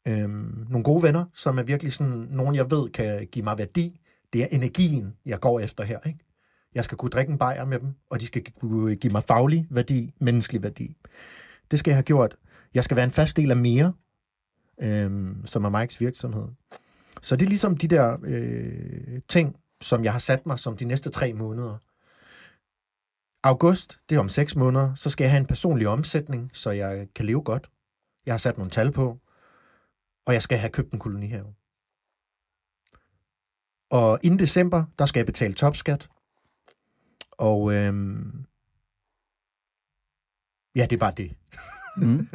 Øhm, 0.07 0.65
nogle 0.69 0.83
gode 0.83 1.03
venner, 1.03 1.25
som 1.33 1.57
er 1.57 1.63
virkelig 1.63 1.93
sådan, 1.93 2.27
nogen 2.29 2.55
jeg 2.55 2.71
ved 2.71 2.89
kan 2.89 3.27
give 3.31 3.43
mig 3.43 3.57
værdi. 3.57 3.99
Det 4.33 4.43
er 4.43 4.47
energien, 4.51 5.15
jeg 5.25 5.39
går 5.39 5.59
efter 5.59 5.83
her, 5.83 5.99
ikke? 6.05 6.19
Jeg 6.75 6.83
skal 6.83 6.97
kunne 6.97 7.09
drikke 7.09 7.31
en 7.31 7.37
bajer 7.37 7.65
med 7.65 7.79
dem, 7.79 7.93
og 8.09 8.21
de 8.21 8.25
skal 8.25 8.43
kunne 8.59 8.95
give 8.95 9.13
mig 9.13 9.23
faglig 9.23 9.67
værdi, 9.69 10.13
menneskelig 10.19 10.63
værdi. 10.63 10.97
Det 11.71 11.79
skal 11.79 11.91
jeg 11.91 11.95
have 11.95 12.03
gjort. 12.03 12.35
Jeg 12.73 12.83
skal 12.83 12.97
være 12.97 13.05
en 13.05 13.11
fast 13.11 13.37
del 13.37 13.51
af 13.51 13.57
mere, 13.57 13.93
øhm, 14.81 15.45
som 15.45 15.65
er 15.65 15.79
Mikes 15.79 16.01
virksomhed. 16.01 16.47
Så 17.21 17.35
det 17.35 17.45
er 17.45 17.49
ligesom 17.49 17.77
de 17.77 17.87
der 17.87 18.17
øh, 18.23 19.21
ting, 19.27 19.55
som 19.81 20.03
jeg 20.03 20.11
har 20.11 20.19
sat 20.19 20.45
mig 20.45 20.59
som 20.59 20.77
de 20.77 20.85
næste 20.85 21.09
tre 21.09 21.33
måneder. 21.33 21.77
August, 23.43 23.99
det 24.09 24.15
er 24.15 24.19
om 24.19 24.29
seks 24.29 24.55
måneder, 24.55 24.95
så 24.95 25.09
skal 25.09 25.23
jeg 25.23 25.31
have 25.31 25.39
en 25.39 25.45
personlig 25.45 25.87
omsætning, 25.87 26.51
så 26.53 26.71
jeg 26.71 27.07
kan 27.15 27.25
leve 27.25 27.41
godt. 27.41 27.69
Jeg 28.25 28.33
har 28.33 28.37
sat 28.37 28.57
nogle 28.57 28.71
tal 28.71 28.91
på, 28.91 29.19
og 30.25 30.33
jeg 30.33 30.41
skal 30.41 30.57
have 30.57 30.71
købt 30.71 30.93
en 30.93 30.99
kolonihave. 30.99 31.53
Og 33.89 34.19
inden 34.23 34.39
december, 34.39 34.83
der 34.99 35.05
skal 35.05 35.19
jeg 35.19 35.25
betale 35.25 35.53
topskat. 35.53 36.09
Og 37.31 37.73
øhm, 37.73 38.45
ja, 40.75 40.85
det 40.85 40.93
er 40.93 40.99
bare 40.99 41.13
det. 41.17 41.35
Mm. 41.97 42.27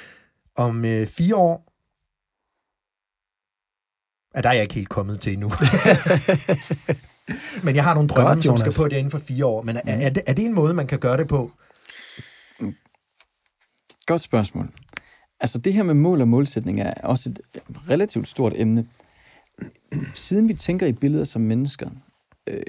Om 0.66 0.84
øh, 0.84 1.06
fire 1.06 1.36
år, 1.36 1.70
Ja, 4.34 4.40
der 4.40 4.48
er 4.48 4.52
jeg 4.52 4.62
ikke 4.62 4.74
helt 4.74 4.88
kommet 4.88 5.20
til 5.20 5.32
endnu. 5.32 5.50
Men 7.64 7.76
jeg 7.76 7.84
har 7.84 7.94
nogle 7.94 8.08
drømme, 8.08 8.28
Godt, 8.28 8.44
som 8.44 8.58
skal 8.58 8.72
på 8.76 8.88
det 8.88 8.96
inden 8.96 9.10
for 9.10 9.18
fire 9.18 9.46
år. 9.46 9.62
Men 9.62 9.76
er, 9.76 9.80
er, 9.84 10.10
det, 10.10 10.22
er 10.26 10.32
det 10.32 10.44
en 10.44 10.54
måde, 10.54 10.74
man 10.74 10.86
kan 10.86 10.98
gøre 10.98 11.16
det 11.16 11.28
på? 11.28 11.52
Godt 14.06 14.22
spørgsmål. 14.22 14.72
Altså 15.40 15.58
det 15.58 15.72
her 15.72 15.82
med 15.82 15.94
mål 15.94 16.20
og 16.20 16.28
målsætning 16.28 16.80
er 16.80 16.94
også 16.94 17.30
et 17.30 17.40
relativt 17.88 18.28
stort 18.28 18.52
emne. 18.56 18.88
Siden 20.14 20.48
vi 20.48 20.54
tænker 20.54 20.86
i 20.86 20.92
billeder 20.92 21.24
som 21.24 21.42
mennesker, 21.42 21.90
øh, 22.46 22.62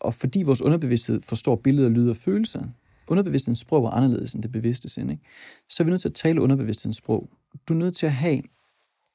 og 0.00 0.14
fordi 0.14 0.42
vores 0.42 0.62
underbevidsthed 0.62 1.20
forstår 1.20 1.56
billeder, 1.56 1.88
lyder 1.88 2.10
og 2.10 2.16
følelser, 2.16 2.64
underbevidsthedens 3.08 3.58
sprog 3.58 3.84
er 3.84 3.90
anderledes 3.90 4.34
end 4.34 4.42
det 4.42 4.52
bevidste 4.52 4.88
sind, 4.88 5.10
ikke? 5.10 5.22
så 5.68 5.82
er 5.82 5.84
vi 5.84 5.90
nødt 5.90 6.00
til 6.00 6.08
at 6.08 6.14
tale 6.14 6.40
underbevidsthedens 6.40 6.96
sprog. 6.96 7.30
Du 7.68 7.74
er 7.74 7.78
nødt 7.78 7.96
til 7.96 8.06
at 8.06 8.12
have 8.12 8.42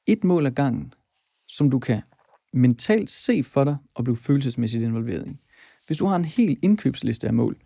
et 0.06 0.24
mål 0.24 0.46
ad 0.46 0.50
gangen, 0.50 0.94
som 1.48 1.70
du 1.70 1.78
kan 1.78 2.02
mentalt 2.52 3.10
se 3.10 3.42
for 3.42 3.64
dig 3.64 3.76
og 3.94 4.04
blive 4.04 4.16
følelsesmæssigt 4.16 4.84
involveret 4.84 5.28
i. 5.28 5.36
Hvis 5.86 5.98
du 5.98 6.06
har 6.06 6.16
en 6.16 6.24
helt 6.24 6.58
indkøbsliste 6.62 7.26
af 7.26 7.34
mål, 7.34 7.56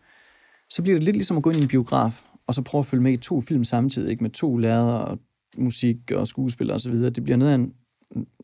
så 0.70 0.82
bliver 0.82 0.97
det 0.97 1.05
lidt 1.05 1.16
ligesom 1.16 1.36
at 1.36 1.42
gå 1.42 1.51
ind 1.51 1.59
i 1.59 1.62
en 1.62 1.68
biograf, 1.68 2.26
og 2.47 2.55
så 2.55 2.62
prøve 2.62 2.80
at 2.80 2.86
følge 2.86 3.03
med 3.03 3.12
i 3.12 3.16
to 3.16 3.40
film 3.40 3.64
samtidig, 3.64 4.11
ikke? 4.11 4.24
med 4.24 4.30
to 4.30 4.57
lærere 4.57 5.05
og 5.05 5.18
musik 5.59 6.11
og 6.11 6.28
skuespil 6.28 6.70
og 6.70 6.80
så 6.80 6.90
videre. 6.90 7.11
Det 7.11 7.22
bliver 7.22 7.36
noget 7.36 7.53
af 7.53 7.55
en 7.55 7.72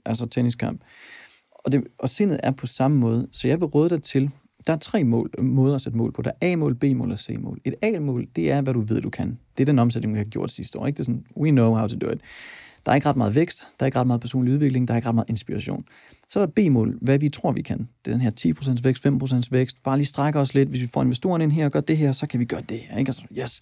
altså 0.06 0.26
tenniskamp. 0.26 0.80
Og, 1.54 1.72
det, 1.72 1.84
og 1.98 2.08
sindet 2.08 2.40
er 2.42 2.50
på 2.50 2.66
samme 2.66 2.96
måde, 2.96 3.28
så 3.32 3.48
jeg 3.48 3.60
vil 3.60 3.66
råde 3.66 3.90
dig 3.90 4.02
til, 4.02 4.30
der 4.66 4.72
er 4.72 4.76
tre 4.76 5.04
mål, 5.04 5.30
måder 5.42 5.74
at 5.74 5.80
sætte 5.80 5.98
mål 5.98 6.12
på. 6.12 6.22
Der 6.22 6.30
er 6.40 6.52
A-mål, 6.52 6.74
B-mål 6.74 7.12
og 7.12 7.18
C-mål. 7.18 7.60
Et 7.64 7.74
A-mål, 7.82 8.26
det 8.36 8.50
er, 8.50 8.60
hvad 8.60 8.74
du 8.74 8.80
ved, 8.80 9.00
du 9.00 9.10
kan. 9.10 9.38
Det 9.56 9.62
er 9.62 9.66
den 9.66 9.78
omsætning, 9.78 10.14
vi 10.14 10.18
har 10.18 10.24
gjort 10.24 10.50
sidste 10.50 10.78
år. 10.78 10.86
Ikke? 10.86 10.96
Det 10.96 11.00
er 11.00 11.04
sådan, 11.04 11.26
we 11.36 11.50
know 11.50 11.74
how 11.74 11.88
to 11.88 11.96
do 11.96 12.10
it. 12.10 12.20
Der 12.86 12.92
er 12.92 12.96
ikke 12.96 13.08
ret 13.08 13.16
meget 13.16 13.34
vækst, 13.34 13.66
der 13.80 13.84
er 13.84 13.86
ikke 13.86 13.98
ret 13.98 14.06
meget 14.06 14.20
personlig 14.20 14.54
udvikling, 14.54 14.88
der 14.88 14.94
er 14.94 14.98
ikke 14.98 15.08
ret 15.08 15.14
meget 15.14 15.28
inspiration. 15.28 15.84
Så 16.28 16.40
er 16.40 16.46
der 16.46 16.52
B-mål, 16.52 16.98
hvad 17.00 17.18
vi 17.18 17.28
tror, 17.28 17.52
vi 17.52 17.62
kan. 17.62 17.78
Det 17.78 18.10
er 18.10 18.14
den 18.14 18.20
her 18.20 18.30
10% 18.78 18.82
vækst, 18.82 19.06
5% 19.06 19.48
vækst. 19.50 19.82
Bare 19.82 19.96
lige 19.96 20.06
strække 20.06 20.38
os 20.38 20.54
lidt. 20.54 20.68
Hvis 20.68 20.82
vi 20.82 20.86
får 20.94 21.02
investoren 21.02 21.42
ind 21.42 21.52
her 21.52 21.64
og 21.64 21.72
gør 21.72 21.80
det 21.80 21.96
her, 21.96 22.12
så 22.12 22.26
kan 22.26 22.40
vi 22.40 22.44
gøre 22.44 22.62
det 22.68 22.78
her. 22.78 22.98
Ikke? 22.98 23.08
Altså, 23.08 23.22
yes. 23.38 23.60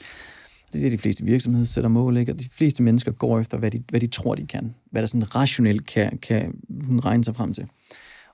Det 0.72 0.78
er 0.78 0.82
det, 0.82 0.92
de 0.92 0.98
fleste 0.98 1.24
virksomheder 1.24 1.66
sætter 1.66 1.90
mål, 1.90 2.16
ikke? 2.16 2.32
Og 2.32 2.40
de 2.40 2.48
fleste 2.48 2.82
mennesker 2.82 3.12
går 3.12 3.40
efter, 3.40 3.58
hvad 3.58 3.70
de, 3.70 3.82
hvad 3.88 4.00
de 4.00 4.06
tror, 4.06 4.34
de 4.34 4.46
kan. 4.46 4.74
Hvad 4.90 5.02
der 5.02 5.06
sådan 5.06 5.36
rationelt 5.36 5.86
kan, 5.86 6.18
kan 6.18 6.54
regne 7.04 7.24
sig 7.24 7.34
frem 7.34 7.54
til. 7.54 7.66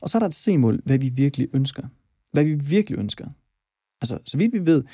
Og 0.01 0.11
så 0.11 0.19
er 0.19 0.21
der 0.21 0.27
et 0.27 0.35
C-mål, 0.35 0.81
hvad 0.85 0.99
vi 0.99 1.09
virkelig 1.09 1.49
ønsker. 1.53 1.83
Hvad 2.33 2.45
vi 2.45 2.55
virkelig 2.55 2.99
ønsker. 2.99 3.27
Altså, 4.01 4.19
så 4.25 4.37
vidt 4.37 4.53
vi 4.53 4.67
ved, 4.67 4.85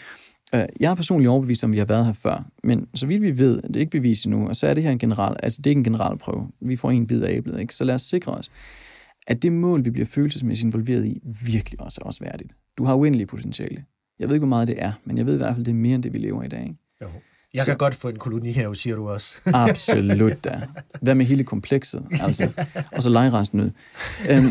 Øh, 0.55 0.64
jeg 0.80 0.90
er 0.90 0.94
personligt 0.94 1.28
overbevist 1.28 1.64
om, 1.64 1.72
vi 1.72 1.78
har 1.78 1.84
været 1.84 2.07
her 2.07 2.12
før, 2.12 2.50
men 2.64 2.86
så 2.94 3.07
vidt 3.07 3.22
vi 3.22 3.38
ved, 3.38 3.62
det 3.62 3.76
er 3.76 3.80
ikke 3.80 3.90
bevist 3.90 4.26
endnu, 4.26 4.48
og 4.48 4.57
så 4.57 4.66
er 4.66 4.74
det 4.74 4.82
her 4.82 4.90
en 4.90 4.98
general, 4.98 5.36
altså 5.42 5.59
det 5.62 5.66
er 5.66 5.70
ikke 5.70 5.78
en 5.78 5.84
generalprøve. 5.84 6.48
Vi 6.61 6.76
får 6.76 6.90
en 6.90 7.07
bid 7.07 7.22
af 7.22 7.32
æblet, 7.32 7.61
ikke? 7.61 7.74
Så 7.74 7.84
lad 7.84 7.94
os 7.94 8.03
sikre 8.03 8.32
os, 8.32 8.50
at 9.26 9.42
det 9.42 9.53
mål, 9.53 9.84
vi 9.84 9.90
bliver 9.90 10.07
følelsesmæssigt 10.07 10.66
involveret 10.66 11.07
i, 11.07 11.20
virkelig 11.44 11.80
også 11.80 12.00
er 12.03 12.07
også 12.07 12.24
værdigt. 12.24 12.53
Du 12.78 12.84
har 12.84 12.94
uendelig 12.94 13.26
potentiale. 13.26 13.84
Jeg 14.18 14.28
ved 14.28 14.34
ikke, 14.34 14.46
hvor 14.46 14.57
meget 14.57 14.68
det 14.68 14.82
er, 14.82 14.92
men 15.05 15.18
jeg 15.18 15.26
ved 15.26 15.34
i 15.34 15.36
hvert 15.36 15.55
fald, 15.55 15.64
det 15.64 15.72
er 15.72 15.76
mere 15.76 15.94
end 15.94 16.03
det, 16.03 16.12
vi 16.14 16.18
lever 16.18 16.42
i 16.42 16.48
dag. 16.48 16.62
Ikke? 16.62 16.76
Jo. 17.03 17.07
Jeg 17.55 17.64
så, 17.64 17.70
kan 17.70 17.78
godt 17.78 17.94
få 17.94 18.09
en 18.09 18.16
koloni 18.16 18.53
her, 18.53 18.72
siger 18.72 18.96
du 18.96 19.09
også. 19.09 19.34
absolut 19.55 20.44
da. 20.44 20.61
Hvad 21.00 21.14
med 21.14 21.26
hele 21.26 21.44
komplekset? 21.44 22.07
Altså, 22.20 22.48
og 22.92 23.03
så 23.03 23.11
legeresten 23.11 23.61
ud. 23.61 23.70
Øhm, 24.30 24.44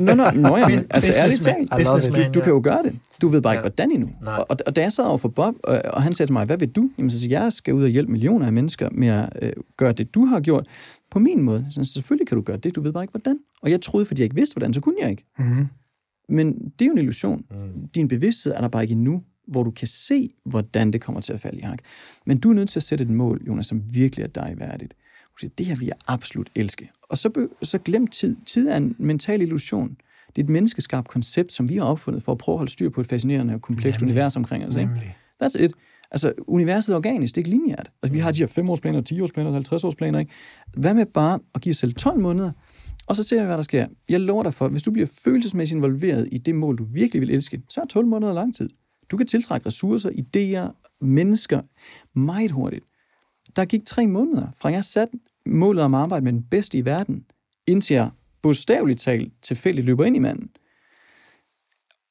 nå, 0.00 0.14
nå, 0.14 0.30
nå, 0.30 0.56
jamen, 0.56 0.86
altså 0.90 1.12
ærligt 1.18 1.42
talt, 1.42 1.70
du, 2.16 2.34
du 2.34 2.40
kan 2.40 2.52
jo 2.52 2.60
gøre 2.64 2.82
det. 2.82 2.96
Du 3.22 3.28
ved 3.28 3.40
bare 3.40 3.54
ikke, 3.54 3.62
hvordan 3.62 3.90
endnu. 3.90 4.10
Og, 4.26 4.46
og, 4.48 4.56
og 4.66 4.76
da 4.76 4.80
jeg 4.80 4.92
sad 4.92 5.04
over 5.04 5.18
for 5.18 5.28
Bob, 5.28 5.54
og, 5.64 5.82
og 5.84 6.02
han 6.02 6.14
sagde 6.14 6.28
til 6.28 6.32
mig, 6.32 6.46
hvad 6.46 6.58
vil 6.58 6.68
du? 6.68 6.90
Jamen, 6.98 7.10
så 7.10 7.18
siger 7.18 7.42
jeg, 7.42 7.52
skal 7.52 7.74
ud 7.74 7.82
og 7.82 7.88
hjælpe 7.88 8.12
millioner 8.12 8.46
af 8.46 8.52
mennesker 8.52 8.88
med 8.92 9.08
at 9.08 9.28
øh, 9.42 9.52
gøre 9.76 9.92
det, 9.92 10.14
du 10.14 10.24
har 10.24 10.40
gjort, 10.40 10.66
på 11.10 11.18
min 11.18 11.42
måde. 11.42 11.66
Så 11.70 11.84
selvfølgelig 11.84 12.28
kan 12.28 12.36
du 12.36 12.42
gøre 12.42 12.56
det, 12.56 12.76
du 12.76 12.80
ved 12.80 12.92
bare 12.92 13.04
ikke, 13.04 13.12
hvordan. 13.12 13.38
Og 13.62 13.70
jeg 13.70 13.80
troede, 13.80 14.06
fordi 14.06 14.20
jeg 14.20 14.24
ikke 14.24 14.36
vidste, 14.36 14.54
hvordan, 14.54 14.74
så 14.74 14.80
kunne 14.80 14.96
jeg 15.00 15.10
ikke. 15.10 15.24
Mm-hmm. 15.38 15.66
Men 16.28 16.52
det 16.78 16.82
er 16.82 16.86
jo 16.86 16.92
en 16.92 16.98
illusion. 16.98 17.44
Mm. 17.50 17.88
Din 17.94 18.08
bevidsthed 18.08 18.52
er 18.52 18.60
der 18.60 18.68
bare 18.68 18.82
ikke 18.82 18.92
endnu 18.92 19.22
hvor 19.50 19.62
du 19.62 19.70
kan 19.70 19.88
se, 19.88 20.28
hvordan 20.44 20.92
det 20.92 21.00
kommer 21.00 21.20
til 21.20 21.32
at 21.32 21.40
falde 21.40 21.58
i 21.58 21.62
hak. 21.62 21.78
Men 22.26 22.38
du 22.38 22.50
er 22.50 22.54
nødt 22.54 22.68
til 22.68 22.78
at 22.78 22.82
sætte 22.82 23.04
et 23.04 23.10
mål, 23.10 23.42
Jonas, 23.46 23.66
som 23.66 23.82
virkelig 23.90 24.22
er 24.22 24.28
dig 24.28 24.54
værdigt. 24.58 24.94
Du 25.32 25.38
siger, 25.40 25.50
det 25.58 25.66
her 25.66 25.76
vil 25.76 25.86
jeg 25.86 25.96
absolut 26.06 26.50
elske. 26.54 26.90
Og 27.02 27.18
så, 27.18 27.48
så 27.62 27.78
glem 27.78 28.06
tid. 28.06 28.36
Tid 28.46 28.68
er 28.68 28.76
en 28.76 28.96
mental 28.98 29.42
illusion. 29.42 29.96
Det 30.36 30.42
er 30.42 30.46
et 30.46 30.48
menneskeskabt 30.48 31.08
koncept, 31.08 31.52
som 31.52 31.68
vi 31.68 31.76
har 31.76 31.84
opfundet 31.84 32.22
for 32.22 32.32
at 32.32 32.38
prøve 32.38 32.54
at 32.54 32.58
holde 32.58 32.72
styr 32.72 32.88
på 32.88 33.00
et 33.00 33.06
fascinerende 33.06 33.54
og 33.54 33.62
komplekst 33.62 34.00
Nemlig. 34.00 34.12
univers 34.14 34.36
omkring 34.36 34.66
os. 34.66 34.76
Ikke? 34.76 35.16
That's 35.42 35.64
it. 35.64 35.72
Altså, 36.10 36.32
universet 36.46 36.92
er 36.92 36.96
organisk, 36.96 37.34
det 37.34 37.40
er 37.40 37.46
ikke 37.46 37.58
lineært. 37.58 37.90
Altså, 38.02 38.12
vi 38.12 38.18
har 38.18 38.32
de 38.32 38.38
her 38.38 38.46
5-årsplaner, 38.46 39.02
10-årsplaner, 39.12 39.72
50-årsplaner, 39.72 40.18
ikke? 40.18 40.32
Hvad 40.76 40.94
med 40.94 41.06
bare 41.06 41.38
at 41.54 41.60
give 41.60 41.70
os 41.70 41.76
selv 41.76 41.92
12 41.92 42.20
måneder, 42.20 42.52
og 43.06 43.16
så 43.16 43.22
ser 43.22 43.40
vi, 43.40 43.46
hvad 43.46 43.56
der 43.56 43.62
sker. 43.62 43.86
Jeg 44.08 44.20
lover 44.20 44.42
dig 44.42 44.54
for, 44.54 44.68
hvis 44.68 44.82
du 44.82 44.90
bliver 44.90 45.06
følelsesmæssigt 45.24 45.76
involveret 45.76 46.28
i 46.32 46.38
det 46.38 46.54
mål, 46.54 46.78
du 46.78 46.84
virkelig 46.84 47.20
vil 47.20 47.30
elske, 47.30 47.62
så 47.68 47.80
er 47.80 47.84
12 47.84 48.06
måneder 48.06 48.32
lang 48.32 48.54
tid. 48.54 48.68
Du 49.10 49.16
kan 49.16 49.26
tiltrække 49.26 49.66
ressourcer, 49.66 50.10
idéer, 50.10 50.94
mennesker 51.00 51.62
meget 52.18 52.50
hurtigt. 52.50 52.84
Der 53.56 53.64
gik 53.64 53.86
tre 53.86 54.06
måneder, 54.06 54.48
fra 54.60 54.68
jeg 54.68 54.84
satte 54.84 55.18
målet 55.46 55.84
om 55.84 55.94
at 55.94 56.00
arbejde 56.00 56.24
med 56.24 56.32
den 56.32 56.42
bedste 56.42 56.78
i 56.78 56.84
verden, 56.84 57.24
indtil 57.66 57.94
jeg 57.94 58.10
bogstaveligt 58.42 59.00
talt 59.00 59.32
tilfældigt 59.42 59.86
løber 59.86 60.04
ind 60.04 60.16
i 60.16 60.18
manden. 60.18 60.50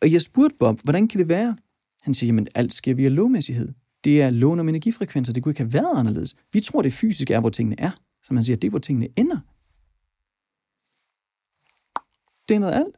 Og 0.01 0.11
jeg 0.11 0.21
spurgte 0.21 0.55
Bob, 0.59 0.79
hvordan 0.83 1.07
kan 1.07 1.19
det 1.19 1.29
være, 1.29 1.57
Han 2.01 2.13
siger, 2.13 2.27
jamen 2.27 2.47
alt 2.55 2.73
sker 2.73 2.93
via 2.93 3.09
lovmæssighed. 3.09 3.73
Det 4.03 4.21
er 4.21 4.29
lån 4.29 4.59
om 4.59 4.69
energifrekvenser, 4.69 5.33
det 5.33 5.43
kunne 5.43 5.51
ikke 5.51 5.61
have 5.61 5.73
været 5.73 5.99
anderledes. 5.99 6.35
Vi 6.53 6.59
tror, 6.59 6.81
det 6.81 6.93
fysiske 6.93 7.33
er, 7.33 7.39
hvor 7.39 7.49
tingene 7.49 7.79
er. 7.79 7.91
Så 8.23 8.33
man 8.33 8.43
siger, 8.43 8.57
det 8.57 8.67
er, 8.67 8.69
hvor 8.69 8.79
tingene 8.79 9.07
ender. 9.17 9.39
Det 12.49 12.55
er 12.55 12.59
noget 12.59 12.73
alt. 12.73 12.95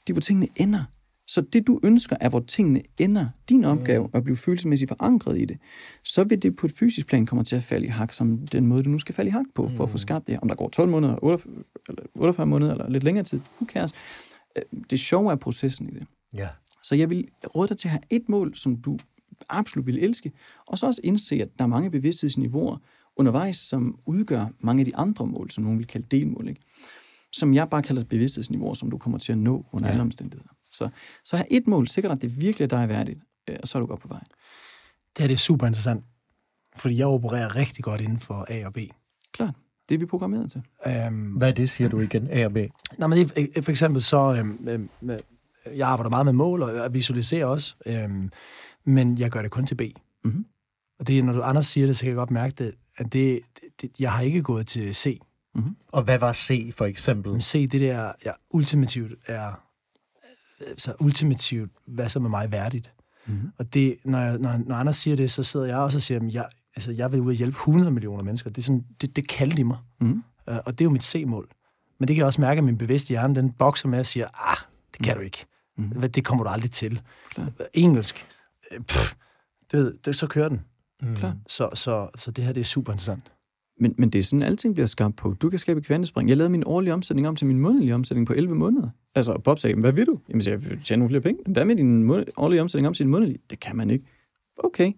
Det 0.00 0.12
er, 0.12 0.14
hvor 0.14 0.20
tingene 0.20 0.48
ender. 0.56 0.84
Så 1.26 1.40
det, 1.40 1.66
du 1.66 1.80
ønsker, 1.84 2.16
er, 2.20 2.28
hvor 2.28 2.40
tingene 2.40 2.82
ender. 3.00 3.26
Din 3.48 3.64
opgave 3.64 4.08
er 4.12 4.16
at 4.16 4.24
blive 4.24 4.36
følelsesmæssigt 4.36 4.88
forankret 4.88 5.38
i 5.40 5.44
det. 5.44 5.58
Så 6.04 6.24
vil 6.24 6.42
det 6.42 6.56
på 6.56 6.66
et 6.66 6.72
fysisk 6.72 7.06
plan 7.06 7.26
komme 7.26 7.44
til 7.44 7.56
at 7.56 7.62
falde 7.62 7.86
i 7.86 7.88
hak, 7.88 8.12
som 8.12 8.46
den 8.46 8.66
måde, 8.66 8.82
du 8.82 8.90
nu 8.90 8.98
skal 8.98 9.14
falde 9.14 9.28
i 9.28 9.32
hak 9.32 9.44
på, 9.54 9.68
for 9.68 9.84
at 9.84 9.90
få 9.90 9.98
skabt 9.98 10.26
det. 10.26 10.38
Om 10.42 10.48
der 10.48 10.54
går 10.54 10.68
12 10.68 10.88
måneder, 10.88 11.24
48, 11.24 11.54
eller 11.88 12.02
48 12.14 12.46
måneder, 12.46 12.72
eller 12.72 12.88
lidt 12.88 13.04
længere 13.04 13.24
tid, 13.24 13.40
who 13.60 13.66
cares? 13.66 13.92
Øh, 14.56 14.62
Det 14.90 15.00
sjove 15.00 15.32
er 15.32 15.36
processen 15.36 15.88
i 15.88 15.92
det. 15.92 16.06
Ja. 16.34 16.48
Så 16.82 16.94
jeg 16.94 17.10
vil 17.10 17.28
råde 17.56 17.68
dig 17.68 17.76
til 17.76 17.88
at 17.88 17.92
have 17.92 18.02
et 18.10 18.28
mål, 18.28 18.56
som 18.56 18.76
du 18.76 18.98
absolut 19.48 19.86
vil 19.86 20.04
elske, 20.04 20.32
og 20.66 20.78
så 20.78 20.86
også 20.86 21.00
indse, 21.04 21.34
at 21.34 21.48
der 21.58 21.64
er 21.64 21.68
mange 21.68 21.90
bevidsthedsniveauer 21.90 22.76
undervejs, 23.16 23.56
som 23.56 23.98
udgør 24.06 24.46
mange 24.60 24.80
af 24.80 24.84
de 24.84 24.96
andre 24.96 25.26
mål, 25.26 25.50
som 25.50 25.64
nogen 25.64 25.78
vil 25.78 25.86
kalde 25.86 26.06
delmål, 26.10 26.48
ikke? 26.48 26.60
som 27.32 27.54
jeg 27.54 27.70
bare 27.70 27.82
kalder 27.82 28.04
bevidsthedsniveauer, 28.04 28.74
som 28.74 28.90
du 28.90 28.98
kommer 28.98 29.18
til 29.18 29.32
at 29.32 29.38
nå 29.38 29.66
under 29.72 29.88
ja. 29.88 29.92
alle 29.92 30.02
omstændigheder. 30.02 30.48
Så, 30.72 30.88
så 31.24 31.36
have 31.36 31.52
et 31.52 31.66
mål, 31.66 31.88
sikkert 31.88 32.12
at 32.12 32.22
det 32.22 32.40
virkelig 32.40 32.64
er 32.64 32.68
dig 32.68 32.88
værdigt, 32.88 33.20
øh, 33.50 33.56
og 33.62 33.68
så 33.68 33.78
er 33.78 33.80
du 33.80 33.86
godt 33.86 34.00
på 34.00 34.08
vej. 34.08 34.20
Det 35.16 35.18
her 35.18 35.26
det 35.26 35.34
er 35.34 35.38
super 35.38 35.66
interessant, 35.66 36.04
fordi 36.76 36.98
jeg 36.98 37.06
opererer 37.06 37.56
rigtig 37.56 37.84
godt 37.84 38.00
inden 38.00 38.18
for 38.18 38.46
A 38.50 38.66
og 38.66 38.72
B. 38.74 38.78
Klart, 39.32 39.54
det 39.88 39.94
er 39.94 39.98
vi 39.98 40.06
programmeret 40.06 40.50
til. 40.50 40.62
Øhm, 40.86 41.30
Hvad 41.32 41.48
er 41.48 41.52
det, 41.52 41.70
siger 41.70 41.90
du 41.90 42.00
igen? 42.00 42.28
A 42.30 42.44
og 42.44 42.52
B? 42.52 42.56
Nej, 42.98 43.08
men 43.08 43.18
det, 43.18 43.56
er- 43.56 43.62
for 43.62 43.70
eksempel 43.70 44.02
så, 44.02 44.36
øhm, 44.38 44.68
øhm, 44.68 44.88
øh, 45.10 45.18
jeg 45.78 45.88
arbejder 45.88 46.10
meget 46.10 46.24
med 46.26 46.32
mål, 46.32 46.62
og 46.62 46.76
jeg 46.76 46.94
visualiserer 46.94 47.46
også, 47.46 47.74
øhm, 47.86 48.30
men 48.84 49.18
jeg 49.18 49.30
gør 49.30 49.42
det 49.42 49.50
kun 49.50 49.66
til 49.66 49.74
B. 49.74 49.80
Mhm. 50.24 50.46
Og 50.98 51.06
det, 51.06 51.18
er, 51.18 51.22
når 51.22 51.32
du 51.32 51.42
Anders 51.42 51.66
siger 51.66 51.86
det, 51.86 51.96
så 51.96 52.00
kan 52.00 52.08
jeg 52.08 52.16
godt 52.16 52.30
mærke 52.30 52.54
det, 52.64 52.74
at 52.96 53.12
det, 53.12 53.40
det, 53.80 53.90
jeg 54.00 54.12
har 54.12 54.22
ikke 54.22 54.42
gået 54.42 54.66
til 54.66 54.94
C. 54.94 55.20
Og 55.88 56.02
hvad 56.02 56.18
var 56.18 56.32
C 56.32 56.74
for 56.74 56.84
eksempel? 56.84 57.32
Men 57.32 57.40
C, 57.40 57.68
det 57.70 57.80
der 57.80 58.12
ja, 58.24 58.30
ultimativt 58.50 59.12
er, 59.26 59.52
så 60.78 60.94
ultimativt, 61.00 61.70
hvad 61.86 62.08
som 62.08 62.24
er 62.24 62.28
mig 62.28 62.52
værdigt. 62.52 62.92
Mm-hmm. 63.26 63.52
Og 63.58 63.74
det, 63.74 63.96
når, 64.04 64.18
jeg, 64.18 64.38
når, 64.38 64.56
når 64.66 64.74
Anders 64.74 64.96
siger 64.96 65.16
det, 65.16 65.30
så 65.30 65.42
sidder 65.42 65.66
jeg 65.66 65.76
også 65.76 65.98
og 65.98 66.02
siger, 66.02 66.20
at 66.20 66.34
jeg, 66.34 66.46
altså, 66.76 66.92
jeg 66.92 67.12
vil 67.12 67.20
ud 67.20 67.28
og 67.28 67.34
hjælpe 67.34 67.56
100 67.56 67.90
millioner 67.90 68.24
mennesker. 68.24 68.50
Det, 68.50 68.58
er 68.58 68.62
sådan, 68.62 68.84
det, 69.00 69.16
det 69.16 69.28
kalder 69.28 69.56
de 69.56 69.64
mig. 69.64 69.78
Mhm. 70.00 70.22
Uh, 70.50 70.56
og 70.56 70.72
det 70.72 70.80
er 70.80 70.84
jo 70.84 70.90
mit 70.90 71.04
C-mål. 71.04 71.48
Men 71.98 72.08
det 72.08 72.16
kan 72.16 72.20
jeg 72.20 72.26
også 72.26 72.40
mærke, 72.40 72.58
at 72.58 72.64
min 72.64 72.78
bevidste 72.78 73.08
hjerne, 73.08 73.34
den 73.34 73.52
bokser 73.52 73.88
med 73.88 73.98
og 73.98 74.06
siger, 74.06 74.50
ah, 74.50 74.56
det 74.96 75.06
kan 75.06 75.16
du 75.16 75.22
ikke. 75.22 75.46
Mm-hmm. 75.78 76.00
Det 76.00 76.24
kommer 76.24 76.44
du 76.44 76.50
aldrig 76.50 76.70
til. 76.70 77.00
Klar. 77.30 77.52
Engelsk, 77.74 78.26
øh, 78.70 78.80
pff, 78.80 79.14
det, 79.70 79.78
ved, 79.78 79.94
det, 80.04 80.16
så 80.16 80.26
kører 80.26 80.48
den. 80.48 80.60
Klart. 81.16 81.36
Så, 81.48 81.70
så, 81.74 82.08
så 82.18 82.30
det 82.30 82.44
her, 82.44 82.52
det 82.52 82.60
er 82.60 82.64
super 82.64 82.92
interessant. 82.92 83.32
Men, 83.82 83.94
men 83.98 84.10
det 84.10 84.18
er 84.18 84.22
sådan, 84.22 84.42
alting 84.42 84.74
bliver 84.74 84.86
skabt 84.86 85.16
på. 85.16 85.34
Du 85.42 85.50
kan 85.50 85.58
skabe 85.58 85.78
et 85.80 85.86
kvantespring. 85.86 86.28
Jeg 86.28 86.36
lavede 86.36 86.50
min 86.50 86.62
årlige 86.66 86.92
omsætning 86.94 87.28
om 87.28 87.36
til 87.36 87.46
min 87.46 87.58
månedlige 87.58 87.94
omsætning 87.94 88.26
på 88.26 88.32
11 88.32 88.54
måneder. 88.54 88.88
Altså, 89.14 89.38
Bob 89.44 89.58
sagde, 89.58 89.76
hvad 89.80 89.92
vil 89.92 90.06
du? 90.06 90.18
Jamen, 90.28 90.42
så 90.42 90.50
jeg 90.50 90.64
vil 90.64 90.80
tjene 90.84 90.98
nogle 90.98 91.08
flere 91.08 91.20
penge. 91.20 91.40
Hvad 91.52 91.64
med 91.64 91.76
din 91.76 92.04
måned- 92.04 92.24
årlige 92.36 92.60
omsætning 92.62 92.86
om 92.88 92.94
til 92.94 93.04
din 93.04 93.10
månedlige? 93.10 93.38
Det 93.50 93.60
kan 93.60 93.76
man 93.76 93.90
ikke. 93.90 94.04
Okay, 94.64 94.92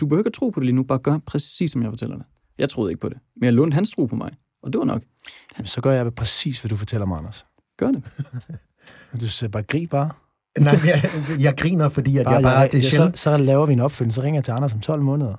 du 0.00 0.06
behøver 0.06 0.20
ikke 0.20 0.28
at 0.28 0.32
tro 0.32 0.50
på 0.50 0.60
det 0.60 0.66
lige 0.66 0.74
nu. 0.76 0.82
Bare 0.82 0.98
gør 0.98 1.18
præcis, 1.26 1.70
som 1.70 1.82
jeg 1.82 1.90
fortæller 1.90 2.16
dig. 2.16 2.24
Jeg 2.58 2.68
troede 2.68 2.90
ikke 2.92 3.00
på 3.00 3.08
det. 3.08 3.18
Men 3.36 3.44
jeg 3.44 3.52
lånte 3.52 3.74
hans 3.74 3.90
tro 3.90 4.06
på 4.06 4.16
mig. 4.16 4.30
Og 4.62 4.72
det 4.72 4.78
var 4.78 4.84
nok. 4.84 5.02
Jamen, 5.58 5.66
så 5.66 5.80
gør 5.80 5.92
jeg 5.92 6.14
præcis, 6.14 6.62
hvad 6.62 6.68
du 6.68 6.76
fortæller 6.76 7.06
mig, 7.06 7.18
Anders. 7.18 7.46
Gør 7.78 7.90
det. 7.90 8.02
Du 9.20 9.28
siger 9.28 9.50
bare, 9.50 9.62
grig 9.62 9.88
bare. 9.88 10.10
Nej, 10.60 10.74
jeg, 10.84 11.04
jeg 11.40 11.54
griner, 11.56 11.88
fordi 11.88 12.18
at 12.18 12.24
bare 12.24 12.34
jeg 12.34 12.42
bare... 12.42 12.58
jeg, 12.58 12.72
Det 12.72 12.78
er 12.78 12.82
jeg, 13.02 13.12
så, 13.14 13.22
så 13.22 13.36
laver 13.36 13.66
vi 13.66 13.72
en 13.72 13.80
opfølgning, 13.80 14.12
så 14.12 14.22
ringer 14.22 14.38
jeg 14.38 14.44
til 14.44 14.52
Anders 14.52 14.74
om 14.74 14.80
12 14.80 15.02
måneder. 15.02 15.34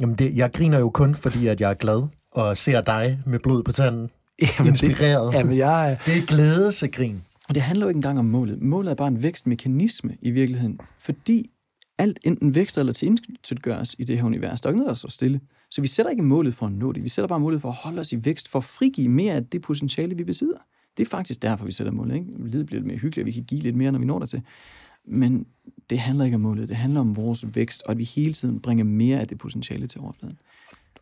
Jamen 0.00 0.14
det, 0.14 0.36
jeg 0.36 0.52
griner 0.52 0.78
jo 0.78 0.90
kun, 0.90 1.14
fordi 1.14 1.46
at 1.46 1.60
jeg 1.60 1.70
er 1.70 1.74
glad 1.74 2.02
og 2.32 2.56
ser 2.56 2.80
dig 2.80 3.20
med 3.26 3.38
blod 3.38 3.62
på 3.62 3.72
tanden. 3.72 4.10
Inspireret. 4.66 5.32
Det, 5.32 5.38
jamen, 5.38 5.56
jeg, 5.56 5.98
Det 6.06 6.18
er 6.18 6.26
glædesegrin. 6.26 7.22
Og 7.48 7.54
det 7.54 7.62
handler 7.62 7.86
jo 7.86 7.88
ikke 7.88 7.98
engang 7.98 8.18
om 8.18 8.24
målet. 8.24 8.62
Målet 8.62 8.90
er 8.90 8.94
bare 8.94 9.08
en 9.08 9.22
vækstmekanisme 9.22 10.16
i 10.22 10.30
virkeligheden. 10.30 10.80
Fordi 10.98 11.50
alt 11.98 12.18
enten 12.24 12.54
vækster 12.54 12.80
eller 12.80 12.92
tilintetgøres 12.92 13.96
i 13.98 14.04
det 14.04 14.16
her 14.16 14.24
univers. 14.24 14.60
Der 14.60 14.68
er 14.68 14.70
ikke 14.70 14.78
noget, 14.78 14.88
der 14.88 14.94
står 14.94 15.08
stille. 15.08 15.40
Så 15.70 15.80
vi 15.80 15.88
sætter 15.88 16.10
ikke 16.10 16.22
målet 16.22 16.54
for 16.54 16.66
at 16.66 16.72
nå 16.72 16.92
det. 16.92 17.04
Vi 17.04 17.08
sætter 17.08 17.28
bare 17.28 17.40
målet 17.40 17.60
for 17.60 17.68
at 17.68 17.74
holde 17.74 18.00
os 18.00 18.12
i 18.12 18.24
vækst, 18.24 18.48
for 18.48 18.58
at 18.58 18.64
frigive 18.64 19.08
mere 19.08 19.34
af 19.34 19.46
det 19.46 19.62
potentiale, 19.62 20.16
vi 20.16 20.24
besidder. 20.24 20.58
Det 20.96 21.04
er 21.04 21.08
faktisk 21.08 21.42
derfor, 21.42 21.64
vi 21.64 21.72
sætter 21.72 21.92
målet. 21.92 22.14
Ikke? 22.14 22.26
Livet 22.44 22.66
bliver 22.66 22.80
lidt 22.80 22.86
mere 22.86 22.98
hyggeligt, 22.98 23.24
og 23.24 23.26
vi 23.26 23.32
kan 23.32 23.44
give 23.44 23.60
lidt 23.60 23.76
mere, 23.76 23.92
når 23.92 23.98
vi 23.98 24.04
når 24.04 24.18
der 24.18 24.26
til. 24.26 24.42
Men 25.10 25.46
det 25.90 25.98
handler 25.98 26.24
ikke 26.24 26.34
om 26.34 26.40
målet. 26.40 26.68
Det 26.68 26.76
handler 26.76 27.00
om 27.00 27.16
vores 27.16 27.44
vækst, 27.54 27.82
og 27.82 27.90
at 27.90 27.98
vi 27.98 28.04
hele 28.04 28.32
tiden 28.32 28.60
bringer 28.60 28.84
mere 28.84 29.20
af 29.20 29.28
det 29.28 29.38
potentiale 29.38 29.86
til 29.86 30.00
overfladen. 30.00 30.38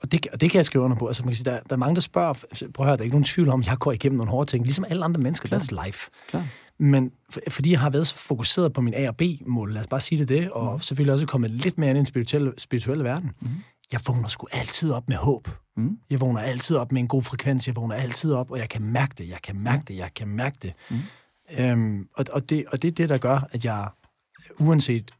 og, 0.03 0.13
det, 0.13 0.27
og 0.33 0.41
det 0.41 0.51
kan 0.51 0.59
jeg 0.59 0.67
skrive 0.67 0.85
under 0.85 0.97
på. 0.97 1.07
Altså, 1.07 1.23
man 1.23 1.29
kan 1.29 1.37
sige, 1.37 1.45
der, 1.51 1.61
der 1.61 1.73
er 1.73 1.77
mange, 1.77 1.95
der 1.95 2.01
spørger, 2.01 2.33
prøv 2.75 2.87
at 2.87 2.89
høre, 2.89 2.97
der 2.97 3.01
er 3.01 3.05
ikke 3.05 3.15
nogen 3.15 3.25
tvivl 3.25 3.49
om, 3.49 3.61
at 3.61 3.67
jeg 3.67 3.79
går 3.79 3.93
igennem 3.93 4.17
nogle 4.17 4.31
hårde 4.31 4.51
ting, 4.51 4.65
ligesom 4.65 4.85
alle 4.89 5.05
andre 5.05 5.21
mennesker. 5.21 5.49
Klar. 5.49 5.59
That's 5.59 5.87
life. 5.87 6.11
Klar. 6.29 6.47
Men 6.79 7.11
for, 7.31 7.41
fordi 7.51 7.71
jeg 7.71 7.81
har 7.81 7.91
været 7.91 8.07
så 8.07 8.15
fokuseret 8.15 8.73
på 8.73 8.81
min 8.81 8.95
A- 8.95 9.09
og 9.09 9.17
B-mål, 9.17 9.73
lad 9.73 9.81
os 9.81 9.87
bare 9.87 10.01
sige 10.01 10.19
det 10.19 10.29
det, 10.29 10.51
og 10.51 10.73
mm. 10.73 10.81
selvfølgelig 10.81 11.13
også 11.13 11.27
kommet 11.27 11.51
lidt 11.51 11.79
mere 11.79 11.91
ind 11.91 11.97
i 11.97 11.99
den 11.99 12.07
spirituelle, 12.07 12.53
spirituelle 12.59 13.05
verden. 13.05 13.31
Mm. 13.41 13.49
Jeg 13.93 14.01
vågner 14.07 14.29
sgu 14.29 14.47
altid 14.53 14.91
op 14.93 15.09
med 15.09 15.17
håb. 15.17 15.49
Mm. 15.77 15.99
Jeg 16.11 16.21
vågner 16.21 16.41
altid 16.41 16.77
op 16.77 16.93
med 16.93 17.01
en 17.01 17.09
god 17.09 17.23
frekvens. 17.23 17.67
Jeg 17.67 17.77
vågner 17.77 17.95
altid 17.95 18.33
op, 18.33 18.51
og 18.51 18.59
jeg 18.59 18.69
kan 18.69 18.83
mærke 18.83 19.15
det. 19.19 19.29
Jeg 19.29 19.39
kan 19.43 19.57
mærke 19.57 19.83
det. 19.89 19.97
Jeg 19.97 20.11
kan 20.15 20.29
mærke 20.29 20.57
det. 20.63 20.73
Mm. 20.91 20.97
Øhm, 21.59 22.09
og, 22.15 22.25
og 22.33 22.51
det. 22.51 22.65
Og 22.67 22.83
det 22.83 22.89
er 22.89 22.93
det, 22.93 23.09
der 23.09 23.19
gør, 23.19 23.49
at 23.51 23.65
jeg 23.65 23.89
uanset, 24.59 25.11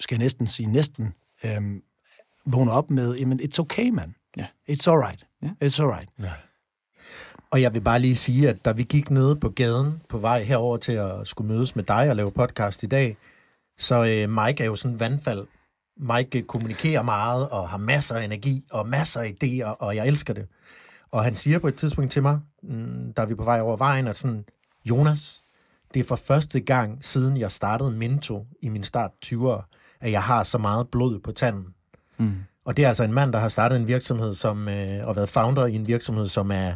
skal 0.00 0.14
jeg 0.14 0.22
næsten 0.22 0.46
sige 0.46 0.66
næsten, 0.66 1.14
øhm, 1.44 1.82
vågner 2.46 2.72
op 2.72 2.90
med, 2.90 3.16
jamen, 3.16 3.40
it's 3.40 3.58
okay, 3.58 3.90
man. 3.90 4.14
Ja. 4.36 4.46
It's 4.70 4.90
alright. 4.90 5.26
Ja. 5.42 5.48
It's 5.64 5.82
alright. 5.82 6.08
Og 7.50 7.62
jeg 7.62 7.74
vil 7.74 7.80
bare 7.80 7.98
lige 7.98 8.16
sige, 8.16 8.48
at 8.48 8.64
da 8.64 8.72
vi 8.72 8.82
gik 8.82 9.10
ned 9.10 9.36
på 9.36 9.48
gaden 9.48 10.02
på 10.08 10.18
vej 10.18 10.42
herover 10.42 10.76
til 10.76 10.92
at 10.92 11.28
skulle 11.28 11.54
mødes 11.54 11.76
med 11.76 11.84
dig 11.84 12.10
og 12.10 12.16
lave 12.16 12.30
podcast 12.30 12.82
i 12.82 12.86
dag, 12.86 13.16
så 13.78 14.04
øh, 14.04 14.30
Mike 14.30 14.62
er 14.62 14.66
jo 14.66 14.76
sådan 14.76 14.94
en 14.94 15.00
vandfald. 15.00 15.46
Mike 15.96 16.38
øh, 16.38 16.44
kommunikerer 16.44 17.02
meget 17.02 17.48
og 17.48 17.68
har 17.68 17.78
masser 17.78 18.14
af 18.14 18.24
energi 18.24 18.64
og 18.70 18.88
masser 18.88 19.20
af 19.20 19.34
idéer, 19.42 19.66
og 19.66 19.96
jeg 19.96 20.06
elsker 20.06 20.34
det. 20.34 20.46
Og 21.10 21.24
han 21.24 21.34
siger 21.34 21.58
på 21.58 21.68
et 21.68 21.74
tidspunkt 21.74 22.12
til 22.12 22.22
mig, 22.22 22.40
mm, 22.62 23.12
da 23.12 23.24
vi 23.24 23.32
er 23.32 23.36
på 23.36 23.44
vej 23.44 23.60
over 23.60 23.76
vejen, 23.76 24.06
at 24.06 24.16
sådan, 24.16 24.44
Jonas, 24.84 25.42
det 25.94 26.00
er 26.00 26.04
for 26.04 26.16
første 26.16 26.60
gang, 26.60 27.04
siden 27.04 27.36
jeg 27.36 27.50
startede 27.50 27.90
Minto 27.90 28.46
i 28.62 28.68
min 28.68 28.84
start 28.84 29.10
20'er, 29.26 29.96
at 30.00 30.12
jeg 30.12 30.22
har 30.22 30.42
så 30.42 30.58
meget 30.58 30.88
blod 30.88 31.20
på 31.20 31.32
tanden. 31.32 31.66
Mm. 32.18 32.32
Og 32.64 32.76
det 32.76 32.84
er 32.84 32.88
altså 32.88 33.04
en 33.04 33.12
mand, 33.12 33.32
der 33.32 33.38
har 33.38 33.48
startet 33.48 33.76
en 33.76 33.86
virksomhed 33.86 34.34
som, 34.34 34.68
øh, 34.68 35.08
og 35.08 35.16
været 35.16 35.28
founder 35.28 35.66
i 35.66 35.74
en 35.74 35.86
virksomhed, 35.86 36.26
som 36.26 36.50
er 36.50 36.74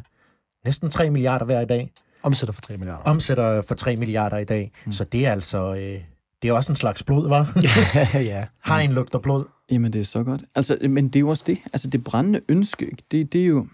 næsten 0.64 0.90
3 0.90 1.10
milliarder 1.10 1.44
hver 1.44 1.60
i 1.60 1.66
dag. 1.66 1.92
Omsætter 2.22 2.52
for 2.52 2.60
3 2.60 2.76
milliarder. 2.76 3.04
Omsætter 3.04 3.62
for 3.62 3.74
3 3.74 3.96
milliarder 3.96 4.38
i 4.38 4.44
dag. 4.44 4.72
Mm. 4.86 4.92
Så 4.92 5.04
det 5.04 5.26
er 5.26 5.32
altså... 5.32 5.74
Øh, 5.74 6.00
det 6.42 6.50
er 6.50 6.54
også 6.54 6.72
en 6.72 6.76
slags 6.76 7.02
blod, 7.02 7.28
var. 7.28 7.52
ja. 8.14 8.46
har 8.60 8.80
en 8.80 8.92
lugter 8.92 9.18
blod. 9.18 9.44
Jamen, 9.70 9.92
det 9.92 10.00
er 10.00 10.04
så 10.04 10.22
godt. 10.22 10.40
Altså, 10.54 10.78
men 10.90 11.08
det 11.08 11.16
er 11.16 11.20
jo 11.20 11.28
også 11.28 11.44
det. 11.46 11.58
Altså, 11.72 11.90
det 11.90 12.04
brændende 12.04 12.40
ønske, 12.48 12.96
det, 13.10 13.32
det 13.32 13.42
er 13.42 13.46
jo 13.46 13.66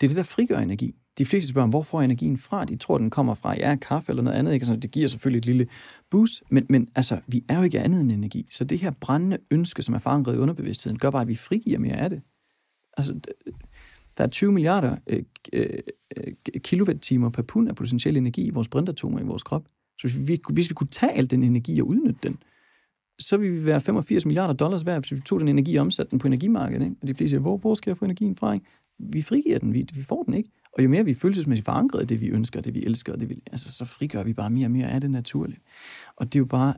det, 0.00 0.06
er 0.06 0.08
det, 0.08 0.16
der 0.16 0.22
frigør 0.22 0.58
energi. 0.58 0.94
De 1.20 1.26
fleste 1.26 1.48
spørger, 1.48 1.68
hvor 1.68 1.82
får 1.82 2.02
energien 2.02 2.36
fra? 2.36 2.64
De 2.64 2.76
tror, 2.76 2.98
den 2.98 3.10
kommer 3.10 3.34
fra 3.34 3.54
ja, 3.58 3.76
kaffe 3.76 4.10
eller 4.10 4.22
noget 4.22 4.36
andet. 4.36 4.54
Ikke? 4.54 4.66
Så 4.66 4.76
det 4.76 4.90
giver 4.90 5.08
selvfølgelig 5.08 5.38
et 5.38 5.46
lille 5.46 5.66
boost, 6.10 6.42
men, 6.50 6.66
men 6.68 6.88
altså, 6.94 7.20
vi 7.26 7.44
er 7.48 7.56
jo 7.56 7.62
ikke 7.62 7.80
andet 7.80 8.00
end 8.00 8.12
energi. 8.12 8.46
Så 8.50 8.64
det 8.64 8.78
her 8.78 8.90
brændende 8.90 9.38
ønske, 9.50 9.82
som 9.82 9.94
er 9.94 9.98
forankret 9.98 10.34
i 10.34 10.38
underbevidstheden, 10.38 10.98
gør 10.98 11.10
bare, 11.10 11.22
at 11.22 11.28
vi 11.28 11.34
frigiver 11.34 11.78
mere 11.78 11.96
af 11.96 12.10
det. 12.10 12.22
Altså, 12.96 13.20
der 14.18 14.24
er 14.24 14.28
20 14.28 14.52
milliarder 14.52 14.96
øh, 15.06 15.22
øh, 15.52 15.78
kilowatt-timer 16.58 17.30
per 17.30 17.42
pund 17.42 17.68
af 17.68 17.74
potentiel 17.74 18.16
energi 18.16 18.46
i 18.46 18.50
vores 18.50 18.68
brintatomer 18.68 19.20
i 19.20 19.24
vores 19.24 19.42
krop. 19.42 19.66
Så 19.98 20.08
hvis 20.08 20.28
vi, 20.28 20.40
hvis 20.52 20.70
vi 20.70 20.74
kunne 20.74 20.88
tage 20.90 21.12
al 21.12 21.30
den 21.30 21.42
energi 21.42 21.80
og 21.80 21.86
udnytte 21.86 22.20
den, 22.22 22.38
så 23.18 23.36
ville 23.36 23.56
vi 23.56 23.66
være 23.66 23.80
85 23.80 24.26
milliarder 24.26 24.54
dollars 24.54 24.86
værd, 24.86 25.00
hvis 25.00 25.12
vi 25.12 25.20
tog 25.20 25.40
den 25.40 25.48
energi 25.48 25.76
og 25.76 25.82
omsatte 25.82 26.10
den 26.10 26.18
på 26.18 26.26
energimarkedet. 26.26 26.84
Ikke? 26.84 26.96
Og 27.02 27.08
de 27.08 27.14
fleste 27.14 27.30
siger, 27.30 27.40
hvor, 27.40 27.56
hvor 27.56 27.74
skal 27.74 27.90
jeg 27.90 27.96
få 27.96 28.04
energien 28.04 28.36
fra? 28.36 28.52
Ikke? 28.52 28.66
Vi 28.98 29.22
frigiver 29.22 29.58
den, 29.58 29.74
vi, 29.74 29.86
vi 29.94 30.02
får 30.02 30.22
den 30.22 30.34
ikke. 30.34 30.50
Og 30.72 30.84
jo 30.84 30.88
mere 30.88 31.04
vi 31.04 31.10
er 31.10 31.14
følelsesmæssigt 31.14 31.64
forankret 31.64 32.08
det, 32.08 32.20
vi 32.20 32.28
ønsker, 32.28 32.60
det 32.60 32.74
vi 32.74 32.82
elsker, 32.86 33.16
det 33.16 33.28
vi, 33.28 33.42
altså, 33.52 33.72
så 33.72 33.84
frigør 33.84 34.22
vi 34.22 34.32
bare 34.32 34.50
mere 34.50 34.66
og 34.66 34.70
mere 34.70 34.90
af 34.90 35.00
det 35.00 35.10
naturligt. 35.10 35.60
Og 36.16 36.26
det 36.26 36.34
er 36.34 36.40
jo 36.40 36.44
bare, 36.44 36.74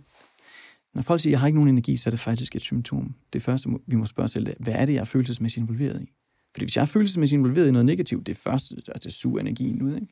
når 0.94 1.02
folk 1.02 1.20
siger, 1.20 1.32
jeg 1.32 1.40
har 1.40 1.46
ikke 1.46 1.58
nogen 1.58 1.68
energi, 1.68 1.96
så 1.96 2.08
er 2.08 2.10
det 2.10 2.20
faktisk 2.20 2.56
et 2.56 2.62
symptom. 2.62 3.14
Det 3.32 3.42
første, 3.42 3.68
vi 3.86 3.96
må 3.96 4.06
spørge 4.06 4.24
os 4.24 4.30
selv, 4.30 4.54
hvad 4.60 4.74
er 4.74 4.86
det, 4.86 4.92
jeg 4.92 5.00
er 5.00 5.04
følelsesmæssigt 5.04 5.62
involveret 5.62 6.02
i? 6.02 6.12
Fordi 6.52 6.64
hvis 6.64 6.76
jeg 6.76 6.82
er 6.82 6.86
følelsesmæssigt 6.86 7.38
involveret 7.38 7.68
i 7.68 7.70
noget 7.70 7.86
negativt, 7.86 8.26
det 8.26 8.32
er 8.32 8.40
først, 8.40 8.72
altså 8.72 9.00
det 9.08 9.12
suger 9.12 9.40
energien 9.40 9.82
ud, 9.82 9.94
ikke? 9.94 10.06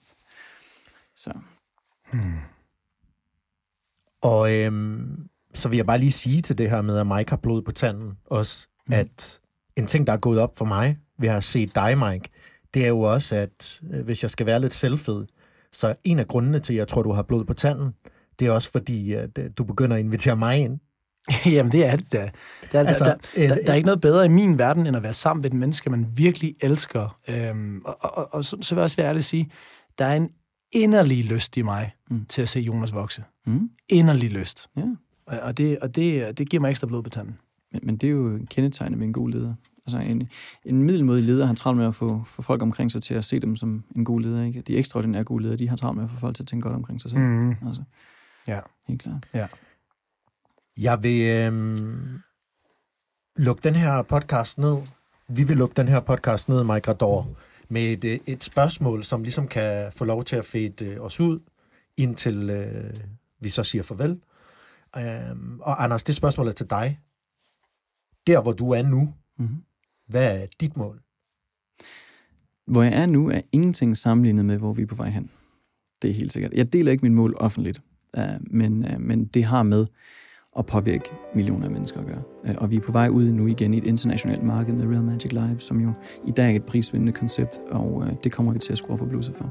Så, 1.16 1.32
Og 4.20 4.54
øhm, 4.54 5.28
så 5.54 5.68
vil 5.68 5.76
jeg 5.76 5.86
bare 5.86 5.98
lige 5.98 6.12
sige 6.12 6.42
til 6.42 6.58
det 6.58 6.70
her 6.70 6.82
med, 6.82 6.98
at 6.98 7.06
Mike 7.06 7.30
har 7.30 7.36
blod 7.36 7.62
på 7.62 7.72
tanden 7.72 8.12
også, 8.24 8.68
mm. 8.86 8.92
at 8.92 9.40
en 9.76 9.86
ting, 9.86 10.06
der 10.06 10.12
er 10.12 10.16
gået 10.16 10.38
op 10.38 10.58
for 10.58 10.64
mig 10.64 10.96
ved 11.18 11.28
at 11.28 11.44
set 11.44 11.74
dig, 11.74 11.98
Mike, 11.98 12.28
det 12.74 12.84
er 12.84 12.88
jo 12.88 13.00
også, 13.00 13.36
at 13.36 13.80
øh, 13.92 14.04
hvis 14.04 14.22
jeg 14.22 14.30
skal 14.30 14.46
være 14.46 14.60
lidt 14.60 14.74
selvfed, 14.74 15.26
så 15.72 15.94
en 16.04 16.18
af 16.18 16.26
grundene 16.26 16.60
til, 16.60 16.72
at 16.72 16.78
jeg 16.78 16.88
tror, 16.88 17.02
du 17.02 17.12
har 17.12 17.22
blod 17.22 17.44
på 17.44 17.54
tanden, 17.54 17.90
det 18.38 18.46
er 18.46 18.50
også 18.50 18.70
fordi, 18.72 19.12
at 19.12 19.38
øh, 19.38 19.50
du 19.58 19.64
begynder 19.64 19.96
at 19.96 20.00
invitere 20.00 20.36
mig 20.36 20.58
ind 20.58 20.80
Jamen, 21.54 21.72
det 21.72 21.86
er 21.86 21.96
det 21.96 22.12
da. 22.12 22.30
Der, 22.72 22.80
altså, 22.80 23.04
der, 23.04 23.14
der, 23.36 23.54
der, 23.54 23.62
der 23.62 23.70
er 23.70 23.74
ikke 23.74 23.86
noget 23.86 24.00
bedre 24.00 24.24
i 24.24 24.28
min 24.28 24.58
verden, 24.58 24.86
end 24.86 24.96
at 24.96 25.02
være 25.02 25.14
sammen 25.14 25.42
med 25.42 25.50
et 25.50 25.56
menneske, 25.56 25.90
man 25.90 26.06
virkelig 26.14 26.54
elsker. 26.60 27.18
Øhm, 27.28 27.82
og, 27.84 27.96
og, 28.00 28.18
og, 28.18 28.34
og 28.34 28.44
så, 28.44 28.56
så 28.60 28.74
vil 28.74 28.80
jeg 28.80 28.84
også 28.84 28.96
være 28.96 29.08
ærlig 29.08 29.18
at 29.18 29.24
sige, 29.24 29.50
der 29.98 30.04
er 30.04 30.16
en 30.16 30.30
inderlig 30.72 31.24
lyst 31.24 31.56
i 31.56 31.62
mig 31.62 31.92
mm. 32.10 32.24
til 32.24 32.42
at 32.42 32.48
se 32.48 32.60
Jonas 32.60 32.94
vokse. 32.94 33.24
Mm. 33.46 33.70
Inderlig 33.88 34.30
lyst. 34.30 34.68
Ja. 34.76 34.82
Og, 35.26 35.38
og, 35.40 35.58
det, 35.58 35.78
og 35.78 35.96
det, 35.96 36.38
det 36.38 36.50
giver 36.50 36.60
mig 36.60 36.70
ekstra 36.70 36.86
blod 36.86 37.02
på 37.02 37.10
tanden. 37.10 37.38
Men, 37.72 37.80
men 37.84 37.96
det 37.96 38.06
er 38.06 38.10
jo 38.10 38.38
kendetegnet 38.50 38.98
ved 38.98 39.06
en 39.06 39.12
god 39.12 39.30
leder. 39.30 39.54
Altså 39.94 40.10
en, 40.10 40.28
en 40.64 40.82
middelmodig 40.82 41.24
leder 41.24 41.46
har 41.46 41.54
travlt 41.54 41.78
med 41.78 41.86
at 41.86 41.94
få, 41.94 42.22
få 42.26 42.42
folk 42.42 42.62
omkring 42.62 42.92
sig 42.92 43.02
til 43.02 43.14
at 43.14 43.24
se 43.24 43.40
dem 43.40 43.56
som 43.56 43.84
en 43.96 44.04
god 44.04 44.20
leder. 44.20 44.44
Ikke? 44.44 44.60
De 44.60 44.76
ekstraordinære 44.76 45.24
gode 45.24 45.42
ledere, 45.42 45.56
de 45.58 45.68
har 45.68 45.76
travlt 45.76 45.96
med 45.96 46.04
at 46.04 46.10
få 46.10 46.16
folk 46.16 46.36
til 46.36 46.42
at 46.42 46.46
tænke 46.46 46.62
godt 46.62 46.76
omkring 46.76 47.00
sig 47.00 47.10
selv. 47.10 47.20
Mm. 47.20 47.50
Altså, 47.50 47.82
ja. 48.46 48.60
Helt 48.88 49.02
klart. 49.02 49.26
Ja. 49.34 49.46
Jeg 50.76 51.02
vil 51.02 51.22
øhm, 51.22 52.20
lukke 53.36 53.62
den 53.64 53.74
her 53.74 54.02
podcast 54.02 54.58
ned. 54.58 54.76
Vi 55.28 55.42
vil 55.42 55.56
lukke 55.56 55.74
den 55.74 55.88
her 55.88 56.00
podcast 56.00 56.48
ned, 56.48 56.64
Mike 56.64 56.90
Rador, 56.90 57.28
med 57.68 57.82
et, 57.82 58.04
øh, 58.04 58.18
et 58.26 58.44
spørgsmål, 58.44 59.04
som 59.04 59.22
ligesom 59.22 59.48
kan 59.48 59.92
få 59.92 60.04
lov 60.04 60.24
til 60.24 60.36
at 60.36 60.44
fede 60.44 60.84
øh, 60.84 61.00
os 61.00 61.20
ud, 61.20 61.40
indtil 61.96 62.50
øh, 62.50 62.94
vi 63.40 63.48
så 63.48 63.64
siger 63.64 63.82
farvel. 63.82 64.20
Øhm, 64.96 65.60
og 65.60 65.84
Anders, 65.84 66.04
det 66.04 66.14
spørgsmål 66.14 66.48
er 66.48 66.52
til 66.52 66.70
dig. 66.70 67.00
Der, 68.26 68.42
hvor 68.42 68.52
du 68.52 68.70
er 68.70 68.82
nu, 68.82 69.14
mm-hmm. 69.38 69.62
Hvad 70.10 70.42
er 70.42 70.46
dit 70.60 70.76
mål? 70.76 71.00
Hvor 72.66 72.82
jeg 72.82 73.02
er 73.02 73.06
nu, 73.06 73.30
er 73.30 73.40
ingenting 73.52 73.96
sammenlignet 73.96 74.44
med, 74.44 74.58
hvor 74.58 74.72
vi 74.72 74.82
er 74.82 74.86
på 74.86 74.94
vej 74.94 75.08
hen. 75.08 75.30
Det 76.02 76.10
er 76.10 76.14
helt 76.14 76.32
sikkert. 76.32 76.52
Jeg 76.52 76.72
deler 76.72 76.92
ikke 76.92 77.02
min 77.02 77.14
mål 77.14 77.34
offentligt, 77.36 77.82
uh, 78.18 78.24
men, 78.54 78.84
uh, 78.84 79.00
men 79.00 79.24
det 79.24 79.44
har 79.44 79.62
med 79.62 79.86
at 80.58 80.66
påvirke 80.66 81.10
millioner 81.34 81.64
af 81.64 81.70
mennesker 81.70 82.00
at 82.00 82.06
gøre. 82.06 82.22
Uh, 82.42 82.54
og 82.58 82.70
vi 82.70 82.76
er 82.76 82.80
på 82.80 82.92
vej 82.92 83.08
ud 83.08 83.30
nu 83.30 83.46
igen 83.46 83.74
i 83.74 83.78
et 83.78 83.86
internationalt 83.86 84.42
marked 84.42 84.74
med 84.74 84.94
Real 84.94 85.04
Magic 85.04 85.32
Live, 85.32 85.58
som 85.58 85.80
jo 85.80 85.92
i 86.26 86.30
dag 86.30 86.52
er 86.52 86.56
et 86.56 86.64
prisvindende 86.64 87.12
koncept, 87.12 87.58
og 87.70 88.18
det 88.24 88.32
kommer 88.32 88.52
vi 88.52 88.58
til 88.58 88.72
at 88.72 88.78
skrue 88.78 88.98
for 88.98 89.06
bluser 89.06 89.32
for. 89.32 89.44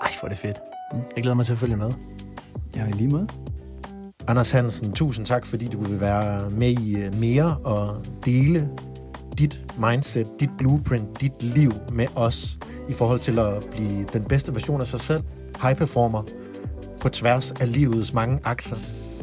Ej, 0.00 0.10
hvor 0.20 0.26
er 0.26 0.28
det 0.28 0.38
fedt. 0.38 0.56
Mm. 0.92 0.98
Jeg 1.16 1.22
glæder 1.22 1.36
mig 1.36 1.46
til 1.46 1.52
at 1.52 1.58
følge 1.58 1.76
med. 1.76 1.92
Ja, 2.76 2.88
i 2.88 2.92
lige 2.92 3.08
måde. 3.08 3.28
Anders 4.28 4.50
Hansen, 4.50 4.92
tusind 4.92 5.26
tak, 5.26 5.46
fordi 5.46 5.66
du 5.66 5.80
vil 5.80 6.00
være 6.00 6.50
med 6.50 6.70
i 6.70 6.96
øh, 6.96 7.20
mere 7.20 7.56
og 7.56 8.04
dele 8.24 8.70
dit 9.38 9.62
mindset, 9.78 10.26
dit 10.40 10.50
blueprint, 10.58 11.20
dit 11.20 11.42
liv 11.42 11.72
med 11.92 12.06
os 12.14 12.58
i 12.88 12.92
forhold 12.92 13.20
til 13.20 13.38
at 13.38 13.66
blive 13.70 14.06
den 14.12 14.24
bedste 14.24 14.54
version 14.54 14.80
af 14.80 14.86
sig 14.86 15.00
selv, 15.00 15.22
high 15.62 15.76
performer, 15.76 16.22
på 17.00 17.08
tværs 17.08 17.50
af 17.50 17.72
livets 17.72 18.12
mange 18.12 18.40
akser. 18.44 18.76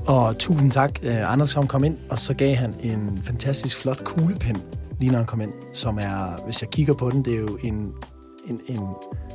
Og 0.07 0.37
tusind 0.37 0.71
tak. 0.71 0.99
Uh, 1.03 1.31
Anders 1.31 1.53
kom, 1.53 1.67
kom 1.67 1.83
ind, 1.83 1.97
og 2.09 2.19
så 2.19 2.33
gav 2.33 2.55
han 2.55 2.75
en 2.83 3.21
fantastisk 3.23 3.77
flot 3.77 4.03
kuglepen, 4.03 4.57
lige 4.99 5.11
når 5.11 5.17
han 5.17 5.27
kom 5.27 5.41
ind, 5.41 5.51
som 5.73 5.97
er, 5.97 6.43
hvis 6.45 6.61
jeg 6.61 6.69
kigger 6.69 6.93
på 6.93 7.09
den, 7.09 7.25
det 7.25 7.33
er 7.33 7.39
jo 7.39 7.57
en, 7.63 7.91
en, 8.47 8.59
en 8.67 8.79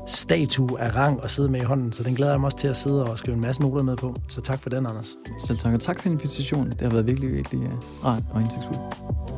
statue 0.07 0.81
af 0.81 0.97
rang 0.97 1.21
at 1.25 1.31
sidde 1.31 1.49
med 1.49 1.61
i 1.61 1.65
hånden, 1.65 1.93
så 1.93 2.03
den 2.03 2.15
glæder 2.15 2.33
jeg 2.33 2.41
mig 2.41 2.47
også 2.47 2.59
til 2.59 2.69
at 2.69 2.77
sidde 2.77 3.05
og 3.05 3.19
skrive 3.19 3.35
en 3.35 3.41
masse 3.41 3.63
noter 3.63 3.83
med 3.83 3.97
på. 3.97 4.15
Så 4.29 4.41
tak 4.41 4.63
for 4.63 4.71
den, 4.71 4.87
Anders. 4.87 5.17
Selv 5.47 5.59
tak, 5.59 5.75
og 5.75 5.81
tak 5.81 6.03
for 6.03 6.09
invitationen. 6.09 6.71
Det 6.73 6.81
har 6.81 6.91
været 6.91 7.07
virkelig, 7.07 7.33
virkelig 7.33 7.61
uh, 7.61 8.05
rart 8.05 8.23
og 8.31 8.41
indsigtsfuldt. 8.41 9.38